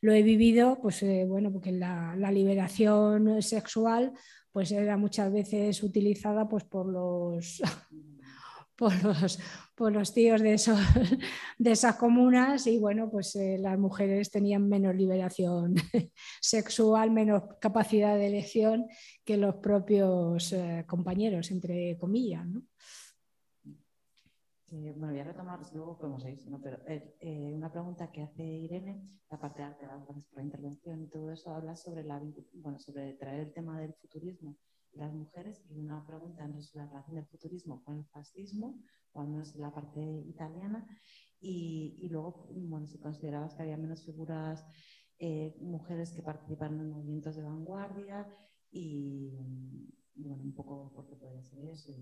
lo, 0.00 0.12
he 0.12 0.22
vivido, 0.22 0.78
pues 0.80 1.04
bueno, 1.26 1.50
porque 1.52 1.72
la, 1.72 2.14
la, 2.16 2.30
liberación 2.30 3.42
sexual 3.42 4.12
pues 4.52 4.70
era 4.70 4.96
muchas 4.96 5.32
veces 5.32 5.82
utilizada 5.82 6.48
pues 6.48 6.62
por 6.62 6.86
los 6.86 7.60
por 8.76 8.94
los, 9.02 9.40
por 9.78 9.92
los 9.92 10.12
tíos 10.12 10.42
de, 11.58 11.70
esas 11.70 11.96
comunas 11.96 12.66
y 12.66 12.78
bueno, 12.78 13.08
pues 13.08 13.36
eh, 13.36 13.56
las 13.58 13.78
mujeres 13.78 14.30
tenían 14.30 14.68
menos 14.68 14.94
liberación 14.96 15.74
sexual, 16.40 17.12
menos 17.12 17.44
capacidad 17.60 18.16
de 18.16 18.26
elección 18.26 18.86
que 19.24 19.36
los 19.36 19.54
propios 19.56 20.52
eh, 20.52 20.84
compañeros, 20.86 21.52
entre 21.52 21.96
comillas. 21.96 22.44
¿no? 22.46 22.62
bueno, 24.70 25.12
voy 25.12 25.20
a 25.20 25.24
retomar 25.24 25.60
luego 25.72 25.96
podemos 25.96 26.22
seguir, 26.22 26.46
¿no? 26.50 26.60
pero 26.60 26.78
eh, 26.86 27.52
una 27.54 27.72
pregunta 27.72 28.10
que 28.10 28.22
hace 28.22 28.42
Irene, 28.42 29.00
la 29.30 29.38
parte 29.40 29.62
de 29.62 29.68
la 30.32 30.42
intervención 30.42 31.02
y 31.02 31.06
todo 31.06 31.32
eso, 31.32 31.54
habla 31.54 31.74
sobre, 31.74 32.02
la, 32.02 32.20
bueno, 32.54 32.78
sobre 32.78 33.14
traer 33.14 33.40
el 33.40 33.52
tema 33.52 33.80
del 33.80 33.94
futurismo 33.94 34.56
las 34.92 35.12
mujeres 35.12 35.62
y 35.70 35.78
una 35.78 36.04
pregunta 36.06 36.44
en 36.44 36.54
la 36.74 36.86
relación 36.86 37.16
del 37.16 37.26
futurismo 37.26 37.82
con 37.84 37.98
el 37.98 38.04
fascismo, 38.06 38.82
cuando 39.12 39.40
es 39.40 39.54
la 39.56 39.72
parte 39.72 40.00
italiana, 40.26 40.86
y, 41.40 42.08
luego, 42.10 42.48
bueno, 42.50 42.86
si 42.88 42.98
considerabas 42.98 43.54
que 43.54 43.62
había 43.62 43.76
menos 43.76 44.04
figuras 44.04 44.64
eh, 45.18 45.56
mujeres 45.60 46.12
que 46.12 46.22
participan 46.22 46.80
en 46.80 46.90
movimientos 46.90 47.36
de 47.36 47.42
vanguardia 47.42 48.26
y, 48.70 49.30
bueno, 50.14 50.42
un 50.42 50.54
poco 50.54 50.92
por 50.94 51.08
qué 51.08 51.16
puede 51.16 51.42
ser 51.42 51.64
eso. 51.66 51.92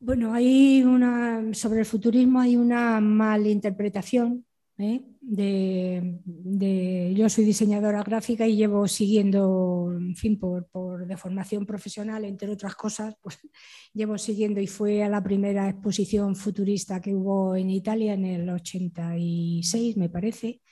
Bueno, 0.00 0.32
hay 0.32 0.82
una, 0.82 1.54
sobre 1.54 1.80
el 1.80 1.86
futurismo 1.86 2.40
hay 2.40 2.56
una 2.56 3.00
malinterpretación 3.00 4.44
¿eh? 4.80 5.02
de, 5.20 7.14
yo 7.16 7.28
soy 7.28 7.44
diseñadora 7.44 8.02
gráfica 8.02 8.46
y 8.46 8.56
llevo 8.56 8.88
siguiendo, 8.88 9.92
en 9.96 10.16
fin, 10.16 10.38
por, 10.38 10.66
por, 10.68 11.06
de 11.06 11.16
formación 11.16 11.66
profesional, 11.66 12.24
entre 12.24 12.50
otras 12.50 12.74
cosas, 12.74 13.14
pues 13.22 13.38
llevo 13.94 14.18
siguiendo 14.18 14.60
y 14.60 14.66
fue 14.66 15.02
a 15.02 15.08
la 15.08 15.22
primera 15.22 15.68
exposición 15.68 16.34
futurista 16.34 17.00
que 17.00 17.14
hubo 17.14 17.54
en 17.56 17.70
Italia 17.70 18.14
en 18.14 18.24
el 18.24 18.48
86, 18.48 19.96
me 19.96 20.08
parece, 20.08 20.62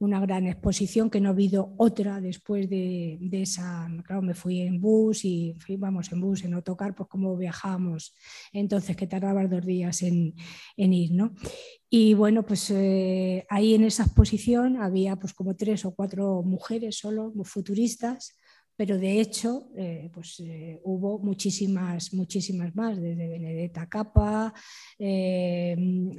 una 0.00 0.20
gran 0.20 0.46
exposición 0.46 1.10
que 1.10 1.20
no 1.20 1.28
ha 1.28 1.32
habido 1.32 1.74
otra 1.76 2.20
después 2.20 2.70
de, 2.70 3.18
esa, 3.32 3.88
claro, 4.04 4.22
me 4.22 4.34
fui 4.34 4.60
en 4.60 4.80
bus 4.80 5.24
y 5.24 5.56
vamos 5.76 6.12
en 6.12 6.20
bus, 6.20 6.44
en 6.44 6.54
autocar, 6.54 6.94
pues 6.94 7.08
como 7.08 7.36
viajábamos 7.36 8.14
entonces, 8.52 8.96
que 8.96 9.06
tardaba 9.06 9.46
dos 9.46 9.64
días 9.64 10.02
en, 10.02 10.34
ir, 10.76 11.12
¿no? 11.12 11.34
Y 11.90 12.14
bueno, 12.14 12.44
pues 12.44 12.70
eh, 12.70 13.46
ahí 13.48 13.74
en 13.74 13.84
esa 13.84 14.04
exposición 14.04 14.76
había 14.76 15.16
pues 15.16 15.32
como 15.32 15.56
tres 15.56 15.84
o 15.84 15.94
cuatro 15.94 16.42
mujeres 16.42 16.98
solo, 16.98 17.32
futuristas, 17.44 18.36
pero 18.76 18.98
de 18.98 19.20
hecho 19.20 19.70
eh, 19.76 20.10
pues, 20.12 20.40
eh, 20.40 20.80
hubo 20.84 21.18
muchísimas, 21.18 22.12
muchísimas 22.14 22.74
más, 22.76 23.00
desde 23.00 23.28
Benedetta 23.28 23.88
Capa, 23.88 24.52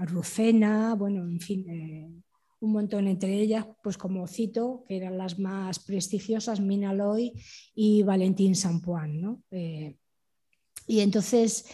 Rucena, 0.08 0.96
bueno, 0.96 1.24
en 1.24 1.40
fin, 1.40 2.24
un 2.62 2.74
montón, 2.74 3.08
entre 3.08 3.40
ellas, 3.40 3.66
pues 3.82 3.98
como 3.98 4.28
cito, 4.28 4.84
que 4.88 4.98
eran 4.98 5.18
las 5.18 5.40
más 5.40 5.80
prestigiosas, 5.80 6.60
Mina 6.60 6.94
Loy 6.94 7.34
y 7.74 8.04
Valentín 8.04 8.56
Sampuán. 8.56 9.22
¿no? 9.22 9.44
Eh, 9.52 9.96
y 10.88 11.00
entonces 11.00 11.66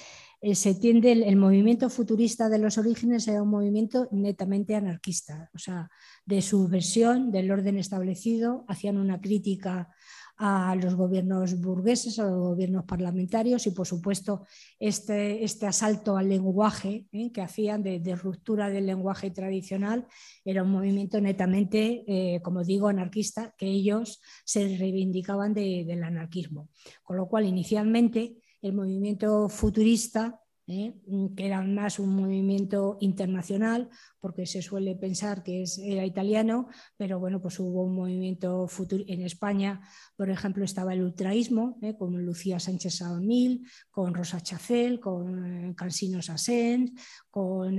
eh, 0.41 0.53
se 0.53 0.75
tiende 0.75 1.11
el, 1.11 1.35
movimiento 1.37 1.89
futurista 1.89 2.49
de 2.49 2.59
los 2.59 2.77
orígenes 2.77 3.27
era 3.27 3.41
un 3.41 3.49
movimiento 3.49 4.07
netamente 4.11 4.75
anarquista, 4.75 5.49
o 5.55 5.57
sea, 5.57 5.89
de 6.25 6.41
subversión 6.41 7.31
del 7.31 7.49
orden 7.49 7.79
establecido, 7.79 8.65
hacían 8.67 8.97
una 8.97 9.19
crítica 9.19 9.89
a 10.37 10.75
los 10.75 10.95
gobiernos 10.95 11.59
burgueses, 11.61 12.19
a 12.19 12.25
los 12.25 12.37
gobiernos 12.37 12.83
parlamentarios 12.85 13.65
y, 13.67 13.71
por 13.71 13.87
supuesto, 13.87 14.45
este, 14.79 15.43
este 15.43 15.67
asalto 15.67 16.17
al 16.17 16.29
lenguaje 16.29 17.05
¿eh? 17.11 17.31
que 17.31 17.41
hacían 17.41 17.83
de, 17.83 18.15
ruptura 18.15 18.69
del 18.69 18.85
lenguaje 18.85 19.31
tradicional 19.31 20.05
era 20.43 20.63
un 20.63 20.71
movimiento 20.71 21.21
netamente, 21.21 22.03
eh, 22.07 22.41
como 22.41 22.63
digo, 22.63 22.87
anarquista, 22.87 23.53
que 23.57 23.67
ellos 23.67 24.21
se 24.43 24.77
reivindicaban 24.77 25.53
del 25.53 26.03
anarquismo. 26.03 26.69
Con 27.03 27.17
lo 27.17 27.27
cual, 27.27 27.45
inicialmente, 27.45 28.35
el 28.61 28.73
movimiento 28.73 29.47
futurista 29.47 30.41
¿eh? 30.67 30.95
que 31.35 31.45
era 31.45 31.61
más 31.61 31.99
un 31.99 32.15
movimiento 32.15 32.97
internacional, 33.01 33.89
porque 34.19 34.45
se 34.45 34.61
suele 34.61 34.95
pensar 34.95 35.43
que 35.43 35.63
es, 35.63 35.77
era 35.77 36.05
italiano, 36.05 36.67
pero 36.97 37.19
bueno, 37.19 37.41
pues 37.41 37.59
hubo 37.59 37.83
un 37.83 37.95
movimiento 37.95 38.67
futuro 38.67 39.03
en 39.07 39.21
España, 39.21 39.81
por 40.15 40.29
ejemplo, 40.29 40.63
estaba 40.63 40.93
el 40.93 41.03
ultraísmo, 41.03 41.77
¿eh? 41.81 41.95
con 41.97 42.25
Lucía 42.25 42.59
Sánchez 42.59 42.95
Saonil, 42.95 43.67
con 43.91 44.13
Rosa 44.13 44.41
Chacel, 44.41 44.99
con 44.99 45.45
eh, 45.45 45.75
Cansino 45.75 46.21
Sassens, 46.21 46.91
con 47.29 47.75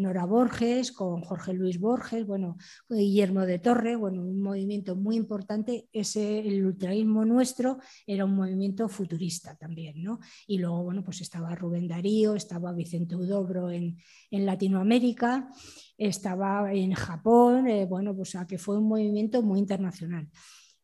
Nora 0.00 0.24
Borges, 0.24 0.90
con 0.90 1.20
Jorge 1.20 1.52
Luis 1.52 1.78
Borges, 1.78 2.26
bueno, 2.26 2.56
Guillermo 2.88 3.42
de 3.42 3.58
Torre, 3.58 3.96
bueno, 3.96 4.22
un 4.22 4.40
movimiento 4.40 4.96
muy 4.96 5.16
importante, 5.16 5.88
ese, 5.92 6.40
el 6.40 6.64
ultraísmo 6.64 7.24
nuestro 7.24 7.78
era 8.06 8.24
un 8.24 8.34
movimiento 8.34 8.88
futurista 8.88 9.56
también, 9.56 10.02
¿no? 10.02 10.20
Y 10.46 10.58
luego, 10.58 10.82
bueno, 10.84 11.04
pues 11.04 11.20
estaba 11.20 11.54
Rubén 11.54 11.86
Darío, 11.86 12.23
estaba 12.32 12.72
Vicente 12.72 13.16
Udobro 13.16 13.70
en, 13.70 13.98
Latinoamérica, 14.30 15.50
estaba 15.98 16.72
en 16.72 16.94
Japón, 16.94 17.66
eh, 17.66 17.84
bueno, 17.84 18.16
pues 18.16 18.36
que 18.48 18.56
fue 18.56 18.78
un 18.78 18.88
movimiento 18.88 19.42
muy 19.42 19.58
internacional. 19.58 20.30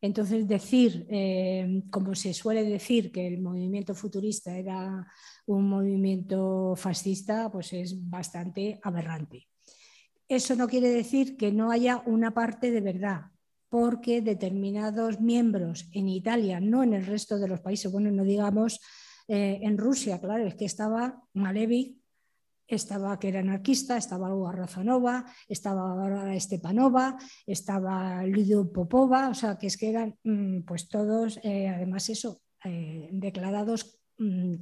Entonces, 0.03 0.47
decir, 0.47 1.07
eh, 1.11 1.83
como 1.91 2.15
se 2.15 2.35
suele 2.35 2.65
decir, 2.65 3.11
que 3.11 3.27
el 3.27 3.41
movimiento 3.41 3.95
futurista 3.95 4.57
era 4.57 5.07
un 5.47 5.69
movimiento 5.69 6.75
fascista, 6.77 7.51
pues 7.51 7.73
es 7.73 8.09
bastante 8.09 8.79
aberrante. 8.83 9.49
Eso 10.29 10.55
no 10.55 10.69
quiere 10.69 10.89
decir 10.89 11.37
que 11.37 11.51
no 11.51 11.71
haya 11.71 12.03
una 12.07 12.33
parte 12.33 12.71
de 12.71 12.81
verdad, 12.81 13.23
porque 13.69 14.23
determinados 14.23 15.21
miembros 15.21 15.89
en 15.93 16.09
Italia, 16.09 16.61
no 16.61 16.83
en 16.83 16.95
el 16.95 17.05
resto 17.05 17.39
de 17.39 17.49
los 17.49 17.61
países, 17.61 17.91
bueno, 17.91 18.11
no 18.11 18.25
digamos 18.25 18.81
eh, 19.33 19.61
en 19.63 19.79
Rusia, 19.79 20.21
claro, 20.21 20.45
es 20.45 20.57
que 20.57 20.65
estaba 20.65 21.23
Malevich, 21.35 21.97
estaba 22.67 23.17
que 23.21 23.29
era 23.29 23.39
anarquista, 23.39 23.97
estaba 23.97 24.35
Olga 24.35 24.51
Razanova, 24.51 25.25
estaba 25.49 26.35
Stepanova, 26.41 27.17
estaba 27.47 28.25
Lidio 28.25 28.73
Popova, 28.73 29.29
o 29.29 29.35
sea, 29.35 29.57
que 29.57 29.69
es 29.69 29.77
que 29.77 29.91
eran 29.91 30.19
mm, 30.25 30.63
pues 30.63 30.89
todos, 30.89 31.39
eh, 31.45 31.69
además 31.69 32.09
eso, 32.11 32.43
eh, 32.65 33.09
declarados 33.13 34.01
mm, 34.19 34.55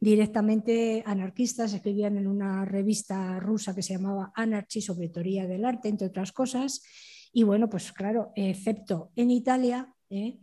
directamente 0.00 1.02
anarquistas, 1.04 1.74
escribían 1.74 2.16
en 2.16 2.26
una 2.26 2.64
revista 2.64 3.38
rusa 3.40 3.74
que 3.74 3.82
se 3.82 3.92
llamaba 3.92 4.32
Anarchy 4.34 4.80
sobre 4.80 5.10
teoría 5.10 5.46
del 5.46 5.66
arte, 5.66 5.90
entre 5.90 6.06
otras 6.06 6.32
cosas, 6.32 6.82
y 7.30 7.42
bueno, 7.42 7.68
pues 7.68 7.92
claro, 7.92 8.32
excepto 8.36 9.10
en 9.16 9.30
Italia, 9.30 9.92
eh, 10.08 10.38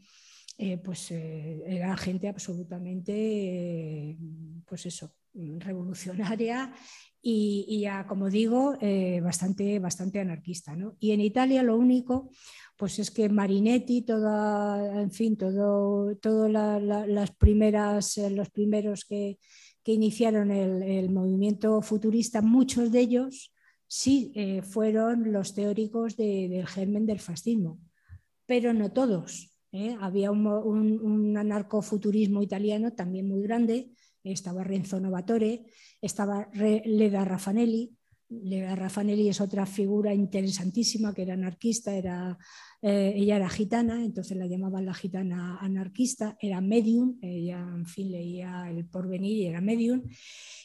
pues 0.83 1.11
eh, 1.11 1.63
era 1.65 1.97
gente 1.97 2.27
absolutamente, 2.27 3.13
eh, 3.13 4.17
pues 4.65 4.85
eso, 4.85 5.13
revolucionaria 5.33 6.73
y, 7.21 7.81
ya, 7.81 8.05
como 8.05 8.29
digo, 8.29 8.77
bastante, 9.23 9.79
bastante 9.79 10.19
anarquista. 10.19 10.75
Y 10.99 11.11
en 11.11 11.21
Italia 11.21 11.63
lo 11.63 11.77
único, 11.77 12.29
pues 12.75 12.99
es 12.99 13.11
que 13.11 13.29
Marinetti, 13.29 14.01
toda, 14.01 15.01
en 15.01 15.11
fin, 15.11 15.37
todo, 15.37 16.47
las 16.49 17.31
primeras, 17.31 18.17
los 18.17 18.49
primeros 18.49 19.05
que, 19.05 19.37
iniciaron 19.85 20.51
el, 20.51 21.09
movimiento 21.09 21.81
futurista, 21.81 22.41
muchos 22.41 22.91
de 22.91 22.99
ellos 23.01 23.53
sí 23.87 24.33
fueron 24.63 25.31
los 25.31 25.53
teóricos 25.53 26.17
del 26.17 26.67
germen 26.67 27.05
del 27.05 27.19
fascismo, 27.19 27.79
pero 28.45 28.73
no 28.73 28.91
todos. 28.91 29.50
¿Eh? 29.71 29.97
Había 29.99 30.31
un, 30.31 31.35
anarcofuturismo 31.37 32.41
italiano 32.41 32.93
también 32.93 33.27
muy 33.27 33.41
grande, 33.41 33.91
estaba 34.23 34.63
Renzo 34.63 34.99
Novatore, 34.99 35.65
estaba 36.01 36.49
Leda 36.53 37.25
Raffanelli. 37.25 37.91
Leda 38.29 38.75
Raffanelli 38.75 39.27
es 39.27 39.41
otra 39.41 39.65
figura 39.65 40.13
interesantísima 40.13 41.13
que 41.13 41.23
era 41.23 41.33
anarquista, 41.33 41.93
era, 41.93 42.37
eh, 42.81 43.13
ella 43.15 43.35
era 43.35 43.49
gitana, 43.49 44.05
entonces 44.05 44.37
la 44.37 44.45
llamaban 44.45 44.85
la 44.85 44.93
gitana 44.93 45.57
anarquista, 45.59 46.37
era 46.39 46.61
medium, 46.61 47.17
ella 47.21 47.59
en 47.59 47.85
fin 47.85 48.11
leía 48.11 48.69
el 48.69 48.85
porvenir 48.85 49.37
y 49.37 49.45
era 49.47 49.59
medium. 49.59 50.03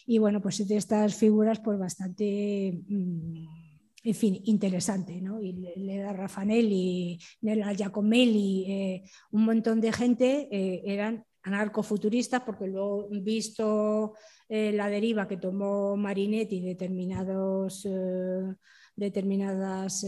Y 0.07 0.19
bueno, 0.19 0.41
pues 0.41 0.66
de 0.66 0.77
estas 0.77 1.16
figuras 1.16 1.61
pues 1.61 1.78
bastante... 1.78 2.81
Mm, 2.89 3.65
en 4.07 4.15
fin, 4.15 4.41
interesante, 4.45 5.20
¿no? 5.20 5.43
Y 5.43 5.53
Leda 5.53 6.12
Raffanelli, 6.12 7.19
Nella 7.41 7.73
Giacomelli, 7.73 8.65
eh, 8.69 9.03
un 9.33 9.45
montón 9.45 9.81
de 9.81 9.91
gente 9.91 10.49
eh, 10.49 10.83
eran 10.85 11.24
anarcofuturistas 11.43 12.43
porque 12.43 12.69
luego 12.69 13.09
visto 13.11 14.15
eh, 14.49 14.70
la 14.70 14.89
deriva 14.89 15.27
que 15.27 15.39
tomó 15.39 15.97
Marinetti 15.97 16.61
determinados 16.61 17.89
determinadas 18.95 20.07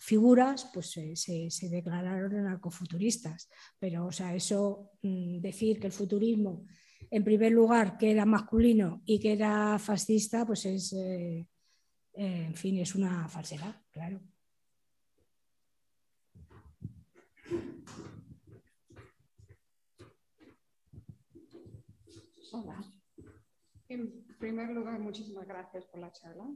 figuras, 0.00 0.70
pues 0.74 0.90
se, 1.14 1.68
declararon 1.68 2.34
anarcofuturistas. 2.34 3.48
Pero, 3.78 4.06
o 4.06 4.12
sea, 4.12 4.34
eso, 4.34 4.90
mm, 5.02 5.38
decir 5.40 5.78
que 5.78 5.86
el 5.86 5.92
futurismo, 5.92 6.64
en 7.10 7.22
primer 7.22 7.52
lugar, 7.52 7.96
que 7.98 8.10
era 8.10 8.24
masculino 8.24 9.02
y 9.04 9.20
que 9.20 9.34
era 9.34 9.78
fascista, 9.78 10.44
pues 10.44 10.64
es, 10.64 10.92
eh, 12.20 12.44
en 12.44 12.54
fin, 12.54 12.76
es 12.78 12.94
una 12.94 13.26
falsedad, 13.30 13.74
claro. 13.90 14.20
Hola. 22.52 22.84
En 23.88 24.26
primer 24.38 24.68
lugar, 24.68 25.00
muchísimas 25.00 25.46
gracias 25.46 25.86
por 25.86 26.00
la 26.00 26.12
charla. 26.12 26.46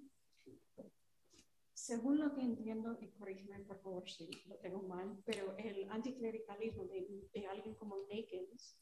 según 1.72 2.18
lo 2.18 2.34
que 2.34 2.42
entiendo, 2.42 2.98
y 3.00 3.08
corrígeme 3.12 3.60
por 3.60 3.80
favor 3.80 4.10
si 4.10 4.28
lo 4.46 4.56
tengo 4.56 4.82
mal, 4.82 5.22
pero 5.24 5.56
el 5.56 5.90
anticlericalismo 5.90 6.84
de, 6.84 7.46
alguien 7.46 7.74
como 7.76 7.96
Nakens, 8.08 8.78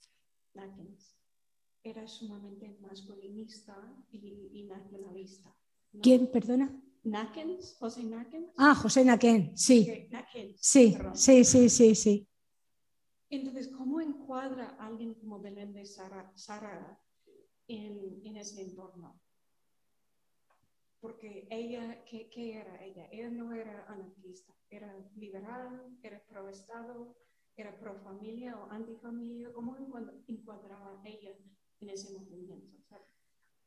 Nakens 0.55 1.17
era 1.85 2.09
sumamente 2.09 2.77
masculinista 2.81 3.77
y 4.11 4.65
nacionalista. 4.65 5.55
¿Quién, 6.01 6.31
perdona? 6.31 6.67
Nakens, 7.05 7.77
José 7.79 8.05
Nakens. 8.05 8.53
Ah, 8.57 8.75
José 8.75 9.05
Naquén, 9.05 9.57
sí. 9.57 9.89
Ok, 9.91 10.11
Nakens, 10.13 10.57
Sí, 10.61 10.93
perdón. 10.97 11.17
sí, 11.17 11.45
sí, 11.45 11.69
sí, 11.69 11.95
sí. 11.95 12.29
Entonces, 13.31 13.69
¿cómo 13.69 14.01
encuadra 14.01 14.77
a 14.79 14.87
alguien 14.87 15.15
como 15.15 15.41
Belén 15.41 15.73
de 15.73 15.85
Sara, 15.85 16.33
en, 17.67 18.21
en 18.25 18.37
ese 18.37 18.63
entorno? 18.63 19.21
Porque 21.01 21.49
ella, 21.51 22.05
¿qué, 22.05 22.29
qué 22.31 22.55
era 22.61 22.85
ella? 22.85 23.09
Ella 23.11 23.29
no 23.31 23.53
era 23.53 23.85
anarquista, 23.89 24.55
era 24.71 24.95
liberal, 25.17 25.99
era 26.03 26.23
pro 26.29 26.49
Estado, 26.49 27.17
era 27.57 27.77
pro 27.77 27.97
familia 27.97 28.57
o 28.57 28.71
antifamilia. 28.71 29.53
¿Cómo 29.53 29.77
encuadra- 29.77 30.15
encuadraba 30.29 31.03
ella 31.05 31.33
en 31.81 31.89
ese 31.91 32.17
movimiento? 32.17 32.77
O 32.79 32.85
sea, 32.87 33.01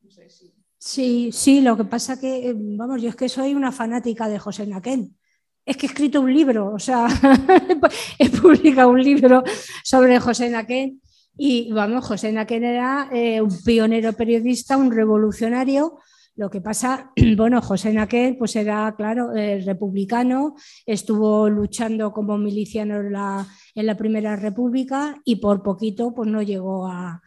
no 0.00 0.10
sé 0.10 0.30
si. 0.30 0.54
Sí, 0.78 1.30
sí, 1.32 1.60
lo 1.62 1.76
que 1.76 1.84
pasa 1.84 2.20
que, 2.20 2.50
eh, 2.50 2.54
vamos, 2.56 3.00
yo 3.02 3.08
es 3.08 3.16
que 3.16 3.28
soy 3.28 3.54
una 3.54 3.72
fanática 3.72 4.28
de 4.28 4.38
José 4.38 4.66
Naquén. 4.66 5.16
Es 5.64 5.76
que 5.76 5.86
he 5.86 5.88
escrito 5.88 6.20
un 6.20 6.32
libro, 6.32 6.72
o 6.72 6.78
sea, 6.78 7.08
he 8.18 8.28
publicado 8.30 8.90
un 8.90 9.02
libro 9.02 9.42
sobre 9.82 10.20
José 10.20 10.50
Naquén 10.50 11.00
y, 11.36 11.72
vamos, 11.72 12.04
José 12.06 12.30
Naquén 12.32 12.64
era 12.64 13.08
eh, 13.12 13.40
un 13.40 13.50
pionero 13.64 14.12
periodista, 14.12 14.76
un 14.76 14.92
revolucionario. 14.92 15.98
Lo 16.36 16.50
que 16.50 16.60
pasa, 16.60 17.10
bueno, 17.36 17.62
José 17.62 17.92
Naquén 17.92 18.36
pues 18.38 18.54
era, 18.56 18.94
claro, 18.96 19.34
eh, 19.34 19.62
republicano, 19.64 20.54
estuvo 20.84 21.48
luchando 21.48 22.12
como 22.12 22.38
miliciano 22.38 22.96
en 23.00 23.12
la, 23.12 23.96
Primera 23.96 24.36
República 24.36 25.20
y 25.24 25.36
por 25.36 25.62
poquito 25.62 26.14
pues 26.14 26.30
no 26.30 26.42
llegó 26.42 26.86
a 26.86 27.22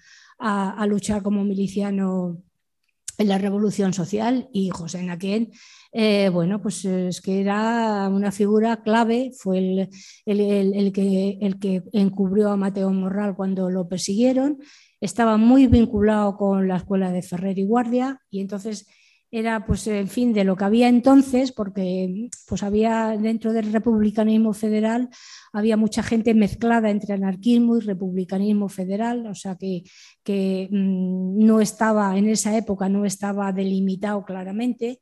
luchar 0.87 1.21
como 1.21 1.43
miliciano 1.43 2.43
en 3.19 3.27
la 3.27 3.37
Revolución 3.37 3.93
Social 3.93 4.49
y 4.51 4.69
José 4.69 5.03
Naquén, 5.03 5.51
eh, 5.91 6.29
bueno, 6.29 6.61
pues 6.61 6.85
es 6.85 7.21
que 7.21 7.41
era 7.41 8.09
una 8.11 8.31
figura 8.31 8.81
clave, 8.81 9.31
fue 9.37 9.59
el, 9.59 9.89
el- 10.25 10.39
el- 10.39 10.73
el 10.73 10.91
que, 10.93 11.37
el 11.41 11.59
que 11.59 11.83
encubrió 11.93 12.49
a 12.49 12.57
Mateo 12.57 12.91
Morral 12.91 13.35
cuando 13.35 13.69
lo 13.69 13.87
persiguieron, 13.87 14.57
estaba 15.01 15.37
muy 15.37 15.67
vinculado 15.67 16.35
con 16.37 16.67
la 16.67 16.77
escuela 16.77 17.11
de 17.11 17.21
Ferrer 17.21 17.57
y 17.59 17.65
Guardia 17.65 18.21
y 18.29 18.41
entonces 18.41 18.87
era 19.31 19.65
pues 19.65 19.85
en 19.87 20.07
fin 20.07 20.33
de 20.33 20.43
lo 20.43 20.55
que 20.55 20.63
había 20.65 20.87
entonces 20.89 21.51
porque 21.51 22.29
pues 22.47 22.63
había 22.63 23.15
dentro 23.17 23.53
del 23.53 23.71
republicanismo 23.71 24.53
federal 24.53 25.09
había 25.53 25.77
mucha 25.77 26.03
gente 26.03 26.33
mezclada 26.33 26.89
entre 26.89 27.13
anarquismo 27.13 27.77
y 27.77 27.81
republicanismo 27.81 28.69
federal 28.69 29.27
o 29.27 29.35
sea 29.35 29.55
que, 29.55 29.83
que 30.23 30.67
mm, 30.71 31.45
no 31.45 31.61
estaba 31.61 32.17
en 32.17 32.29
esa 32.29 32.55
época 32.57 32.89
no 32.89 33.05
estaba 33.05 33.51
delimitado 33.51 34.23
claramente 34.25 34.99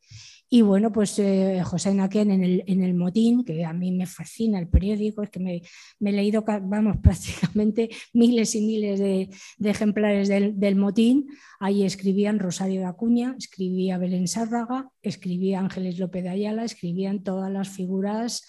y 0.50 0.62
bueno, 0.62 0.94
pues 0.94 1.20
eh, 1.20 1.62
José 1.66 1.94
Naquén 1.94 2.32
en 2.32 2.42
el, 2.42 2.64
en 2.68 2.82
el 2.82 2.94
motín, 2.94 3.44
que 3.44 3.66
a 3.66 3.74
mí 3.74 3.92
me 3.92 4.06
fascina 4.06 4.60
el 4.60 4.70
periódico, 4.70 5.22
es 5.22 5.30
que 5.30 5.42
me, 5.42 5.62
he 6.00 6.12
leído, 6.14 6.46
vamos, 6.46 6.98
prácticamente 7.04 7.90
miles 8.14 8.56
y 8.56 8.62
miles 8.62 9.00
de, 9.00 9.30
de 9.58 9.70
ejemplares 9.70 10.30
del, 10.30 10.58
del 10.58 10.78
motín. 10.78 11.28
Ahí 11.60 11.84
escribían 11.84 12.40
Rosario 12.40 12.80
de 12.80 12.86
Acuña, 12.86 13.36
escribía 13.38 13.98
Belén 13.98 14.28
Sárraga, 14.28 14.90
escribía 15.02 15.60
Ángeles 15.60 16.00
López 16.00 16.24
de 16.24 16.30
Ayala, 16.30 16.64
escribían 16.64 17.24
todas 17.24 17.52
las 17.52 17.68
figuras 17.68 18.48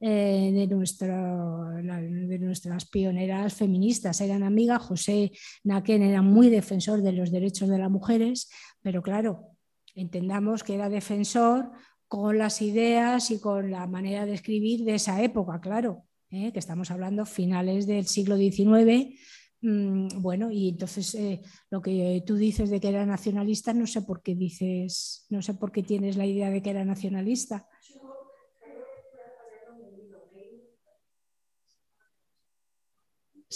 eh, 0.00 0.50
de, 0.54 0.66
nuestro- 0.66 1.80
nuestras 1.82 2.86
pioneras 2.86 3.54
feministas. 3.54 4.20
Eran 4.20 4.42
amigas, 4.42 4.82
José 4.82 5.32
Naquén 5.64 6.02
era 6.02 6.22
muy 6.22 6.48
defensor 6.48 7.02
de 7.02 7.12
los 7.12 7.30
derechos 7.30 7.68
de 7.68 7.78
las 7.78 7.90
mujeres, 7.90 8.48
pero 8.82 9.02
claro, 9.02 9.48
entendamos 9.94 10.62
que 10.64 10.74
era 10.74 10.88
defensor 10.88 11.70
con 12.08 12.38
las 12.38 12.60
ideas 12.62 13.30
y 13.30 13.38
con 13.40 13.70
la 13.70 13.86
manera 13.86 14.26
de 14.26 14.34
escribir 14.34 14.84
de 14.84 14.94
esa 14.96 15.22
época, 15.22 15.60
claro, 15.60 16.04
¿eh? 16.30 16.50
que 16.52 16.58
estamos 16.58 16.90
hablando 16.90 17.24
finales 17.26 17.86
del 17.86 18.06
siglo 18.06 18.36
XIX. 18.36 19.14
mm, 19.60 20.20
bueno, 20.22 20.50
y 20.50 20.70
entonces 20.70 21.14
eh, 21.14 21.42
lo 21.70 21.82
que 21.82 22.22
tú 22.26 22.36
dices 22.36 22.70
de 22.70 22.80
que 22.80 22.88
era 22.88 23.04
nacionalista, 23.06 23.74
no 23.74 23.86
sé 23.86 24.02
por 24.02 24.22
qué 24.22 24.34
dices, 24.34 25.26
no 25.28 25.42
sé 25.42 25.54
por 25.54 25.70
qué 25.70 25.82
tienes 25.82 26.16
la 26.16 26.26
idea 26.26 26.50
de 26.50 26.62
que 26.62 26.70
era 26.70 26.84
nacionalista. 26.84 27.66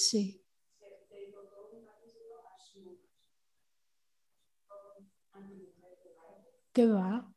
Sí. 0.02 0.42
¿Qué 6.72 6.86
va? 6.86 7.30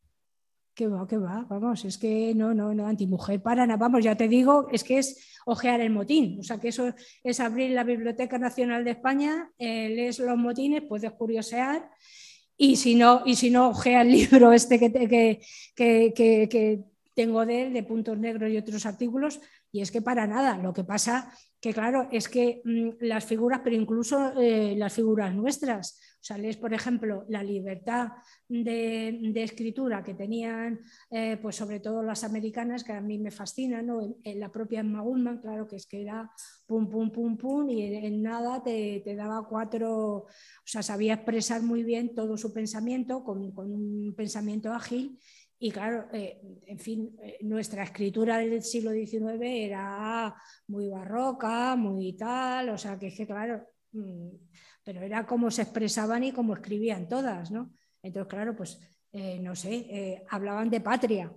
¿Qué 0.75 0.87
va? 0.87 1.07
¿Qué 1.07 1.17
va? 1.17 1.45
Vamos, 1.49 1.85
es 1.85 1.97
que 1.97 2.33
no, 2.35 2.53
no, 2.53 2.73
no, 2.73 2.87
antimujer 2.87 3.41
para 3.41 3.65
nada. 3.67 3.77
Vamos, 3.79 4.03
ya 4.03 4.15
te 4.15 4.27
digo, 4.27 4.67
es 4.71 4.83
que 4.83 4.99
es 4.99 5.17
ojear 5.45 5.81
el 5.81 5.91
motín. 5.91 6.39
O 6.39 6.43
sea, 6.43 6.59
que 6.59 6.69
eso 6.69 6.93
es 7.23 7.39
abrir 7.39 7.71
la 7.71 7.83
Biblioteca 7.83 8.37
Nacional 8.39 8.83
de 8.85 8.91
España, 8.91 9.51
eh, 9.59 9.89
lees 9.89 10.19
los 10.19 10.37
motines, 10.37 10.83
puedes 10.87 11.11
curiosear. 11.13 11.89
Y 12.57 12.77
si 12.77 12.95
no, 12.95 13.23
y 13.25 13.35
si 13.35 13.49
no 13.51 13.69
ojea 13.69 14.01
el 14.01 14.11
libro 14.11 14.53
este 14.53 14.79
que, 14.79 14.89
te- 14.89 15.07
que, 15.07 15.41
que, 15.75 16.13
que- 16.49 16.83
tengo 17.15 17.45
de 17.47 17.63
él, 17.67 17.73
de 17.73 17.81
puntos 17.83 18.17
negros 18.19 18.51
y 18.51 18.57
otros 18.57 18.85
artículos, 18.85 19.41
y 19.71 19.81
es 19.81 19.91
que 19.91 20.03
para 20.03 20.27
nada. 20.27 20.57
Lo 20.59 20.71
que 20.73 20.83
pasa 20.83 21.31
que, 21.59 21.73
claro, 21.73 22.07
es 22.11 22.29
que 22.29 22.61
mm, 22.63 22.89
las 23.01 23.25
figuras, 23.25 23.61
pero 23.63 23.75
incluso 23.75 24.39
eh, 24.39 24.75
las 24.77 24.93
figuras 24.93 25.33
nuestras, 25.33 25.99
o 26.19 26.23
sea, 26.27 26.37
lees, 26.37 26.57
por 26.57 26.73
ejemplo, 26.73 27.25
la 27.29 27.43
libertad 27.43 28.09
de, 28.47 29.31
escritura 29.35 30.03
que 30.03 30.13
tenían, 30.13 30.79
eh, 31.09 31.37
pues 31.41 31.55
sobre 31.55 31.79
todo 31.79 32.03
las 32.03 32.23
americanas, 32.23 32.83
que 32.83 32.93
a 32.93 33.01
mí 33.01 33.17
me 33.17 33.31
fascinan, 33.31 33.85
¿no? 33.85 34.17
la 34.23 34.51
propia 34.51 34.81
Emma 34.81 35.01
Goldman, 35.01 35.39
claro 35.39 35.67
que 35.67 35.77
es 35.77 35.87
que 35.87 36.01
era 36.01 36.29
pum, 36.65 36.89
pum, 36.89 37.11
pum, 37.11 37.37
pum, 37.37 37.69
y 37.69 37.83
en, 37.83 38.05
en 38.05 38.21
nada 38.21 38.63
te, 38.63 39.01
te 39.03 39.15
daba 39.15 39.47
cuatro, 39.47 40.25
o 40.25 40.27
sea, 40.65 40.83
sabía 40.83 41.13
expresar 41.15 41.61
muy 41.61 41.83
bien 41.83 42.13
todo 42.13 42.37
su 42.37 42.53
pensamiento, 42.53 43.23
con, 43.23 43.51
con 43.51 43.71
un 43.71 44.13
pensamiento 44.15 44.73
ágil, 44.73 45.17
y 45.59 45.71
claro, 45.71 46.07
eh, 46.13 46.39
en 46.67 46.77
fin, 46.77 47.17
eh, 47.21 47.39
nuestra 47.41 47.83
escritura 47.83 48.37
del 48.37 48.61
siglo 48.61 48.91
XIX 48.91 49.41
era 49.41 50.35
muy 50.67 50.87
barroca, 50.87 51.75
muy 51.75 52.13
tal, 52.13 52.69
o 52.69 52.77
sea, 52.77 52.99
que 52.99 53.07
es 53.07 53.15
que 53.15 53.25
claro, 53.25 53.67
mm, 53.91 54.29
pero 54.83 55.01
era 55.01 55.25
cómo 55.25 55.49
se 55.49 55.63
expresaban 55.63 56.23
y 56.23 56.31
cómo 56.31 56.53
escribían 56.53 57.07
todas, 57.07 57.49
¿no? 57.49 57.73
Entonces, 58.03 58.29
claro, 58.29 58.55
pues, 58.55 58.79
eh, 59.11 59.39
no 59.39 59.55
sé, 59.55 60.23
hablaban 60.29 60.69
de 60.69 60.81
patria, 60.81 61.33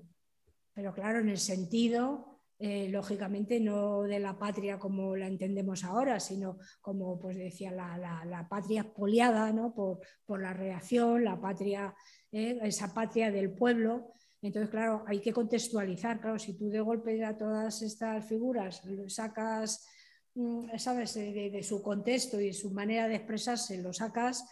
pero 0.75 0.93
claro, 0.93 1.21
en 1.21 1.31
el 1.31 1.39
sentido, 1.39 2.30
eh, 2.63 2.91
lógicamente, 2.91 3.59
no 3.59 4.03
de 4.03 4.21
la 4.21 4.39
patria 4.39 4.79
como 4.79 5.17
la 5.17 5.27
entendemos 5.27 5.83
ahora, 5.83 6.21
sino 6.21 6.59
como, 6.83 7.19
pues 7.19 7.39
decía, 7.39 7.73
la, 7.73 7.97
la- 7.97 8.47
patria 8.51 8.83
expoliada, 8.83 9.51
¿no? 9.51 9.73
Por, 9.73 10.01
por 10.27 10.43
la 10.43 10.53
reacción, 10.53 11.25
la 11.25 11.41
patria, 11.41 11.95
eh, 12.31 12.59
esa 12.63 12.93
patria 12.93 13.31
del 13.31 13.51
pueblo. 13.51 14.13
Entonces, 14.43 14.69
claro, 14.69 15.05
hay 15.07 15.21
que 15.21 15.33
contextualizar, 15.33 16.21
claro, 16.21 16.39
si 16.39 16.53
tú 16.53 16.69
de 16.69 16.81
golpe 16.81 17.25
a 17.25 17.39
todas 17.39 17.81
estas 17.81 18.27
figuras 18.27 18.83
sacas, 19.09 19.87
mm, 20.35 20.77
sabes, 20.77 21.15
de, 21.15 21.63
su 21.63 21.81
contexto 21.81 22.39
y 22.43 22.53
su 22.53 22.73
manera 22.73 23.09
de 23.09 23.15
expresarse, 23.17 23.81
lo 23.81 23.95
sacas, 23.95 24.45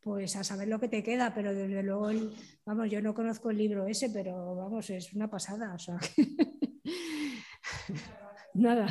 pues 0.00 0.36
a 0.36 0.44
saber 0.44 0.68
lo 0.68 0.78
que 0.78 0.86
te 0.86 1.02
queda, 1.02 1.34
pero 1.34 1.52
desde 1.52 1.82
luego, 1.82 2.10
vamos, 2.64 2.88
yo 2.88 3.02
no 3.02 3.12
conozco 3.12 3.50
el 3.50 3.58
libro 3.58 3.88
ese, 3.88 4.08
pero 4.10 4.54
vamos, 4.54 4.88
es 4.90 5.12
una 5.14 5.28
pasada, 5.28 5.74
o 5.74 5.78
nada. 8.58 8.86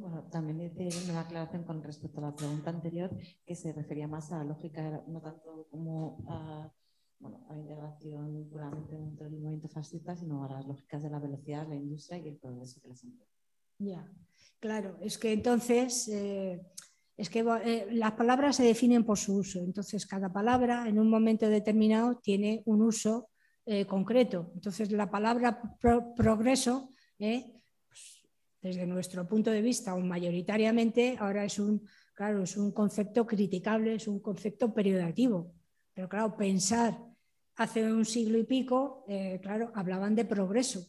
Bueno, 0.00 0.24
también 0.30 0.56
decir 0.56 1.10
una 1.10 1.20
aclaración 1.20 1.64
con 1.64 1.82
respecto 1.82 2.20
a 2.20 2.30
la 2.30 2.34
pregunta 2.34 2.70
anterior, 2.70 3.10
que 3.44 3.54
se 3.54 3.70
refería 3.72 4.08
más 4.08 4.32
a 4.32 4.38
la 4.38 4.44
lógica, 4.44 5.04
no 5.06 5.20
tanto 5.20 5.66
como 5.70 6.24
a, 6.26 6.72
bueno, 7.18 7.46
a 7.50 7.52
la 7.52 7.60
integración 7.60 8.48
puramente 8.50 8.96
dentro 8.96 9.26
del 9.26 9.38
movimiento 9.38 9.68
fascista, 9.68 10.16
sino 10.16 10.42
a 10.44 10.48
las 10.48 10.66
lógicas 10.66 11.02
de 11.02 11.10
la 11.10 11.18
velocidad, 11.18 11.68
la 11.68 11.74
industria 11.74 12.18
y 12.18 12.28
el 12.28 12.36
progreso 12.36 12.80
que 12.80 12.88
las 12.88 13.04
emplea. 13.04 13.28
Ya, 13.78 14.12
claro, 14.58 14.96
es 15.02 15.18
que 15.18 15.34
entonces 15.34 16.08
eh, 16.08 16.62
es 17.20 17.28
que 17.28 17.40
eh, 17.40 17.88
las 17.92 18.12
palabras 18.12 18.56
se 18.56 18.64
definen 18.64 19.04
por 19.04 19.18
su 19.18 19.36
uso. 19.36 19.58
Entonces, 19.58 20.06
cada 20.06 20.32
palabra 20.32 20.88
en 20.88 20.98
un 20.98 21.10
momento 21.10 21.46
determinado 21.48 22.16
tiene 22.16 22.62
un 22.64 22.80
uso 22.80 23.28
eh, 23.72 23.86
concreto. 23.86 24.50
Entonces, 24.56 24.90
la 24.90 25.08
palabra 25.08 25.62
pro- 25.78 26.12
progreso, 26.12 26.90
eh, 27.20 27.52
pues, 27.86 28.20
desde 28.60 28.84
nuestro 28.84 29.28
punto 29.28 29.52
de 29.52 29.62
vista, 29.62 29.94
o 29.94 30.00
mayoritariamente, 30.00 31.16
ahora 31.20 31.44
es 31.44 31.60
un, 31.60 31.86
claro, 32.12 32.42
es 32.42 32.56
un 32.56 32.72
concepto 32.72 33.24
criticable, 33.24 33.94
es 33.94 34.08
un 34.08 34.18
concepto 34.18 34.74
periodativo. 34.74 35.54
Pero 35.94 36.08
claro, 36.08 36.36
pensar 36.36 36.98
hace 37.58 37.92
un 37.92 38.04
siglo 38.04 38.38
y 38.38 38.44
pico, 38.44 39.04
claro, 39.40 39.70
hablaban 39.76 40.16
de 40.16 40.24
progreso, 40.24 40.80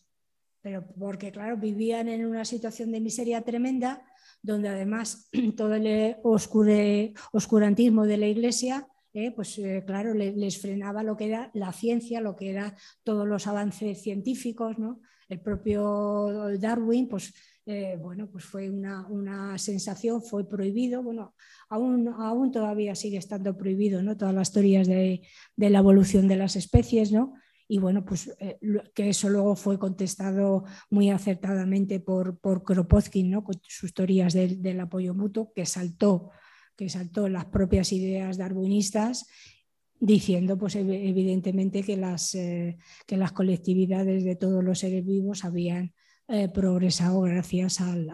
pero 0.61 0.83
porque, 0.97 1.31
claro, 1.31 1.57
vivían 1.57 2.07
en 2.07 2.25
una 2.25 2.45
situación 2.45 2.91
de 2.91 3.01
miseria 3.01 3.43
tremenda, 3.43 4.03
donde 4.41 4.69
además 4.69 5.29
todo 5.55 5.75
el 5.75 6.15
oscurantismo 6.23 8.05
de 8.07 8.17
la 8.17 8.27
Iglesia 8.27 8.87
¿eh? 9.13 9.31
pues 9.31 9.57
eh, 9.59 9.83
claro, 9.85 10.13
les, 10.13 10.59
frenaba 10.59 11.03
lo 11.03 11.17
que 11.17 11.27
era 11.27 11.51
la 11.53 11.73
ciencia, 11.73 12.21
lo 12.21 12.35
que 12.35 12.49
era 12.49 12.75
todos 13.03 13.27
los 13.27 13.47
avances 13.47 14.01
científicos, 14.01 14.77
¿no? 14.77 15.01
El 15.29 15.39
propio 15.39 16.49
Darwin, 16.59 17.07
pues 17.07 17.33
eh, 17.65 17.97
bueno, 18.01 18.29
pues 18.29 18.43
fue 18.43 18.69
una, 18.69 19.57
sensación, 19.57 20.21
fue 20.21 20.47
prohibido, 20.47 21.03
bueno, 21.03 21.35
aún, 21.69 22.09
aún 22.09 22.51
todavía 22.51 22.95
sigue 22.95 23.17
estando 23.17 23.55
prohibido, 23.57 24.01
¿no? 24.03 24.17
Todas 24.17 24.33
las 24.33 24.51
teorías 24.51 24.87
de, 24.87 25.21
la 25.55 25.79
evolución 25.79 26.27
de 26.27 26.35
las 26.35 26.55
especies, 26.55 27.11
¿no? 27.11 27.33
Y 27.67 27.79
bueno, 27.79 28.03
pues 28.03 28.35
que 28.93 29.09
eso 29.09 29.29
luego 29.29 29.55
fue 29.55 29.79
contestado 29.79 30.65
muy 30.89 31.09
acertadamente 31.09 32.01
por, 32.01 32.37
por 32.37 32.63
Kropotkin, 32.63 33.31
¿no? 33.31 33.45
Con 33.45 33.55
sus 33.63 33.93
teorías 33.93 34.33
del 34.33 34.79
apoyo 34.81 35.13
mutuo, 35.13 35.53
que 35.53 35.65
saltó 35.65 36.31
que 36.81 36.89
saltó 36.89 37.29
las 37.29 37.45
propias 37.45 37.93
ideas 37.93 38.39
darwinistas 38.39 39.27
diciendo 39.99 40.57
pues 40.57 40.75
evidentemente 40.75 41.83
que 41.83 41.95
las, 41.95 42.33
eh, 42.33 42.79
que 43.05 43.17
las 43.17 43.33
colectividades 43.33 44.23
de 44.23 44.35
todos 44.35 44.63
los 44.63 44.79
seres 44.79 45.05
vivos 45.05 45.45
habían 45.45 45.93
eh, 46.33 46.47
progresado 46.47 47.19
gracias 47.21 47.81
al, 47.81 48.09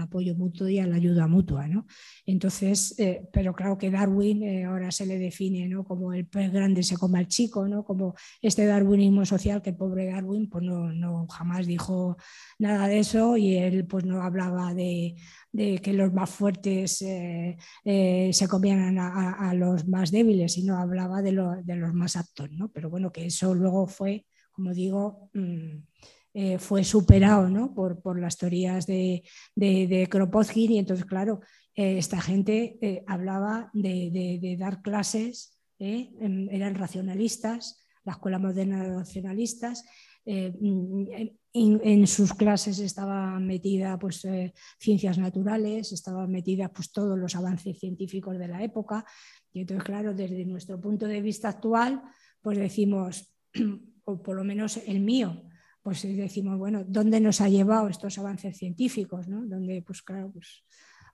apoyo 0.00 0.34
mutuo 0.34 0.68
y 0.68 0.80
a 0.80 0.86
la 0.88 0.96
ayuda 0.96 1.28
mutua. 1.28 1.68
¿no? 1.68 1.86
Entonces, 2.26 2.98
eh, 2.98 3.28
pero 3.32 3.54
claro 3.54 3.78
que 3.78 3.92
Darwin 3.92 4.42
eh, 4.42 4.64
ahora 4.64 4.90
se 4.90 5.06
le 5.06 5.18
define 5.18 5.68
¿no? 5.68 5.84
como 5.84 6.12
el 6.12 6.26
pez 6.26 6.52
grande 6.52 6.82
se 6.82 6.96
come 6.96 7.20
al 7.20 7.28
chico, 7.28 7.68
¿no? 7.68 7.84
como 7.84 8.14
este 8.42 8.66
darwinismo 8.66 9.24
social 9.24 9.62
que 9.62 9.70
el 9.70 9.76
pobre 9.76 10.06
Darwin 10.06 10.48
pues 10.48 10.64
no, 10.64 10.92
no, 10.92 11.28
jamás 11.28 11.64
dijo 11.64 12.16
nada 12.58 12.88
de 12.88 12.98
eso 12.98 13.36
y 13.36 13.56
él 13.56 13.86
pues 13.86 14.04
no 14.04 14.20
hablaba 14.20 14.74
de, 14.74 15.14
que 15.52 15.92
los 15.92 16.12
más 16.12 16.30
fuertes 16.30 16.98
se 16.98 18.48
comieran 18.48 18.98
a, 18.98 19.54
los 19.54 19.86
más 19.86 20.10
débiles, 20.10 20.54
sino 20.54 20.76
hablaba 20.76 21.22
de, 21.22 21.32
de, 21.64 21.76
los 21.76 21.94
más 21.94 22.16
aptos. 22.16 22.50
¿no? 22.50 22.68
Pero 22.72 22.90
bueno, 22.90 23.12
que 23.12 23.26
eso 23.26 23.54
luego 23.54 23.86
fue, 23.86 24.26
como 24.52 24.72
digo, 24.74 25.30
mm, 25.34 25.78
eh, 26.32 26.58
fue 26.58 26.84
superado 26.84 27.48
¿no? 27.48 27.74
por, 27.74 28.00
por, 28.00 28.20
las 28.20 28.36
teorías 28.36 28.86
de, 28.86 29.22
de, 29.54 30.06
Kropotkin 30.08 30.72
y 30.72 30.78
entonces, 30.78 31.04
claro, 31.04 31.40
eh, 31.74 31.98
esta 31.98 32.20
gente 32.20 32.78
eh, 32.80 33.04
hablaba 33.06 33.70
de, 33.72 34.38
de, 34.40 34.56
dar 34.56 34.82
clases, 34.82 35.58
eran 35.78 36.74
racionalistas, 36.74 37.86
la 38.04 38.12
escuela 38.12 38.38
moderna 38.38 38.82
de 38.82 38.94
racionalistas, 38.94 39.84
en, 40.26 41.30
en, 41.52 42.06
sus 42.06 42.34
clases 42.34 42.78
estaba 42.78 43.40
metida 43.40 43.98
pues, 43.98 44.24
ciencias 44.78 45.16
naturales, 45.16 45.90
estaba 45.92 46.26
metida 46.26 46.68
pues, 46.68 46.92
todos 46.92 47.18
los 47.18 47.34
avances 47.34 47.78
científicos 47.78 48.38
de 48.38 48.46
la 48.46 48.62
época 48.62 49.04
y 49.52 49.60
entonces, 49.60 49.84
claro, 49.84 50.14
desde 50.14 50.44
nuestro 50.44 50.80
punto 50.80 51.06
de 51.06 51.20
vista 51.20 51.48
actual, 51.48 52.02
pues 52.40 52.58
decimos, 52.58 53.32
o 54.04 54.22
por 54.22 54.36
lo 54.36 54.44
menos 54.44 54.76
el 54.86 55.00
mío, 55.00 55.42
pues 55.90 56.02
decimos, 56.02 56.56
bueno, 56.56 56.84
¿dónde 56.86 57.18
nos 57.18 57.40
ha 57.40 57.48
llevado 57.48 57.88
estos 57.88 58.16
avances 58.16 58.56
científicos? 58.56 59.26
¿no? 59.26 59.44
Donde, 59.44 59.82
pues 59.82 60.02
claro, 60.02 60.30
pues, 60.30 60.62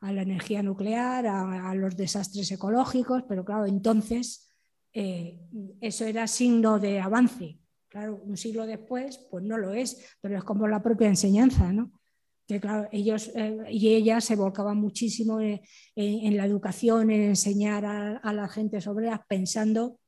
a 0.03 0.12
la 0.12 0.20
energía 0.20 0.62
nuclear, 0.62 1.27
a, 1.27 1.74
los 1.74 1.97
desastres 1.97 2.53
ecológicos, 2.53 3.23
pero 3.27 3.43
claro, 3.43 3.65
entonces 3.65 4.51
eh, 4.93 5.40
eso 5.81 6.05
era 6.05 6.27
signo 6.27 6.78
de 6.78 7.01
avance. 7.01 7.59
Claro, 7.89 8.20
un 8.23 8.36
siglo 8.36 8.66
después, 8.66 9.27
pues 9.31 9.43
no 9.44 9.57
lo 9.57 9.73
es, 9.73 10.19
pero 10.20 10.36
es 10.36 10.44
como 10.44 10.69
la 10.69 10.82
propia 10.82 11.09
enseñanza, 11.09 11.73
¿no? 11.73 11.98
que 12.47 12.61
claro, 12.61 12.86
ellos 12.93 13.32
eh, 13.35 13.57
y 13.70 13.94
ellas 13.94 14.24
se 14.24 14.36
volcaban 14.36 14.77
muchísimo 14.77 15.40
en, 15.40 16.36
la 16.36 16.44
educación, 16.44 17.11
en 17.11 17.23
enseñar 17.23 17.86
a, 17.86 18.19
a 18.19 18.32
la 18.35 18.47
gente 18.47 18.82
sobre 18.82 19.07
ellas, 19.07 19.20
pensando 19.27 20.01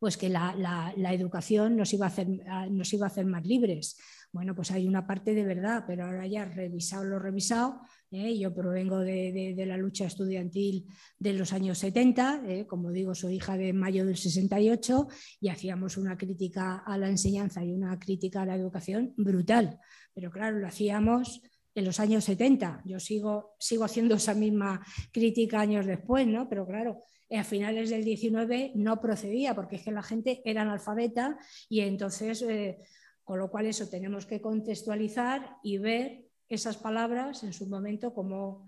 pues 0.00 0.16
que 0.16 0.30
la, 0.30 0.94
educación 1.12 1.76
nos 1.76 1.92
iba, 1.92 2.06
a 2.06 2.08
hacer, 2.08 2.26
nos 2.70 2.92
iba 2.92 3.06
a 3.06 3.10
hacer 3.10 3.26
más 3.26 3.46
libres. 3.46 3.98
Bueno, 4.32 4.54
pues 4.54 4.70
hay 4.70 4.88
una 4.88 5.06
parte 5.06 5.34
de 5.34 5.44
verdad, 5.44 5.84
pero 5.86 6.06
ahora 6.06 6.26
ya 6.26 6.46
revisado 6.46 7.04
lo 7.04 7.18
revisado, 7.18 7.80
¿eh? 8.10 8.38
yo 8.38 8.54
provengo 8.54 9.00
de, 9.00 9.54
la 9.66 9.76
lucha 9.76 10.06
estudiantil 10.06 10.86
de 11.18 11.34
los 11.34 11.52
años 11.52 11.78
70, 11.78 12.44
¿eh? 12.46 12.66
como 12.66 12.92
digo, 12.92 13.14
soy 13.14 13.34
hija 13.34 13.58
de 13.58 13.72
mayo 13.72 14.06
del 14.06 14.16
68 14.16 15.08
y 15.40 15.48
hacíamos 15.48 15.96
una 15.96 16.16
crítica 16.16 16.78
a 16.78 16.96
la 16.96 17.08
enseñanza 17.08 17.62
y 17.62 17.72
una 17.72 17.98
crítica 17.98 18.42
a 18.42 18.46
la 18.46 18.54
educación 18.54 19.12
brutal, 19.16 19.78
pero 20.14 20.30
claro, 20.30 20.58
lo 20.58 20.66
hacíamos 20.66 21.42
en 21.74 21.84
los 21.84 22.00
años 22.00 22.24
70. 22.24 22.82
Yo 22.84 23.00
sigo, 23.00 23.54
sigo 23.58 23.84
haciendo 23.84 24.14
esa 24.14 24.34
misma 24.34 24.84
crítica 25.12 25.60
años 25.60 25.86
después, 25.86 26.26
¿no? 26.26 26.48
Pero 26.48 26.66
claro, 26.66 27.04
a 27.38 27.44
finales 27.44 27.90
del 27.90 28.04
19 28.04 28.72
no 28.74 29.00
procedía 29.00 29.54
porque 29.54 29.76
es 29.76 29.82
que 29.82 29.92
la 29.92 30.02
gente 30.02 30.42
era 30.44 30.62
analfabeta 30.62 31.38
y 31.68 31.80
entonces, 31.80 32.42
eh, 32.42 32.78
con 33.22 33.38
lo 33.38 33.50
cual 33.50 33.66
eso 33.66 33.88
tenemos 33.88 34.26
que 34.26 34.40
contextualizar 34.40 35.56
y 35.62 35.78
ver 35.78 36.26
esas 36.48 36.76
palabras 36.76 37.44
en 37.44 37.52
su 37.52 37.68
momento 37.68 38.12
cómo, 38.12 38.66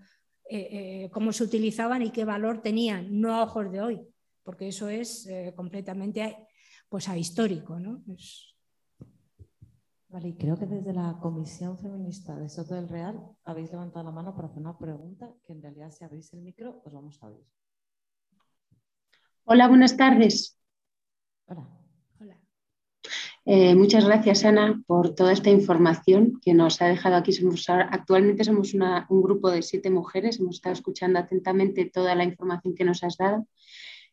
eh, 0.49 0.67
eh, 1.05 1.09
cómo 1.11 1.33
se 1.33 1.43
utilizaban 1.43 2.01
y 2.01 2.11
qué 2.11 2.23
valor 2.23 2.61
tenían, 2.61 3.19
no 3.19 3.35
a 3.35 3.43
ojos 3.43 3.69
de 3.71 3.81
hoy, 3.81 4.01
porque 4.43 4.69
eso 4.69 4.87
es 4.87 5.27
completamente 5.55 6.47
pues, 6.87 7.09
ahistórico. 7.09 7.77
¿no? 7.79 8.01
Vale, 10.07 10.29
y 10.29 10.35
creo 10.35 10.55
que 10.55 10.67
desde 10.67 10.93
la 10.93 11.17
Comisión 11.19 11.77
Feminista 11.77 12.37
de 12.37 12.47
Soto 12.47 12.75
del 12.75 12.87
Real 12.87 13.19
habéis 13.43 13.71
levantado 13.71 14.05
la 14.05 14.11
mano 14.11 14.33
para 14.33 14.47
hacer 14.47 14.61
una 14.61 14.77
pregunta 14.77 15.33
que 15.43 15.51
en 15.53 15.61
realidad 15.61 15.91
si 15.91 16.05
abrís 16.05 16.31
el 16.33 16.41
micro 16.41 16.81
os 16.85 16.93
vamos 16.93 17.21
a 17.21 17.27
oír. 17.27 17.43
Hola, 19.45 19.67
buenas 19.67 19.97
tardes. 19.97 20.57
Hola. 21.47 22.39
Eh, 23.45 23.75
muchas 23.75 24.05
gracias, 24.05 24.45
Ana, 24.45 24.81
por 24.87 25.15
toda 25.15 25.33
esta 25.33 25.49
información 25.49 26.39
que 26.41 26.53
nos 26.53 26.81
ha 26.81 26.87
dejado 26.87 27.17
aquí. 27.17 27.33
actualmente 27.67 28.45
somos 28.45 28.73
un 28.73 29.21
grupo 29.21 29.51
de 29.51 29.61
siete 29.61 29.89
mujeres, 29.89 30.39
hemos 30.39 30.55
estado 30.55 30.73
escuchando 30.73 31.19
atentamente 31.19 31.83
toda 31.83 32.15
la 32.15 32.23
información 32.23 32.73
que 32.73 32.85
nos 32.85 33.03
has 33.03 33.17
dado 33.17 33.45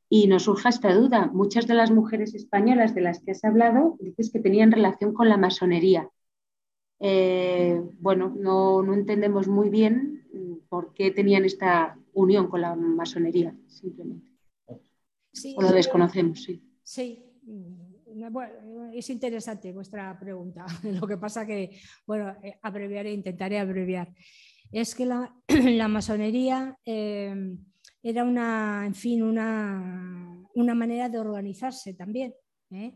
y 0.09 0.27
nos 0.27 0.43
surja 0.45 0.69
esta 0.69 0.93
duda. 0.93 1.31
Muchas 1.33 1.69
de 1.69 1.75
las 1.75 1.93
mujeres 1.93 2.35
españolas 2.35 2.93
de 2.97 3.03
las 3.03 3.21
que 3.21 3.31
has 3.31 3.45
hablado 3.45 3.97
dices 4.01 4.33
que 4.33 4.41
tenían 4.41 4.73
relación 4.73 5.15
con 5.15 5.29
la 5.29 5.37
masonería. 5.37 6.11
Eh, 6.99 7.81
bueno, 8.01 8.35
no, 8.37 8.83
no 8.83 8.95
entendemos 8.95 9.47
muy 9.47 9.71
bien 9.71 10.27
por 10.69 10.93
qué 10.93 11.13
tenían 11.13 11.45
esta 11.45 11.97
unión 12.15 12.49
con 12.49 12.63
la 12.63 12.75
masonería, 12.75 13.55
simplemente. 13.69 14.30
Sí, 15.33 15.55
o 15.57 15.63
lo 15.63 15.73
desconocemos, 15.73 16.43
sí. 16.43 16.63
Sí, 16.83 17.25
mm, 17.43 17.91
bueno, 18.31 18.91
es 18.93 19.09
interesante 19.11 19.73
vuestra 19.73 20.19
pregunta. 20.19 20.67
Lo 20.83 21.07
que 21.07 21.17
pasa 21.17 21.47
que, 21.47 21.79
bueno, 22.07 22.35
eh, 22.43 22.59
abreviaré, 22.63 23.13
intentaré 23.13 23.59
abreviar. 23.59 24.13
Es 24.71 24.95
que 24.95 25.07
la, 25.07 25.33
masonería 25.89 26.77
eh, 26.85 27.57
era 28.03 28.25
una, 28.25 28.85
en 28.87 28.95
fin, 28.95 29.23
una, 29.23 30.43
una, 30.55 30.75
manera 30.75 31.09
de 31.09 31.19
organizarse 31.19 31.95
también. 31.95 32.35
¿eh? 32.71 32.95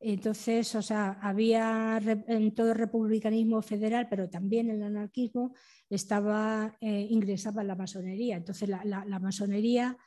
Entonces, 0.00 0.74
o 0.74 0.82
sea, 0.82 1.18
había 1.20 2.00
en 2.26 2.54
todo 2.54 2.72
el 2.72 2.78
republicanismo 2.78 3.60
federal, 3.60 4.06
pero 4.08 4.30
también 4.30 4.70
en 4.70 4.76
el 4.76 4.82
anarquismo, 4.84 5.54
estaba, 5.90 6.74
ingresaba 6.80 7.62
la 7.64 7.74
masonería. 7.74 8.36
Entonces, 8.36 8.68
la, 8.68 8.82
la 8.84 9.18
masonería 9.18 9.98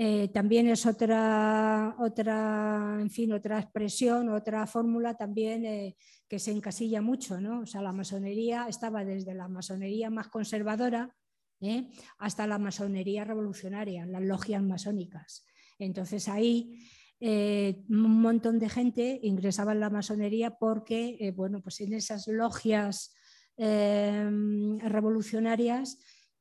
eh, 0.00 0.28
también 0.28 0.68
es 0.68 0.86
otra, 0.86 1.96
otra, 1.98 2.98
en 3.00 3.10
fin, 3.10 3.32
otra 3.32 3.58
expresión, 3.58 4.28
otra 4.28 4.64
fórmula 4.68 5.16
también 5.16 5.64
eh, 5.64 5.96
que 6.28 6.38
se 6.38 6.52
encasilla 6.52 7.02
mucho. 7.02 7.40
¿no? 7.40 7.62
O 7.62 7.66
sea, 7.66 7.82
la 7.82 7.92
masonería 7.92 8.68
estaba 8.68 9.04
desde 9.04 9.34
la 9.34 9.48
masonería 9.48 10.08
más 10.08 10.28
conservadora 10.28 11.16
¿eh? 11.60 11.90
hasta 12.18 12.46
la 12.46 12.58
masonería 12.58 13.24
revolucionaria, 13.24 14.06
las 14.06 14.22
logias 14.22 14.62
masónicas. 14.62 15.44
Entonces 15.80 16.28
ahí 16.28 16.78
un 17.20 18.22
montón 18.22 18.60
de 18.60 18.68
gente 18.68 19.18
ingresaba 19.24 19.72
en 19.72 19.80
la 19.80 19.90
masonería 19.90 20.52
porque, 20.52 21.32
bueno, 21.34 21.60
pues 21.60 21.80
en 21.80 21.94
esas 21.94 22.28
logias 22.28 23.16
revolucionarias 23.56 25.98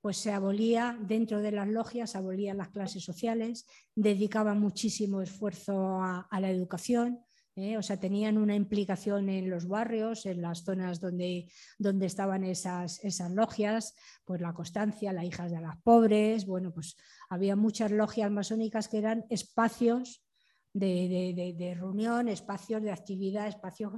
pues 0.08 0.20
se 0.20 0.32
abolía 0.32 0.98
dentro 1.02 1.42
de 1.42 1.52
las 1.52 1.68
logias, 1.68 2.12
se 2.12 2.18
abolían 2.18 2.56
las 2.56 2.70
clases 2.70 3.04
sociales, 3.04 3.66
dedicaban 3.94 4.58
muchísimo 4.58 5.22
esfuerzo 5.22 6.00
a, 6.02 6.40
la 6.40 6.50
educación, 6.50 7.20
¿eh? 7.58 7.76
o 7.76 7.84
sea, 7.84 8.00
tenían 8.00 8.38
una 8.38 8.56
implicación 8.56 9.28
en 9.28 9.50
los 9.50 9.68
barrios, 9.68 10.26
en 10.26 10.42
las 10.42 10.64
zonas 10.64 11.02
donde, 11.02 11.52
donde 11.78 12.06
estaban 12.06 12.46
esas, 12.46 13.04
esas 13.04 13.32
logias, 13.32 13.96
pues 14.24 14.40
la 14.40 14.54
Constancia, 14.54 15.12
las 15.12 15.26
hijas 15.26 15.52
de 15.52 15.60
las 15.60 15.76
pobres, 15.82 16.46
bueno, 16.46 16.74
pues 16.74 16.96
había 17.30 17.58
muchas 17.58 17.92
logias 17.92 18.32
masónicas 18.32 18.88
que 18.88 19.00
eran 19.00 19.26
espacios 19.30 20.26
de, 20.72 21.76
reunión, 21.78 22.30
espacios 22.30 22.82
de 22.82 22.92
actividad, 22.92 23.50
espacios 23.50 23.92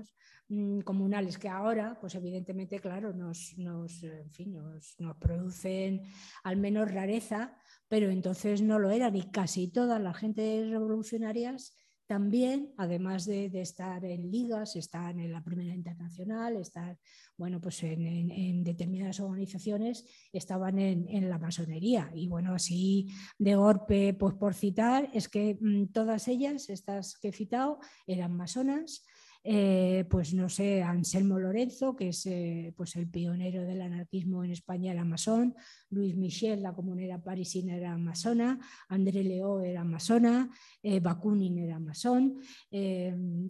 comunales 0.84 1.38
que 1.38 1.48
ahora, 1.48 1.98
pues 2.02 2.16
evidentemente, 2.16 2.80
claro, 2.80 3.14
nos, 3.14 3.58
nos, 3.58 4.02
nos, 4.48 5.16
producen 5.20 6.04
al 6.44 6.58
menos 6.58 6.92
rareza, 6.92 7.56
pero 7.88 8.10
entonces 8.10 8.62
no 8.62 8.80
lo 8.80 8.90
eran 8.90 9.16
y 9.16 9.30
casi 9.30 9.68
todas 9.68 10.02
las 10.02 10.18
gentes 10.18 10.70
revolucionarias 10.70 11.76
también, 12.10 12.74
además 12.78 13.28
de, 13.28 13.52
estar 13.62 14.04
en 14.04 14.32
ligas, 14.32 14.76
están 14.76 15.20
en 15.20 15.32
la 15.32 15.44
Primera 15.44 15.76
Internacional, 15.76 16.58
estar 16.58 16.98
bueno, 17.38 17.62
pues 17.62 17.84
en, 17.84 18.64
determinadas 18.64 19.20
organizaciones, 19.20 20.08
estaban 20.34 20.80
en, 20.80 21.30
la 21.30 21.38
masonería. 21.38 22.10
Y 22.16 22.28
bueno, 22.28 22.56
así 22.56 23.10
de 23.38 23.54
golpe, 23.54 24.16
pues 24.16 24.34
por 24.34 24.56
citar, 24.56 25.12
es 25.14 25.30
que 25.30 25.60
mm, 25.62 25.92
todas 25.94 26.28
ellas, 26.28 26.72
estas 26.72 27.16
que 27.20 27.28
he 27.28 27.32
citado, 27.32 27.80
eran 28.08 28.36
masonas. 28.36 29.06
Eh, 29.44 30.06
pues 30.10 30.34
no 30.34 30.50
sé, 30.50 30.84
Anselmo 30.84 31.40
Lorenzo, 31.40 31.96
que 31.96 32.10
es 32.10 32.26
eh, 32.26 32.74
pues 32.76 32.98
el 32.98 33.08
pionero 33.08 33.64
del 33.64 33.82
anarquismo 33.82 34.44
en 34.44 34.52
España, 34.52 34.92
era 34.92 35.06
masón, 35.06 35.56
Luis 35.90 36.16
Michel, 36.18 36.62
la 36.62 36.74
comunera 36.74 37.24
parisina, 37.24 37.76
era 37.76 37.98
masona, 37.98 38.60
André 38.90 39.24
Leo 39.24 39.62
era 39.62 39.86
masona, 39.86 40.50
eh, 40.84 41.00
Bakunin 41.00 41.58
era 41.58 41.80
masón, 41.80 42.40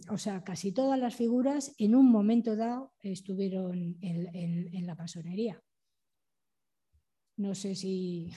o 0.08 0.18
sea, 0.18 0.44
casi 0.44 0.72
todas 0.72 0.98
las 0.98 1.16
figuras 1.16 1.74
en 1.78 1.96
un 1.96 2.10
momento 2.10 2.54
dado 2.54 2.92
estuvieron 3.00 3.96
en, 4.00 4.86
la 4.86 4.94
masonería. 4.94 5.60
No 7.36 7.54
sé 7.54 7.74
si... 7.74 8.30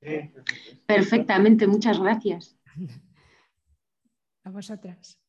Perfectamente, 0.86 1.66
muchas 1.66 1.98
gracias. 1.98 2.58
A 4.44 4.50
vosotras. 4.50 5.19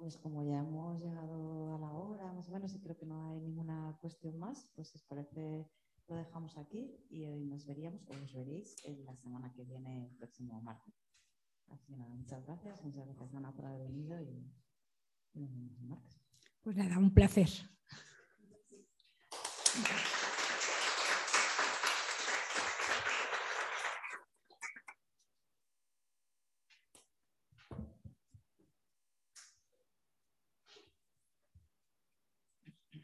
Pues 0.00 0.16
como 0.16 0.42
ya 0.42 0.60
hemos 0.60 0.98
llegado 0.98 1.74
a 1.74 1.78
la 1.78 1.92
hora, 1.92 2.32
más 2.32 2.48
o 2.48 2.52
menos, 2.52 2.74
y 2.74 2.80
creo 2.80 2.96
que 2.96 3.04
no 3.04 3.28
hay 3.28 3.38
ninguna 3.38 3.98
cuestión 4.00 4.38
más, 4.38 4.66
pues 4.74 4.88
si 4.88 4.96
os 4.96 5.04
parece, 5.04 5.70
lo 6.08 6.16
dejamos 6.16 6.56
aquí 6.56 6.96
y 7.10 7.26
hoy 7.26 7.44
nos 7.44 7.66
veríamos 7.66 8.08
o 8.08 8.14
nos 8.14 8.32
veréis 8.32 8.82
en 8.86 9.04
la 9.04 9.14
semana 9.16 9.52
que 9.52 9.62
viene, 9.62 10.06
el 10.06 10.16
próximo 10.16 10.62
martes. 10.62 10.94
Así 11.68 11.92
nada, 11.92 12.14
muchas 12.14 12.46
gracias, 12.46 12.82
muchas 12.82 13.04
gracias, 13.08 13.34
Ana, 13.34 13.52
por 13.52 13.66
haber 13.66 13.82
venido 13.82 14.18
y, 14.22 14.50
nos 15.34 15.52
vemos 15.52 15.78
el 15.78 15.86
martes. 15.86 16.18
Pues 16.62 16.76
nada, 16.76 16.98
un 16.98 17.12
placer. 17.12 17.50